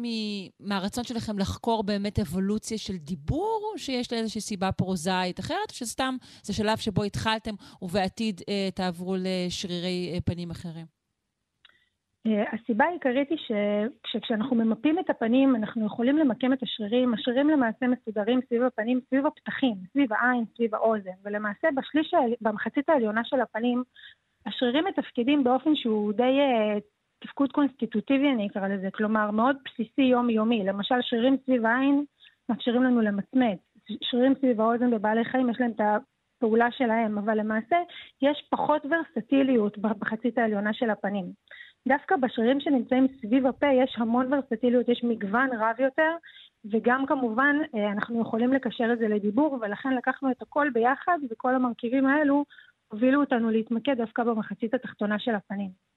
מהרצון 0.60 1.03
שלכם 1.03 1.39
לחקור 1.39 1.84
באמת 1.84 2.19
אבולוציה 2.19 2.77
של 2.77 2.98
דיבור, 2.98 3.72
או 3.73 3.80
שיש 3.80 4.11
לה 4.11 4.18
איזושהי 4.18 4.41
סיבה 4.41 4.72
פרוזאית 4.72 5.39
אחרת, 5.39 5.69
או 5.69 5.76
שסתם 5.76 6.18
זה 6.43 6.53
שלב 6.53 6.77
שבו 6.77 7.03
התחלתם 7.03 7.56
ובעתיד 7.81 8.41
אה, 8.49 8.69
תעברו 8.76 9.15
לשרירי 9.19 10.11
אה, 10.14 10.22
פנים 10.26 10.52
אחרים? 10.52 11.00
אה, 12.27 12.43
הסיבה 12.53 12.85
העיקרית 12.85 13.30
היא 13.30 13.38
שכשאנחנו 14.07 14.56
ממפים 14.56 14.99
את 14.99 15.10
הפנים, 15.10 15.56
אנחנו 15.56 15.85
יכולים 15.85 16.18
למקם 16.18 16.53
את 16.53 16.64
השרירים. 16.64 17.14
השרירים 17.14 17.49
למעשה 17.49 17.88
מסודרים 17.88 18.39
סביב 18.48 18.64
הפנים, 18.64 18.99
סביב 19.10 19.26
הפתחים, 19.26 19.76
סביב 19.91 20.14
העין, 20.14 20.45
סביב 20.56 20.76
האוזן. 20.76 21.11
ולמעשה 21.23 21.68
בשליש, 21.76 22.14
במחצית 22.41 22.89
העליונה 22.89 23.22
של 23.23 23.41
הפנים, 23.41 23.84
השרירים 24.45 24.85
מתפקדים 24.85 25.43
באופן 25.43 25.76
שהוא 25.76 26.14
די 26.14 26.39
uh, 26.39 26.81
תפקוד 27.19 27.52
קונסטיטוטיבי, 27.52 28.30
אני 28.31 28.48
אקרא 28.48 28.68
לזה. 28.68 28.89
כלומר, 28.91 29.31
מאוד 29.31 29.56
בסיסי 29.65 30.02
יומיומי. 30.02 30.64
למשל, 30.64 30.95
שרירים 31.02 31.38
סביב 31.45 31.65
העין 31.65 32.06
מאפשרים 32.49 32.84
לנו 32.84 33.02
למצמץ. 33.02 33.60
שרירים 34.02 34.34
סביב 34.35 34.61
האוזן 34.61 34.91
בבעלי 34.91 35.26
חיים, 35.26 35.49
יש 35.49 35.57
להם 35.60 35.72
את 35.72 35.81
הפעולה 35.81 36.72
שלהם, 36.72 37.18
אבל 37.18 37.39
למעשה 37.39 37.76
יש 38.22 38.48
פחות 38.49 38.81
ורסטיליות 38.85 39.77
בחצית 39.77 40.38
העליונה 40.38 40.73
של 40.73 40.89
הפנים. 40.89 41.26
דווקא 41.87 42.15
בשרירים 42.15 42.59
שנמצאים 42.59 43.07
סביב 43.21 43.45
הפה 43.45 43.67
יש 43.67 43.95
המון 43.97 44.33
ורסטיליות, 44.33 44.89
יש 44.89 45.03
מגוון 45.03 45.49
רב 45.59 45.79
יותר, 45.79 46.11
וגם 46.71 47.05
כמובן 47.05 47.55
אה, 47.75 47.91
אנחנו 47.91 48.21
יכולים 48.21 48.53
לקשר 48.53 48.93
את 48.93 48.99
זה 48.99 49.07
לדיבור, 49.07 49.57
ולכן 49.61 49.93
לקחנו 49.93 50.31
את 50.31 50.41
הכל 50.41 50.69
ביחד, 50.73 51.17
וכל 51.31 51.55
המרכיבים 51.55 52.07
האלו 52.07 52.45
הובילו 52.87 53.19
אותנו 53.21 53.49
להתמקד 53.49 53.97
דווקא 53.97 54.23
במחצית 54.23 54.73
התחתונה 54.73 55.19
של 55.19 55.35
הפנים. 55.35 55.90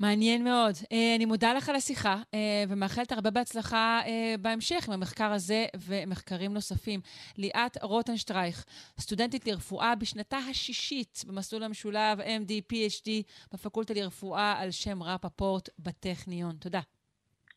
מעניין 0.00 0.44
מאוד. 0.44 0.74
Uh, 0.74 0.94
אני 1.16 1.24
מודה 1.24 1.54
לך 1.54 1.68
על 1.68 1.76
השיחה, 1.76 2.16
uh, 2.16 2.34
ומאחלת 2.68 3.12
הרבה 3.12 3.30
בהצלחה 3.30 4.00
uh, 4.04 4.08
בהמשך 4.40 4.88
עם 4.88 4.94
המחקר 4.94 5.32
הזה 5.32 5.66
ומחקרים 5.86 6.54
נוספים. 6.54 7.00
ליאת 7.38 7.82
רוטנשטרייך, 7.82 8.64
סטודנטית 9.00 9.46
לרפואה 9.46 9.94
בשנתה 9.94 10.38
השישית 10.50 11.24
במסלול 11.26 11.62
המשולב 11.62 12.20
MD-PhD 12.20 13.10
בפקולטה 13.52 13.94
לרפואה 13.94 14.54
על 14.58 14.70
שם 14.70 15.02
רפפורט 15.02 15.68
בטכניון. 15.78 16.56
תודה. 16.56 16.80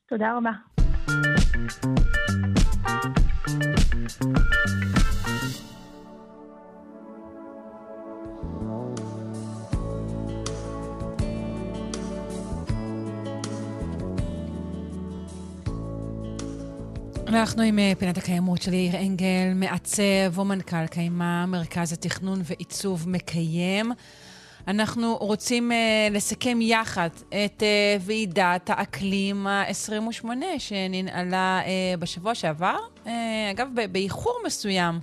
תודה 0.09 0.37
רבה. 0.37 0.51
אנחנו 17.35 17.63
עם 17.63 17.79
אה, 17.79 17.93
פינת 17.99 18.17
הקיימות 18.17 18.61
של 18.61 18.73
יאיר 18.73 18.95
אנגל, 18.95 19.53
מעצב 19.55 20.39
ומנכ"ל 20.39 20.87
קיימה, 20.87 21.45
מרכז 21.45 21.93
התכנון 21.93 22.39
ועיצוב 22.43 23.09
מקיים. 23.09 23.91
אנחנו 24.67 25.17
רוצים 25.19 25.71
uh, 25.71 26.13
לסכם 26.13 26.57
יחד 26.61 27.09
את 27.29 27.63
uh, 27.63 28.01
ועידת 28.01 28.69
האקלים 28.69 29.47
ה-28 29.47 30.25
שננעלה 30.57 31.61
uh, 31.63 31.99
בשבוע 31.99 32.35
שעבר, 32.35 32.75
uh, 33.05 33.09
אגב, 33.51 33.67
באיחור 33.91 34.39
מסוים, 34.45 34.99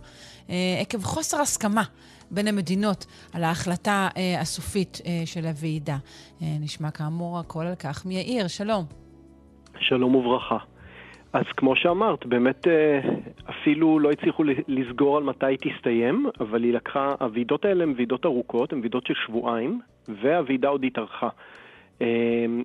uh, 0.47 0.51
עקב 0.81 1.03
חוסר 1.03 1.41
הסכמה 1.41 1.83
בין 2.31 2.49
המדינות 2.49 3.07
על 3.33 3.45
ההחלטה 3.45 4.09
uh, 4.13 4.41
הסופית 4.41 5.01
uh, 5.03 5.07
של 5.25 5.47
הוועידה. 5.47 5.97
Uh, 5.97 6.43
נשמע 6.61 6.91
כאמור 6.91 7.39
הכל 7.39 7.67
על 7.67 7.75
כך 7.75 8.07
מיאיר, 8.07 8.49
שלום. 8.49 8.85
שלום 9.79 10.15
וברכה. 10.15 10.59
אז 11.33 11.45
כמו 11.57 11.77
שאמרת, 11.77 12.27
באמת 12.27 12.69
אה, 12.69 13.01
אפילו 13.51 13.99
לא 13.99 14.11
הצליחו 14.11 14.45
לסגור 14.69 15.17
על 15.17 15.23
מתי 15.23 15.47
היא 15.47 15.59
תסתיים, 15.59 16.27
אבל 16.41 16.63
היא 16.63 16.73
לקחה, 16.73 17.15
הוועידות 17.21 17.65
האלה 17.65 17.85
הן 17.85 17.93
ועידות 17.97 18.27
ארוכות, 18.27 18.73
הן 18.73 18.81
ועידות 18.81 19.07
של 19.07 19.15
שבועיים, 19.27 19.81
והוועידה 20.09 20.69
עוד 20.69 20.85
התארכה. 20.85 21.29
אה, 22.03 22.07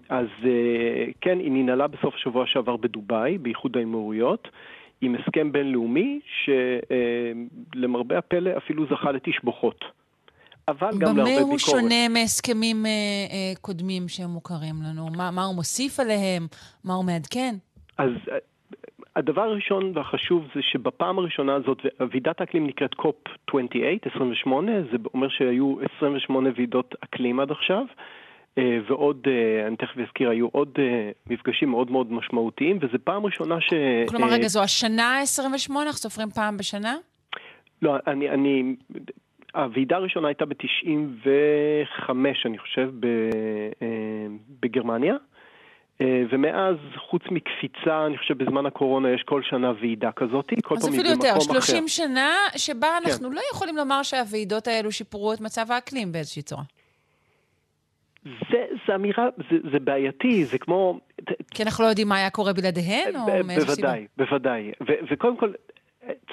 אז 0.10 0.28
אה, 0.46 1.06
כן, 1.22 1.40
היא 1.40 1.52
ננעלה 1.52 1.88
בסוף 1.88 2.16
השבוע 2.16 2.46
שעבר 2.48 2.78
בדובאי, 2.78 3.38
באיחוד 3.38 3.78
האמירויות, 3.78 4.48
עם 5.02 5.16
הסכם 5.16 5.52
בינלאומי 5.52 6.20
שלמרבה 7.76 8.18
הפלא 8.18 8.52
אפילו 8.58 8.86
זכה 8.86 9.12
לתשבוכות. 9.12 9.86
אבל 10.68 10.92
גם 11.00 11.18
להרבה 11.18 11.24
ביקורת. 11.24 11.42
במה 11.42 11.52
הוא 11.52 11.58
שונה 11.58 12.10
מהסכמים 12.10 12.86
אה, 12.86 12.92
אה, 12.92 13.54
קודמים 13.62 14.08
שהם 14.08 14.30
מוכרים 14.30 14.76
לנו? 14.84 15.08
מה, 15.18 15.32
מה 15.32 15.44
הוא 15.44 15.56
מוסיף 15.56 16.00
עליהם? 16.00 16.48
מה 16.84 16.94
הוא 16.94 17.06
מעדכן? 17.06 17.56
אז 17.98 18.10
הדבר 19.16 19.42
הראשון 19.42 19.92
והחשוב 19.96 20.48
זה 20.56 20.62
שבפעם 20.62 21.20
הראשונה 21.20 21.56
הזאת, 21.56 21.78
ועידת 22.12 22.42
האקלים 22.42 22.68
נקראת 22.68 22.94
קופ 22.94 23.16
28, 23.48 24.02
28, 24.16 24.72
זה 24.92 24.98
אומר 25.14 25.30
שהיו 25.30 25.76
28 25.98 26.50
ועידות 26.56 26.96
אקלים 27.04 27.40
עד 27.40 27.52
עכשיו, 27.52 27.86
אה, 28.58 28.78
ועוד, 28.90 29.28
אה, 29.28 29.68
אני 29.68 29.76
תכף 29.76 29.98
אזכיר, 29.98 30.30
היו 30.30 30.48
עוד 30.52 30.70
אה, 30.80 31.12
מפגשים 31.30 31.70
מאוד 31.70 31.92
מאוד 31.92 32.12
משמעותיים, 32.12 32.78
וזו 32.82 32.98
פעם 33.04 33.26
ראשונה 33.26 33.62
ש... 33.62 33.74
כלומר, 34.08 34.28
רגע, 34.32 34.48
זו 34.48 34.64
השנה 34.64 35.20
ה-28? 35.20 35.72
אנחנו 35.72 35.94
סופרים 35.94 36.30
פעם 36.30 36.58
בשנה? 36.58 36.96
לא, 37.82 37.96
אני, 38.08 38.30
אני, 38.30 38.76
הוועידה 39.56 39.96
הראשונה 39.96 40.28
הייתה 40.28 40.46
ב-95, 40.46 42.10
אני 42.46 42.58
חושב, 42.58 42.92
בגרמניה. 44.62 45.16
אה, 46.02 46.24
ומאז, 46.30 46.76
חוץ 47.10 47.22
מקפיצה, 47.32 48.06
אני 48.06 48.18
חושב 48.18 48.44
בזמן 48.44 48.66
הקורונה 48.66 49.12
יש 49.12 49.24
כל 49.24 49.42
שנה 49.44 49.72
ועידה 49.82 50.12
כזאת, 50.12 50.50
כל 50.50 50.56
פעם 50.56 50.60
במקום 50.62 50.78
אחר. 50.78 50.88
אז 50.88 50.94
אפילו 50.94 51.10
יותר, 51.10 51.40
30 51.40 51.88
שנה 51.88 52.34
שבה 52.58 52.88
כן. 52.88 53.12
אנחנו 53.12 53.32
לא 53.32 53.42
יכולים 53.54 53.78
לומר 53.78 54.04
שהוועידות 54.04 54.68
האלו 54.68 54.92
שיפרו 54.92 55.34
את 55.34 55.42
מצב 55.42 55.66
האקלים 55.70 56.12
באיזושהי 56.12 56.42
צורה. 56.42 56.64
זה, 58.24 58.66
זה 58.88 58.96
אמירה, 58.96 59.28
זה, 59.52 59.58
זה 59.72 59.80
בעייתי, 59.80 60.46
זה 60.46 60.58
כמו... 60.58 61.00
כי 61.52 61.64
אנחנו 61.64 61.84
לא 61.84 61.90
יודעים 61.90 62.08
מה 62.08 62.16
היה 62.16 62.30
קורה 62.30 62.54
בלעדיהן, 62.54 63.16
או 63.16 63.44
מאיזו 63.44 63.76
סיבה? 63.76 63.88
בוודאי, 63.88 64.08
בוודאי. 64.18 64.72
ו- 64.82 65.14
וקודם 65.14 65.38
כל, 65.38 65.52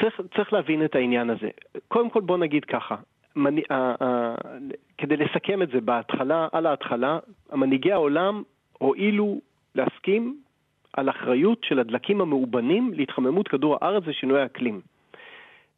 צריך, 0.00 0.20
צריך 0.36 0.52
להבין 0.52 0.84
את 0.84 0.94
העניין 0.94 1.30
הזה. 1.30 1.48
קודם 1.88 2.10
כל 2.10 2.20
בוא 2.20 2.38
נגיד 2.38 2.64
ככה, 2.64 2.96
מנ... 3.36 3.58
ה- 3.70 4.04
ה- 4.04 4.34
כדי 4.98 5.16
לסכם 5.16 5.62
את 5.62 5.68
זה 5.74 5.80
בהתחלה, 5.80 6.48
על 6.52 6.66
ההתחלה, 6.66 7.18
מנהיגי 7.52 7.92
העולם 7.92 8.42
הואילו 8.78 9.40
להסכים 9.74 10.36
על 10.92 11.10
אחריות 11.10 11.64
של 11.64 11.78
הדלקים 11.78 12.20
המאובנים 12.20 12.94
להתחממות 12.94 13.48
כדור 13.48 13.78
הארץ 13.80 14.02
ושינוי 14.06 14.40
האקלים. 14.40 14.80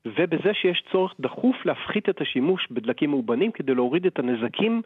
ובזה 0.06 0.54
שיש 0.54 0.84
צורך 0.92 1.14
דחוף 1.20 1.66
להפחית 1.66 2.08
את 2.08 2.20
השימוש 2.20 2.68
בדלקים 2.70 3.10
מאובנים 3.10 3.52
כדי 3.52 3.74
להוריד 3.74 4.06
את 4.06 4.18
הנזקים 4.18 4.82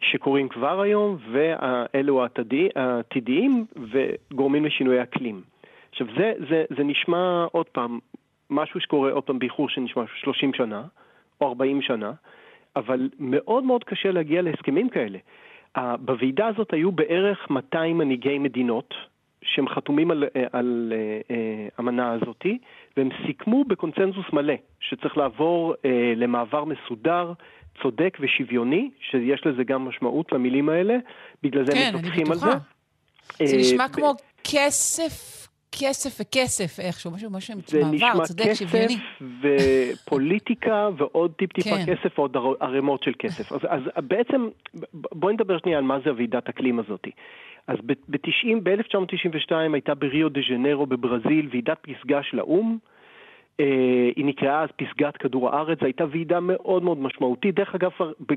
שקורים 0.00 0.48
כבר 0.48 0.80
היום, 0.80 1.16
ואלו 1.32 2.26
העתידיים, 2.76 3.64
וגורמים 3.90 4.64
לשינוי 4.64 5.02
אקלים. 5.02 5.42
עכשיו, 5.90 6.06
זה, 6.16 6.32
זה, 6.48 6.64
זה 6.76 6.84
נשמע 6.84 7.46
עוד 7.52 7.66
פעם, 7.66 7.98
משהו 8.50 8.80
שקורה 8.80 9.12
עוד 9.12 9.24
פעם 9.24 9.38
באיחור 9.38 9.68
שנשמע 9.68 10.04
30 10.20 10.54
שנה, 10.54 10.82
או 11.40 11.48
40 11.48 11.82
שנה, 11.82 12.12
אבל 12.76 13.10
מאוד 13.18 13.64
מאוד 13.64 13.84
קשה 13.84 14.10
להגיע 14.10 14.42
להסכמים 14.42 14.88
כאלה. 14.88 15.18
בוועידה 15.78 16.46
הזאת 16.46 16.72
היו 16.72 16.92
בערך 16.92 17.50
200 17.50 17.98
מנהיגי 17.98 18.38
מדינות 18.38 18.94
שהם 19.42 19.68
חתומים 19.68 20.10
על, 20.10 20.24
על 20.52 20.92
uh, 21.28 21.32
אמנה 21.80 22.12
הזאתי, 22.12 22.58
והם 22.96 23.08
סיכמו 23.26 23.64
בקונצנזוס 23.64 24.26
מלא 24.32 24.54
שצריך 24.80 25.16
לעבור 25.16 25.74
למעבר 26.16 26.64
מסודר, 26.64 27.32
צודק 27.82 28.18
ושוויוני, 28.20 28.90
שיש 29.10 29.46
לזה 29.46 29.64
גם 29.64 29.88
משמעות 29.88 30.32
למילים 30.32 30.68
האלה, 30.68 30.96
בגלל 31.42 31.66
זה 31.66 31.72
כן, 31.72 31.90
הם 31.92 31.94
מתווכחים 31.96 32.32
על 32.32 32.36
זה. 32.36 32.50
זה 33.44 33.56
נשמע 33.56 33.88
כמו 33.88 34.14
כסף 34.44 35.43
כסף 35.80 36.20
וכסף 36.20 36.80
איכשהו, 36.80 37.10
משהו, 37.10 37.30
משהו 37.30 37.54
מעבר, 37.92 38.24
צודק, 38.24 38.52
שוויוני. 38.54 38.88
זה 38.88 38.94
נשמע 38.94 39.04
כסף 39.40 40.04
ופוליטיקה 40.04 40.88
ועוד 40.96 41.32
טיפ-טיפה 41.36 41.70
כן. 41.70 41.94
כסף 41.94 42.18
ועוד 42.18 42.36
ערימות 42.60 43.02
של 43.02 43.12
כסף. 43.18 43.52
אז, 43.52 43.60
אז 43.68 43.80
בעצם, 43.96 44.48
בואי 44.92 45.34
נדבר 45.34 45.58
שנייה 45.58 45.78
על 45.78 45.84
מה 45.84 45.98
זה 46.04 46.10
הוועידת 46.10 46.48
אקלים 46.48 46.78
הזאתי. 46.78 47.10
אז 47.66 47.76
ב-90, 47.86 48.56
ב-1992 48.62 49.54
הייתה 49.72 49.94
בריו 49.94 50.28
דה 50.28 50.40
ז'נרו 50.48 50.86
בברזיל 50.86 51.48
ועידת 51.50 51.78
פסגה 51.80 52.22
של 52.22 52.38
האו"ם. 52.38 52.78
Uh, 53.60 53.64
היא 54.16 54.24
נקראה 54.24 54.62
אז 54.62 54.68
פסגת 54.76 55.16
כדור 55.16 55.50
הארץ, 55.50 55.78
זו 55.80 55.84
הייתה 55.84 56.04
ועידה 56.10 56.40
מאוד 56.40 56.82
מאוד 56.82 56.98
משמעותית. 56.98 57.54
דרך 57.54 57.74
אגב, 57.74 57.90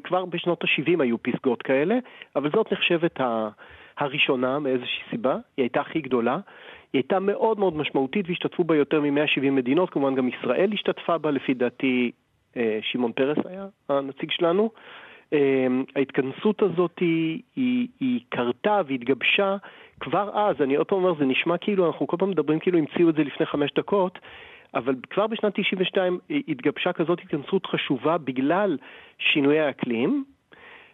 כבר 0.04 0.26
בשנות 0.26 0.64
ה-70 0.64 1.04
היו 1.04 1.24
פסגות 1.24 1.62
כאלה, 1.62 1.98
אבל 2.36 2.52
זאת 2.52 2.74
נחשבת 2.74 3.22
ה... 3.22 3.50
הראשונה 3.98 4.60
מאיזושהי 4.60 5.04
סיבה, 5.10 5.34
היא 5.34 5.64
הייתה 5.64 5.82
הכי 5.82 6.02
גדולה. 6.02 6.40
היא 6.94 7.00
הייתה 7.00 7.20
מאוד 7.20 7.60
מאוד 7.60 7.76
משמעותית 7.78 8.26
והשתתפו 8.30 8.64
בה 8.64 8.76
יותר 8.76 9.02
מ-170 9.02 9.52
מדינות, 9.52 9.90
כמובן 9.90 10.16
גם 10.16 10.28
ישראל 10.28 10.74
השתתפה 10.74 11.18
בה, 11.18 11.32
לפי 11.32 11.54
דעתי 11.54 12.12
אה, 12.58 12.80
שמעון 12.82 13.12
פרס 13.12 13.38
היה 13.46 13.68
הנציג 13.90 14.32
שלנו. 14.32 14.70
אה, 15.34 15.68
ההתכנסות 15.96 16.62
הזאת 16.62 17.00
היא, 17.00 17.42
היא, 17.56 17.88
היא 18.00 18.20
קרתה 18.30 18.82
והתגבשה 18.88 19.58
כבר 20.00 20.30
אז, 20.34 20.62
אני 20.62 20.76
עוד 20.76 20.88
פעם 20.88 20.98
אומר, 20.98 21.20
זה 21.20 21.26
נשמע 21.26 21.58
כאילו, 21.58 21.88
אנחנו 21.88 22.08
כל 22.08 22.18
פעם 22.20 22.30
מדברים 22.30 22.60
כאילו 22.60 22.78
המציאו 22.78 23.10
את 23.10 23.16
זה 23.16 23.24
לפני 23.24 23.46
חמש 23.46 23.72
דקות, 23.76 24.20
אבל 24.74 24.96
כבר 25.10 25.28
בשנת 25.28 25.60
92 25.60 26.20
התגבשה 26.48 26.94
כזאת 26.94 27.20
התכנסות 27.20 27.66
חשובה 27.66 28.18
בגלל 28.18 28.78
שינויי 29.18 29.60
האקלים, 29.60 30.24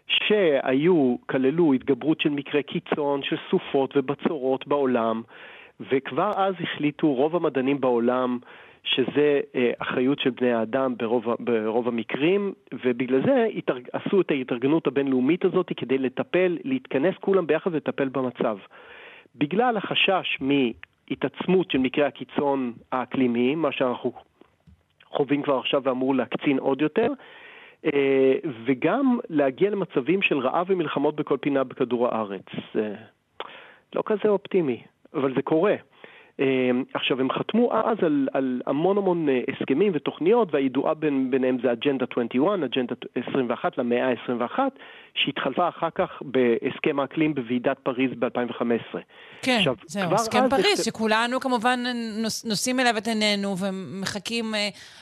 שהיו, 0.07 1.15
כללו 1.25 1.73
התגברות 1.73 2.21
של 2.21 2.29
מקרי 2.29 2.63
קיצון, 2.63 3.23
של 3.23 3.35
סופות 3.49 3.97
ובצורות 3.97 4.67
בעולם, 4.67 5.21
וכבר 5.91 6.31
אז 6.35 6.53
החליטו 6.59 7.13
רוב 7.13 7.35
המדענים 7.35 7.81
בעולם 7.81 8.39
שזה 8.83 9.41
אה, 9.55 9.71
אחריות 9.79 10.19
של 10.19 10.29
בני 10.29 10.53
האדם 10.53 10.97
ברוב, 10.97 11.25
ברוב 11.39 11.87
המקרים, 11.87 12.53
ובגלל 12.85 13.21
זה 13.25 13.47
התארג, 13.55 13.87
עשו 13.93 14.21
את 14.21 14.31
ההתארגנות 14.31 14.87
הבינלאומית 14.87 15.45
הזאת 15.45 15.71
כדי 15.77 15.97
לטפל, 15.97 16.57
להתכנס 16.63 17.15
כולם 17.19 17.47
ביחד 17.47 17.73
ולטפל 17.73 18.09
במצב. 18.09 18.57
בגלל 19.35 19.77
החשש 19.77 20.37
מהתעצמות 20.41 21.71
של 21.71 21.77
מקרי 21.77 22.03
הקיצון 22.03 22.73
האקלימיים, 22.91 23.61
מה 23.61 23.71
שאנחנו 23.71 24.13
חווים 25.05 25.41
כבר 25.41 25.57
עכשיו 25.57 25.83
ואמור 25.83 26.15
להקצין 26.15 26.59
עוד 26.59 26.81
יותר, 26.81 27.07
וגם 28.65 29.19
להגיע 29.29 29.69
למצבים 29.69 30.21
של 30.21 30.37
רעב 30.39 30.65
ומלחמות 30.69 31.15
בכל 31.15 31.37
פינה 31.41 31.63
בכדור 31.63 32.07
הארץ. 32.07 32.45
אה, 32.75 32.93
לא 33.95 34.03
כזה 34.05 34.29
אופטימי. 34.29 34.83
אבל 35.13 35.35
זה 35.35 35.41
קורה. 35.41 35.75
אמ, 36.39 36.83
עכשיו, 36.93 37.19
הם 37.19 37.31
חתמו 37.31 37.73
אז 37.73 37.97
על, 38.01 38.27
על 38.33 38.61
המון 38.67 38.97
המון 38.97 39.29
אה, 39.29 39.39
הסכמים 39.53 39.91
ותוכניות, 39.95 40.53
והידועה 40.53 40.93
בין, 40.93 41.31
ביניהם 41.31 41.57
זה 41.63 41.71
אג'נדה 41.71 42.05
21, 42.11 42.63
אג'נדה 42.63 42.95
21 43.33 43.77
למאה 43.77 44.09
ה-21, 44.09 44.59
שהתחלפה 45.15 45.69
אחר 45.69 45.89
כך 45.95 46.09
בהסכם 46.21 46.99
האקלים 46.99 47.35
בוועידת 47.35 47.79
פריז 47.79 48.11
ב-2015. 48.19 48.97
כן, 49.41 49.55
עכשיו, 49.57 49.75
זהו, 49.85 50.13
הסכם 50.13 50.49
פריז, 50.49 50.77
זה... 50.77 50.83
שכולנו 50.83 51.39
כמובן 51.39 51.79
נוש, 52.23 52.45
נושאים 52.45 52.79
אליו 52.79 52.97
את 52.97 53.07
עינינו 53.07 53.55
ומחכים 53.57 54.53
uh, 54.53 54.57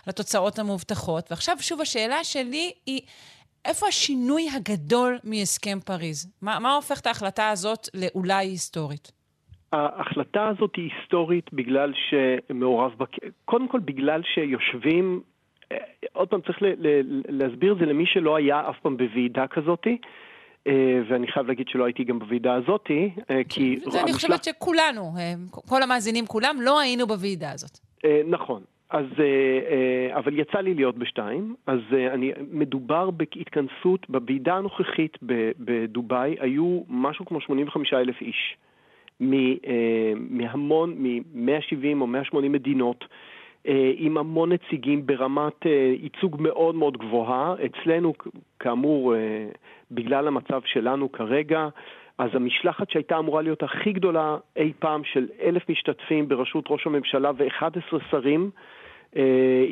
לתוצאות 0.07 0.59
המובטחות. 0.59 1.31
ועכשיו, 1.31 1.55
שוב, 1.59 1.81
השאלה 1.81 2.23
שלי 2.23 2.71
היא... 2.85 3.01
איפה 3.65 3.87
השינוי 3.87 4.47
הגדול 4.55 5.19
מהסכם 5.23 5.79
פריז? 5.85 6.33
מה, 6.41 6.59
מה 6.59 6.75
הופך 6.75 6.99
את 6.99 7.07
ההחלטה 7.07 7.49
הזאת 7.49 7.87
לאולי 7.93 8.33
היסטורית? 8.33 9.20
ההחלטה 9.71 10.47
הזאת 10.47 10.75
היא 10.75 10.89
היסטורית 10.91 11.53
בגלל 11.53 11.93
שמעורב, 11.93 12.91
בק... 12.97 13.09
קודם 13.45 13.67
כל 13.67 13.79
בגלל 13.79 14.21
שיושבים, 14.33 15.21
אה, 15.71 15.77
עוד 16.13 16.27
פעם 16.27 16.41
צריך 16.41 16.61
ל- 16.61 16.87
ל- 16.87 17.21
להסביר 17.29 17.73
את 17.73 17.77
זה 17.77 17.85
למי 17.85 18.05
שלא 18.05 18.35
היה 18.35 18.69
אף 18.69 18.79
פעם 18.81 18.97
בוועידה 18.97 19.47
כזאתי. 19.47 19.97
אה, 20.67 21.01
ואני 21.09 21.27
חייב 21.27 21.47
להגיד 21.47 21.67
שלא 21.67 21.83
הייתי 21.83 22.03
גם 22.03 22.19
בוועידה 22.19 22.53
הזאתי, 22.53 23.09
אה, 23.29 23.41
כי... 23.49 23.79
זה 23.91 24.01
אני 24.01 24.13
חושבת 24.13 24.43
שכולנו, 24.43 25.11
כל 25.51 25.83
המאזינים 25.83 26.25
כולם, 26.25 26.57
לא 26.61 26.79
היינו 26.79 27.07
בוועידה 27.07 27.51
הזאת. 27.51 27.79
נכון. 28.27 28.61
אז, 28.89 29.05
אבל 30.13 30.39
יצא 30.39 30.57
לי 30.57 30.73
להיות 30.73 30.97
בשתיים, 30.97 31.55
אז 31.67 31.79
אני, 32.13 32.31
מדובר 32.51 33.09
בהתכנסות, 33.11 34.09
בוועידה 34.09 34.55
הנוכחית 34.55 35.17
בדובאי 35.59 36.35
היו 36.39 36.81
משהו 36.89 37.25
כמו 37.25 37.41
85 37.41 37.93
אלף 37.93 38.21
איש. 38.21 38.57
אה, 39.21 40.13
מהמון, 40.29 40.95
מ-170 40.97 42.01
או 42.01 42.07
180 42.07 42.51
מדינות, 42.51 43.05
אה, 43.67 43.91
עם 43.95 44.17
המון 44.17 44.51
נציגים 44.51 45.05
ברמת 45.05 45.65
אה, 45.65 45.93
ייצוג 46.01 46.37
מאוד 46.39 46.75
מאוד 46.75 46.97
גבוהה. 46.97 47.55
אצלנו, 47.65 48.13
כאמור, 48.59 49.15
בגלל 49.91 50.27
המצב 50.27 50.61
שלנו 50.65 51.11
כרגע, 51.11 51.67
אז 52.17 52.29
המשלחת 52.33 52.89
שהייתה 52.89 53.17
אמורה 53.17 53.41
להיות 53.41 53.63
הכי 53.63 53.91
גדולה 53.93 54.37
אי 54.55 54.71
פעם 54.79 55.03
של 55.03 55.27
אלף 55.41 55.69
משתתפים 55.69 56.27
בראשות 56.27 56.65
ראש 56.69 56.87
הממשלה 56.87 57.31
ו-11 57.37 57.97
שרים, 58.11 58.49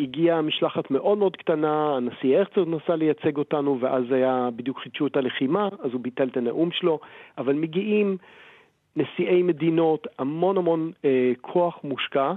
הגיעה 0.02 0.42
משלחת 0.42 0.92
מאוד 0.92 1.18
מאוד 1.18 1.36
קטנה, 1.36 1.96
הנשיא 1.96 2.38
הרצוג 2.38 2.70
נסע 2.70 2.96
לייצג 2.96 3.38
אותנו 3.38 3.78
ואז 3.80 4.04
היה, 4.12 4.50
בדיוק 4.56 4.80
חידשו 4.80 5.08
את 5.08 5.18
הלחימה, 5.18 5.70
אז 5.84 5.94
הוא 5.94 6.02
ביטל 6.02 6.28
את 6.28 6.38
הנאום 6.38 6.72
שלו, 6.72 7.00
אבל 7.38 7.54
מגיעים 7.54 8.18
נשיאי 9.02 9.44
מדינות, 9.44 10.08
המון 10.20 10.58
המון 10.58 10.92
אה, 11.06 11.32
כוח 11.42 11.80
מושקע. 11.84 12.34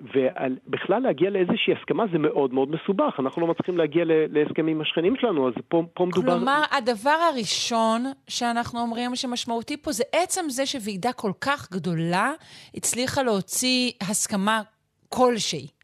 ובכלל 0.00 1.02
להגיע 1.02 1.30
לאיזושהי 1.30 1.74
הסכמה 1.74 2.04
זה 2.12 2.18
מאוד 2.18 2.54
מאוד 2.54 2.68
מסובך, 2.70 3.14
אנחנו 3.18 3.42
לא 3.42 3.48
מצליחים 3.48 3.78
להגיע 3.78 4.04
להסכמים 4.06 4.76
עם 4.76 4.80
השכנים 4.80 5.16
שלנו, 5.16 5.48
אז 5.48 5.54
פה, 5.68 5.82
פה 5.94 6.06
מדובר... 6.06 6.36
כלומר, 6.36 6.62
הדבר 6.70 7.18
הראשון 7.32 8.04
שאנחנו 8.28 8.80
אומרים 8.80 9.16
שמשמעותי 9.16 9.76
פה 9.76 9.92
זה 9.92 10.04
עצם 10.12 10.40
זה 10.48 10.66
שוועידה 10.66 11.12
כל 11.12 11.32
כך 11.40 11.70
גדולה 11.72 12.32
הצליחה 12.74 13.22
להוציא 13.22 13.92
הסכמה 14.00 14.60
כלשהי. 15.08 15.79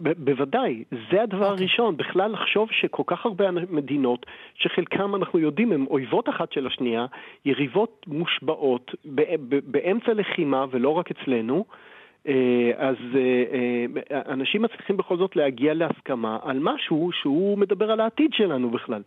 בוודאי, 0.00 0.84
זה 1.10 1.22
הדבר 1.22 1.40
okay. 1.40 1.50
אוקיי. 1.50 1.64
הראשון, 1.64 1.96
בכלל 1.96 2.32
לחשוב 2.32 2.68
שכל 2.72 3.02
כך 3.06 3.26
הרבה 3.26 3.50
מדינות, 3.50 4.26
שחלקם 4.54 5.14
אנחנו 5.14 5.38
יודעים 5.38 5.72
הן 5.72 5.84
אויבות 5.90 6.28
אחת 6.28 6.52
של 6.52 6.66
השנייה, 6.66 7.06
יריבות 7.44 8.04
מושבעות 8.06 8.94
באמצע 9.64 10.14
לחימה 10.14 10.64
ולא 10.70 10.90
רק 10.90 11.10
אצלנו, 11.10 11.64
אז 12.76 12.96
אנשים 14.12 14.62
מצליחים 14.62 14.96
בכל 14.96 15.16
זאת 15.16 15.36
להגיע 15.36 15.74
להסכמה 15.74 16.38
על 16.42 16.58
משהו 16.60 17.10
שהוא 17.12 17.58
מדבר 17.58 17.90
על 17.90 18.00
העתיד 18.00 18.30
שלנו 18.32 18.70
בכלל, 18.70 19.02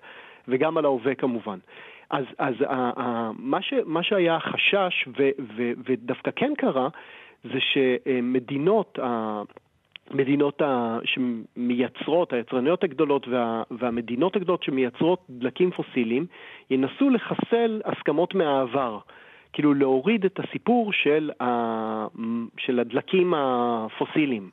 וגם 0.47 0.77
על 0.77 0.85
ההווה 0.85 1.15
כמובן. 1.15 1.59
אז, 2.09 2.25
אז 2.37 2.55
מה, 3.37 3.61
ש, 3.61 3.73
מה 3.85 4.03
שהיה 4.03 4.35
החשש, 4.35 5.07
ו, 5.07 5.29
ו, 5.55 5.71
ודווקא 5.85 6.31
כן 6.35 6.53
קרה, 6.57 6.87
זה 7.43 7.59
שמדינות, 7.59 8.99
המדינות 10.09 10.61
שמייצרות, 11.03 12.33
היצרניות 12.33 12.83
הגדולות 12.83 13.27
וה, 13.27 13.63
והמדינות 13.71 14.35
הגדולות 14.35 14.63
שמייצרות 14.63 15.25
דלקים 15.29 15.71
פוסיליים, 15.71 16.25
ינסו 16.69 17.09
לחסל 17.09 17.81
הסכמות 17.85 18.35
מהעבר. 18.35 18.99
כאילו 19.53 19.73
להוריד 19.73 20.25
את 20.25 20.39
הסיפור 20.39 20.93
של, 20.93 21.31
ה, 21.41 22.07
של 22.57 22.79
הדלקים 22.79 23.33
הפוסיליים. 23.37 24.49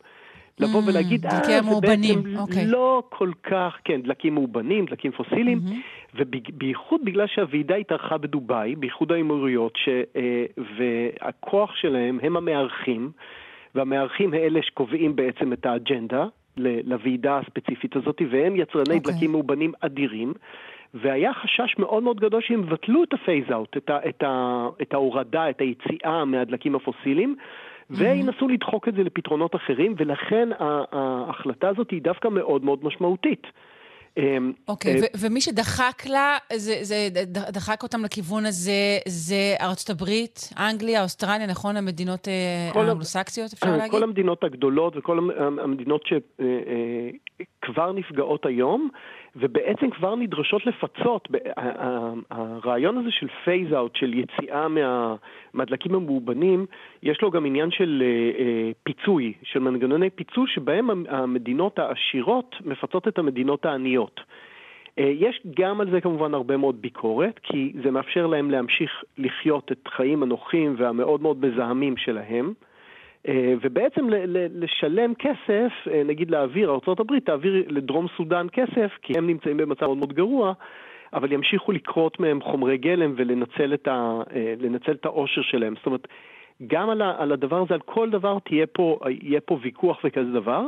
לבוא 0.60 0.82
mm, 0.82 0.90
ולהגיד, 0.90 1.26
אה, 1.26 1.30
זה 1.30 1.60
בעצם 1.80 2.36
אוקיי. 2.38 2.66
לא 2.66 3.02
כל 3.08 3.30
כך, 3.42 3.76
כן, 3.84 4.02
דלקים 4.02 4.34
מאובנים, 4.34 4.86
דלקים 4.86 5.12
פוסיליים, 5.12 5.60
mm-hmm. 5.66 6.14
ובייחוד 6.14 7.00
בגלל 7.04 7.26
שהוועידה 7.26 7.74
התארחה 7.74 8.18
בדובאי, 8.18 8.76
באיחוד 8.76 9.12
האמירויות, 9.12 9.72
ש, 9.76 9.88
אה, 9.88 10.44
והכוח 10.76 11.76
שלהם 11.76 12.18
הם 12.22 12.36
המארחים, 12.36 13.10
והמארחים 13.76 14.32
האלה 14.32 14.60
שקובעים 14.62 15.16
בעצם 15.16 15.52
את 15.52 15.66
האג'נדה 15.66 16.26
לוועידה 16.56 17.38
הספציפית 17.38 17.96
הזאת, 17.96 18.22
והם 18.30 18.56
יצרני 18.56 18.84
אוקיי. 18.84 18.98
אוקיי. 18.98 19.12
דלקים 19.12 19.32
מאובנים 19.32 19.72
אדירים. 19.80 20.32
והיה 20.94 21.34
חשש 21.34 21.78
מאוד 21.78 22.02
מאוד 22.02 22.20
גדול 22.20 22.40
שהם 22.42 22.60
יבטלו 22.60 23.04
את 23.04 23.12
ה 23.12 23.18
phase-out, 23.18 23.76
את, 23.76 23.90
את, 24.08 24.24
את 24.82 24.94
ההורדה, 24.94 25.50
את 25.50 25.60
היציאה 25.60 26.24
מהדלקים 26.24 26.74
הפוסיליים, 26.74 27.36
וינסו 27.90 28.48
לדחוק 28.48 28.88
את 28.88 28.94
זה 28.94 29.02
לפתרונות 29.02 29.54
אחרים, 29.54 29.94
ולכן 29.96 30.48
ההחלטה 30.92 31.68
הזאת 31.68 31.90
היא 31.90 32.02
דווקא 32.02 32.28
מאוד 32.28 32.64
מאוד 32.64 32.84
משמעותית. 32.84 33.46
אמ, 34.16 34.52
אוקיי, 34.68 34.98
אוקיי, 34.98 35.02
אה, 35.02 35.06
ומי 35.20 35.40
שדחק 35.40 36.06
לה, 36.06 36.36
זה, 36.52 36.78
זה 36.82 37.08
דחק 37.52 37.82
אותם 37.82 38.04
לכיוון 38.04 38.46
הזה, 38.46 38.98
זה 39.08 39.54
ארצות 39.60 39.90
הברית, 39.90 40.52
אנגליה, 40.58 41.02
אוסטרליה, 41.02 41.46
נכון? 41.46 41.76
המדינות 41.76 42.28
אה, 42.28 42.80
האנגלוסקסיות, 42.80 43.52
אפשר 43.52 43.76
להגיד? 43.76 43.90
כל 43.90 44.02
המדינות 44.02 44.44
הגדולות 44.44 44.96
וכל 44.96 45.30
המדינות 45.62 46.02
שכבר 46.06 47.88
אה, 47.88 47.92
נפגעות 47.92 48.46
היום, 48.46 48.88
ובעצם 49.36 49.90
כבר 49.90 50.14
נדרשות 50.14 50.66
לפצות. 50.66 51.28
הרעיון 52.30 52.98
הזה 52.98 53.10
של 53.10 53.28
phase-out, 53.44 53.96
של 53.96 54.14
יציאה 54.14 54.68
מה, 54.68 55.14
מהדלקים 55.54 55.94
המאובנים, 55.94 56.66
יש 57.02 57.22
לו 57.22 57.30
גם 57.30 57.46
עניין 57.46 57.70
של 57.70 58.02
אה, 58.06 58.44
אה, 58.44 58.70
פיצוי, 58.82 59.32
של 59.42 59.58
מנגנוני 59.58 60.10
פיצוי 60.10 60.46
שבהם 60.48 61.06
המדינות 61.08 61.78
העשירות 61.78 62.56
מפצות 62.64 63.08
את 63.08 63.18
המדינות 63.18 63.66
העניות. 63.66 64.20
אה, 64.98 65.12
יש 65.18 65.40
גם 65.56 65.80
על 65.80 65.90
זה 65.90 66.00
כמובן 66.00 66.34
הרבה 66.34 66.56
מאוד 66.56 66.82
ביקורת, 66.82 67.40
כי 67.42 67.72
זה 67.84 67.90
מאפשר 67.90 68.26
להם 68.26 68.50
להמשיך 68.50 68.90
לחיות 69.18 69.72
את 69.72 69.88
חיים 69.88 70.22
הנוחים 70.22 70.74
והמאוד 70.78 71.22
מאוד 71.22 71.46
מזהמים 71.46 71.96
שלהם. 71.96 72.52
אה, 73.28 73.54
ובעצם 73.62 74.06
לשלם 74.54 75.14
כסף, 75.14 75.72
אה, 75.90 76.02
נגיד 76.04 76.30
להעביר, 76.30 76.70
ארה"ב 76.70 77.18
תעביר 77.18 77.64
לדרום 77.68 78.06
סודאן 78.16 78.46
כסף, 78.52 78.90
כי 79.02 79.18
הם 79.18 79.26
נמצאים 79.26 79.56
במצב 79.56 79.86
מאוד 79.86 79.98
מאוד 79.98 80.12
גרוע, 80.12 80.52
אבל 81.12 81.32
ימשיכו 81.32 81.72
לקרות 81.72 82.20
מהם 82.20 82.40
חומרי 82.40 82.78
גלם 82.78 83.14
ולנצל 83.16 83.74
את, 83.74 83.88
אה, 83.88 84.90
את 84.90 85.04
העושר 85.04 85.42
שלהם. 85.42 85.74
זאת 85.76 85.86
אומרת, 85.86 86.08
גם 86.66 86.90
על, 86.90 87.32
הדבר 87.32 87.62
הזה, 87.62 87.74
על 87.74 87.80
כל 87.80 88.10
דבר 88.10 88.38
תהיה 88.38 88.66
פה, 88.66 88.98
יהיה 89.22 89.40
פה 89.40 89.58
ויכוח 89.62 90.00
וכזה 90.04 90.32
דבר, 90.32 90.62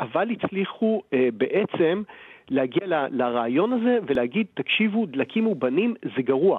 אבל 0.00 0.30
הצליחו 0.30 1.02
בעצם 1.34 2.02
להגיע 2.50 2.86
לרעיון 3.10 3.72
הזה 3.72 3.98
ולהגיד, 4.06 4.46
תקשיבו, 4.54 5.06
דלקים 5.06 5.46
ובנים 5.46 5.94
זה 6.16 6.22
גרוע. 6.22 6.58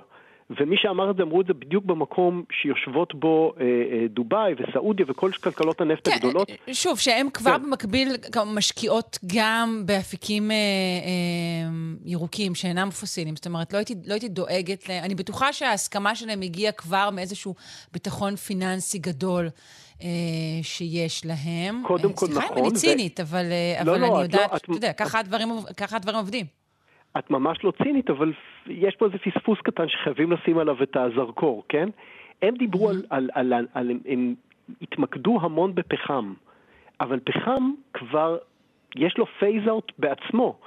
ומי 0.50 0.76
שאמר 0.78 1.12
את 1.12 1.16
זה, 1.16 1.24
אמרו 1.24 1.42
את 1.42 1.48
זה 1.48 1.54
בדיוק 1.54 1.86
במקום 1.86 2.44
שיושבות 2.52 3.16
בו 3.16 3.54
אה, 3.60 3.66
אה, 3.66 4.08
דובאי 4.08 4.54
וסעודיה 4.54 5.06
וכל 5.10 5.32
כלכלות 5.44 5.82
הנפט 5.82 6.08
כן, 6.08 6.16
הגדולות. 6.16 6.50
אה, 6.50 6.74
שוב, 6.74 7.00
שהן 7.00 7.30
כבר 7.34 7.58
כן. 7.58 7.64
במקביל 7.64 8.08
משקיעות 8.46 9.20
גם 9.36 9.84
באפיקים 9.86 10.52
אה, 10.52 10.56
אה, 10.56 11.72
ירוקים 12.06 12.56
שאינם 12.56 12.90
פוסיליים. 12.90 13.36
זאת 13.36 13.46
אומרת, 13.48 13.74
לא 13.74 13.78
הייתי, 13.78 13.96
לא 14.06 14.14
הייתי 14.14 14.28
דואגת, 14.30 14.90
לה... 14.90 15.00
אני 15.00 15.16
בטוחה 15.16 15.54
שההסכמה 15.54 16.16
שלהם 16.16 16.42
הגיעה 16.42 16.72
כבר 16.72 17.10
מאיזשהו 17.10 17.56
ביטחון 17.94 18.36
פיננסי 18.36 19.00
גדול. 19.00 19.50
אה, 20.02 20.10
שיש 20.62 21.26
להם. 21.26 21.84
קודם 21.88 22.14
כל, 22.14 22.26
נכון. 22.26 22.42
סליחה 22.42 22.60
אם 22.60 22.66
אני 22.66 22.74
צינית, 22.74 23.20
ו... 23.20 23.24
אבל, 23.24 23.46
לא, 23.84 23.92
אבל 23.92 24.02
לא, 24.02 24.16
אני 24.16 24.24
יודעת, 24.24 24.52
לא, 24.52 24.58
אתה 24.58 24.66
את... 24.66 24.70
יודע, 24.70 24.94
ככה 24.94 25.20
הדברים, 25.20 25.50
ככה 25.78 25.96
הדברים 25.96 26.18
עובדים. 26.18 26.63
את 27.18 27.30
ממש 27.30 27.64
לא 27.64 27.74
צינית, 27.84 28.10
אבל 28.10 28.34
יש 28.68 28.96
פה 28.96 29.06
איזה 29.06 29.18
פספוס 29.18 29.60
קטן 29.64 29.90
שחייבים 29.90 30.32
לשים 30.32 30.58
עליו 30.58 30.84
את 30.84 30.98
הזרקור, 30.98 31.64
כן? 31.70 31.90
הם 32.42 32.56
דיברו 32.56 32.90
על, 32.90 33.04
על, 33.10 33.30
על, 33.34 33.54
על, 33.54 33.68
על 33.74 33.92
הם 34.06 34.36
התמקדו 34.82 35.40
המון 35.42 35.76
בפחם, 35.76 36.34
אבל 37.02 37.20
פחם 37.20 37.72
כבר, 37.94 38.38
יש 38.96 39.18
לו 39.18 39.26
phase-out 39.26 39.92
בעצמו. 40.00 40.60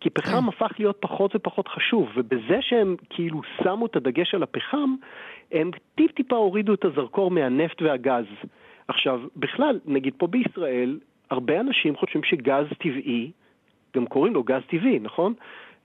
כי 0.00 0.10
פחם 0.10 0.42
כן. 0.42 0.48
הפך 0.48 0.72
להיות 0.78 0.96
פחות 1.00 1.36
ופחות 1.36 1.68
חשוב, 1.68 2.08
ובזה 2.16 2.58
שהם 2.60 2.96
כאילו 3.10 3.40
שמו 3.62 3.86
את 3.86 3.96
הדגש 3.96 4.34
על 4.34 4.42
הפחם, 4.42 4.94
הם 5.52 5.70
טיפ-טיפה 5.94 6.36
הורידו 6.36 6.74
את 6.74 6.84
הזרקור 6.84 7.30
מהנפט 7.30 7.82
והגז. 7.82 8.24
עכשיו, 8.88 9.20
בכלל, 9.36 9.80
נגיד 9.86 10.14
פה 10.16 10.26
בישראל, 10.26 10.98
הרבה 11.30 11.60
אנשים 11.60 11.96
חושבים 11.96 12.22
שגז 12.24 12.66
טבעי, 12.78 13.30
גם 13.96 14.06
קוראים 14.06 14.34
לו 14.34 14.42
גז 14.42 14.62
טבעי, 14.70 14.98
נכון? 14.98 15.34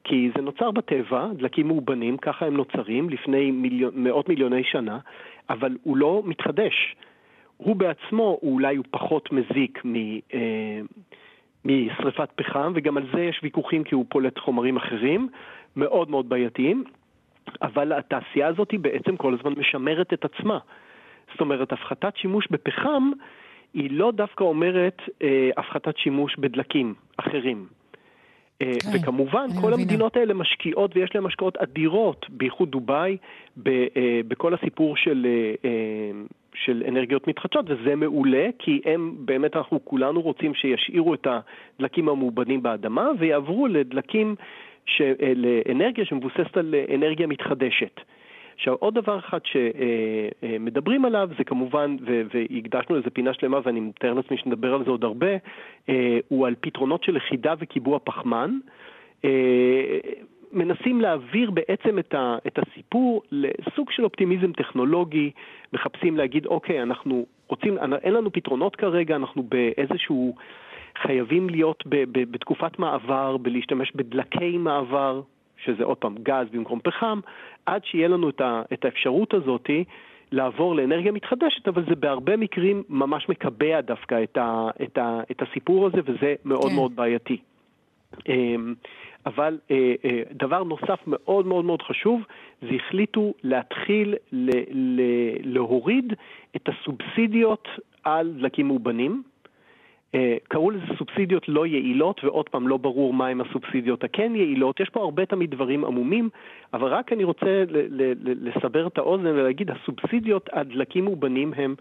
כי 0.03 0.31
זה 0.35 0.41
נוצר 0.41 0.71
בטבע, 0.71 1.27
דלקים 1.34 1.67
מאובנים, 1.67 2.17
ככה 2.17 2.45
הם 2.45 2.57
נוצרים 2.57 3.09
לפני 3.09 3.51
מיליון, 3.51 3.91
מאות 3.95 4.30
מיליוני 4.30 4.63
שנה, 4.63 4.99
אבל 5.49 5.77
הוא 5.84 5.97
לא 5.97 6.21
מתחדש. 6.25 6.95
הוא 7.57 7.75
בעצמו, 7.75 8.38
הוא 8.41 8.53
אולי 8.53 8.75
הוא 8.75 8.85
פחות 8.91 9.31
מזיק 9.31 9.81
מ, 9.85 9.95
אה, 10.34 10.81
משרפת 11.65 12.30
פחם, 12.35 12.71
וגם 12.75 12.97
על 12.97 13.07
זה 13.13 13.21
יש 13.21 13.39
ויכוחים 13.43 13.84
כי 13.84 13.95
הוא 13.95 14.05
פולט 14.09 14.39
חומרים 14.39 14.77
אחרים, 14.77 15.30
מאוד 15.75 16.09
מאוד 16.09 16.30
בעייתיים, 16.30 16.84
אבל 17.61 17.93
התעשייה 17.93 18.47
הזאת 18.47 18.71
היא 18.71 18.80
בעצם 18.80 19.17
כל 19.17 19.34
הזמן 19.34 19.53
משמרת 19.57 20.13
את 20.13 20.25
עצמה. 20.25 20.59
זאת 21.31 21.41
אומרת, 21.41 21.73
הפחתת 21.73 22.17
שימוש 22.17 22.47
בפחם 22.51 23.11
היא 23.73 23.91
לא 23.91 24.11
דווקא 24.11 24.43
אומרת 24.43 25.01
אה, 25.21 25.49
הפחתת 25.57 25.97
שימוש 25.97 26.35
בדלקים 26.39 26.93
אחרים. 27.17 27.65
אה, 28.64 28.73
כן, 28.80 28.90
וכמובן, 28.94 29.48
כל 29.48 29.57
מבינה. 29.57 29.76
המדינות 29.76 30.18
האלה 30.18 30.34
משקיעות 30.34 30.91
ויש 30.95 31.10
להן 31.15 31.26
השקעות 31.26 31.57
אדירות, 31.57 32.26
בייחוד 32.30 32.69
דובאי, 32.69 33.18
אה, 33.68 33.72
בכל 34.27 34.53
הסיפור 34.53 34.98
של, 34.98 35.27
אה, 35.65 35.69
של 36.56 36.84
אנרגיות 36.88 37.27
מתחדשות, 37.27 37.65
וזה 37.69 37.95
מעולה, 37.95 38.49
כי 38.60 38.81
הם, 38.85 39.15
באמת 39.19 39.56
אנחנו 39.56 39.85
כולנו 39.85 40.22
רוצים 40.22 40.53
שישאירו 40.56 41.14
את 41.14 41.27
הדלקים 41.27 42.10
המאובנים 42.10 42.64
באדמה 42.64 43.10
ויעברו 43.19 43.68
לדלקים, 43.68 44.35
ש, 44.85 45.02
לאנרגיה 45.35 46.06
שמבוססת 46.06 46.57
על 46.57 46.76
אנרגיה 46.95 47.27
מתחדשת. 47.27 48.02
עכשיו, 48.55 48.73
עוד 48.73 48.93
דבר 48.93 49.19
אחד 49.19 49.39
שמדברים 49.45 51.05
עליו, 51.05 51.30
זה 51.38 51.43
כמובן, 51.43 51.95
והקדשנו 52.34 52.95
לזה 52.95 53.09
פינה 53.09 53.34
שלמה 53.34 53.59
ואני 53.63 53.80
מתאר 53.80 54.13
לעצמי 54.13 54.38
שנדבר 54.38 54.73
על 54.73 54.84
זה 54.84 54.91
עוד 54.91 55.03
הרבה, 55.03 55.31
אה, 55.89 56.19
הוא 56.27 56.47
על 56.47 56.55
פתרונות 56.59 57.03
של 57.03 57.15
לכידה 57.15 57.53
וקיבוע 57.59 57.99
פחמן. 58.03 58.57
אה, 59.25 59.99
מנסים 60.51 61.01
להעביר 61.01 61.51
בעצם 61.51 61.99
את, 61.99 62.13
ה, 62.13 62.38
את 62.47 62.59
הסיפור 62.59 63.21
לסוג 63.31 63.91
של 63.91 64.03
אופטימיזם 64.03 64.51
טכנולוגי, 64.51 65.31
מחפשים 65.73 66.17
להגיד, 66.17 66.45
אוקיי, 66.45 66.81
אנחנו 66.81 67.25
רוצים, 67.47 67.77
אין 67.77 68.13
לנו 68.13 68.31
פתרונות 68.31 68.75
כרגע, 68.75 69.15
אנחנו 69.15 69.43
באיזשהו, 69.43 70.35
חייבים 71.01 71.49
להיות 71.49 71.84
ב, 71.85 72.03
ב, 72.11 72.31
בתקופת 72.31 72.80
מעבר, 72.80 73.38
בלהשתמש 73.38 73.91
בדלקי 73.95 74.57
מעבר, 74.57 75.21
שזה 75.65 75.84
עוד 75.84 75.98
פעם 75.98 76.15
גז 76.23 76.48
במקום 76.52 76.80
פחם, 76.84 77.19
עד 77.65 77.85
שיהיה 77.85 78.07
לנו 78.07 78.30
את, 78.30 78.41
ה, 78.41 78.61
את 78.73 78.85
האפשרות 78.85 79.34
הזאת 79.34 79.69
לעבור 80.31 80.76
לאנרגיה 80.76 81.11
מתחדשת, 81.11 81.68
אבל 81.68 81.85
זה 81.90 81.95
בהרבה 81.95 82.38
מקרים 82.38 82.84
ממש 82.90 83.30
מקבע 83.30 83.81
דווקא 83.81 84.23
את, 84.23 84.38
ה, 84.38 84.69
את, 84.84 84.98
ה, 84.98 85.22
את 85.31 85.41
הסיפור 85.41 85.88
הזה, 85.88 85.98
וזה 86.06 86.35
מאוד 86.45 86.69
כן. 86.69 86.76
מאוד 86.76 86.95
בעייתי. 86.95 87.38
אמ, 88.30 88.73
אבל 89.26 89.60
אה, 89.72 89.94
אה, 90.06 90.22
דבר 90.31 90.64
נוסף 90.64 90.99
מאוד 91.07 91.45
מאוד 91.45 91.65
מאוד 91.65 91.81
חשוב, 91.81 92.22
זה 92.61 92.69
החליטו 92.76 93.34
להתחיל 93.44 94.15
ל, 94.31 94.49
ל, 94.72 95.02
להוריד 95.44 96.14
את 96.56 96.69
הסובסידיות 96.69 97.68
על 98.03 98.34
דלקים 98.40 98.68
מאובנים. 98.68 99.23
אה, 100.15 100.38
קראו 100.48 100.72
לזה 100.72 100.85
סובסידיות 100.98 101.49
לא 101.49 101.65
יעילות, 101.65 102.23
ועוד 102.23 102.49
פעם, 102.49 102.68
לא 102.68 102.77
ברור 102.77 103.14
מהם 103.14 103.41
הסובסידיות 103.41 104.03
הכן 104.03 104.35
יעילות. 104.35 104.80
יש 104.80 104.90
פה 104.90 104.99
הרבה 104.99 105.26
תמיד 105.26 105.52
דברים 105.52 105.85
עמומים, 105.85 106.30
אבל 106.73 106.88
רק 106.88 107.14
אני 107.14 107.23
רוצה 107.23 107.64
לסבר 108.23 108.88
את 108.88 108.98
האוזן 108.98 109.26
ולהגיד, 109.26 109.72
הסובסידיות 109.72 110.49
על 110.52 110.64
דלקים 110.64 111.06
מאובנים 111.06 111.53
הם 111.53 111.76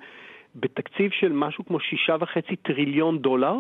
בתקציב 0.55 1.11
של 1.11 1.33
משהו 1.33 1.65
כמו 1.65 1.81
שישה 1.81 2.17
וחצי 2.21 2.57
טריליון 2.57 3.19
דולר, 3.19 3.55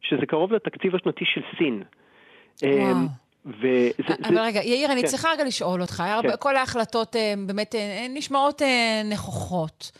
שזה 0.00 0.26
קרוב 0.26 0.52
לתקציב 0.52 0.94
השנתי 0.94 1.24
של 1.24 1.40
סין. 1.58 1.82
וזה, 3.46 4.14
אבל 4.24 4.38
רגע, 4.38 4.60
יאיר, 4.64 4.92
אני 4.92 5.00
כן. 5.00 5.06
צריכה 5.06 5.28
רגע 5.30 5.44
לשאול 5.44 5.80
אותך. 5.80 6.02
כן. 6.22 6.28
כל 6.38 6.56
ההחלטות 6.56 7.16
אה, 7.16 7.34
באמת 7.46 7.74
אה, 7.74 8.06
נשמעות 8.10 8.62
אה, 8.62 9.02
נכוחות. 9.04 9.92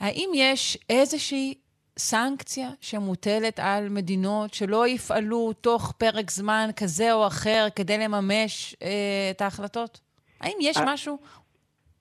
האם 0.00 0.30
יש 0.34 0.78
איזושהי 0.90 1.54
סנקציה 1.98 2.68
שמוטלת 2.80 3.58
על 3.58 3.88
מדינות 3.88 4.54
שלא 4.54 4.88
יפעלו 4.88 5.52
תוך 5.52 5.92
פרק 5.98 6.30
זמן 6.30 6.68
כזה 6.76 7.12
או 7.12 7.26
אחר 7.26 7.66
כדי 7.76 7.98
לממש 7.98 8.76
אה, 8.82 9.30
את 9.30 9.40
ההחלטות? 9.40 10.00
האם 10.40 10.56
יש 10.60 10.76
אה, 10.76 10.82
משהו? 10.86 11.18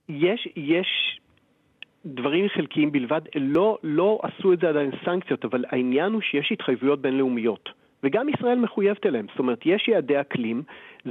יש, 0.10 0.48
יש 0.56 1.20
דברים 2.06 2.48
חלקיים 2.56 2.92
בלבד, 2.92 3.22
לא, 3.36 3.78
לא 3.84 4.20
עשו 4.24 4.54
את 4.54 4.60
זה 4.60 4.70
עדיין 4.70 4.92
סנקציות, 5.06 5.46
אבל 5.46 5.66
העניין 5.70 6.12
הוא 6.14 6.22
שיש 6.22 6.52
התחייבויות 6.52 7.02
בינלאומיות. 7.02 7.83
וגם 8.04 8.30
ישראל 8.30 8.60
מחויבת 8.60 9.06
אליהם. 9.06 9.26
זאת 9.30 9.40
אומרת, 9.40 9.60
יש 9.66 9.88
יעדי 9.88 10.22
אקלים, 10.22 10.64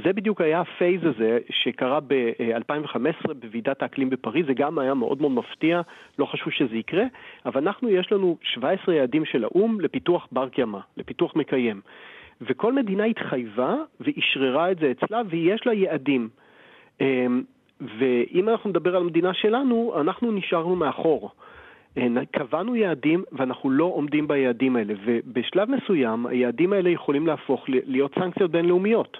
זה 0.03 0.13
בדיוק 0.13 0.41
היה 0.41 0.61
הפייז 0.61 1.01
הזה 1.03 1.39
שקרה 1.49 1.99
ב-2015 2.07 3.33
בוועידת 3.33 3.81
האקלים 3.81 4.09
בפריז, 4.09 4.45
זה 4.47 4.53
גם 4.53 4.79
היה 4.79 4.93
מאוד 4.93 5.21
מאוד 5.21 5.31
מפתיע, 5.31 5.81
לא 6.19 6.25
חשבו 6.25 6.51
שזה 6.51 6.75
יקרה, 6.75 7.03
אבל 7.45 7.61
אנחנו, 7.61 7.89
יש 7.89 8.11
לנו 8.11 8.37
17 8.41 8.95
יעדים 8.95 9.25
של 9.25 9.43
האו"ם 9.43 9.81
לפיתוח 9.81 10.27
בר 10.31 10.49
קיימא, 10.49 10.79
לפיתוח 10.97 11.35
מקיים. 11.35 11.81
וכל 12.41 12.73
מדינה 12.73 13.03
התחייבה 13.03 13.75
ואשררה 13.99 14.71
את 14.71 14.79
זה 14.79 14.91
אצלה, 14.91 15.21
ויש 15.29 15.61
לה 15.65 15.73
יעדים. 15.73 16.29
אמ, 17.01 17.43
ואם 17.81 18.49
אנחנו 18.49 18.69
נדבר 18.69 18.95
על 18.95 19.01
המדינה 19.01 19.33
שלנו, 19.33 19.93
אנחנו 20.01 20.31
נשארנו 20.31 20.75
מאחור. 20.75 21.31
קבענו 22.31 22.75
יעדים 22.75 23.23
ואנחנו 23.31 23.69
לא 23.69 23.85
עומדים 23.85 24.27
ביעדים 24.27 24.75
האלה, 24.75 24.93
ובשלב 25.05 25.69
מסוים 25.71 26.25
היעדים 26.25 26.73
האלה 26.73 26.89
יכולים 26.89 27.27
להפוך 27.27 27.63
להיות 27.67 28.15
סנקציות 28.15 28.51
בינלאומיות. 28.51 29.17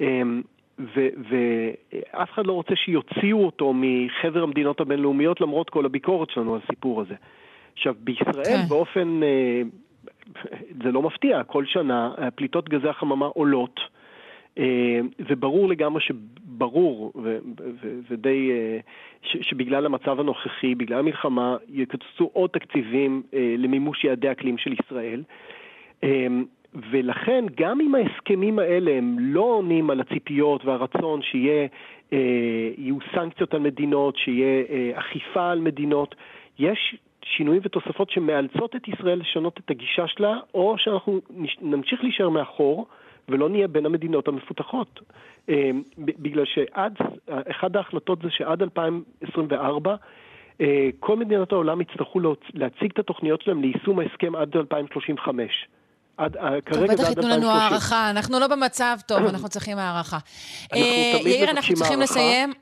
אמ, 0.00 0.42
ואף 0.78 2.32
אחד 2.32 2.46
לא 2.46 2.52
רוצה 2.52 2.76
שיוציאו 2.76 3.44
אותו 3.46 3.74
מחבר 3.74 4.42
המדינות 4.42 4.80
הבינלאומיות 4.80 5.40
למרות 5.40 5.70
כל 5.70 5.86
הביקורת 5.86 6.30
שלנו 6.30 6.54
על 6.54 6.60
הסיפור 6.64 7.00
הזה. 7.00 7.14
עכשיו, 7.72 7.94
בישראל 8.00 8.44
כן. 8.44 8.68
באופן, 8.68 9.20
אה, 9.22 9.62
זה 10.82 10.92
לא 10.92 11.02
מפתיע, 11.02 11.44
כל 11.44 11.64
שנה 11.66 12.14
פליטות 12.34 12.68
גזי 12.68 12.88
החממה 12.88 13.26
עולות. 13.26 13.80
אה, 14.58 15.00
וברור 15.28 15.68
לגמרי 15.68 16.02
שברור, 16.02 17.12
ודי, 18.10 18.50
אה, 18.50 18.78
שבגלל 19.22 19.86
המצב 19.86 20.20
הנוכחי, 20.20 20.74
בגלל 20.74 20.98
המלחמה, 20.98 21.56
יקצצו 21.68 22.30
עוד 22.32 22.50
תקציבים 22.50 23.22
אה, 23.34 23.54
למימוש 23.58 24.04
יעדי 24.04 24.30
אקלים 24.30 24.58
של 24.58 24.72
ישראל. 24.72 25.22
אה, 26.04 26.26
ולכן, 26.90 27.44
גם 27.56 27.80
אם 27.80 27.94
ההסכמים 27.94 28.58
האלה 28.58 28.90
הם 28.90 29.16
לא 29.18 29.40
עונים 29.40 29.90
על 29.90 30.00
הציפיות 30.00 30.64
והרצון 30.64 31.22
שיהיה, 31.22 31.66
אה, 32.12 32.18
סנקציות 33.14 33.54
על 33.54 33.60
מדינות, 33.60 34.16
שיהיה 34.16 34.62
אה, 34.70 34.90
אכיפה 34.94 35.50
על 35.50 35.60
מדינות, 35.60 36.14
יש 36.58 36.96
שינויים 37.22 37.60
ותוספות 37.64 38.10
שמאלצות 38.10 38.76
את 38.76 38.88
ישראל 38.88 39.18
לשנות 39.18 39.60
את 39.64 39.70
הגישה 39.70 40.06
שלה, 40.06 40.38
או 40.54 40.74
שאנחנו 40.78 41.20
נמשיך 41.60 42.02
להישאר 42.02 42.28
מאחור. 42.28 42.86
ולא 43.28 43.48
נהיה 43.48 43.68
בין 43.68 43.86
המדינות 43.86 44.28
המפותחות. 44.28 45.00
אה, 45.48 45.70
בגלל 45.98 46.44
שעד, 46.44 46.96
אחת 47.28 47.76
ההחלטות 47.76 48.22
זה 48.22 48.28
שעד 48.30 48.62
2024, 48.62 49.94
אה, 50.60 50.88
כל 51.00 51.16
מדינות 51.16 51.52
העולם 51.52 51.80
יצטרכו 51.80 52.20
להציג 52.54 52.90
את 52.92 52.98
התוכניות 52.98 53.42
שלהם 53.42 53.60
ליישום 53.60 53.98
ההסכם 53.98 54.34
עד 54.36 54.56
2035. 54.56 55.68
עד, 56.16 56.36
אה, 56.36 56.60
כרגע 56.60 56.94
בטח 56.94 57.08
ייתנו 57.08 57.28
לנו 57.28 57.34
2030. 57.34 57.50
הערכה, 57.50 58.10
אנחנו 58.10 58.40
לא 58.40 58.46
במצב 58.46 58.96
טוב, 59.06 59.18
אנחנו 59.32 59.48
צריכים 59.48 59.78
הערכה. 59.78 60.18
יאיר, 60.74 61.50
אנחנו 61.50 61.74
צריכים. 61.74 62.00
לסיים. 62.00 62.52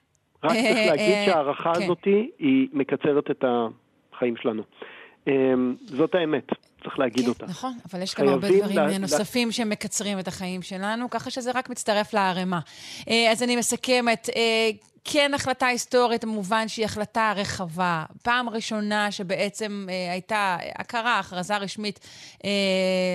רק 0.44 0.52
צריך 0.52 0.86
להגיד 0.86 1.14
שההערכה 1.26 1.74
כן. 1.74 1.82
הזאת 1.82 2.04
היא 2.38 2.68
מקצרת 2.72 3.30
את 3.30 3.44
החיים 4.12 4.34
שלנו. 4.36 4.62
זאת 5.84 6.14
האמת, 6.14 6.48
צריך 6.86 6.98
להגיד 6.98 7.28
אותה. 7.28 7.46
נכון, 7.46 7.78
אבל 7.92 8.02
יש 8.02 8.14
גם 8.14 8.28
הרבה 8.28 8.48
דברים 8.58 8.76
לה- 8.78 8.92
אה, 8.92 8.98
נוספים 8.98 9.52
שמקצרים 9.52 10.18
את 10.18 10.28
החיים 10.28 10.62
שלנו, 10.62 11.10
ככה 11.10 11.30
שזה 11.30 11.50
רק 11.54 11.70
מצטרף 11.70 12.14
לערימה. 12.14 12.60
אה, 13.10 13.28
אז 13.32 13.42
אני 13.42 13.56
מסכמת. 13.56 14.28
אה, 14.36 14.70
כן 15.08 15.30
החלטה 15.34 15.66
היסטורית, 15.66 16.24
במובן 16.24 16.68
שהיא 16.68 16.84
החלטה 16.84 17.32
רחבה. 17.36 18.04
פעם 18.22 18.48
ראשונה 18.48 19.10
שבעצם 19.10 19.86
אה, 19.90 20.12
הייתה 20.12 20.56
הכרה, 20.78 21.18
הכרזה 21.18 21.56
רשמית 21.56 22.00
אה, 22.44 22.50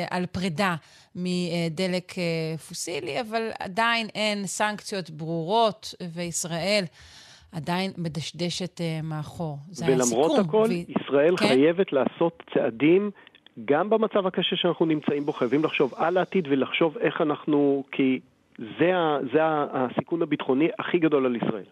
על 0.09 0.25
פרידה 0.25 0.75
מדלק 1.15 2.13
אה, 2.17 2.23
פוסילי, 2.67 3.21
אבל 3.21 3.49
עדיין 3.59 4.07
אין 4.15 4.47
סנקציות 4.47 5.09
ברורות, 5.09 5.93
וישראל 6.13 6.83
עדיין 7.51 7.91
מדשדשת 7.97 8.81
אה, 8.81 8.99
מאחור. 9.03 9.57
זה 9.69 9.85
היה 9.85 9.95
ולמרות 9.95 10.31
סיכום. 10.31 10.47
הכל, 10.49 10.67
ו- 10.69 11.01
ישראל 11.01 11.37
כן? 11.37 11.47
חייבת 11.47 11.87
לעשות 11.93 12.43
צעדים, 12.53 13.11
גם 13.65 13.89
במצב 13.89 14.27
הקשה 14.27 14.55
שאנחנו 14.55 14.85
נמצאים 14.85 15.25
בו, 15.25 15.33
חייבים 15.33 15.63
לחשוב 15.63 15.93
על 15.95 16.17
העתיד 16.17 16.47
ולחשוב 16.47 16.97
איך 16.97 17.21
אנחנו, 17.21 17.83
כי 17.91 18.19
זה, 18.57 18.91
זה 19.33 19.39
הסיכון 19.43 20.21
הביטחוני 20.21 20.69
הכי 20.79 20.99
גדול 20.99 21.25
על 21.25 21.35
ישראל. 21.35 21.63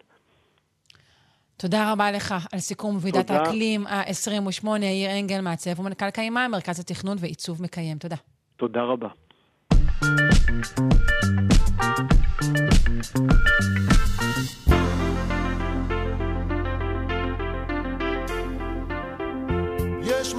תודה 1.56 1.92
רבה 1.92 2.12
לך 2.12 2.34
על 2.52 2.58
סיכום 2.58 2.98
ועידת. 3.00 3.30
האקלים 3.30 3.86
ה-28, 3.86 4.68
יאיר 4.82 5.10
אנגל, 5.20 5.40
מעצב 5.40 5.80
ומנכ"ל 5.80 6.10
קיימה, 6.10 6.48
מרכז 6.48 6.80
התכנון 6.80 7.16
ועיצוב 7.20 7.62
מקיים. 7.62 7.98
תודה. 7.98 8.16
תודה 8.56 8.82
רבה. 8.82 9.08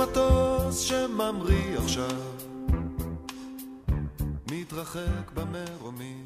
מטוס 0.02 0.80
שממריא 0.80 1.78
עכשיו, 1.78 2.18
מתרחק 4.52 5.32
במרומים. 5.34 6.26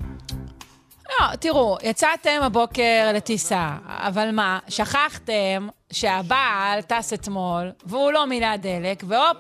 לא, 1.10 1.36
תראו, 1.36 1.78
יצאתם 1.84 2.40
הבוקר 2.42 3.12
לטיסה, 3.14 3.78
אבל 3.86 4.32
מה, 4.32 4.60
שכחתם 4.68 5.68
שהבעל 5.92 6.82
טס 6.82 7.14
אתמול, 7.14 7.72
והוא 7.86 8.12
לא 8.12 8.26
מילא 8.26 8.56
דלק, 8.56 9.04
והופ, 9.08 9.38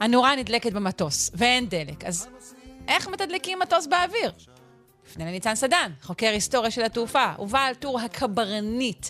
הנורה 0.00 0.36
נדלקת 0.36 0.72
במטוס, 0.72 1.30
ואין 1.34 1.68
דלק. 1.68 2.04
אז 2.04 2.28
איך 2.88 3.08
מתדלקים 3.08 3.58
מטוס 3.58 3.86
באוויר? 3.86 4.32
נפנה 5.06 5.24
לניצן 5.24 5.54
סדן, 5.54 5.92
חוקר 6.02 6.28
היסטוריה 6.28 6.70
של 6.70 6.82
התעופה, 6.82 7.26
ובעל 7.38 7.74
טור 7.74 8.00
הקברניט 8.00 9.06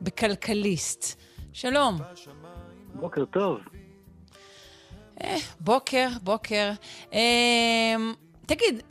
בכלכליסט. 0.00 1.20
שלום. 1.52 1.98
בוקר 3.00 3.24
טוב. 3.24 3.60
אה, 5.22 5.36
בוקר, 5.60 6.08
בוקר. 6.22 6.70
אה, 7.12 7.96
תגיד, 8.46 8.82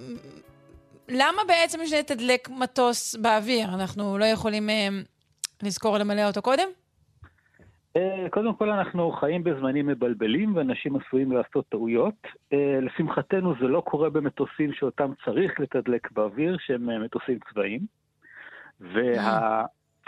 למה 1.09 1.41
בעצם 1.47 1.79
יש 1.83 1.93
לתדלק 1.93 2.49
מטוס 2.49 3.15
באוויר? 3.15 3.67
אנחנו 3.73 4.17
לא 4.17 4.25
יכולים 4.25 4.69
אה, 4.69 4.87
לזכור 5.63 5.97
למלא 5.97 6.27
אותו 6.27 6.41
קודם? 6.41 6.67
קודם 8.29 8.55
כל, 8.55 8.69
אנחנו 8.69 9.11
חיים 9.11 9.43
בזמנים 9.43 9.87
מבלבלים, 9.87 10.55
ואנשים 10.55 10.95
עשויים 10.95 11.31
לעשות 11.31 11.69
טעויות. 11.69 12.27
לשמחתנו, 12.81 13.53
זה 13.61 13.67
לא 13.67 13.81
קורה 13.81 14.09
במטוסים 14.09 14.73
שאותם 14.73 15.11
צריך 15.25 15.59
לתדלק 15.59 16.11
באוויר, 16.11 16.57
שהם 16.59 17.03
מטוסים 17.03 17.39
צבאיים. 17.49 17.81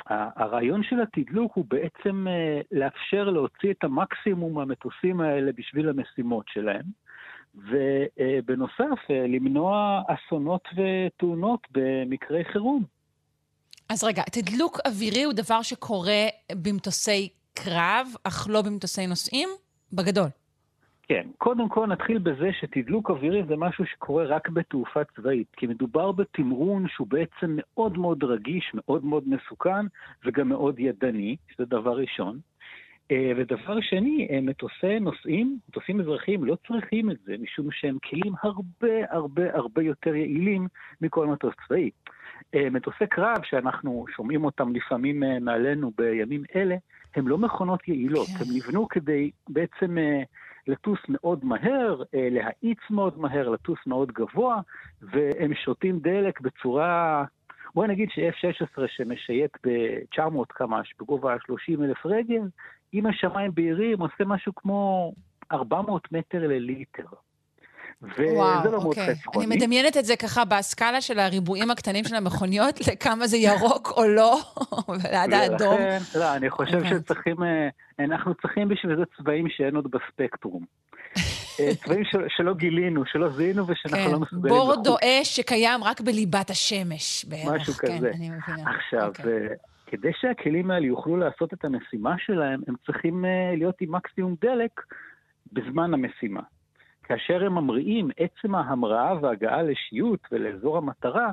והרעיון 0.10 0.84
של 0.84 0.96
התדלוק 1.02 1.52
הוא 1.56 1.66
בעצם 1.68 2.28
אה, 2.28 2.62
לאפשר 2.72 3.30
להוציא 3.30 3.72
את 3.72 3.84
המקסימום 3.84 4.54
מהמטוסים 4.54 5.22
האלה 5.22 5.52
בשביל 5.52 5.90
המשימות 5.90 6.46
שלהם. 6.50 6.84
ובנוסף, 7.56 9.12
אה, 9.12 9.28
למנוע 9.28 10.02
אסונות 10.08 10.68
ותאונות 10.76 11.68
במקרי 11.72 12.46
חירום. 12.46 12.84
אז 13.90 14.04
רגע, 14.04 14.24
תדלוק 14.32 14.80
אווירי 14.88 15.24
הוא 15.24 15.34
דבר 15.34 15.62
שקורה 15.62 16.24
במטוסי 16.52 17.30
קרב, 17.54 18.08
אך 18.24 18.48
לא 18.50 18.62
במטוסי 18.62 19.08
נוסעים? 19.08 19.50
בגדול. 19.94 20.28
כן, 21.10 21.28
קודם 21.38 21.70
כל 21.70 21.86
נתחיל 21.86 22.18
בזה 22.18 22.50
שתדלוק 22.60 23.10
אווירי 23.10 23.44
זה 23.48 23.56
משהו 23.58 23.86
שקורה 23.86 24.24
רק 24.26 24.50
בתעופה 24.50 25.04
צבאית, 25.04 25.48
כי 25.58 25.68
מדובר 25.68 26.12
בתמרון 26.12 26.88
שהוא 26.88 27.08
בעצם 27.08 27.58
מאוד 27.58 27.98
מאוד 27.98 28.24
רגיש, 28.24 28.72
מאוד 28.74 29.06
מאוד 29.06 29.24
מסוכן 29.28 29.86
וגם 30.26 30.50
מאוד 30.50 30.80
ידני, 30.80 31.36
שזה 31.52 31.66
דבר 31.66 31.98
ראשון. 31.98 32.40
אה, 33.12 33.32
ודבר 33.38 33.82
שני, 33.82 34.28
אה, 34.32 34.42
מטוסי 34.42 35.00
נוסעים, 35.00 35.58
מטוסים 35.70 36.02
אזרחיים 36.02 36.44
לא 36.44 36.58
צריכים 36.68 37.12
את 37.12 37.18
זה, 37.26 37.36
משום 37.40 37.72
שהם 37.72 37.98
כלים 38.10 38.34
הרבה 38.42 38.94
הרבה 39.10 39.56
הרבה 39.56 39.82
יותר 39.82 40.16
יעילים 40.16 40.68
מכל 41.02 41.28
מטוס 41.28 41.54
צבאי. 41.68 41.90
אה, 42.56 42.70
מטוסי 42.70 43.08
קרב, 43.08 43.44
שאנחנו 43.44 44.06
שומעים 44.16 44.46
אותם 44.46 44.76
לפעמים 44.76 45.24
מעלינו 45.42 45.92
בימים 45.98 46.44
אלה, 46.56 46.76
הן 47.16 47.26
לא 47.28 47.38
מכונות 47.38 47.88
יעילות, 47.88 48.28
הן 48.40 48.48
נבנו 48.56 48.88
כדי 48.88 49.32
בעצם 49.50 49.98
לטוס 50.68 51.00
מאוד 51.10 51.46
מהר, 51.46 52.04
אה, 52.16 52.28
להאיץ 52.32 52.80
מאוד 52.90 53.20
מהר, 53.20 53.50
לטוס 53.50 53.80
מאוד 53.88 54.12
גבוה, 54.12 54.62
והם 55.02 55.54
שותים 55.54 56.00
דלק 56.00 56.42
בצורה... 56.42 57.24
בואי 57.76 57.88
נגיד 57.88 58.10
ש-F-16 58.10 58.82
שמשייט 58.88 59.58
ב-900 59.68 60.46
קמ"ש 60.48 60.94
בגובה 61.00 61.36
30 61.46 61.84
אלף 61.84 62.06
רגל, 62.06 62.42
אם 62.94 63.06
השמיים 63.06 63.52
בהירים 63.54 64.00
עושה 64.00 64.26
משהו 64.26 64.56
כמו 64.56 65.12
400 65.52 66.12
מטר 66.12 66.48
לליטר. 66.48 67.06
וזה 68.02 68.24
לא 68.26 68.72
מאוד 68.72 68.74
אוקיי. 68.86 69.16
חסכוני. 69.16 69.46
אני 69.46 69.56
מדמיינת 69.56 69.98
את 69.98 70.06
זה 70.06 70.16
ככה 70.16 70.46
בסקאלה 70.46 71.02
של 71.02 71.20
הריבועים 71.20 71.72
הקטנים 71.72 72.04
של 72.04 72.16
המכוניות, 72.16 72.80
לכמה 72.88 73.28
זה 73.28 73.38
ירוק 73.38 73.94
או 73.98 74.08
לא, 74.08 74.38
ועד 75.04 75.34
האדום. 75.34 75.74
ולכן, 75.76 76.20
לא, 76.20 76.36
אני 76.36 76.50
חושב. 76.50 76.82
שצריכים, 76.90 77.36
אה, 77.44 77.70
אנחנו 78.06 78.34
צריכים 78.36 78.70
בשביל 78.70 78.96
זה 78.98 79.04
צבעים 79.18 79.46
שאין 79.50 79.76
עוד 79.76 79.88
בספקטרום. 79.92 80.66
אה, 81.60 81.70
צבעים 81.86 82.04
של- 82.06 82.26
שלא 82.30 82.54
גילינו, 82.54 83.04
שלא 83.06 83.30
זיהינו 83.30 83.68
ושאנחנו 83.68 84.06
כן, 84.06 84.12
לא 84.12 84.20
מסוגלים 84.20 84.56
בורדו. 84.56 84.96
אש 85.04 85.36
שקיים 85.36 85.84
רק 85.84 86.02
בליבת 86.02 86.50
השמש 86.50 87.26
בערך. 87.26 87.50
משהו 87.62 87.74
כן, 87.74 87.98
כזה. 87.98 88.10
אני 88.16 88.30
מבינה. 88.30 88.72
עכשיו, 88.72 89.08
אוקיי. 89.08 89.26
אה, 89.26 89.48
כדי 89.88 90.12
שהכלים 90.22 90.72
האלה 90.72 90.86
יוכלו 90.86 91.18
לעשות 91.18 91.54
את 91.54 91.66
המשימה 91.66 92.16
שלהם, 92.26 92.62
הם 92.68 92.76
צריכים 92.86 93.26
להיות 93.58 93.76
עם 93.82 93.96
מקסימום 93.96 94.36
דלק 94.42 94.72
בזמן 95.54 95.94
המשימה. 95.94 96.42
כאשר 97.08 97.46
הם 97.46 97.54
ממריאים, 97.54 98.10
עצם 98.18 98.56
ההמראה 98.56 99.14
וההגעה 99.22 99.64
לשיוט 99.64 100.28
ולאזור 100.32 100.78
המטרה 100.78 101.32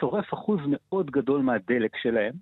שורף 0.00 0.34
אחוז 0.34 0.60
מאוד 0.66 1.10
גדול 1.10 1.42
מהדלק 1.42 1.96
שלהם, 1.96 2.32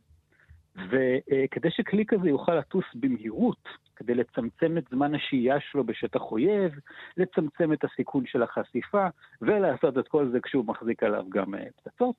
וכדי 0.77 1.71
שכלי 1.71 2.07
כזה 2.07 2.29
יוכל 2.29 2.55
לטוס 2.55 2.85
במהירות, 2.95 3.69
כדי 3.97 4.15
לצמצם 4.15 4.79
את 4.79 4.85
זמן 4.91 5.15
השהייה 5.15 5.61
שלו 5.61 5.85
בשטח 5.85 6.21
אויב, 6.21 6.73
לצמצם 7.17 7.73
את 7.73 7.85
הסיכון 7.85 8.27
של 8.27 8.43
החשיפה, 8.43 9.07
ולעשות 9.43 9.99
את 9.99 10.09
כל 10.09 10.29
זה 10.33 10.41
כשהוא 10.41 10.65
מחזיק 10.67 11.03
עליו 11.03 11.25
גם 11.29 11.55
אה, 11.55 11.65
פצצות, 11.77 12.17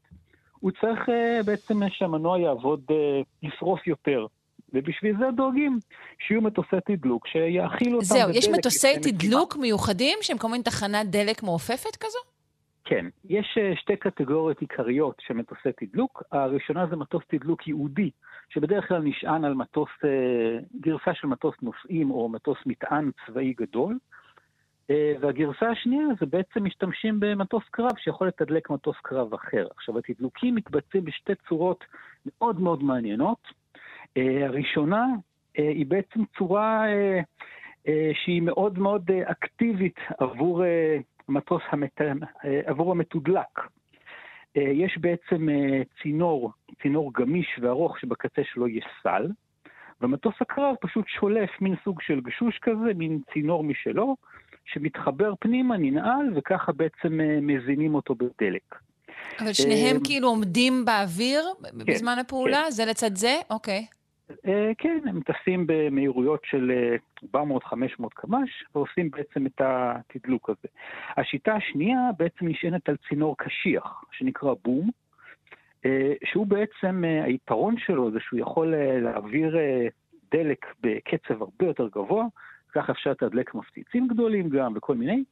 הוא 0.59 0.71
צריך 0.81 1.09
אה, 1.09 1.39
בעצם 1.45 1.79
שהמנוע 1.89 2.39
יעבוד, 2.39 2.81
אה, 2.91 3.21
ישרוף 3.43 3.87
יותר. 3.87 4.25
ובשביל 4.73 5.17
זה 5.17 5.25
דואגים 5.35 5.79
שיהיו 6.19 6.41
מטוסי 6.41 6.75
תדלוק 6.85 7.27
שיאכילו 7.27 7.93
אותם 7.93 8.05
זהו, 8.05 8.29
יש 8.29 8.49
מטוסי. 8.49 8.99
תדלוק 9.01 9.57
מיוחדים 9.57 10.17
שהם 10.21 10.37
כמו 10.37 10.49
מין 10.49 10.61
תחנת 10.61 11.07
דלק 11.09 11.43
מעופפת 11.43 11.95
כזו? 11.99 12.19
כן, 12.85 13.05
יש 13.29 13.57
אה, 13.57 13.75
שתי 13.75 13.95
קטגוריות 13.95 14.61
עיקריות 14.61 15.15
של 15.27 15.33
מטוסי 15.33 15.69
תדלוק. 15.77 16.23
הראשונה 16.31 16.85
זה 16.89 16.95
מטוס 16.95 17.23
תדלוק 17.27 17.67
ייעודי, 17.67 18.09
שבדרך 18.49 18.87
כלל 18.87 19.01
נשען 19.01 19.45
על 19.45 19.53
מטוס, 19.53 19.89
אה, 20.03 20.09
גרסה 20.81 21.13
של 21.13 21.27
מטוס 21.27 21.55
נוסעים 21.61 22.11
או 22.11 22.29
מטוס 22.29 22.57
מטען 22.65 23.11
צבאי 23.25 23.53
גדול. 23.53 23.97
אה, 24.89 25.13
והגרסה 25.19 25.69
השנייה 25.69 26.05
זה 26.19 26.25
בעצם 26.25 26.63
משתמשים 26.63 27.19
במטוס 27.19 27.63
קרב 27.71 27.97
שיכול 27.97 28.27
לתדלק 28.27 28.69
מטוס 28.69 28.95
קרב 29.01 29.33
אחר. 29.33 29.67
עכשיו, 29.77 29.97
התדלוקים 29.97 30.55
מתבצעים 30.55 31.05
בשתי 31.05 31.33
צורות 31.49 31.83
מאוד 32.25 32.59
מאוד 32.59 32.83
מעניינות. 32.83 33.60
אה, 34.17 34.45
הראשונה 34.45 35.05
אה, 35.59 35.69
היא 35.69 35.85
בעצם 35.85 36.19
צורה 36.37 36.85
אה, 37.87 38.11
שהיא 38.23 38.41
מאוד 38.41 38.79
מאוד 38.79 39.11
אקטיבית 39.25 39.99
עבור 40.19 40.63
המטוס 41.27 41.61
המת... 41.69 42.01
עבור 42.65 42.91
המתודלק. 42.91 43.59
יש 44.55 44.97
בעצם 44.97 45.47
צינור, 46.01 46.51
צינור 46.81 47.11
גמיש 47.13 47.59
וארוך 47.61 47.99
שבקצה 47.99 48.41
שלו 48.43 48.67
יש 48.67 48.85
סל, 49.03 49.27
ומטוס 50.01 50.33
הקרב 50.41 50.75
פשוט 50.81 51.05
שולף 51.07 51.49
מין 51.61 51.75
סוג 51.83 52.01
של 52.01 52.21
גשוש 52.21 52.59
כזה, 52.61 52.93
מין 52.95 53.19
צינור 53.33 53.63
משלו, 53.63 54.15
שמתחבר 54.65 55.33
פנימה, 55.39 55.77
ננעל, 55.77 56.31
וככה 56.35 56.71
בעצם 56.71 57.19
מזינים 57.41 57.95
אותו 57.95 58.15
בדלק. 58.15 58.75
אבל 59.39 59.53
שניהם 59.53 59.97
כאילו 60.03 60.27
עומדים 60.27 60.85
באוויר 60.85 61.43
כן, 61.63 61.77
בזמן 61.77 62.19
הפעולה? 62.19 62.71
זה 62.71 62.85
לצד 62.85 63.15
זה? 63.15 63.35
אוקיי. 63.49 63.77
אה, 63.79 64.00
כן, 64.77 64.99
הם 65.07 65.19
טסים 65.21 65.63
במהירויות 65.67 66.41
של 66.43 66.71
אה, 67.33 67.43
400-500 67.43 68.07
קמ"ש, 68.13 68.63
ועושים 68.75 69.09
בעצם 69.09 69.45
את 69.45 69.61
התדלוק 69.63 70.49
הזה. 70.49 70.67
השיטה 71.17 71.53
השנייה 71.53 71.99
בעצם 72.17 72.47
נשענת 72.47 72.89
על 72.89 72.95
צינור 73.09 73.37
קשיח, 73.37 74.03
שנקרא 74.11 74.53
בום, 74.63 74.89
אה, 75.85 76.13
שהוא 76.25 76.47
בעצם, 76.47 77.03
אה, 77.05 77.23
היתרון 77.23 77.75
שלו 77.77 78.11
זה 78.11 78.19
שהוא 78.19 78.39
יכול 78.39 78.73
אה, 78.73 78.99
להעביר 78.99 79.57
אה, 79.57 79.87
דלק 80.31 80.65
בקצב 80.81 81.41
הרבה 81.41 81.65
יותר 81.65 81.87
גבוה, 81.87 82.25
כך 82.73 82.89
אפשר 82.89 83.11
לתדלק 83.11 83.55
מפציצים 83.55 84.07
גדולים 84.07 84.49
גם 84.49 84.73
וכל 84.75 84.95
מיני, 84.95 85.23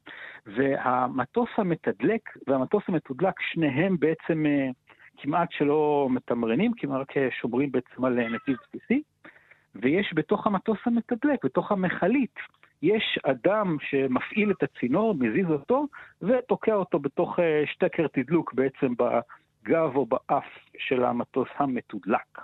והמטוס 0.45 1.49
המתדלק 1.57 2.21
והמטוס 2.47 2.83
המתודלק, 2.87 3.33
שניהם 3.41 3.97
בעצם 3.99 4.45
אה, 4.45 4.69
כמעט 5.21 5.51
שלא 5.51 6.07
מתמרנים, 6.11 6.71
כמעט 6.77 6.99
רק 7.01 7.13
שומרים 7.41 7.71
בעצם 7.71 8.05
על 8.05 8.29
נתיב 8.29 8.57
בסיסי, 8.67 9.01
ויש 9.75 10.11
בתוך 10.15 10.47
המטוס 10.47 10.77
המתדלק, 10.85 11.45
בתוך 11.45 11.71
המכלית, 11.71 12.35
יש 12.81 13.19
אדם 13.23 13.77
שמפעיל 13.81 14.51
את 14.51 14.63
הצינור, 14.63 15.15
מזיז 15.15 15.51
אותו, 15.51 15.85
ותוקע 16.21 16.73
אותו 16.73 16.99
בתוך 16.99 17.39
אה, 17.39 17.63
שטקר 17.65 18.07
תדלוק 18.07 18.53
בעצם 18.53 18.93
בגב 18.97 19.95
או 19.95 20.05
באף 20.05 20.47
של 20.77 21.03
המטוס 21.03 21.47
המתודלק. 21.57 22.39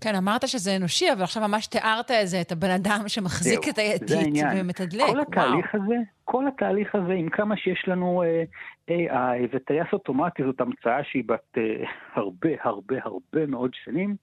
כן, 0.00 0.14
אמרת 0.14 0.48
שזה 0.48 0.76
אנושי, 0.76 1.12
אבל 1.12 1.22
עכשיו 1.22 1.48
ממש 1.48 1.66
תיארת 1.66 2.10
איזה, 2.10 2.40
את 2.40 2.52
הבן 2.52 2.70
אדם 2.70 3.00
שמחזיק 3.06 3.64
זהו, 3.64 3.72
את 3.72 3.78
הידית 3.78 4.34
זה. 4.34 4.46
ומתדלק. 4.56 5.06
כל 5.06 5.12
וואו. 5.12 5.22
התהליך 5.22 5.74
הזה, 5.74 5.96
כל 6.24 6.48
התהליך 6.48 6.94
הזה, 6.94 7.12
עם 7.12 7.28
כמה 7.28 7.56
שיש 7.56 7.84
לנו 7.88 8.22
אה, 8.22 8.44
AI 8.90 9.48
וטייס 9.52 9.86
אוטומטי, 9.92 10.42
זאת 10.44 10.60
המצאה 10.60 11.04
שהיא 11.04 11.24
בת 11.26 11.58
אה, 11.58 11.62
הרבה 12.14 12.50
הרבה 12.62 12.96
הרבה 13.02 13.46
מאוד 13.46 13.70
שנים, 13.84 14.16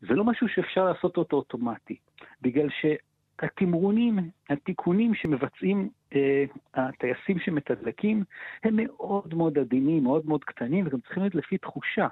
זה 0.00 0.14
לא 0.14 0.24
משהו 0.24 0.48
שאפשר 0.48 0.84
לעשות 0.84 1.16
אותו 1.16 1.36
אוטומטי, 1.36 1.96
בגלל 2.42 2.68
שהתמרונים, 2.80 4.18
התיקונים 4.50 5.14
שמבצעים 5.14 5.88
אה, 6.14 6.44
הטייסים 6.74 7.38
שמתדלקים, 7.38 8.24
הם 8.64 8.76
מאוד 8.76 9.34
מאוד 9.34 9.58
עדינים, 9.58 10.02
מאוד 10.02 10.26
מאוד 10.26 10.44
קטנים, 10.44 10.86
וגם 10.86 11.00
צריכים 11.00 11.22
להיות 11.22 11.34
לפי 11.34 11.58
תחושה. 11.58 12.08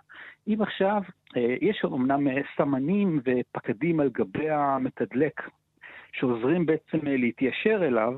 אם 0.49 0.63
עכשיו, 0.63 1.03
אה, 1.37 1.57
יש 1.61 1.85
אמנם 1.85 2.29
אה, 2.29 2.43
סמנים 2.57 3.21
ופקדים 3.25 4.01
על 4.01 4.09
גבי 4.09 4.51
המתדלק, 4.51 5.49
שעוזרים 6.13 6.67
בעצם 6.67 6.99
להתיישר 7.03 7.87
אליו, 7.87 8.15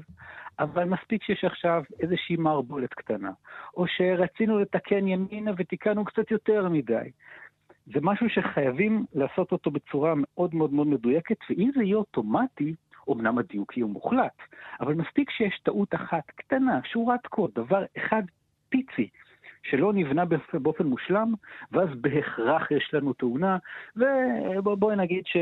אבל 0.58 0.84
מספיק 0.84 1.22
שיש 1.22 1.44
עכשיו 1.44 1.82
איזושהי 2.00 2.36
מערבולת 2.36 2.94
קטנה, 2.94 3.30
או 3.76 3.86
שרצינו 3.86 4.58
לתקן 4.58 5.08
ימינה 5.08 5.50
ותיקנו 5.56 6.04
קצת 6.04 6.30
יותר 6.30 6.68
מדי. 6.68 7.10
זה 7.86 8.00
משהו 8.02 8.28
שחייבים 8.28 9.04
לעשות 9.14 9.52
אותו 9.52 9.70
בצורה 9.70 10.14
מאוד 10.16 10.54
מאוד 10.54 10.72
מאוד 10.72 10.86
מדויקת, 10.86 11.36
ואם 11.50 11.70
זה 11.76 11.82
יהיה 11.82 11.96
אוטומטי, 11.96 12.74
אמנם 13.12 13.38
הדיוק 13.38 13.76
יהיה 13.76 13.86
מוחלט, 13.86 14.36
אבל 14.80 14.94
מספיק 14.94 15.30
שיש 15.30 15.60
טעות 15.62 15.94
אחת 15.94 16.26
קטנה, 16.26 16.80
שורת 16.92 17.26
קוד, 17.26 17.50
דבר 17.54 17.84
אחד 17.96 18.22
פיצי, 18.68 19.08
שלא 19.62 19.92
נבנה 19.92 20.24
באופ- 20.24 20.54
באופן 20.62 20.86
מושלם, 20.86 21.34
ואז 21.72 21.88
בהכרח 22.00 22.70
יש 22.70 22.90
לנו 22.92 23.12
תאונה, 23.12 23.58
ובואי 23.96 24.96
נגיד 24.96 25.22
ש... 25.26 25.36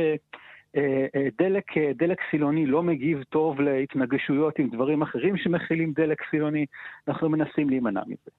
אה, 0.77 1.07
אה, 1.17 1.29
דלק, 1.39 1.79
אה, 1.79 1.91
דלק 1.95 2.19
סילוני 2.31 2.67
לא 2.67 2.83
מגיב 2.83 3.23
טוב 3.23 3.61
להתנגשויות 3.61 4.59
עם 4.59 4.71
דברים 4.71 5.03
אחרים 5.03 5.37
שמכילים 5.37 5.93
דלק 5.93 6.23
סילוני, 6.31 6.67
אנחנו 7.09 7.29
מנסים 7.29 7.71
להימנע 7.71 8.01
מזה. 8.07 8.31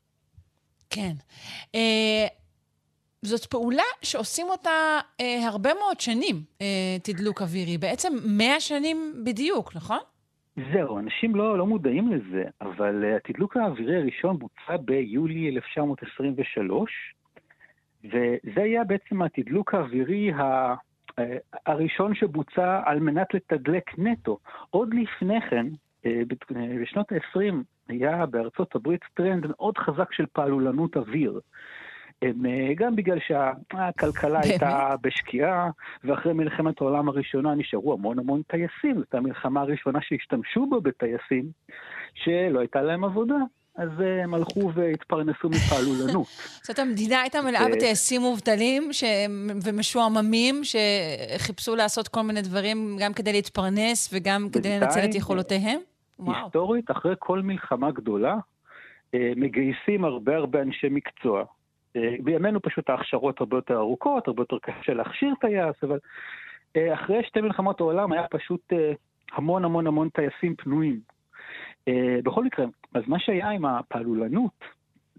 כן. 0.89 1.13
זאת 3.23 3.45
פעולה 3.45 3.83
שעושים 4.01 4.47
אותה 4.49 4.99
אה, 5.21 5.47
הרבה 5.47 5.69
מאוד 5.79 5.99
שנים, 5.99 6.35
אה, 6.61 6.97
תדלוק 7.03 7.41
אווירי. 7.41 7.77
בעצם 7.77 8.13
100 8.37 8.59
שנים 8.59 9.13
בדיוק, 9.25 9.75
נכון? 9.75 9.99
זהו, 10.73 10.99
אנשים 10.99 11.35
לא, 11.35 11.57
לא 11.57 11.65
מודעים 11.67 12.11
לזה, 12.11 12.43
אבל 12.61 13.03
uh, 13.03 13.15
התדלוק 13.15 13.57
האווירי 13.57 13.95
הראשון 13.95 14.39
בוצע 14.39 14.77
ביולי 14.77 15.49
1923, 15.49 16.91
וזה 18.03 18.61
היה 18.61 18.83
בעצם 18.83 19.21
התדלוק 19.21 19.73
האווירי 19.73 20.31
ה... 20.31 20.73
אה, 21.19 21.37
הראשון 21.65 22.15
שבוצע 22.15 22.81
על 22.85 22.99
מנת 22.99 23.33
לתדלק 23.33 23.99
נטו. 23.99 24.39
עוד 24.69 24.93
לפני 24.93 25.41
כן, 25.41 25.65
אה, 26.05 26.21
בשנות 26.81 27.11
ה-20, 27.11 27.53
היה 27.87 28.25
בארצות 28.25 28.75
הברית 28.75 29.01
טרנד 29.13 29.45
מאוד 29.49 29.77
חזק 29.77 30.13
של 30.13 30.25
פעלולנות 30.33 30.97
אוויר. 30.97 31.39
הם, 32.23 32.45
אה, 32.45 32.73
גם 32.75 32.95
בגלל 32.95 33.17
שהכלכלה 33.27 34.39
הייתה 34.43 34.95
בשקיעה, 35.01 35.69
ואחרי 36.03 36.33
מלחמת 36.33 36.81
העולם 36.81 37.09
הראשונה 37.09 37.55
נשארו 37.55 37.93
המון 37.93 38.19
המון 38.19 38.41
טייסים. 38.47 38.99
זאת 38.99 39.15
המלחמה 39.15 39.61
הראשונה 39.61 39.99
שהשתמשו 40.01 40.65
בה 40.69 40.79
בטייסים, 40.79 41.45
שלא 42.13 42.59
הייתה 42.59 42.81
להם 42.81 43.03
עבודה. 43.03 43.35
אז 43.75 43.89
אה, 44.01 44.23
הם 44.23 44.33
הלכו 44.33 44.71
והתפרנסו 44.73 45.49
מפעלולנות. 45.49 46.27
זאת 46.67 46.79
המדינה 46.79 47.21
הייתה 47.21 47.41
מלאה 47.41 47.65
ו- 47.65 47.71
בטייסים 47.71 48.21
מובטלים. 48.21 48.89
ומשועממים 49.63 50.61
שחיפשו 50.63 51.75
לעשות 51.75 52.07
כל 52.07 52.21
מיני 52.21 52.41
דברים 52.41 52.97
גם 52.99 53.13
כדי 53.13 53.33
להתפרנס 53.33 54.09
וגם 54.13 54.47
כדי 54.53 54.79
לנצל 54.79 54.99
את 55.09 55.15
יכולותיהם? 55.15 55.79
היסטורית, 56.25 56.91
אחרי 56.91 57.13
כל 57.19 57.41
מלחמה 57.41 57.91
גדולה, 57.91 58.35
אה, 59.13 59.31
מגייסים 59.35 60.05
הרבה 60.05 60.35
הרבה 60.35 60.61
אנשי 60.61 60.87
מקצוע. 60.89 61.43
אה, 61.95 62.15
בימינו 62.19 62.61
פשוט 62.61 62.89
ההכשרות 62.89 63.39
הרבה 63.39 63.57
יותר 63.57 63.77
ארוכות, 63.77 64.27
הרבה 64.27 64.41
יותר 64.41 64.57
קשה 64.61 64.93
להכשיר 64.93 65.33
טייס, 65.41 65.83
אבל 65.83 65.99
אה, 66.75 66.93
אחרי 66.93 67.23
שתי 67.23 67.41
מלחמות 67.41 67.79
העולם 67.79 68.11
היה 68.11 68.27
פשוט 68.27 68.73
אה, 68.73 68.93
המון 69.31 69.65
המון 69.65 69.87
המון 69.87 70.09
טייסים 70.09 70.55
פנויים. 70.55 70.99
בכל 72.23 72.43
מקרה, 72.43 72.65
אז 72.93 73.03
מה 73.07 73.19
שהיה 73.19 73.49
עם 73.49 73.65
הפעלולנות, 73.65 74.63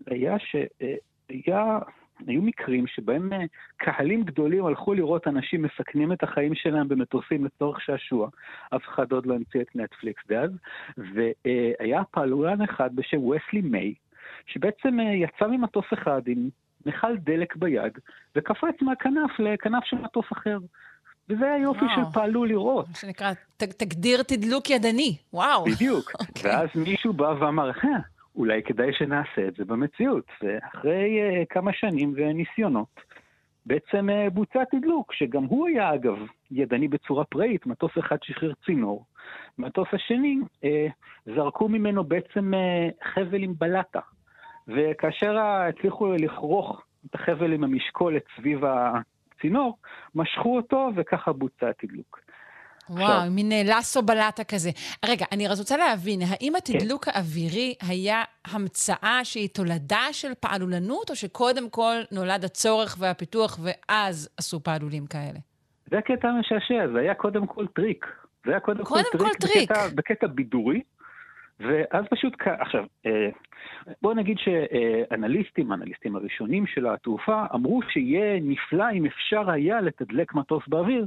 היה 0.06 0.36
שהיה... 0.38 1.78
היו 2.26 2.42
מקרים 2.42 2.86
שבהם 2.86 3.30
קהלים 3.76 4.22
גדולים 4.22 4.66
הלכו 4.66 4.94
לראות 4.94 5.28
אנשים 5.28 5.62
מסכנים 5.62 6.12
את 6.12 6.22
החיים 6.22 6.54
שלהם 6.54 6.88
במטוסים 6.88 7.44
לצורך 7.44 7.80
שעשוע. 7.80 8.28
אף 8.76 8.82
אחד 8.88 9.12
עוד 9.12 9.26
לא 9.26 9.34
המציא 9.34 9.60
את 9.60 9.76
נטפליקס 9.76 10.22
דאז. 10.28 10.50
והיה 10.96 12.04
פעלולן 12.10 12.62
אחד 12.62 12.96
בשם 12.96 13.24
וסלי 13.24 13.60
מיי, 13.60 13.94
שבעצם 14.46 14.98
יצא 15.00 15.46
ממטוס 15.46 15.86
אחד 15.92 16.22
עם 16.26 16.48
מכל 16.86 17.16
דלק 17.16 17.56
ביד, 17.56 17.92
וקפץ 18.36 18.82
מהכנף 18.82 19.38
לכנף 19.38 19.84
של 19.84 19.96
מטוס 19.96 20.26
אחר. 20.32 20.58
וזה 21.28 21.52
היופי 21.52 21.84
וואו. 21.84 21.96
של 21.96 22.12
פעלול 22.14 22.48
לראות. 22.48 22.88
מה 22.88 22.94
שנקרא, 22.94 23.32
ת, 23.56 23.62
תגדיר 23.62 24.22
תדלוק 24.22 24.70
ידני. 24.70 25.16
וואו. 25.32 25.64
בדיוק. 25.64 26.12
ואז 26.44 26.68
מישהו 26.74 27.12
בא 27.12 27.34
ואמר, 27.40 27.70
"אה, 27.70 27.98
אולי 28.36 28.62
כדאי 28.62 28.92
שנעשה 28.92 29.48
את 29.48 29.54
זה 29.54 29.64
במציאות. 29.64 30.24
ואחרי 30.42 31.20
uh, 31.20 31.46
כמה 31.50 31.72
שנים 31.72 32.14
וניסיונות, 32.16 33.00
בעצם 33.66 34.08
uh, 34.08 34.30
בוצע 34.30 34.64
תדלוק, 34.64 35.12
שגם 35.12 35.44
הוא 35.44 35.68
היה 35.68 35.94
אגב 35.94 36.18
ידני 36.50 36.88
בצורה 36.88 37.24
פראית, 37.24 37.66
מטוס 37.66 37.92
אחד 37.98 38.16
שחרר 38.22 38.52
צינור. 38.66 39.04
מטוס 39.58 39.88
השני, 39.92 40.36
uh, 40.62 40.66
זרקו 41.26 41.68
ממנו 41.68 42.04
בעצם 42.04 42.52
uh, 42.54 43.04
חבל 43.14 43.42
עם 43.42 43.54
בלטה. 43.58 44.00
וכאשר 44.68 45.38
הצליחו 45.38 46.12
לכרוך 46.12 46.82
את 47.06 47.14
החבל 47.14 47.52
עם 47.52 47.64
המשקולת 47.64 48.22
סביב 48.36 48.60
הצינור, 48.64 49.78
משכו 50.14 50.56
אותו 50.56 50.90
וככה 50.96 51.32
בוצע 51.32 51.68
התדלוק. 51.68 52.20
וואו, 52.90 53.30
מין 53.30 53.52
אה, 53.52 53.62
לאסו 53.64 54.02
בלטה 54.02 54.44
כזה. 54.44 54.70
רגע, 55.04 55.26
אני 55.32 55.48
רוצה 55.48 55.76
להבין, 55.76 56.20
האם 56.22 56.52
התדלוק 56.56 57.08
האווירי 57.08 57.74
היה 57.88 58.22
המצאה 58.44 59.20
שהיא 59.24 59.48
תולדה 59.48 60.06
של 60.12 60.32
פעלולנות, 60.40 61.10
או 61.10 61.16
שקודם 61.16 61.70
כל 61.70 61.94
נולד 62.12 62.44
הצורך 62.44 62.96
והפיתוח 62.98 63.58
ואז 63.62 64.28
עשו 64.38 64.60
פעלולים 64.60 65.06
כאלה? 65.06 65.38
זה 65.90 65.98
הקטע 65.98 66.28
המשעשע, 66.28 66.92
זה 66.92 66.98
היה 67.00 67.14
קודם 67.14 67.46
כל 67.46 67.66
טריק. 67.66 68.06
זה 68.44 68.50
היה 68.50 68.60
קודם, 68.60 68.84
קודם 68.84 69.04
כל 69.12 69.18
כל 69.18 69.24
טריק, 69.24 69.52
טריק. 69.52 69.70
בקטע, 69.70 69.88
בקטע 69.94 70.26
בידורי, 70.26 70.80
ואז 71.60 72.04
פשוט, 72.10 72.34
עכשיו, 72.60 72.84
אה, 73.06 73.28
בואו 74.02 74.14
נגיד 74.14 74.36
שאנליסטים, 74.38 75.72
האנליסטים 75.72 76.16
הראשונים 76.16 76.66
של 76.66 76.86
התעופה, 76.86 77.44
אמרו 77.54 77.80
שיהיה 77.92 78.40
נפלא 78.40 78.84
אם 78.92 79.06
אפשר 79.06 79.50
היה 79.50 79.80
לתדלק 79.80 80.34
מטוס 80.34 80.62
באוויר, 80.68 81.06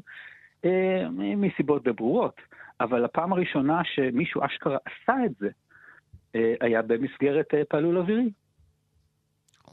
אה, 0.65 1.05
מסיבות 1.37 1.83
די 1.83 1.91
ברורות. 1.91 2.41
אבל 2.81 3.05
הפעם 3.05 3.33
הראשונה 3.33 3.81
שמישהו 3.83 4.45
אשכרה 4.45 4.77
עשה 4.85 5.25
את 5.25 5.31
זה, 5.39 5.49
אה, 6.35 6.53
היה 6.61 6.81
במסגרת 6.81 7.53
פעלול 7.69 7.97
אווירי. 7.97 8.29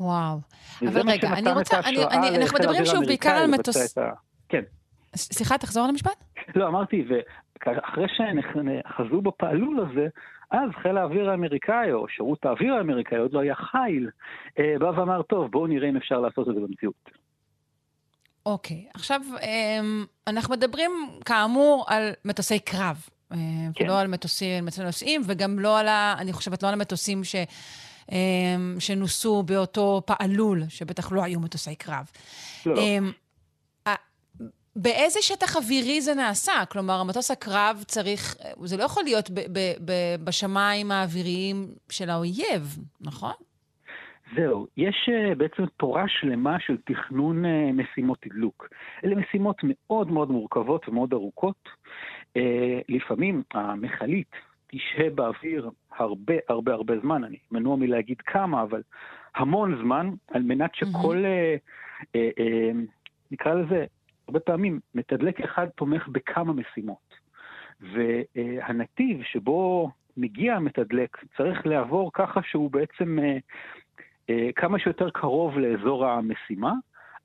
וואו. 0.01 0.39
אבל 0.89 1.11
רגע, 1.11 1.29
אני 1.33 1.53
רוצה, 1.53 1.81
אני, 1.81 2.05
אני, 2.05 2.43
אנחנו 2.43 2.59
מדברים 2.59 2.85
שוב 2.85 3.05
בעיקר 3.07 3.31
על 3.31 3.51
מטוס... 3.51 3.99
ה- 3.99 4.13
כן. 4.49 4.63
סליחה, 5.17 5.59
תחזור 5.59 5.85
על 5.85 5.91
המשפט? 5.91 6.25
לא, 6.55 6.69
אמרתי, 6.69 7.05
ואחרי 7.09 8.07
שחזו 8.09 9.21
בפעלול 9.21 9.81
הזה, 9.81 10.09
אז 10.55 10.71
חיל 10.83 10.99
האוויר 10.99 11.31
האמריקאי, 11.31 11.93
או 11.93 12.09
שירות 12.09 12.45
האוויר 12.45 12.75
האמריקאי, 12.75 13.19
עוד 13.19 13.33
לא 13.33 13.41
היה 13.41 13.55
חיל, 13.55 14.11
אה, 14.59 14.75
בא 14.79 14.87
ואמר, 14.87 15.23
טוב, 15.23 15.51
בואו 15.51 15.67
נראה 15.67 15.89
אם 15.89 15.97
אפשר 15.97 16.21
לעשות 16.21 16.49
את 16.49 16.55
זה 16.55 16.61
במציאות. 16.61 17.11
אוקיי, 18.47 18.85
עכשיו 18.95 19.21
אמ, 19.43 20.05
אנחנו 20.27 20.55
מדברים 20.55 20.91
כאמור 21.25 21.85
על 21.89 22.13
מטוסי 22.25 22.59
קרב, 22.59 22.97
אה, 23.33 23.39
כן. 23.75 23.85
ולא 23.85 24.01
על 24.01 24.07
מטוסים, 24.07 24.65
מטוסי 24.65 24.83
נוסעים, 24.83 25.21
וגם 25.27 25.59
לא 25.59 25.79
על 25.79 25.89
ה... 25.89 26.15
אני 26.19 26.33
חושבת, 26.33 26.63
לא 26.63 26.69
על 26.69 26.75
המטוסים 26.75 27.25
ש... 27.25 27.37
אמ, 28.13 28.77
שנוסו 28.79 29.43
באותו 29.43 30.03
פעלול, 30.07 30.63
שבטח 30.69 31.13
לא 31.13 31.25
היו 31.25 31.41
מטוסי 31.41 31.75
קרב. 31.75 32.11
לא, 32.67 32.75
לא. 32.75 32.83
באיזה 34.77 35.19
שטח 35.23 35.57
אווירי 35.57 36.01
זה 36.01 36.15
נעשה? 36.15 36.53
כלומר, 36.71 36.95
המטוס 36.95 37.31
הקרב 37.31 37.83
צריך... 37.87 38.37
זה 38.65 38.77
לא 38.77 38.83
יכול 38.83 39.03
להיות 39.03 39.31
ב- 39.31 39.41
ב- 39.41 39.77
ב- 39.85 40.25
בשמיים 40.25 40.91
האוויריים 40.91 41.67
של 41.91 42.11
האויב, 42.11 42.79
נכון? 43.01 43.33
זהו, 44.37 44.67
יש 44.77 45.09
uh, 45.09 45.35
בעצם 45.35 45.63
תורה 45.77 46.05
שלמה 46.09 46.61
של 46.61 46.77
תכנון 46.85 47.45
uh, 47.45 47.49
משימות 47.73 48.19
תדלוק. 48.21 48.69
אלה 49.05 49.15
משימות 49.15 49.57
מאוד 49.63 50.11
מאוד 50.11 50.31
מורכבות 50.31 50.89
ומאוד 50.89 51.13
ארוכות. 51.13 51.69
Uh, 52.39 52.41
לפעמים 52.89 53.43
המכלית 53.55 54.31
תשהה 54.67 55.11
באוויר 55.11 55.71
הרבה 55.97 56.35
הרבה 56.49 56.73
הרבה 56.73 56.95
זמן, 57.03 57.25
אני 57.25 57.37
מנוע 57.51 57.77
מלהגיד 57.77 58.21
כמה, 58.21 58.63
אבל 58.63 58.83
המון 59.35 59.79
זמן, 59.83 60.11
על 60.29 60.43
מנת 60.43 60.75
שכל, 60.75 61.25
uh, 61.25 62.03
uh, 62.03 62.07
uh, 62.39 62.77
נקרא 63.31 63.55
לזה, 63.55 63.85
הרבה 64.29 64.41
פעמים 64.41 64.81
מתדלק 64.95 65.41
אחד 65.41 65.67
תומך 65.67 66.09
בכמה 66.09 66.53
משימות. 66.53 67.15
והנתיב 67.81 69.23
שבו 69.23 69.91
מגיע 70.17 70.55
המתדלק 70.57 71.25
צריך 71.37 71.67
לעבור 71.67 72.11
ככה 72.15 72.41
שהוא 72.43 72.71
בעצם 72.71 73.19
אה, 73.19 73.37
אה, 74.31 74.51
כמה 74.57 74.79
שיותר 74.79 75.11
קרוב 75.11 75.59
לאזור 75.59 76.07
המשימה, 76.07 76.73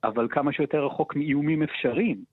אבל 0.04 0.28
כמה 0.32 0.54
שיותר 0.54 0.86
רחוק 0.86 1.16
מאיומים 1.16 1.64
אפשריים. 1.64 2.24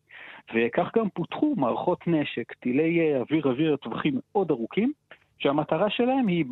וכך 0.55 0.91
גם 0.97 1.09
פותחו 1.15 1.55
מערכות 1.57 2.07
נשק, 2.07 2.53
טילי 2.53 3.01
אה, 3.01 3.21
אוויר-אוויר 3.21 3.75
לטווחים 3.75 4.21
מאוד 4.31 4.51
ארוכים, 4.51 4.93
שהמטרה 5.39 5.91
שלהם 5.91 6.27
היא 6.27 6.45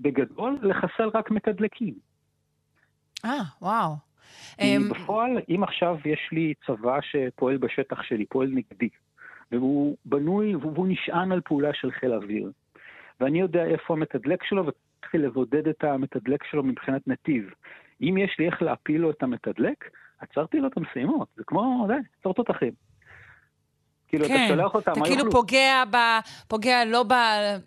בגדול 0.00 0.58
לחסל 0.62 1.08
רק 1.14 1.30
מתדלקים. 1.30 1.94
אה, 3.24 3.40
וואו. 3.62 4.11
אמ, 4.60 4.88
בפועל, 4.90 5.38
אם 5.48 5.62
עכשיו 5.62 5.96
יש 6.04 6.28
לי 6.32 6.54
צבא 6.66 6.98
שפועל 7.00 7.56
בשטח 7.56 8.02
שלי, 8.02 8.26
פועל 8.26 8.48
נגדי, 8.48 8.88
והוא 9.52 9.96
בנוי, 10.04 10.56
והוא 10.56 10.86
נשען 10.88 11.32
על 11.32 11.40
פעולה 11.40 11.74
של 11.74 11.90
חיל 11.90 12.12
האוויר, 12.12 12.50
ואני 13.20 13.40
יודע 13.40 13.64
איפה 13.64 13.94
המתדלק 13.94 14.44
שלו, 14.44 14.66
וצריך 14.66 15.14
לבודד 15.14 15.68
את 15.68 15.84
המתדלק 15.84 16.44
שלו 16.44 16.62
מבחינת 16.62 17.08
נתיב. 17.08 17.50
אם 18.02 18.14
יש 18.18 18.36
לי 18.38 18.46
איך 18.46 18.62
להפיל 18.62 19.00
לו 19.00 19.10
את 19.10 19.22
המתדלק, 19.22 19.90
עצרתי 20.18 20.60
לו 20.60 20.68
את 20.68 20.76
המשימות. 20.76 21.28
זה 21.36 21.44
כמו, 21.46 21.84
די, 21.88 21.94
עצור 22.20 22.34
תותחים. 22.34 22.72
כאילו, 24.12 24.26
אתה 24.26 24.34
כן, 24.34 24.46
שולח 24.48 24.74
אותם, 24.74 24.92
אתה 24.92 25.00
כאילו? 25.00 25.30
פוגע, 25.30 25.84
ב, 25.90 25.96
פוגע 26.48 26.84
לא 26.84 27.02
ב... 27.02 27.12
אה, 27.12 27.58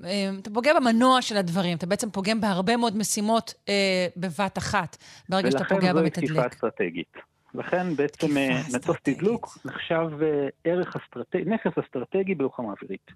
אתה 0.41 0.49
פוגע 0.49 0.73
במנוע 0.73 1.22
של 1.22 1.38
הדברים, 1.38 1.77
אתה 1.77 1.85
בעצם 1.85 2.09
פוגם 2.09 2.41
בהרבה 2.41 2.77
מאוד 2.77 2.97
משימות 2.97 3.53
אה, 3.69 4.07
בבת 4.17 4.57
אחת, 4.57 4.97
ברגע 5.30 5.51
שאתה 5.51 5.65
פוגע 5.65 5.76
ולכן 5.81 5.93
זוהי 5.93 6.09
תקיפה 6.09 6.34
במתדלק. 6.34 6.53
אסטרטגית. 6.53 7.13
לכן 7.53 7.95
בעצם 7.95 8.38
אה, 8.38 8.61
מטוס 8.73 8.97
תדלוק 9.03 9.57
נחשב 9.65 10.09
אה, 10.22 10.47
ערך 10.63 10.95
אסטרטגי, 10.95 11.49
נכס 11.49 11.77
אסטרטגי 11.85 12.35
בלוחמה 12.35 12.67
אווירית. 12.72 13.11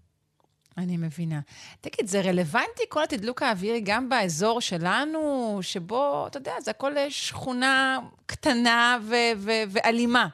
אני 0.77 0.97
מבינה. 0.97 1.39
תגיד, 1.81 2.07
זה 2.07 2.21
רלוונטי 2.21 2.83
כל 2.89 3.03
התדלוק 3.03 3.41
האווירי 3.41 3.81
גם 3.83 4.09
באזור 4.09 4.61
שלנו, 4.61 5.57
שבו, 5.61 6.27
אתה 6.27 6.37
יודע, 6.37 6.53
זה 6.59 6.71
הכל 6.71 6.97
אה, 6.97 7.09
שכונה 7.09 7.99
קטנה 8.25 8.97
ו- 9.01 9.15
ו- 9.37 9.63
ואלימה. 9.69 10.27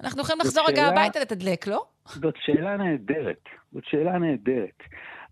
אנחנו 0.00 0.22
יכולים 0.22 0.40
לחזור 0.40 0.64
רגע 0.68 0.86
הביתה 0.86 1.20
לתדלק, 1.20 1.66
לא? 1.66 1.84
זאת 2.08 2.34
שאלה 2.38 2.76
נהדרת, 2.76 3.44
זאת 3.72 3.84
שאלה 3.84 4.18
נהדרת. 4.18 4.82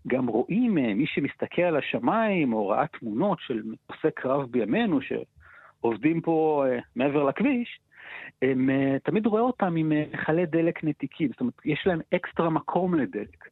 גם 0.07 0.27
רואים, 0.27 0.77
אה, 0.77 0.93
מי 0.93 1.05
שמסתכל 1.07 1.61
על 1.61 1.77
השמיים, 1.77 2.53
או 2.53 2.67
ראה 2.67 2.87
תמונות 2.87 3.37
של 3.41 3.61
מטוסי 3.65 4.07
קרב 4.15 4.51
בימינו, 4.51 4.99
שעובדים 5.01 6.21
פה 6.21 6.65
אה, 6.67 6.79
מעבר 6.95 7.23
לכביש, 7.23 7.79
הם, 8.41 8.69
אה, 8.69 8.99
תמיד 9.03 9.25
רואה 9.25 9.41
אותם 9.41 9.75
עם 9.75 9.91
מכלי 9.95 10.45
דלק 10.45 10.83
נתיקים, 10.83 11.29
זאת 11.29 11.39
אומרת, 11.39 11.53
יש 11.65 11.83
להם 11.85 11.99
אקסטרה 12.15 12.49
מקום 12.49 12.95
לדלק. 12.95 13.49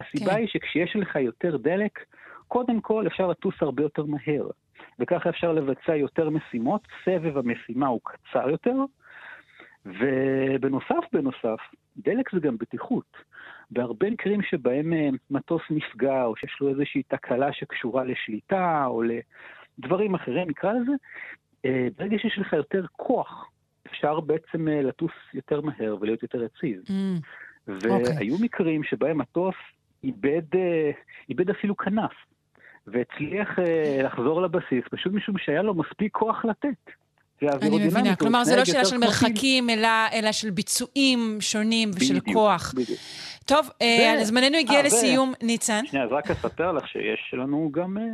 הסיבה 0.00 0.30
כן. 0.30 0.36
היא 0.36 0.48
שכשיש 0.48 0.96
לך 0.96 1.16
יותר 1.16 1.56
דלק, 1.56 1.98
קודם 2.48 2.80
כל 2.80 3.06
אפשר 3.06 3.26
לטוס 3.26 3.54
הרבה 3.60 3.82
יותר 3.82 4.04
מהר, 4.04 4.48
וככה 4.98 5.30
אפשר 5.30 5.52
לבצע 5.52 5.96
יותר 5.96 6.30
משימות, 6.30 6.80
סבב 7.04 7.38
המשימה 7.38 7.86
הוא 7.86 8.00
קצר 8.04 8.50
יותר, 8.50 8.76
ובנוסף, 9.86 11.04
בנוסף, 11.12 11.60
דלק 11.96 12.32
זה 12.32 12.40
גם 12.40 12.56
בטיחות. 12.58 13.16
בהרבה 13.70 14.10
מקרים 14.10 14.42
שבהם 14.42 14.92
אה, 14.92 15.08
מטוס 15.30 15.62
נפגע, 15.70 16.24
או 16.24 16.36
שיש 16.36 16.56
לו 16.60 16.68
איזושהי 16.68 17.02
תקלה 17.02 17.52
שקשורה 17.52 18.04
לשליטה, 18.04 18.84
או 18.86 19.02
דברים 19.78 20.14
אחרים, 20.14 20.48
נקרא 20.48 20.72
לזה, 20.72 20.92
אה, 21.64 21.88
ברגע 21.98 22.18
שיש 22.18 22.38
לך 22.38 22.52
יותר 22.52 22.84
כוח, 22.92 23.50
אפשר 23.86 24.20
בעצם 24.20 24.68
אה, 24.68 24.82
לטוס 24.82 25.12
יותר 25.34 25.60
מהר 25.60 25.96
ולהיות 26.00 26.22
יותר 26.22 26.42
יציב. 26.42 26.82
Mm, 26.86 26.92
והיו 27.66 27.94
אוקיי. 27.94 28.28
מקרים 28.40 28.82
שבהם 28.82 29.18
מטוס 29.18 29.54
איבד, 30.04 30.42
איבד 31.28 31.50
אפילו 31.50 31.76
כנף, 31.76 32.12
והצליח 32.86 33.58
לחזור 34.04 34.42
לבסיס, 34.42 34.84
פשוט 34.90 35.12
משום 35.12 35.38
שהיה 35.38 35.62
לו 35.62 35.74
מספיק 35.74 36.12
כוח 36.12 36.44
לתת. 36.44 36.90
זה 37.40 37.46
אני 37.62 37.86
מבינה, 37.86 38.16
כלומר 38.16 38.44
זה 38.44 38.56
לא 38.56 38.64
שאלה 38.64 38.84
של. 38.84 38.98
מרחקים, 38.98 39.70
אלא, 39.70 39.88
אלא 40.12 40.32
של 40.32 40.50
ביצועים 40.50 41.36
שונים 41.40 41.90
ושל 41.94 42.20
בדיוק, 42.20 42.36
כוח. 42.36 42.72
בדיוק. 42.76 42.98
טוב, 43.44 43.70
אה, 43.82 44.14
ו- 44.20 44.24
זמננו 44.24 44.56
הגיע 44.56 44.76
אה, 44.76 44.82
ו- 44.82 44.86
לסיום, 44.86 45.32
ניצן. 45.42 45.86
שנייה, 45.86 46.04
אז 46.04 46.10
רק 46.12 46.30
אספר 46.30 46.72
לך 46.72 46.88
שיש 46.88 47.34
לנו 47.34 47.70
גם 47.72 47.98
אה, 47.98 48.04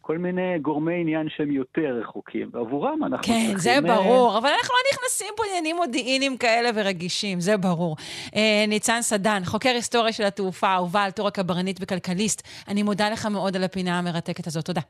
כל 0.00 0.18
מיני 0.18 0.58
גורמי 0.62 1.00
עניין 1.00 1.28
שהם 1.36 1.50
יותר 1.50 2.00
רחוקים, 2.02 2.50
ועבורם 2.52 3.04
אנחנו 3.04 3.26
כן, 3.26 3.32
צריכים... 3.32 3.58
זה 3.58 3.74
אה, 3.74 3.80
ברור, 3.80 4.38
אבל 4.38 4.48
אנחנו 4.48 4.74
לא 4.74 4.92
נכנסים 4.92 5.34
פה 5.36 5.42
לעניינים 5.46 5.76
מודיעיניים 5.76 6.36
כאלה 6.36 6.70
ורגישים, 6.74 7.40
זה 7.40 7.56
ברור. 7.56 7.96
אה, 8.36 8.64
ניצן 8.68 9.02
סדן, 9.02 9.42
חוקר 9.44 9.68
היסטוריה 9.68 10.12
של 10.12 10.24
התעופה, 10.24 10.80
ובעל 10.80 11.10
תור 11.10 11.28
הקברניט 11.28 11.78
וכלכליסט, 11.80 12.48
אני 12.68 12.82
מודה 12.82 13.10
לך 13.10 13.26
מאוד 13.26 13.56
על 13.56 13.64
הפינה 13.64 13.98
המרתקת 13.98 14.46
הזאת, 14.46 14.64
תודה. 14.64 14.80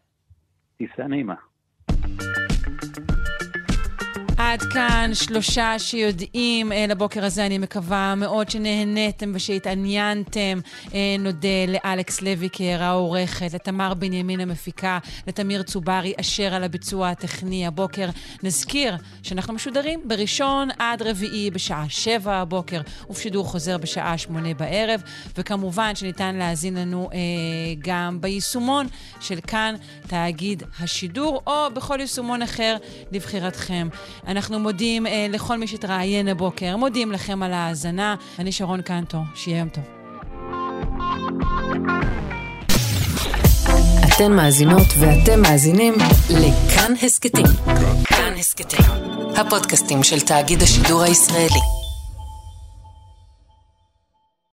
טיסה 0.79 1.07
נעימה. 1.09 1.35
עד 4.49 4.63
כאן 4.63 5.11
שלושה 5.15 5.79
שיודעים 5.79 6.73
אה, 6.73 6.87
לבוקר 6.89 7.25
הזה, 7.25 7.47
אני 7.47 7.59
מקווה 7.59 8.15
מאוד 8.15 8.51
שנהניתם 8.51 9.33
ושהתעניינתם. 9.35 10.61
אה, 10.95 11.17
נודה 11.19 11.49
לאלכס 11.69 12.23
לויקר 12.23 12.83
העורכת, 12.83 13.55
לתמר 13.55 13.95
בנימין 13.95 14.41
המפיקה, 14.41 14.99
לתמיר 15.27 15.63
צוברי 15.63 16.13
אשר 16.21 16.55
על 16.55 16.65
הביצוע 16.65 17.09
הטכני 17.09 17.67
הבוקר. 17.67 18.09
נזכיר 18.43 18.97
שאנחנו 19.23 19.55
משודרים 19.55 20.01
בראשון 20.05 20.69
עד 20.79 21.03
רביעי 21.03 21.51
בשעה 21.51 21.85
שבע 21.89 22.35
הבוקר, 22.35 22.81
ובשידור 23.11 23.47
חוזר 23.47 23.79
בשעה 23.79 24.19
שמונה 24.19 24.55
בערב, 24.55 25.03
וכמובן 25.37 25.95
שניתן 25.95 26.35
להאזין 26.35 26.75
לנו 26.75 27.11
אה, 27.13 27.19
גם 27.79 28.21
ביישומון 28.21 28.87
של 29.21 29.41
כאן, 29.47 29.75
תאגיד 30.07 30.63
השידור, 30.81 31.43
או 31.47 31.53
בכל 31.75 32.01
יישומון 32.01 32.43
אחר 32.43 32.77
לבחירתכם. 33.13 33.89
אנחנו 34.39 34.59
מודים 34.59 35.07
אה, 35.07 35.27
לכל 35.31 35.57
מי 35.59 35.67
שהתראיין 35.67 36.29
הבוקר, 36.29 36.77
מודים 36.77 37.13
לכם 37.13 37.43
על 37.43 37.53
ההאזנה. 37.53 38.15
אני 38.39 38.53
שרון 38.53 38.83
קנטו, 38.83 39.19
שיהיה 39.35 39.59
יום 39.59 39.69
טוב. 39.69 39.85
אתן 44.09 44.33
מאזינות 44.33 44.87
ואתם 44.99 45.43
מאזינים 45.43 45.95
לכאן 46.31 46.93
הסכתים. 47.03 47.47
כאן 48.05 48.33
הסכתים, 48.39 48.87
הפודקאסטים 49.37 50.03
של 50.03 50.21
תאגיד 50.21 50.63
השידור 50.63 51.03
הישראלי. 51.03 51.78